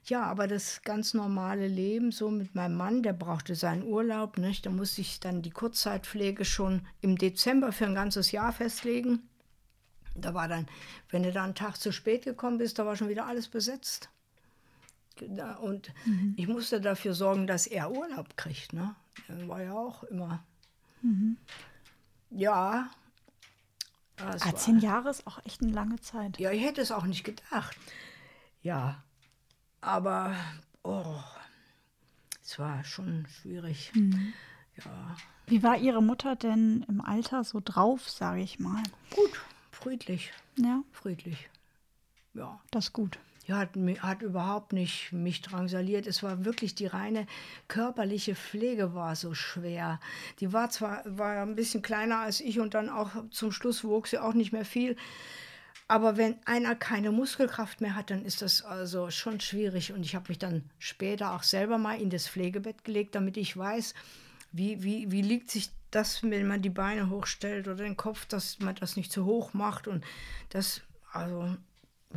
ja, 0.05 0.23
aber 0.23 0.47
das 0.47 0.83
ganz 0.83 1.13
normale 1.13 1.67
Leben 1.67 2.13
so 2.13 2.31
mit 2.31 2.55
meinem 2.55 2.77
Mann, 2.77 3.03
der 3.03 3.11
brauchte 3.11 3.55
seinen 3.55 3.83
Urlaub, 3.83 4.37
nicht? 4.37 4.65
Da 4.65 4.69
musste 4.69 5.01
ich 5.01 5.19
dann 5.19 5.41
die 5.41 5.49
Kurzzeitpflege 5.49 6.45
schon 6.45 6.87
im 7.01 7.17
Dezember 7.17 7.73
für 7.73 7.85
ein 7.87 7.93
ganzes 7.95 8.31
Jahr 8.31 8.53
festlegen. 8.53 9.27
Da 10.15 10.33
war 10.33 10.47
dann, 10.47 10.65
wenn 11.09 11.23
du 11.23 11.33
da 11.33 11.43
einen 11.43 11.55
Tag 11.55 11.75
zu 11.75 11.91
spät 11.91 12.23
gekommen 12.23 12.57
bist, 12.57 12.79
da 12.79 12.85
war 12.85 12.95
schon 12.95 13.09
wieder 13.09 13.25
alles 13.25 13.49
besetzt. 13.49 14.09
Da- 15.19 15.55
Und 15.55 15.91
ich 16.37 16.47
musste 16.47 16.79
dafür 16.79 17.13
sorgen, 17.13 17.45
dass 17.45 17.67
er 17.67 17.91
Urlaub 17.91 18.37
kriegt. 18.37 18.71
Ne? 18.71 18.95
War 19.27 19.61
ja 19.61 19.73
auch 19.73 20.03
immer. 20.03 20.43
Ja. 22.29 22.89
das 24.17 24.41
Ah, 24.41 24.55
zehn 24.55 24.79
Jahre 24.79 25.09
ist 25.09 25.25
auch 25.27 25.43
echt 25.45 25.61
eine 25.61 25.71
lange 25.71 25.99
Zeit. 26.01 26.37
ja, 26.39 26.51
ich 26.51 26.63
hätte 26.63 26.81
es 26.81 26.91
auch 26.91 27.05
nicht 27.05 27.23
gedacht. 27.23 27.77
Ja, 28.61 29.03
aber 29.81 30.35
oh, 30.83 31.15
es 32.43 32.57
war 32.59 32.83
schon 32.83 33.25
schwierig. 33.27 33.91
Ja, 34.83 35.15
Wie 35.47 35.63
war 35.63 35.77
Ihre 35.77 36.01
Mutter 36.03 36.35
denn 36.35 36.83
im 36.87 36.99
Alter 37.01 37.43
so 37.43 37.61
drauf, 37.63 38.09
sage 38.09 38.41
ich 38.41 38.59
mal? 38.59 38.83
gut, 39.15 39.39
friedlich, 39.71 40.31
Ja, 40.57 40.81
friedlich. 40.91 41.49
Ja, 42.33 42.59
das 42.71 42.85
ist 42.85 42.93
gut. 42.93 43.17
Die 43.47 43.53
hat, 43.53 43.69
hat 43.99 44.21
überhaupt 44.21 44.73
nicht 44.73 45.11
mich 45.11 45.41
drangsaliert. 45.41 46.07
Es 46.07 46.23
war 46.23 46.45
wirklich 46.45 46.75
die 46.75 46.87
reine 46.87 47.25
körperliche 47.67 48.35
Pflege 48.35 48.93
war 48.93 49.15
so 49.15 49.33
schwer. 49.33 49.99
Die 50.39 50.53
war 50.53 50.69
zwar 50.69 51.01
war 51.05 51.41
ein 51.41 51.55
bisschen 51.55 51.81
kleiner 51.81 52.19
als 52.19 52.41
ich 52.41 52.59
und 52.59 52.73
dann 52.73 52.89
auch 52.89 53.11
zum 53.31 53.51
Schluss 53.51 53.83
wog 53.83 54.07
sie 54.07 54.19
auch 54.19 54.33
nicht 54.33 54.51
mehr 54.51 54.65
viel. 54.65 54.95
Aber 55.87 56.17
wenn 56.17 56.35
einer 56.45 56.75
keine 56.75 57.11
Muskelkraft 57.11 57.79
mehr 57.79 57.95
hat, 57.95 58.09
dann 58.09 58.25
ist 58.25 58.41
das 58.41 58.61
also 58.61 59.09
schon 59.09 59.39
schwierig. 59.39 59.93
Und 59.93 60.03
ich 60.03 60.15
habe 60.15 60.25
mich 60.27 60.37
dann 60.37 60.63
später 60.79 61.33
auch 61.33 61.43
selber 61.43 61.77
mal 61.77 62.01
in 62.01 62.09
das 62.09 62.27
Pflegebett 62.27 62.83
gelegt, 62.83 63.15
damit 63.15 63.37
ich 63.37 63.55
weiß, 63.55 63.93
wie, 64.51 64.83
wie, 64.83 65.11
wie 65.11 65.21
liegt 65.21 65.49
sich 65.49 65.69
dass, 65.91 66.21
wenn 66.23 66.47
man 66.47 66.61
die 66.61 66.69
Beine 66.69 67.09
hochstellt 67.09 67.67
oder 67.67 67.83
den 67.83 67.97
Kopf, 67.97 68.25
dass 68.25 68.59
man 68.59 68.75
das 68.75 68.97
nicht 68.97 69.11
zu 69.11 69.25
hoch 69.25 69.53
macht. 69.53 69.87
Und 69.87 70.03
das, 70.49 70.81
also, 71.11 71.55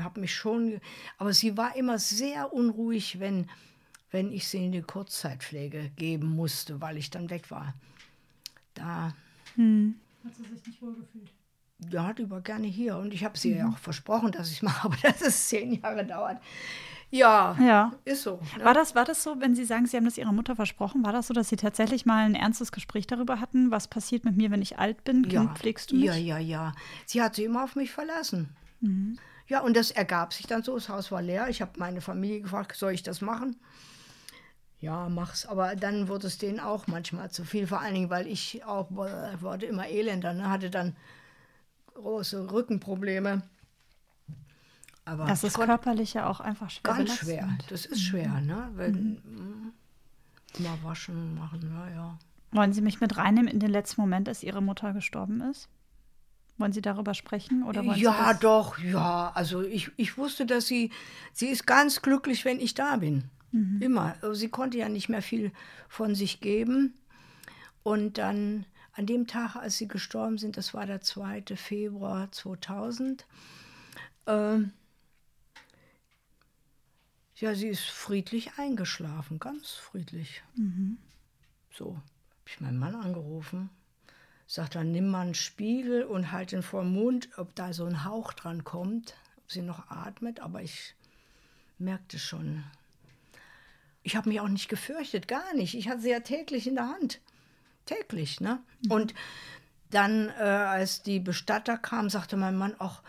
habe 0.05 0.21
mich 0.21 0.35
schon. 0.35 0.81
Aber 1.19 1.33
sie 1.33 1.57
war 1.57 1.77
immer 1.77 1.99
sehr 1.99 2.53
unruhig, 2.53 3.21
wenn, 3.21 3.49
wenn 4.11 4.33
ich 4.33 4.49
sie 4.49 4.65
in 4.65 4.73
die 4.73 4.83
Kurzzeitpflege 4.83 5.91
geben 5.97 6.29
musste, 6.29 6.81
weil 6.81 6.97
ich 6.97 7.11
dann 7.11 7.31
weg 7.31 7.51
war. 7.51 7.75
Da. 8.75 9.15
Hm. 9.57 9.97
Hat 10.25 10.35
sie 10.37 10.45
sich 10.45 10.67
nicht 10.67 10.83
wohlgefühlt? 10.83 11.33
Ja, 11.89 12.13
die 12.13 12.29
war 12.31 12.41
gerne 12.41 12.67
hier. 12.67 12.97
Und 12.97 13.15
ich 13.15 13.25
habe 13.25 13.39
sie 13.39 13.53
mhm. 13.53 13.57
ja 13.57 13.69
auch 13.69 13.79
versprochen, 13.79 14.33
dass 14.33 14.51
ich 14.51 14.59
es 14.59 14.63
mache, 14.63 14.87
aber 14.87 14.97
dass 15.03 15.23
es 15.23 15.49
zehn 15.49 15.81
Jahre 15.81 16.05
dauert. 16.05 16.41
Ja, 17.13 17.57
ja. 17.61 17.93
ist 18.05 18.23
so. 18.23 18.41
Ne? 18.57 18.65
War, 18.65 18.73
das, 18.73 18.95
war 18.95 19.05
das 19.05 19.23
so, 19.23 19.41
wenn 19.41 19.57
Sie 19.57 19.65
sagen, 19.65 19.87
Sie 19.87 19.97
haben 19.97 20.05
das 20.05 20.17
Ihrer 20.17 20.33
Mutter 20.33 20.55
versprochen, 20.55 21.05
war 21.05 21.13
das 21.13 21.27
so, 21.27 21.35
dass 21.35 21.49
Sie 21.49 21.57
tatsächlich 21.57 22.07
mal 22.07 22.25
ein 22.25 22.37
ernstes 22.37 22.71
Gespräch 22.71 23.07
darüber 23.09 23.41
hatten, 23.41 23.73
was 23.73 23.89
passiert 23.89 24.25
mit 24.25 24.37
mir, 24.37 24.51
wenn 24.53 24.63
ich 24.63 24.79
alt 24.79 25.03
bin? 25.03 25.23
Kind, 25.23 25.33
ja. 25.33 25.55
pflegst 25.55 25.91
du 25.91 25.97
mich? 25.97 26.05
Ja, 26.05 26.15
ja, 26.15 26.39
ja. 26.39 26.73
Sie 27.07 27.21
hat 27.21 27.35
sich 27.35 27.47
immer 27.47 27.65
auf 27.65 27.75
mich 27.75 27.91
verlassen. 27.91 28.51
Mhm. 28.81 29.19
Ja, 29.51 29.63
und 29.63 29.77
das 29.77 29.91
ergab 29.91 30.33
sich 30.33 30.47
dann 30.47 30.63
so. 30.63 30.77
Das 30.77 30.89
Haus 30.89 31.11
war 31.11 31.21
leer. 31.21 31.49
Ich 31.49 31.61
habe 31.61 31.73
meine 31.77 32.01
Familie 32.01 32.43
gefragt, 32.43 32.77
soll 32.77 32.93
ich 32.93 33.03
das 33.03 33.21
machen? 33.21 33.57
Ja, 34.79 35.09
mach's. 35.09 35.45
Aber 35.45 35.75
dann 35.75 36.07
wurde 36.07 36.29
es 36.29 36.39
denen 36.39 36.61
auch 36.61 36.87
manchmal 36.87 37.33
zu 37.33 37.45
viel. 37.45 37.67
Vor 37.67 37.81
allen 37.81 37.95
Dingen, 37.95 38.11
weil 38.11 38.29
ich 38.29 38.65
auch 38.65 38.93
wurde 38.93 39.67
immer 39.67 39.89
elender, 39.89 40.35
ne? 40.35 40.49
hatte 40.49 40.71
dann 40.71 40.97
große 41.95 42.53
Rückenprobleme. 42.53 43.43
Aber 45.05 45.27
das 45.27 45.43
ist 45.43 45.59
körperlich 45.59 46.15
ja 46.15 46.29
auch 46.29 46.39
einfach 46.39 46.71
schwer. 46.71 46.95
Ganz 46.95 46.99
belastend. 46.99 47.29
schwer. 47.29 47.59
Das 47.71 47.87
ist 47.87 48.03
schwer, 48.03 48.41
ne? 48.41 48.71
Wenn, 48.75 49.21
mhm. 49.25 49.73
Mal 50.59 50.79
waschen, 50.85 51.35
machen, 51.35 51.61
ja, 51.75 51.91
ja. 51.91 52.19
Wollen 52.53 52.73
Sie 52.73 52.83
mich 52.83 53.01
mit 53.01 53.17
reinnehmen 53.17 53.49
in 53.49 53.59
den 53.59 53.71
letzten 53.71 54.01
Moment, 54.01 54.29
als 54.29 54.45
Ihre 54.45 54.63
Mutter 54.63 54.93
gestorben 54.93 55.41
ist? 55.41 55.69
Wollen 56.61 56.73
Sie 56.73 56.83
darüber 56.83 57.15
sprechen? 57.15 57.63
Oder 57.63 57.83
ja, 57.83 58.35
doch, 58.35 58.79
ja. 58.79 59.33
Also 59.35 59.63
ich, 59.63 59.91
ich 59.97 60.19
wusste, 60.19 60.45
dass 60.45 60.67
sie, 60.67 60.91
sie 61.33 61.49
ist 61.49 61.67
ganz 61.67 62.03
glücklich, 62.03 62.45
wenn 62.45 62.61
ich 62.61 62.75
da 62.75 62.99
bin. 62.99 63.25
Mhm. 63.51 63.81
Immer. 63.81 64.15
Also 64.21 64.35
sie 64.35 64.51
konnte 64.51 64.77
ja 64.77 64.91
nicht 64.91 65.09
mehr 65.09 65.23
viel 65.23 65.53
von 65.89 66.15
sich 66.15 66.41
geben. 66.41 66.95
Und 67.83 68.19
dann 68.19 68.67
an 68.93 69.07
dem 69.07 69.27
Tag, 69.27 69.57
als 69.57 69.79
sie 69.79 69.89
gestorben 69.89 70.37
sind, 70.37 70.59
das 70.59 70.75
war 70.75 70.85
der 70.85 71.01
2. 71.01 71.45
Februar 71.57 72.31
2000, 72.31 73.27
äh, 74.27 74.59
ja, 77.37 77.55
sie 77.55 77.69
ist 77.69 77.85
friedlich 77.85 78.59
eingeschlafen, 78.59 79.39
ganz 79.39 79.71
friedlich. 79.71 80.43
Mhm. 80.57 80.99
So, 81.73 81.95
habe 81.95 82.03
ich 82.45 82.61
meinen 82.61 82.79
Mann 82.79 82.95
angerufen. 82.95 83.71
Sagt 84.51 84.75
dann, 84.75 84.91
nimm 84.91 85.09
mal 85.09 85.21
einen 85.21 85.35
Spiegel 85.35 86.03
und 86.03 86.33
halt 86.33 86.51
den 86.51 86.65
vor 86.65 86.83
den 86.83 86.93
Mund, 86.93 87.29
ob 87.37 87.55
da 87.55 87.73
so 87.73 87.85
ein 87.85 88.05
Hauch 88.05 88.33
dran 88.33 88.65
kommt, 88.65 89.15
ob 89.37 89.49
sie 89.49 89.63
noch 89.63 89.89
atmet. 89.93 90.41
Aber 90.41 90.61
ich 90.61 90.97
merkte 91.79 92.19
schon. 92.19 92.65
Ich 94.03 94.17
habe 94.17 94.29
mich 94.29 94.41
auch 94.41 94.49
nicht 94.49 94.69
gefürchtet, 94.69 95.29
gar 95.29 95.55
nicht. 95.55 95.77
Ich 95.77 95.89
hatte 95.89 96.01
sie 96.01 96.11
ja 96.11 96.19
täglich 96.19 96.67
in 96.67 96.75
der 96.75 96.89
Hand. 96.89 97.21
Täglich, 97.87 98.41
ne? 98.41 98.61
Mhm. 98.83 98.91
Und 98.91 99.15
dann, 99.91 100.31
äh, 100.31 100.43
als 100.43 101.05
die 101.05 101.21
Bestatter 101.21 101.79
kam, 101.79 102.11
sagte 102.11 102.37
mein 102.37 102.59
Mann, 102.59 102.75
ach, 102.81 103.05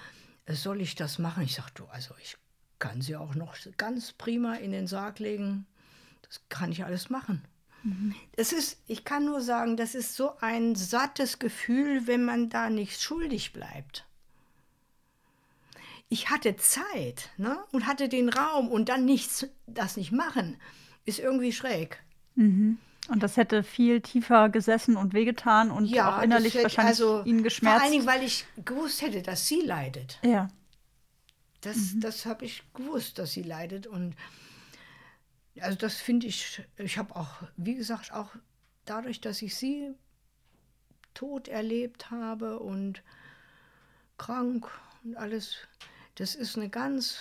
soll 0.47 0.79
ich 0.79 0.93
das 0.93 1.17
machen? 1.17 1.41
Ich 1.41 1.55
sagte, 1.55 1.81
du, 1.81 1.85
also 1.89 2.13
ich 2.21 2.37
kann 2.77 3.01
sie 3.01 3.15
auch 3.15 3.33
noch 3.33 3.55
ganz 3.77 4.13
prima 4.13 4.57
in 4.57 4.73
den 4.73 4.85
Sarg 4.85 5.17
legen. 5.17 5.65
Das 6.21 6.39
kann 6.49 6.71
ich 6.71 6.85
alles 6.85 7.09
machen. 7.09 7.43
Es 8.35 8.53
ist, 8.53 8.79
ich 8.87 9.03
kann 9.03 9.25
nur 9.25 9.41
sagen, 9.41 9.75
das 9.77 9.95
ist 9.95 10.15
so 10.15 10.37
ein 10.39 10.75
sattes 10.75 11.39
Gefühl, 11.39 12.05
wenn 12.07 12.23
man 12.23 12.49
da 12.49 12.69
nicht 12.69 13.01
schuldig 13.01 13.53
bleibt. 13.53 14.05
Ich 16.09 16.29
hatte 16.29 16.55
Zeit 16.57 17.29
ne, 17.37 17.57
und 17.71 17.87
hatte 17.87 18.09
den 18.09 18.29
Raum 18.29 18.67
und 18.67 18.89
dann 18.89 19.05
nichts, 19.05 19.47
das 19.65 19.97
nicht 19.97 20.11
machen, 20.11 20.57
ist 21.05 21.19
irgendwie 21.19 21.53
schräg. 21.53 22.03
Mhm. 22.35 22.77
Und 23.07 23.23
das 23.23 23.35
hätte 23.35 23.63
viel 23.63 24.01
tiefer 24.01 24.49
gesessen 24.49 24.95
und 24.95 25.13
wehgetan 25.13 25.71
und 25.71 25.85
ja, 25.85 26.17
auch 26.17 26.21
innerlich 26.21 26.53
hätte, 26.53 26.63
wahrscheinlich 26.63 27.01
also, 27.01 27.23
ihn 27.23 27.43
geschmerzt. 27.43 27.77
Vor 27.77 27.83
allen 27.83 27.91
Dingen, 27.93 28.07
weil 28.07 28.23
ich 28.23 28.45
gewusst 28.63 29.01
hätte, 29.01 29.21
dass 29.21 29.47
sie 29.47 29.61
leidet. 29.61 30.19
Ja. 30.23 30.49
Das, 31.61 31.93
mhm. 31.93 32.01
das 32.01 32.25
habe 32.25 32.45
ich 32.45 32.63
gewusst, 32.73 33.17
dass 33.17 33.33
sie 33.33 33.43
leidet. 33.43 33.87
Und 33.87 34.15
also 35.59 35.77
das 35.77 35.95
finde 35.95 36.27
ich, 36.27 36.61
ich 36.77 36.97
habe 36.97 37.15
auch, 37.15 37.43
wie 37.57 37.75
gesagt, 37.75 38.13
auch 38.13 38.35
dadurch, 38.85 39.21
dass 39.21 39.41
ich 39.41 39.55
sie 39.55 39.93
tot 41.13 41.47
erlebt 41.47 42.09
habe 42.09 42.59
und 42.59 43.03
krank 44.17 44.69
und 45.03 45.15
alles, 45.15 45.55
das 46.15 46.35
ist 46.35 46.57
eine 46.57 46.69
ganz 46.69 47.17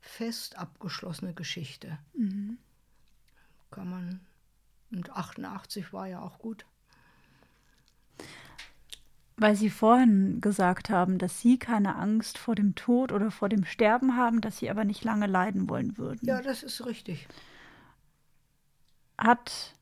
fest 0.00 0.56
abgeschlossene 0.56 1.34
Geschichte. 1.34 1.98
Mhm. 2.14 2.58
Kann 3.70 3.90
man. 3.90 4.26
Und 4.90 5.10
88 5.10 5.92
war 5.92 6.06
ja 6.06 6.20
auch 6.20 6.38
gut 6.38 6.64
weil 9.38 9.54
Sie 9.54 9.70
vorhin 9.70 10.40
gesagt 10.40 10.90
haben, 10.90 11.18
dass 11.18 11.40
Sie 11.40 11.58
keine 11.58 11.94
Angst 11.94 12.38
vor 12.38 12.56
dem 12.56 12.74
Tod 12.74 13.12
oder 13.12 13.30
vor 13.30 13.48
dem 13.48 13.64
Sterben 13.64 14.16
haben, 14.16 14.40
dass 14.40 14.58
Sie 14.58 14.68
aber 14.68 14.84
nicht 14.84 15.04
lange 15.04 15.26
leiden 15.26 15.68
wollen 15.68 15.96
würden. 15.96 16.20
Ja, 16.22 16.42
das 16.42 16.62
ist 16.64 16.84
richtig. 16.84 17.28
Hat 19.16 19.74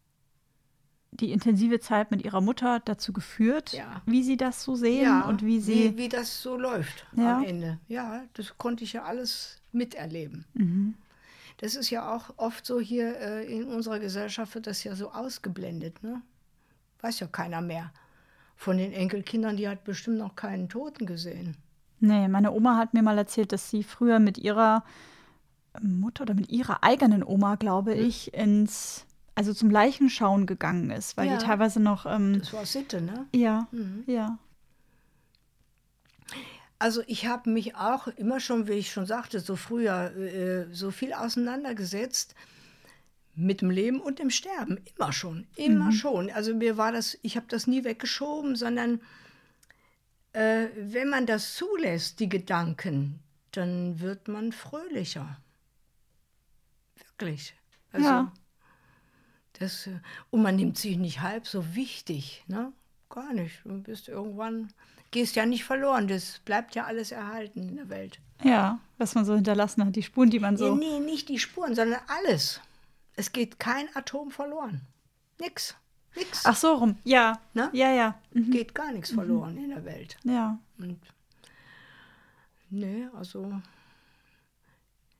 die 1.10 1.32
intensive 1.32 1.80
Zeit 1.80 2.10
mit 2.10 2.22
Ihrer 2.22 2.42
Mutter 2.42 2.80
dazu 2.84 3.14
geführt, 3.14 3.72
ja. 3.72 4.02
wie 4.04 4.22
Sie 4.22 4.36
das 4.36 4.62
so 4.62 4.76
sehen 4.76 5.04
ja, 5.04 5.26
und 5.26 5.42
wie 5.42 5.60
Sie. 5.60 5.94
Wie, 5.94 5.96
wie 5.96 6.08
das 6.10 6.42
so 6.42 6.58
läuft 6.58 7.06
ja. 7.16 7.38
am 7.38 7.44
Ende. 7.44 7.78
Ja, 7.88 8.24
das 8.34 8.58
konnte 8.58 8.84
ich 8.84 8.92
ja 8.92 9.04
alles 9.04 9.62
miterleben. 9.72 10.44
Mhm. 10.52 10.94
Das 11.56 11.74
ist 11.74 11.88
ja 11.88 12.14
auch 12.14 12.34
oft 12.36 12.66
so 12.66 12.78
hier 12.78 13.18
äh, 13.18 13.46
in 13.46 13.64
unserer 13.64 13.98
Gesellschaft, 13.98 14.54
wird 14.54 14.66
das 14.66 14.84
ja 14.84 14.94
so 14.94 15.12
ausgeblendet. 15.12 16.02
Ne? 16.02 16.20
Weiß 17.00 17.20
ja 17.20 17.26
keiner 17.26 17.62
mehr 17.62 17.90
von 18.56 18.78
den 18.78 18.92
Enkelkindern, 18.92 19.56
die 19.56 19.68
hat 19.68 19.84
bestimmt 19.84 20.18
noch 20.18 20.34
keinen 20.34 20.68
Toten 20.68 21.06
gesehen. 21.06 21.56
Nee, 22.00 22.28
meine 22.28 22.52
Oma 22.52 22.76
hat 22.76 22.94
mir 22.94 23.02
mal 23.02 23.18
erzählt, 23.18 23.52
dass 23.52 23.70
sie 23.70 23.82
früher 23.82 24.18
mit 24.18 24.38
ihrer 24.38 24.82
Mutter 25.80 26.22
oder 26.22 26.34
mit 26.34 26.50
ihrer 26.50 26.82
eigenen 26.82 27.22
Oma, 27.22 27.56
glaube 27.56 27.94
ich, 27.94 28.32
ins, 28.34 29.06
also 29.34 29.52
zum 29.52 29.70
Leichenschauen 29.70 30.46
gegangen 30.46 30.90
ist, 30.90 31.16
weil 31.16 31.28
ja. 31.28 31.36
die 31.36 31.44
teilweise 31.44 31.80
noch. 31.80 32.06
Ähm, 32.06 32.38
das 32.38 32.52
war 32.52 32.66
Sitte, 32.66 33.00
ne? 33.00 33.26
Ja, 33.34 33.68
mhm. 33.72 34.04
ja. 34.06 34.38
Also 36.78 37.02
ich 37.06 37.26
habe 37.26 37.48
mich 37.48 37.74
auch 37.76 38.06
immer 38.06 38.40
schon, 38.40 38.68
wie 38.68 38.72
ich 38.72 38.92
schon 38.92 39.06
sagte, 39.06 39.40
so 39.40 39.56
früher 39.56 40.14
äh, 40.16 40.66
so 40.74 40.90
viel 40.90 41.14
auseinandergesetzt 41.14 42.34
mit 43.36 43.60
dem 43.60 43.70
Leben 43.70 44.00
und 44.00 44.18
dem 44.18 44.30
Sterben. 44.30 44.80
Immer 44.96 45.12
schon, 45.12 45.46
immer 45.56 45.86
mhm. 45.86 45.92
schon. 45.92 46.30
Also 46.30 46.54
mir 46.54 46.76
war 46.76 46.90
das, 46.90 47.18
ich 47.22 47.36
habe 47.36 47.46
das 47.48 47.66
nie 47.66 47.84
weggeschoben, 47.84 48.56
sondern 48.56 49.00
äh, 50.32 50.68
wenn 50.76 51.08
man 51.08 51.26
das 51.26 51.54
zulässt, 51.54 52.18
die 52.20 52.28
Gedanken, 52.28 53.20
dann 53.52 54.00
wird 54.00 54.28
man 54.28 54.52
fröhlicher. 54.52 55.38
Wirklich. 56.96 57.54
Also, 57.92 58.06
ja. 58.06 58.32
Das, 59.54 59.86
äh, 59.86 60.00
und 60.30 60.42
man 60.42 60.56
nimmt 60.56 60.78
sich 60.78 60.96
nicht 60.96 61.20
halb 61.20 61.46
so 61.46 61.74
wichtig, 61.74 62.44
ne? 62.48 62.72
Gar 63.08 63.32
nicht. 63.32 63.60
Du 63.64 63.82
bist 63.82 64.08
irgendwann, 64.08 64.72
gehst 65.10 65.36
ja 65.36 65.46
nicht 65.46 65.64
verloren. 65.64 66.08
Das 66.08 66.40
bleibt 66.40 66.74
ja 66.74 66.84
alles 66.84 67.12
erhalten 67.12 67.68
in 67.68 67.76
der 67.76 67.88
Welt. 67.88 68.18
Ja, 68.42 68.80
was 68.98 69.14
man 69.14 69.24
so 69.24 69.34
hinterlassen 69.34 69.84
hat, 69.84 69.96
die 69.96 70.02
Spuren, 70.02 70.28
die 70.28 70.40
man 70.40 70.56
so. 70.56 70.74
Nee, 70.74 70.98
nee 70.98 71.00
nicht 71.00 71.28
die 71.28 71.38
Spuren, 71.38 71.74
sondern 71.74 72.00
alles. 72.08 72.60
Es 73.16 73.32
geht 73.32 73.58
kein 73.58 73.88
Atom 73.94 74.30
verloren. 74.30 74.82
Nix. 75.40 75.74
Nix. 76.14 76.44
Ach 76.44 76.56
so 76.56 76.74
rum. 76.74 76.96
Ja. 77.04 77.40
Ne? 77.54 77.70
Ja, 77.72 77.90
ja. 77.92 78.14
Mhm. 78.32 78.50
Geht 78.50 78.74
gar 78.74 78.92
nichts 78.92 79.10
verloren 79.10 79.54
mhm. 79.54 79.64
in 79.64 79.70
der 79.70 79.84
Welt. 79.84 80.16
Ja. 80.24 80.58
Und 80.78 81.00
nee, 82.70 83.06
also 83.14 83.60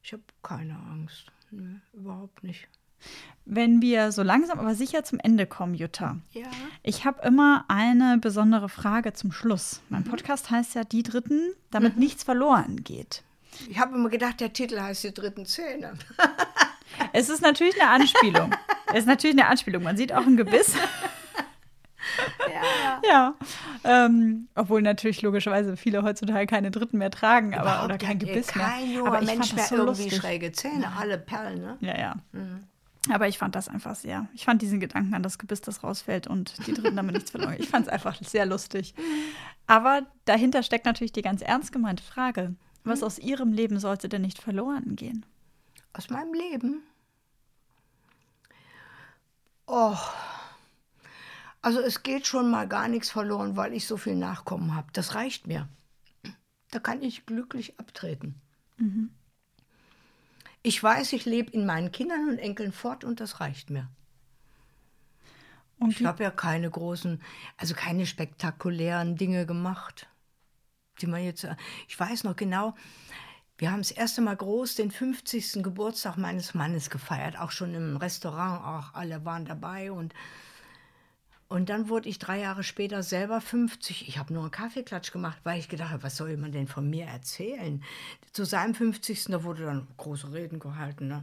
ich 0.02 0.12
habe 0.12 0.22
keine 0.42 0.76
Angst. 0.76 1.26
Nee, 1.50 1.80
überhaupt 1.92 2.42
nicht. 2.44 2.68
Wenn 3.44 3.80
wir 3.80 4.10
so 4.10 4.22
langsam 4.22 4.58
aber 4.58 4.74
sicher 4.74 5.04
zum 5.04 5.20
Ende 5.20 5.46
kommen, 5.46 5.74
Jutta. 5.74 6.18
Ja. 6.32 6.46
Ich 6.82 7.04
habe 7.04 7.22
immer 7.26 7.64
eine 7.68 8.18
besondere 8.18 8.68
Frage 8.68 9.12
zum 9.12 9.32
Schluss. 9.32 9.80
Mein 9.88 10.02
mhm. 10.02 10.10
Podcast 10.10 10.50
heißt 10.50 10.74
ja 10.74 10.84
Die 10.84 11.02
Dritten, 11.02 11.52
damit 11.70 11.94
mhm. 11.94 12.00
nichts 12.00 12.24
verloren 12.24 12.82
geht. 12.82 13.22
Ich 13.68 13.78
habe 13.78 13.94
immer 13.94 14.08
gedacht, 14.08 14.40
der 14.40 14.52
Titel 14.52 14.80
heißt 14.80 15.04
Die 15.04 15.14
dritten 15.14 15.46
Zähne. 15.46 15.94
Es 17.12 17.28
ist 17.28 17.42
natürlich 17.42 17.80
eine 17.80 17.90
Anspielung. 17.90 18.54
es 18.92 19.00
ist 19.00 19.06
natürlich 19.06 19.38
eine 19.38 19.48
Anspielung. 19.48 19.82
Man 19.82 19.96
sieht 19.96 20.12
auch 20.12 20.26
ein 20.26 20.36
Gebiss. 20.36 20.74
Ja. 22.48 23.02
ja. 23.08 23.34
Ähm, 23.84 24.48
obwohl 24.54 24.82
natürlich 24.82 25.22
logischerweise 25.22 25.76
viele 25.76 26.02
heutzutage 26.02 26.46
keine 26.46 26.70
Dritten 26.70 26.98
mehr 26.98 27.10
tragen, 27.10 27.54
aber 27.54 27.84
oder 27.84 27.98
kein 27.98 28.18
Gebiss 28.18 28.48
kein 28.48 28.86
mehr. 28.86 28.96
Junger 28.96 29.08
aber 29.08 29.22
ich 29.22 29.26
Mensch 29.26 29.52
mehr 29.54 29.64
so 29.64 29.76
irgendwie 29.76 30.02
lustig. 30.02 30.20
schräge 30.20 30.52
Zähne, 30.52 30.92
alle 30.96 31.18
Perlen, 31.18 31.60
ne? 31.60 31.76
Ja, 31.80 31.98
ja. 31.98 32.14
Mhm. 32.32 32.64
Aber 33.12 33.28
ich 33.28 33.38
fand 33.38 33.54
das 33.54 33.68
einfach 33.68 33.94
sehr. 33.94 34.26
Ich 34.34 34.44
fand 34.44 34.62
diesen 34.62 34.80
Gedanken 34.80 35.14
an 35.14 35.22
das 35.22 35.38
Gebiss, 35.38 35.60
das 35.60 35.84
rausfällt 35.84 36.26
und 36.26 36.66
die 36.66 36.72
Dritten 36.72 36.96
damit 36.96 37.14
nichts 37.14 37.30
verloren. 37.30 37.54
Ich 37.58 37.68
fand 37.68 37.86
es 37.86 37.92
einfach 37.92 38.16
sehr 38.22 38.46
lustig. 38.46 38.94
Aber 39.66 40.02
dahinter 40.24 40.62
steckt 40.62 40.86
natürlich 40.86 41.12
die 41.12 41.22
ganz 41.22 41.42
ernst 41.42 41.72
gemeinte 41.72 42.02
Frage: 42.02 42.54
Was 42.84 43.02
aus 43.02 43.18
Ihrem 43.18 43.52
Leben 43.52 43.78
sollte 43.78 44.08
denn 44.08 44.22
nicht 44.22 44.42
verloren 44.42 44.96
gehen? 44.96 45.24
Aus 45.96 46.10
meinem 46.10 46.34
Leben? 46.34 46.82
Oh. 49.66 49.96
Also 51.62 51.80
es 51.80 52.02
geht 52.02 52.26
schon 52.26 52.50
mal 52.50 52.68
gar 52.68 52.86
nichts 52.88 53.10
verloren, 53.10 53.56
weil 53.56 53.72
ich 53.72 53.86
so 53.86 53.96
viel 53.96 54.14
Nachkommen 54.14 54.74
habe. 54.74 54.88
Das 54.92 55.14
reicht 55.14 55.46
mir. 55.46 55.68
Da 56.70 56.80
kann 56.80 57.02
ich 57.02 57.24
glücklich 57.24 57.80
abtreten. 57.80 58.34
Mhm. 58.76 59.10
Ich 60.62 60.82
weiß, 60.82 61.14
ich 61.14 61.24
lebe 61.24 61.50
in 61.52 61.64
meinen 61.64 61.92
Kindern 61.92 62.28
und 62.28 62.38
Enkeln 62.38 62.72
fort 62.72 63.02
und 63.02 63.20
das 63.20 63.40
reicht 63.40 63.70
mir. 63.70 63.88
Und 65.78 65.98
ich 65.98 66.04
habe 66.04 66.24
ja 66.24 66.30
keine 66.30 66.68
großen, 66.68 67.22
also 67.56 67.74
keine 67.74 68.04
spektakulären 68.04 69.16
Dinge 69.16 69.46
gemacht, 69.46 70.08
die 71.00 71.06
man 71.06 71.24
jetzt. 71.24 71.46
Ich 71.88 71.98
weiß 71.98 72.24
noch 72.24 72.36
genau, 72.36 72.74
wir 73.58 73.70
haben 73.70 73.80
das 73.80 73.90
erste 73.90 74.20
Mal 74.20 74.36
groß 74.36 74.74
den 74.74 74.90
50. 74.90 75.62
Geburtstag 75.62 76.16
meines 76.16 76.54
Mannes 76.54 76.90
gefeiert, 76.90 77.38
auch 77.38 77.50
schon 77.50 77.74
im 77.74 77.96
Restaurant, 77.96 78.64
auch 78.64 78.94
alle 78.94 79.24
waren 79.24 79.44
dabei 79.44 79.92
und 79.92 80.14
und 81.48 81.68
dann 81.68 81.88
wurde 81.88 82.08
ich 82.08 82.18
drei 82.18 82.40
Jahre 82.40 82.64
später 82.64 83.04
selber 83.04 83.40
50. 83.40 84.08
Ich 84.08 84.18
habe 84.18 84.32
nur 84.34 84.42
einen 84.42 84.50
Kaffeeklatsch 84.50 85.12
gemacht, 85.12 85.38
weil 85.44 85.60
ich 85.60 85.68
gedacht 85.68 85.92
habe, 85.92 86.02
was 86.02 86.16
soll 86.16 86.36
man 86.36 86.50
denn 86.50 86.66
von 86.66 86.90
mir 86.90 87.06
erzählen? 87.06 87.84
Zu 88.32 88.44
seinem 88.44 88.74
50. 88.74 89.26
da 89.26 89.44
wurde 89.44 89.64
dann 89.64 89.86
große 89.96 90.32
Reden 90.32 90.58
gehalten. 90.58 91.06
Ne? 91.06 91.22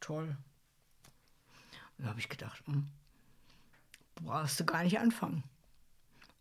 Toll. 0.00 0.34
Da 1.98 2.08
habe 2.08 2.20
ich 2.20 2.30
gedacht, 2.30 2.62
hm, 2.64 2.88
brauchst 4.14 4.58
du 4.58 4.64
gar 4.64 4.82
nicht 4.82 4.98
anfangen. 4.98 5.44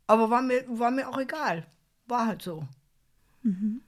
Aber 0.07 0.29
war 0.29 0.41
mir, 0.41 0.63
war 0.67 0.89
mir 0.89 1.09
auch 1.09 1.17
egal. 1.17 1.67
War 2.07 2.25
halt 2.25 2.41
so. 2.41 2.65
Mhm. 3.43 3.81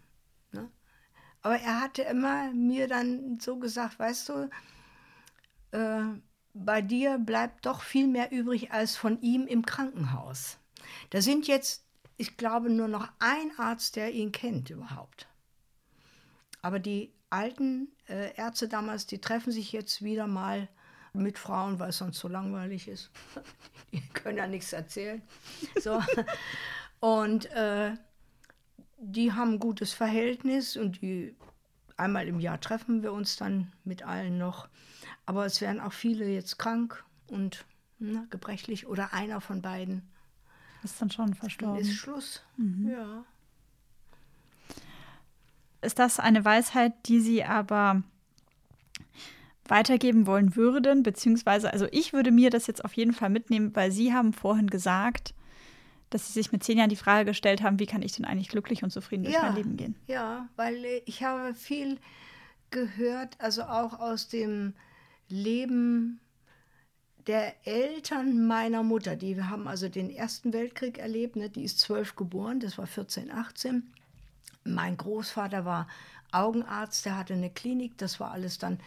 Aber 1.41 1.55
er 1.59 1.81
hatte 1.81 2.03
immer 2.03 2.51
mir 2.51 2.87
dann 2.87 3.39
so 3.39 3.57
gesagt, 3.57 3.99
weißt 3.99 4.29
du, 4.29 4.49
äh, 5.71 6.03
bei 6.53 6.81
dir 6.81 7.17
bleibt 7.17 7.65
doch 7.65 7.81
viel 7.81 8.07
mehr 8.07 8.31
übrig 8.31 8.71
als 8.71 8.95
von 8.95 9.19
ihm 9.21 9.47
im 9.47 9.65
Krankenhaus. 9.65 10.57
Da 11.09 11.21
sind 11.21 11.47
jetzt, 11.47 11.85
ich 12.17 12.37
glaube, 12.37 12.69
nur 12.69 12.87
noch 12.87 13.09
ein 13.19 13.51
Arzt, 13.57 13.95
der 13.95 14.11
ihn 14.11 14.31
kennt 14.31 14.69
überhaupt. 14.69 15.27
Aber 16.61 16.79
die 16.79 17.13
alten 17.29 17.87
äh, 18.07 18.35
Ärzte 18.35 18.67
damals, 18.67 19.07
die 19.07 19.19
treffen 19.19 19.51
sich 19.51 19.71
jetzt 19.71 20.03
wieder 20.03 20.27
mal 20.27 20.67
mit 21.13 21.39
Frauen, 21.39 21.79
weil 21.79 21.89
es 21.89 21.97
sonst 21.97 22.19
so 22.19 22.27
langweilig 22.27 22.87
ist. 22.87 23.09
die 23.91 24.01
können 24.09 24.37
ja 24.37 24.47
nichts 24.47 24.73
erzählen. 24.73 25.21
So. 25.79 26.01
Und 26.99 27.47
äh, 27.51 27.93
die 29.01 29.33
haben 29.33 29.53
ein 29.53 29.59
gutes 29.59 29.93
Verhältnis 29.93 30.77
und 30.77 31.01
die 31.01 31.35
einmal 31.97 32.27
im 32.27 32.39
Jahr 32.39 32.61
treffen 32.61 33.01
wir 33.01 33.11
uns 33.13 33.35
dann 33.35 33.71
mit 33.83 34.03
allen 34.03 34.37
noch. 34.37 34.69
Aber 35.25 35.45
es 35.45 35.59
werden 35.59 35.81
auch 35.81 35.93
viele 35.93 36.27
jetzt 36.29 36.59
krank 36.59 37.03
und 37.27 37.65
ne, 37.99 38.27
gebrechlich 38.29 38.87
oder 38.87 39.13
einer 39.13 39.41
von 39.41 39.61
beiden. 39.61 40.03
Ist 40.83 41.01
dann 41.01 41.09
schon 41.09 41.33
verstorben. 41.33 41.75
Dann 41.75 41.83
ist 41.83 41.95
Schluss. 41.95 42.43
Mhm. 42.57 42.89
Ja. 42.89 43.23
Ist 45.81 45.97
das 45.97 46.19
eine 46.19 46.45
Weisheit, 46.45 46.93
die 47.07 47.19
Sie 47.21 47.43
aber 47.43 48.03
weitergeben 49.67 50.27
wollen 50.27 50.55
würden? 50.55 51.01
Beziehungsweise, 51.01 51.73
also 51.73 51.87
ich 51.91 52.13
würde 52.13 52.31
mir 52.31 52.51
das 52.51 52.67
jetzt 52.67 52.85
auf 52.85 52.93
jeden 52.93 53.13
Fall 53.13 53.29
mitnehmen, 53.29 53.75
weil 53.75 53.91
Sie 53.91 54.13
haben 54.13 54.33
vorhin 54.33 54.67
gesagt, 54.67 55.33
dass 56.11 56.27
Sie 56.27 56.33
sich 56.33 56.51
mit 56.51 56.63
zehn 56.63 56.77
Jahren 56.77 56.89
die 56.89 56.95
Frage 56.95 57.25
gestellt 57.25 57.63
haben, 57.63 57.79
wie 57.79 57.87
kann 57.87 58.03
ich 58.03 58.11
denn 58.11 58.25
eigentlich 58.25 58.49
glücklich 58.49 58.83
und 58.83 58.91
zufrieden 58.91 59.23
durch 59.23 59.35
ja, 59.35 59.43
mein 59.43 59.55
Leben 59.55 59.77
gehen? 59.77 59.95
Ja, 60.07 60.47
weil 60.55 61.01
ich 61.05 61.23
habe 61.23 61.55
viel 61.55 61.97
gehört, 62.69 63.35
also 63.39 63.63
auch 63.63 63.99
aus 63.99 64.27
dem 64.27 64.73
Leben 65.29 66.19
der 67.27 67.55
Eltern 67.65 68.45
meiner 68.45 68.83
Mutter. 68.83 69.15
Die 69.15 69.41
haben 69.41 69.67
also 69.67 69.89
den 69.89 70.09
Ersten 70.09 70.53
Weltkrieg 70.53 70.97
erlebt. 70.97 71.35
Ne? 71.35 71.49
Die 71.49 71.63
ist 71.63 71.79
zwölf 71.79 72.15
geboren, 72.15 72.59
das 72.59 72.77
war 72.77 72.87
14, 72.87 73.31
18. 73.31 73.93
Mein 74.63 74.97
Großvater 74.97 75.65
war 75.65 75.87
Augenarzt, 76.31 77.05
der 77.05 77.17
hatte 77.17 77.33
eine 77.33 77.49
Klinik, 77.49 77.97
das 77.97 78.19
war 78.19 78.31
alles 78.31 78.57
dann 78.57 78.79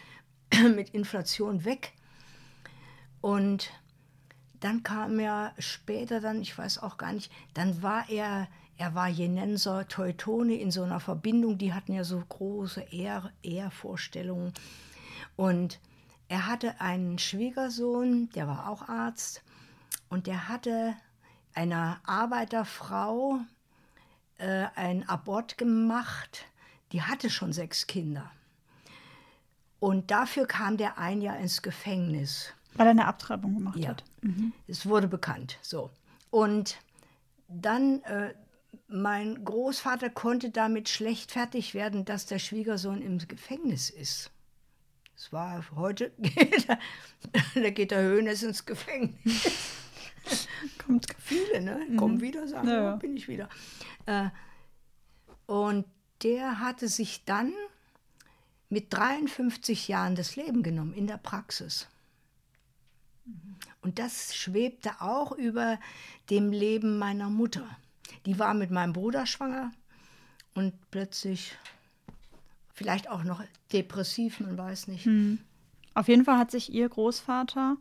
mit 0.74 0.90
Inflation 0.90 1.64
weg. 1.64 1.92
Und 3.20 3.70
dann 4.64 4.82
kam 4.82 5.18
er 5.18 5.52
später 5.58 6.22
dann, 6.22 6.40
ich 6.40 6.56
weiß 6.56 6.78
auch 6.78 6.96
gar 6.96 7.12
nicht, 7.12 7.30
dann 7.52 7.82
war 7.82 8.08
er, 8.08 8.48
er 8.78 8.94
war 8.94 9.08
Jenenser 9.08 9.86
Teutone 9.88 10.54
in 10.54 10.70
so 10.70 10.84
einer 10.84 11.00
Verbindung, 11.00 11.58
die 11.58 11.74
hatten 11.74 11.92
ja 11.92 12.02
so 12.02 12.18
große 12.26 12.80
Ehr, 12.90 13.30
Ehrvorstellungen. 13.42 14.54
Und 15.36 15.80
er 16.28 16.46
hatte 16.46 16.80
einen 16.80 17.18
Schwiegersohn, 17.18 18.30
der 18.30 18.48
war 18.48 18.70
auch 18.70 18.88
Arzt, 18.88 19.42
und 20.08 20.26
der 20.26 20.48
hatte 20.48 20.94
einer 21.52 22.00
Arbeiterfrau 22.06 23.40
äh, 24.38 24.68
einen 24.76 25.06
Abort 25.06 25.58
gemacht. 25.58 26.46
Die 26.92 27.02
hatte 27.02 27.28
schon 27.28 27.52
sechs 27.52 27.86
Kinder. 27.86 28.30
Und 29.78 30.10
dafür 30.10 30.46
kam 30.46 30.78
der 30.78 30.96
ein 30.96 31.20
Jahr 31.20 31.38
ins 31.38 31.60
Gefängnis. 31.60 32.54
Weil 32.76 32.86
er 32.86 32.90
eine 32.90 33.06
Abtreibung 33.06 33.54
gemacht 33.54 33.78
ja. 33.78 33.90
hat. 33.90 34.04
Mhm. 34.22 34.52
Es 34.66 34.86
wurde 34.86 35.08
bekannt. 35.08 35.58
So. 35.62 35.90
Und 36.30 36.78
dann, 37.48 38.02
äh, 38.02 38.34
mein 38.88 39.44
Großvater 39.44 40.10
konnte 40.10 40.50
damit 40.50 40.88
schlecht 40.88 41.32
fertig 41.32 41.74
werden, 41.74 42.04
dass 42.04 42.26
der 42.26 42.38
Schwiegersohn 42.38 43.00
im 43.00 43.18
Gefängnis 43.18 43.90
ist. 43.90 44.30
Es 45.16 45.32
war 45.32 45.64
heute, 45.76 46.12
da 47.54 47.70
geht 47.70 47.92
der 47.92 48.02
Höhnes 48.02 48.42
ins 48.42 48.66
Gefängnis. 48.66 49.78
Kommt 50.84 51.06
viele, 51.18 51.60
ne? 51.60 51.86
Mhm. 51.88 51.96
Kommen 51.96 52.20
wieder, 52.20 52.48
sagen, 52.48 52.68
ja. 52.68 52.94
oh, 52.94 52.98
bin 52.98 53.16
ich 53.16 53.28
wieder. 53.28 53.48
Äh, 54.06 54.30
und 55.46 55.84
der 56.22 56.58
hatte 56.58 56.88
sich 56.88 57.24
dann 57.24 57.52
mit 58.68 58.92
53 58.92 59.88
Jahren 59.88 60.16
das 60.16 60.36
Leben 60.36 60.62
genommen 60.62 60.94
in 60.94 61.06
der 61.06 61.18
Praxis. 61.18 61.86
Und 63.82 63.98
das 63.98 64.34
schwebte 64.34 65.00
auch 65.00 65.32
über 65.32 65.78
dem 66.30 66.52
Leben 66.52 66.98
meiner 66.98 67.28
Mutter. 67.30 67.64
Die 68.26 68.38
war 68.38 68.54
mit 68.54 68.70
meinem 68.70 68.92
Bruder 68.92 69.26
schwanger 69.26 69.72
und 70.54 70.72
plötzlich 70.90 71.56
vielleicht 72.72 73.08
auch 73.10 73.24
noch 73.24 73.42
depressiv, 73.72 74.40
man 74.40 74.56
weiß 74.56 74.88
nicht. 74.88 75.04
Hm. 75.04 75.38
Auf 75.94 76.08
jeden 76.08 76.24
Fall 76.24 76.38
hat 76.38 76.50
sich 76.50 76.72
ihr 76.72 76.88
Großvater, 76.88 77.76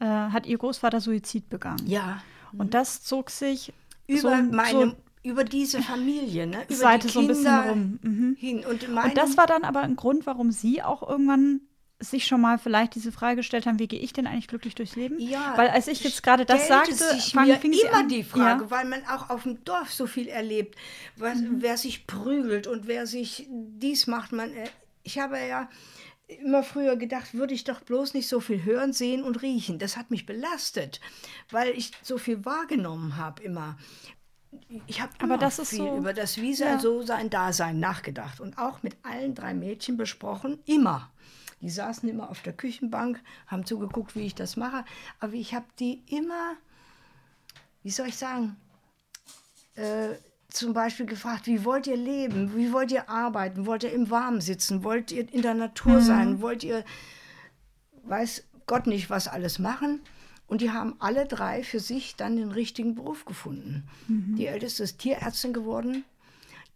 äh, 0.00 0.04
hat 0.04 0.46
ihr 0.46 0.58
Großvater 0.58 1.00
Suizid 1.00 1.48
begangen. 1.48 1.86
Ja. 1.86 2.22
Und 2.56 2.74
das 2.74 3.02
zog 3.02 3.30
sich 3.30 3.72
über 4.06 4.20
so, 4.20 4.42
meine, 4.50 4.90
so 4.90 4.96
über 5.22 5.44
diese 5.44 5.82
Familie, 5.82 6.46
ne? 6.46 6.64
über 6.64 6.74
Seite 6.74 7.06
die 7.06 7.12
Kinder 7.12 7.34
so 7.34 7.48
ein 7.48 7.54
bisschen 7.54 7.68
rum. 7.68 7.98
Mhm. 8.02 8.36
hin. 8.38 8.64
Und, 8.64 8.88
und 8.88 9.16
das 9.16 9.36
war 9.36 9.46
dann 9.46 9.64
aber 9.64 9.80
ein 9.80 9.96
Grund, 9.96 10.26
warum 10.26 10.50
sie 10.50 10.82
auch 10.82 11.08
irgendwann 11.08 11.60
sich 12.00 12.26
schon 12.26 12.40
mal 12.40 12.58
vielleicht 12.58 12.94
diese 12.94 13.12
Frage 13.12 13.36
gestellt 13.36 13.66
haben, 13.66 13.78
wie 13.78 13.88
gehe 13.88 14.00
ich 14.00 14.12
denn 14.12 14.26
eigentlich 14.26 14.48
glücklich 14.48 14.74
durchs 14.74 14.96
Leben? 14.96 15.20
Ja, 15.20 15.52
weil 15.56 15.68
als 15.68 15.86
ich 15.86 16.02
jetzt 16.02 16.22
gerade 16.22 16.46
das 16.46 16.66
sagte, 16.66 16.94
sich 16.94 17.32
fang, 17.32 17.46
mir 17.46 17.56
fing 17.58 17.72
immer 17.72 17.98
an, 17.98 18.08
die 18.08 18.24
Frage, 18.24 18.64
ja. 18.64 18.70
weil 18.70 18.86
man 18.86 19.04
auch 19.04 19.28
auf 19.30 19.42
dem 19.42 19.62
Dorf 19.64 19.92
so 19.92 20.06
viel 20.06 20.26
erlebt, 20.26 20.76
was, 21.16 21.38
mhm. 21.38 21.58
wer 21.60 21.76
sich 21.76 22.06
prügelt 22.06 22.66
und 22.66 22.86
wer 22.86 23.06
sich 23.06 23.46
dies 23.50 24.06
macht. 24.06 24.32
Man, 24.32 24.50
äh, 24.54 24.68
ich 25.02 25.18
habe 25.18 25.38
ja 25.38 25.68
immer 26.26 26.62
früher 26.62 26.96
gedacht, 26.96 27.34
würde 27.34 27.54
ich 27.54 27.64
doch 27.64 27.80
bloß 27.80 28.14
nicht 28.14 28.28
so 28.28 28.40
viel 28.40 28.64
hören, 28.64 28.92
sehen 28.92 29.22
und 29.22 29.42
riechen. 29.42 29.78
Das 29.78 29.96
hat 29.96 30.10
mich 30.10 30.26
belastet, 30.26 31.00
weil 31.50 31.70
ich 31.70 31.92
so 32.02 32.18
viel 32.18 32.44
wahrgenommen 32.44 33.16
habe 33.16 33.42
immer. 33.42 33.76
Ich 34.86 35.00
habe 35.00 35.12
aber 35.20 35.38
das 35.38 35.56
viel 35.68 35.78
so, 35.78 35.96
über 35.96 36.12
das 36.12 36.36
Wie 36.38 36.52
ja. 36.54 36.78
so 36.78 37.02
sein 37.02 37.30
Dasein 37.30 37.78
nachgedacht 37.78 38.40
und 38.40 38.58
auch 38.58 38.82
mit 38.82 38.96
allen 39.02 39.34
drei 39.34 39.54
Mädchen 39.54 39.96
besprochen, 39.96 40.58
immer. 40.66 41.10
Die 41.60 41.70
saßen 41.70 42.08
immer 42.08 42.30
auf 42.30 42.42
der 42.42 42.52
Küchenbank, 42.52 43.20
haben 43.46 43.66
zugeguckt, 43.66 44.16
wie 44.16 44.26
ich 44.26 44.34
das 44.34 44.56
mache. 44.56 44.84
Aber 45.18 45.34
ich 45.34 45.54
habe 45.54 45.66
die 45.78 46.02
immer, 46.06 46.54
wie 47.82 47.90
soll 47.90 48.08
ich 48.08 48.16
sagen, 48.16 48.56
äh, 49.74 50.14
zum 50.48 50.72
Beispiel 50.72 51.06
gefragt, 51.06 51.46
wie 51.46 51.64
wollt 51.64 51.86
ihr 51.86 51.96
leben? 51.96 52.56
Wie 52.56 52.72
wollt 52.72 52.90
ihr 52.90 53.08
arbeiten? 53.08 53.66
Wollt 53.66 53.84
ihr 53.84 53.92
im 53.92 54.10
Warmen 54.10 54.40
sitzen? 54.40 54.84
Wollt 54.84 55.12
ihr 55.12 55.32
in 55.32 55.42
der 55.42 55.54
Natur 55.54 55.94
mhm. 55.94 56.00
sein? 56.00 56.40
Wollt 56.40 56.64
ihr, 56.64 56.84
weiß 58.04 58.44
Gott 58.66 58.86
nicht, 58.86 59.10
was 59.10 59.28
alles 59.28 59.58
machen? 59.58 60.00
Und 60.46 60.62
die 60.62 60.72
haben 60.72 60.96
alle 60.98 61.26
drei 61.26 61.62
für 61.62 61.78
sich 61.78 62.16
dann 62.16 62.36
den 62.36 62.50
richtigen 62.50 62.96
Beruf 62.96 63.24
gefunden. 63.24 63.84
Mhm. 64.08 64.34
Die 64.36 64.46
älteste 64.46 64.82
ist 64.82 64.98
Tierärztin 64.98 65.52
geworden. 65.52 66.04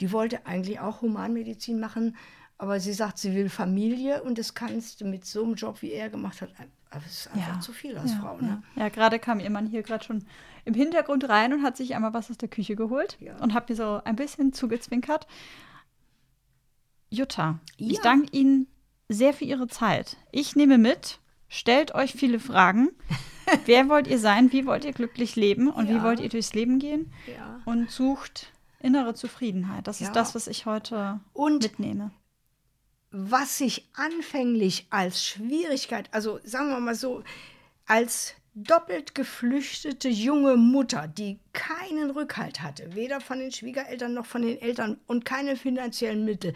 Die 0.00 0.12
wollte 0.12 0.46
eigentlich 0.46 0.80
auch 0.80 1.02
Humanmedizin 1.02 1.80
machen, 1.80 2.16
Aber 2.64 2.80
sie 2.80 2.94
sagt, 2.94 3.18
sie 3.18 3.34
will 3.34 3.50
Familie 3.50 4.22
und 4.22 4.38
das 4.38 4.54
kannst 4.54 5.02
du 5.02 5.04
mit 5.04 5.26
so 5.26 5.44
einem 5.44 5.52
Job, 5.52 5.82
wie 5.82 5.92
er 5.92 6.08
gemacht 6.08 6.40
hat, 6.40 6.48
aber 6.88 7.02
es 7.04 7.26
ist 7.26 7.26
einfach 7.34 7.56
Ja. 7.56 7.60
zu 7.60 7.74
viel 7.74 7.98
als 7.98 8.12
ja, 8.12 8.20
Frau. 8.20 8.38
Ne? 8.38 8.62
Ja, 8.74 8.84
ja 8.84 8.88
gerade 8.88 9.18
kam 9.18 9.38
ihr 9.38 9.50
Mann 9.50 9.66
hier 9.66 9.82
gerade 9.82 10.02
schon 10.02 10.24
im 10.64 10.72
Hintergrund 10.72 11.28
rein 11.28 11.52
und 11.52 11.62
hat 11.62 11.76
sich 11.76 11.94
einmal 11.94 12.14
was 12.14 12.30
aus 12.30 12.38
der 12.38 12.48
Küche 12.48 12.74
geholt 12.74 13.18
und 13.40 13.52
hat 13.52 13.68
mir 13.68 13.76
so 13.76 14.00
ein 14.06 14.16
bisschen 14.16 14.54
zugezwinkert. 14.54 15.26
Jutta, 17.10 17.58
ich 17.76 18.00
danke 18.00 18.28
Ihnen 18.32 18.66
sehr 19.10 19.34
für 19.34 19.44
Ihre 19.44 19.68
Zeit. 19.68 20.16
Ich 20.32 20.56
nehme 20.56 20.78
mit, 20.78 21.20
stellt 21.48 21.94
euch 21.94 22.14
viele 22.14 22.40
Fragen. 22.40 22.88
Wer 23.66 23.90
wollt 23.90 24.06
ihr 24.06 24.18
sein? 24.18 24.52
Wie 24.52 24.64
wollt 24.64 24.86
ihr 24.86 24.92
glücklich 24.94 25.36
leben? 25.36 25.68
Und 25.68 25.90
wie 25.90 26.02
wollt 26.02 26.18
ihr 26.18 26.30
durchs 26.30 26.54
Leben 26.54 26.78
gehen? 26.78 27.12
Und 27.66 27.90
sucht 27.90 28.54
innere 28.80 29.12
Zufriedenheit. 29.12 29.86
Das 29.86 30.00
ist 30.00 30.16
das, 30.16 30.34
was 30.34 30.46
ich 30.46 30.64
heute 30.64 31.20
Und 31.34 31.62
mitnehme. 31.62 32.10
Was 33.16 33.58
sich 33.58 33.88
anfänglich 33.94 34.88
als 34.90 35.24
Schwierigkeit, 35.24 36.08
also 36.10 36.40
sagen 36.42 36.70
wir 36.70 36.80
mal 36.80 36.96
so, 36.96 37.22
als 37.86 38.34
doppelt 38.56 39.14
geflüchtete 39.14 40.08
junge 40.08 40.56
Mutter, 40.56 41.06
die 41.06 41.38
keinen 41.52 42.10
Rückhalt 42.10 42.60
hatte, 42.60 42.96
weder 42.96 43.20
von 43.20 43.38
den 43.38 43.52
Schwiegereltern 43.52 44.14
noch 44.14 44.26
von 44.26 44.42
den 44.42 44.60
Eltern 44.60 44.98
und 45.06 45.24
keine 45.24 45.54
finanziellen 45.54 46.24
Mittel. 46.24 46.54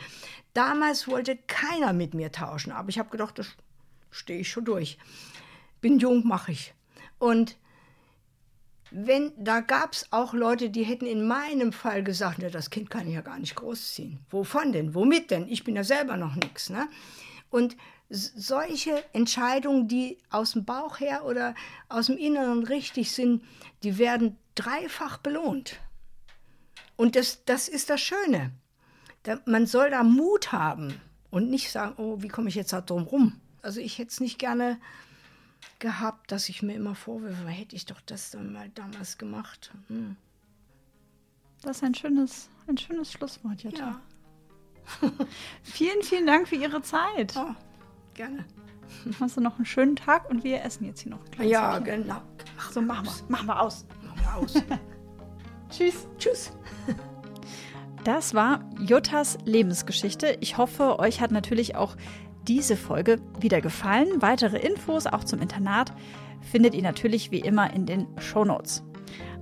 Damals 0.52 1.06
wollte 1.06 1.36
keiner 1.47 1.93
mit 1.93 2.14
mir 2.14 2.32
tauschen, 2.32 2.72
aber 2.72 2.89
ich 2.89 2.98
habe 2.98 3.10
gedacht, 3.10 3.39
das 3.39 3.47
stehe 4.10 4.40
ich 4.40 4.51
schon 4.51 4.64
durch. 4.64 4.98
Bin 5.80 6.01
jung, 6.01 6.26
mache 6.26 6.51
ich. 6.51 6.74
Und 7.20 7.56
wenn, 8.90 9.32
da 9.36 9.60
gab 9.60 9.93
es 9.93 10.06
auch 10.12 10.32
Leute, 10.32 10.70
die 10.70 10.85
hätten 10.85 11.06
in 11.06 11.27
meinem 11.27 11.73
Fall 11.73 12.02
gesagt, 12.02 12.39
ne, 12.39 12.51
das 12.51 12.70
Kind 12.70 12.90
kann 12.90 13.06
ich 13.06 13.15
ja 13.15 13.20
gar 13.20 13.39
nicht 13.39 13.55
großziehen. 13.55 14.19
Wovon 14.31 14.73
denn? 14.73 14.94
Womit 14.94 15.31
denn? 15.31 15.48
Ich 15.48 15.65
bin 15.65 15.77
ja 15.77 15.85
selber 15.85 16.16
noch 16.16 16.35
nichts. 16.36 16.70
Ne? 16.70 16.89
Und 17.51 17.77
solche 18.09 19.05
Entscheidungen, 19.12 19.89
die 19.89 20.19
aus 20.31 20.52
dem 20.52 20.65
Bauch 20.65 21.01
her 21.01 21.24
oder 21.27 21.55
aus 21.89 22.06
dem 22.06 22.16
Inneren 22.16 22.65
richtig 22.65 23.12
sind, 23.12 23.43
die 23.82 23.98
werden 23.98 24.36
dreifach 24.55 25.19
belohnt. 25.19 25.78
Und 26.97 27.15
das, 27.15 27.44
das 27.44 27.69
ist 27.69 27.90
das 27.90 28.01
Schöne. 28.01 28.52
Da, 29.24 29.39
man 29.44 29.66
soll 29.66 29.90
da 29.90 30.02
Mut 30.02 30.52
haben 30.52 31.01
und 31.31 31.51
nicht 31.51 31.70
sagen, 31.70 31.94
oh, 31.98 32.23
wie 32.23 32.28
komme 32.28 32.48
ich 32.48 32.55
jetzt 32.55 32.73
da 32.73 32.81
drum 32.81 33.02
rum? 33.02 33.40
Also 33.60 33.81
ich 33.81 33.98
hätte 33.98 34.10
es 34.10 34.20
nicht 34.20 34.39
gerne 34.39 34.78
gehabt, 35.78 36.32
dass 36.32 36.48
ich 36.48 36.62
mir 36.62 36.74
immer 36.74 36.94
vorwürfe, 36.94 37.47
hätte 37.48 37.76
ich 37.76 37.86
doch 37.86 38.01
das 38.01 38.30
dann 38.30 38.52
mal 38.52 38.68
damals 38.74 39.18
gemacht. 39.18 39.72
Hm. 39.89 40.16
Das 41.62 41.78
ist 41.78 41.85
ein 41.85 41.94
schönes, 41.94 42.48
ein 42.66 42.78
schönes 42.78 43.12
Schlusswort, 43.12 43.62
Jutta. 43.62 44.01
Ja, 45.02 45.10
Vielen, 45.62 46.02
vielen 46.02 46.26
Dank 46.26 46.48
für 46.48 46.55
Ihre 46.56 46.80
Zeit. 46.82 47.35
oh, 47.36 47.55
gerne. 48.14 48.44
Hast 49.20 49.36
du 49.36 49.40
noch 49.43 49.56
einen 49.56 49.66
schönen 49.66 49.97
Tag 49.97 50.30
und 50.30 50.44
wir 50.44 50.62
essen 50.64 50.85
jetzt 50.86 51.01
hier 51.01 51.10
noch 51.12 51.22
ein 51.22 51.30
kleines 51.30 51.52
Ja, 51.52 51.74
Stückchen. 51.74 52.02
genau. 52.05 52.22
Mach 52.56 52.72
So, 52.72 52.80
machen 52.80 53.05
wir. 53.06 53.12
Machen 53.28 53.47
wir 53.48 53.60
aus. 53.60 53.86
Machen 54.02 54.20
wir 54.22 54.35
aus. 54.36 54.55
Tschüss. 55.70 56.06
Tschüss. 56.18 56.52
Das 58.05 58.32
war 58.32 58.64
Juttas 58.78 59.36
Lebensgeschichte. 59.44 60.39
Ich 60.40 60.56
hoffe, 60.56 60.98
euch 60.98 61.20
hat 61.20 61.30
natürlich 61.32 61.76
auch 61.76 61.97
diese 62.48 62.76
Folge 62.76 63.20
wieder 63.38 63.60
gefallen. 63.60 64.20
Weitere 64.20 64.58
Infos 64.58 65.06
auch 65.06 65.24
zum 65.24 65.40
Internat 65.40 65.92
findet 66.40 66.74
ihr 66.74 66.82
natürlich 66.82 67.30
wie 67.30 67.40
immer 67.40 67.72
in 67.72 67.86
den 67.86 68.06
Shownotes. 68.18 68.82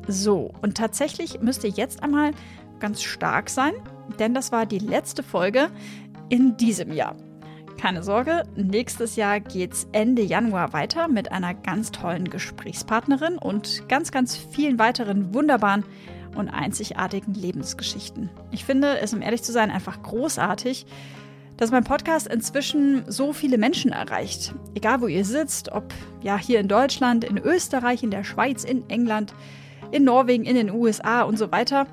So, 0.09 0.53
und 0.63 0.77
tatsächlich 0.77 1.41
müsst 1.41 1.65
ihr 1.65 1.71
jetzt 1.71 2.03
einmal 2.03 2.33
ganz 2.81 3.03
stark 3.03 3.49
sein, 3.49 3.73
denn 4.19 4.35
das 4.35 4.53
war 4.53 4.67
die 4.67 4.79
letzte 4.79 5.23
Folge 5.23 5.71
in 6.29 6.57
diesem 6.57 6.93
Jahr. 6.93 7.17
Keine 7.81 8.03
Sorge, 8.03 8.45
nächstes 8.57 9.17
Jahr 9.17 9.41
geht's 9.41 9.87
Ende 9.93 10.23
Januar 10.23 10.73
weiter 10.73 11.09
mit 11.09 11.31
einer 11.31 11.55
ganz 11.55 11.93
tollen 11.93 12.29
Gesprächspartnerin 12.31 13.37
und 13.37 13.89
ganz, 13.89 14.13
ganz 14.13 14.37
vielen 14.37 14.79
weiteren 14.79 15.35
wunderbaren 15.35 15.85
und 16.37 16.49
einzigartigen 16.49 17.35
Lebensgeschichten. 17.35 18.31
Ich 18.51 18.65
finde 18.65 18.99
es, 18.99 19.13
um 19.13 19.23
ehrlich 19.23 19.43
zu 19.43 19.53
sein, 19.53 19.71
einfach 19.71 20.03
großartig, 20.03 20.87
dass 21.57 21.71
mein 21.71 21.85
Podcast 21.85 22.27
inzwischen 22.27 23.05
so 23.11 23.33
viele 23.33 23.59
Menschen 23.59 23.93
erreicht. 23.93 24.55
Egal 24.75 25.01
wo 25.01 25.07
ihr 25.07 25.25
sitzt, 25.25 25.73
ob 25.73 25.93
ja 26.23 26.37
hier 26.37 26.61
in 26.61 26.69
Deutschland, 26.69 27.25
in 27.25 27.39
Österreich, 27.39 28.03
in 28.03 28.11
der 28.11 28.25
Schweiz, 28.25 28.65
in 28.65 28.89
England, 28.91 29.35
in 29.91 30.05
Norwegen, 30.05 30.45
in 30.45 30.57
den 30.57 30.71
USA 30.71 31.23
und 31.23 31.39
so 31.39 31.51
weiter. 31.53 31.87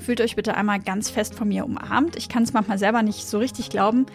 Fühlt 0.00 0.20
euch 0.20 0.36
bitte 0.36 0.56
einmal 0.56 0.80
ganz 0.80 1.10
fest 1.10 1.34
von 1.34 1.48
mir 1.48 1.64
umarmt. 1.64 2.16
Ich 2.16 2.28
kann 2.28 2.42
es 2.42 2.52
manchmal 2.52 2.78
selber 2.78 3.02
nicht 3.02 3.26
so 3.26 3.38
richtig 3.38 3.70
glauben, 3.70 4.06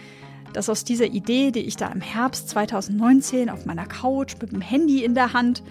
dass 0.53 0.69
aus 0.69 0.83
dieser 0.83 1.05
Idee, 1.05 1.51
die 1.51 1.61
ich 1.61 1.75
da 1.75 1.87
im 1.87 2.01
Herbst 2.01 2.49
2019 2.49 3.49
auf 3.49 3.65
meiner 3.65 3.85
Couch 3.85 4.35
mit 4.41 4.51
dem 4.51 4.61
Handy 4.61 5.03
in 5.03 5.13
der 5.13 5.33
Hand 5.33 5.61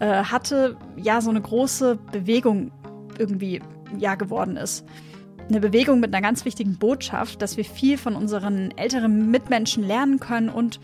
äh, 0.00 0.24
hatte, 0.24 0.76
ja 0.96 1.20
so 1.20 1.30
eine 1.30 1.40
große 1.40 1.96
Bewegung 2.12 2.72
irgendwie 3.18 3.62
ja 3.96 4.16
geworden 4.16 4.56
ist. 4.56 4.84
Eine 5.48 5.60
Bewegung 5.60 5.98
mit 5.98 6.14
einer 6.14 6.20
ganz 6.20 6.44
wichtigen 6.44 6.76
Botschaft, 6.76 7.40
dass 7.40 7.56
wir 7.56 7.64
viel 7.64 7.96
von 7.96 8.16
unseren 8.16 8.70
älteren 8.76 9.30
Mitmenschen 9.30 9.82
lernen 9.82 10.20
können 10.20 10.50
und 10.50 10.78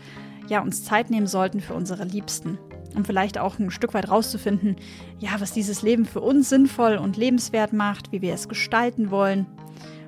ja 0.49 0.59
uns 0.61 0.83
Zeit 0.83 1.11
nehmen 1.11 1.27
sollten 1.27 1.59
für 1.59 1.75
unsere 1.75 2.03
Liebsten. 2.03 2.57
Um 2.95 3.05
vielleicht 3.05 3.37
auch 3.37 3.59
ein 3.59 3.69
Stück 3.69 3.93
weit 3.93 4.09
rauszufinden, 4.09 4.77
ja, 5.19 5.31
was 5.37 5.51
dieses 5.51 5.83
Leben 5.83 6.05
für 6.05 6.21
uns 6.21 6.49
sinnvoll 6.49 6.95
und 6.95 7.15
lebenswert 7.15 7.73
macht, 7.73 8.11
wie 8.11 8.23
wir 8.23 8.33
es 8.33 8.49
gestalten 8.49 9.11
wollen 9.11 9.45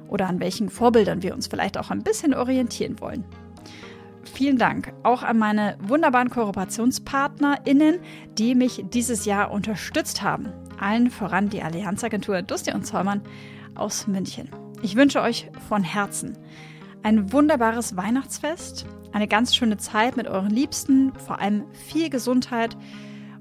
oder 0.08 0.28
an 0.28 0.40
welchen 0.40 0.70
Vorbildern 0.70 1.22
wir 1.22 1.36
uns 1.36 1.46
vielleicht 1.46 1.78
auch 1.78 1.92
ein 1.92 2.02
bisschen 2.02 2.34
orientieren 2.34 3.00
wollen. 3.00 3.26
Vielen 4.24 4.58
Dank 4.58 4.92
auch 5.04 5.22
an 5.22 5.38
meine 5.38 5.78
wunderbaren 5.82 6.32
KooperationspartnerInnen, 6.32 8.00
die 8.38 8.56
mich 8.56 8.84
dieses 8.92 9.26
Jahr 9.26 9.52
unterstützt 9.52 10.24
haben. 10.24 10.48
Allen 10.80 11.12
voran 11.12 11.50
die 11.50 11.62
Allianzagentur 11.62 12.42
Dusti 12.42 12.74
und 12.74 12.86
Zollmann 12.86 13.22
aus 13.80 14.08
München. 14.08 14.50
Ich 14.82 14.96
wünsche 14.96 15.22
euch 15.22 15.50
von 15.68 15.84
Herzen 15.84 16.38
ein 17.04 17.32
wunderbares 17.32 17.96
Weihnachtsfest, 17.96 18.86
eine 19.14 19.28
ganz 19.28 19.56
schöne 19.56 19.78
Zeit 19.78 20.18
mit 20.18 20.28
euren 20.28 20.50
Liebsten, 20.50 21.14
vor 21.14 21.40
allem 21.40 21.64
viel 21.72 22.10
Gesundheit. 22.10 22.76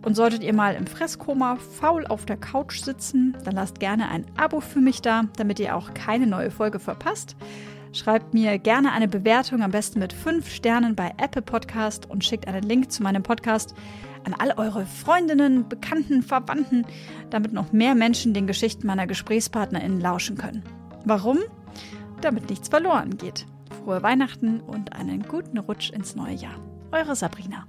Und 0.03 0.15
solltet 0.15 0.45
ihr 0.45 0.55
mal 0.55 0.77
im 0.77 0.87
Fresskoma 0.87 1.57
faul 1.57 2.07
auf 2.07 2.27
der 2.27 2.37
Couch 2.37 2.81
sitzen, 2.81 3.37
dann 3.45 3.57
lasst 3.57 3.81
gerne 3.81 4.09
ein 4.09 4.25
Abo 4.37 4.61
für 4.61 4.81
mich 4.81 5.03
da, 5.03 5.25
damit 5.37 5.59
ihr 5.59 5.75
auch 5.75 5.95
keine 5.95 6.29
neue 6.29 6.53
Folge 6.53 6.79
verpasst. 6.79 7.35
Schreibt 7.93 8.35
mir 8.35 8.59
gerne 8.59 8.93
eine 8.93 9.09
Bewertung, 9.09 9.63
am 9.63 9.73
besten 9.73 9.99
mit 9.99 10.13
5 10.13 10.49
Sternen 10.49 10.95
bei 10.95 11.13
Apple 11.17 11.43
Podcast 11.43 12.09
und 12.09 12.25
schickt 12.25 12.47
einen 12.47 12.63
Link 12.63 12.93
zu 12.93 13.03
meinem 13.03 13.25
Podcast 13.25 13.75
an 14.27 14.35
all 14.35 14.53
eure 14.57 14.85
Freundinnen, 14.85 15.69
Bekannten, 15.69 16.23
Verwandten, 16.23 16.85
damit 17.31 17.53
noch 17.53 17.73
mehr 17.73 17.95
Menschen 17.95 18.35
den 18.35 18.47
Geschichten 18.47 18.87
meiner 18.87 19.07
GesprächspartnerInnen 19.07 20.01
lauschen 20.01 20.37
können. 20.37 20.63
Warum? 21.05 21.39
Damit 22.21 22.51
nichts 22.51 22.69
verloren 22.69 23.17
geht. 23.17 23.47
Frohe 23.85 24.03
Weihnachten 24.03 24.61
und 24.61 24.93
einen 24.93 25.23
guten 25.23 25.59
Rutsch 25.59 25.91
ins 25.91 26.17
neue 26.17 26.35
Jahr. 26.35 26.59
Eure 26.91 27.15
Sabrina. 27.15 27.67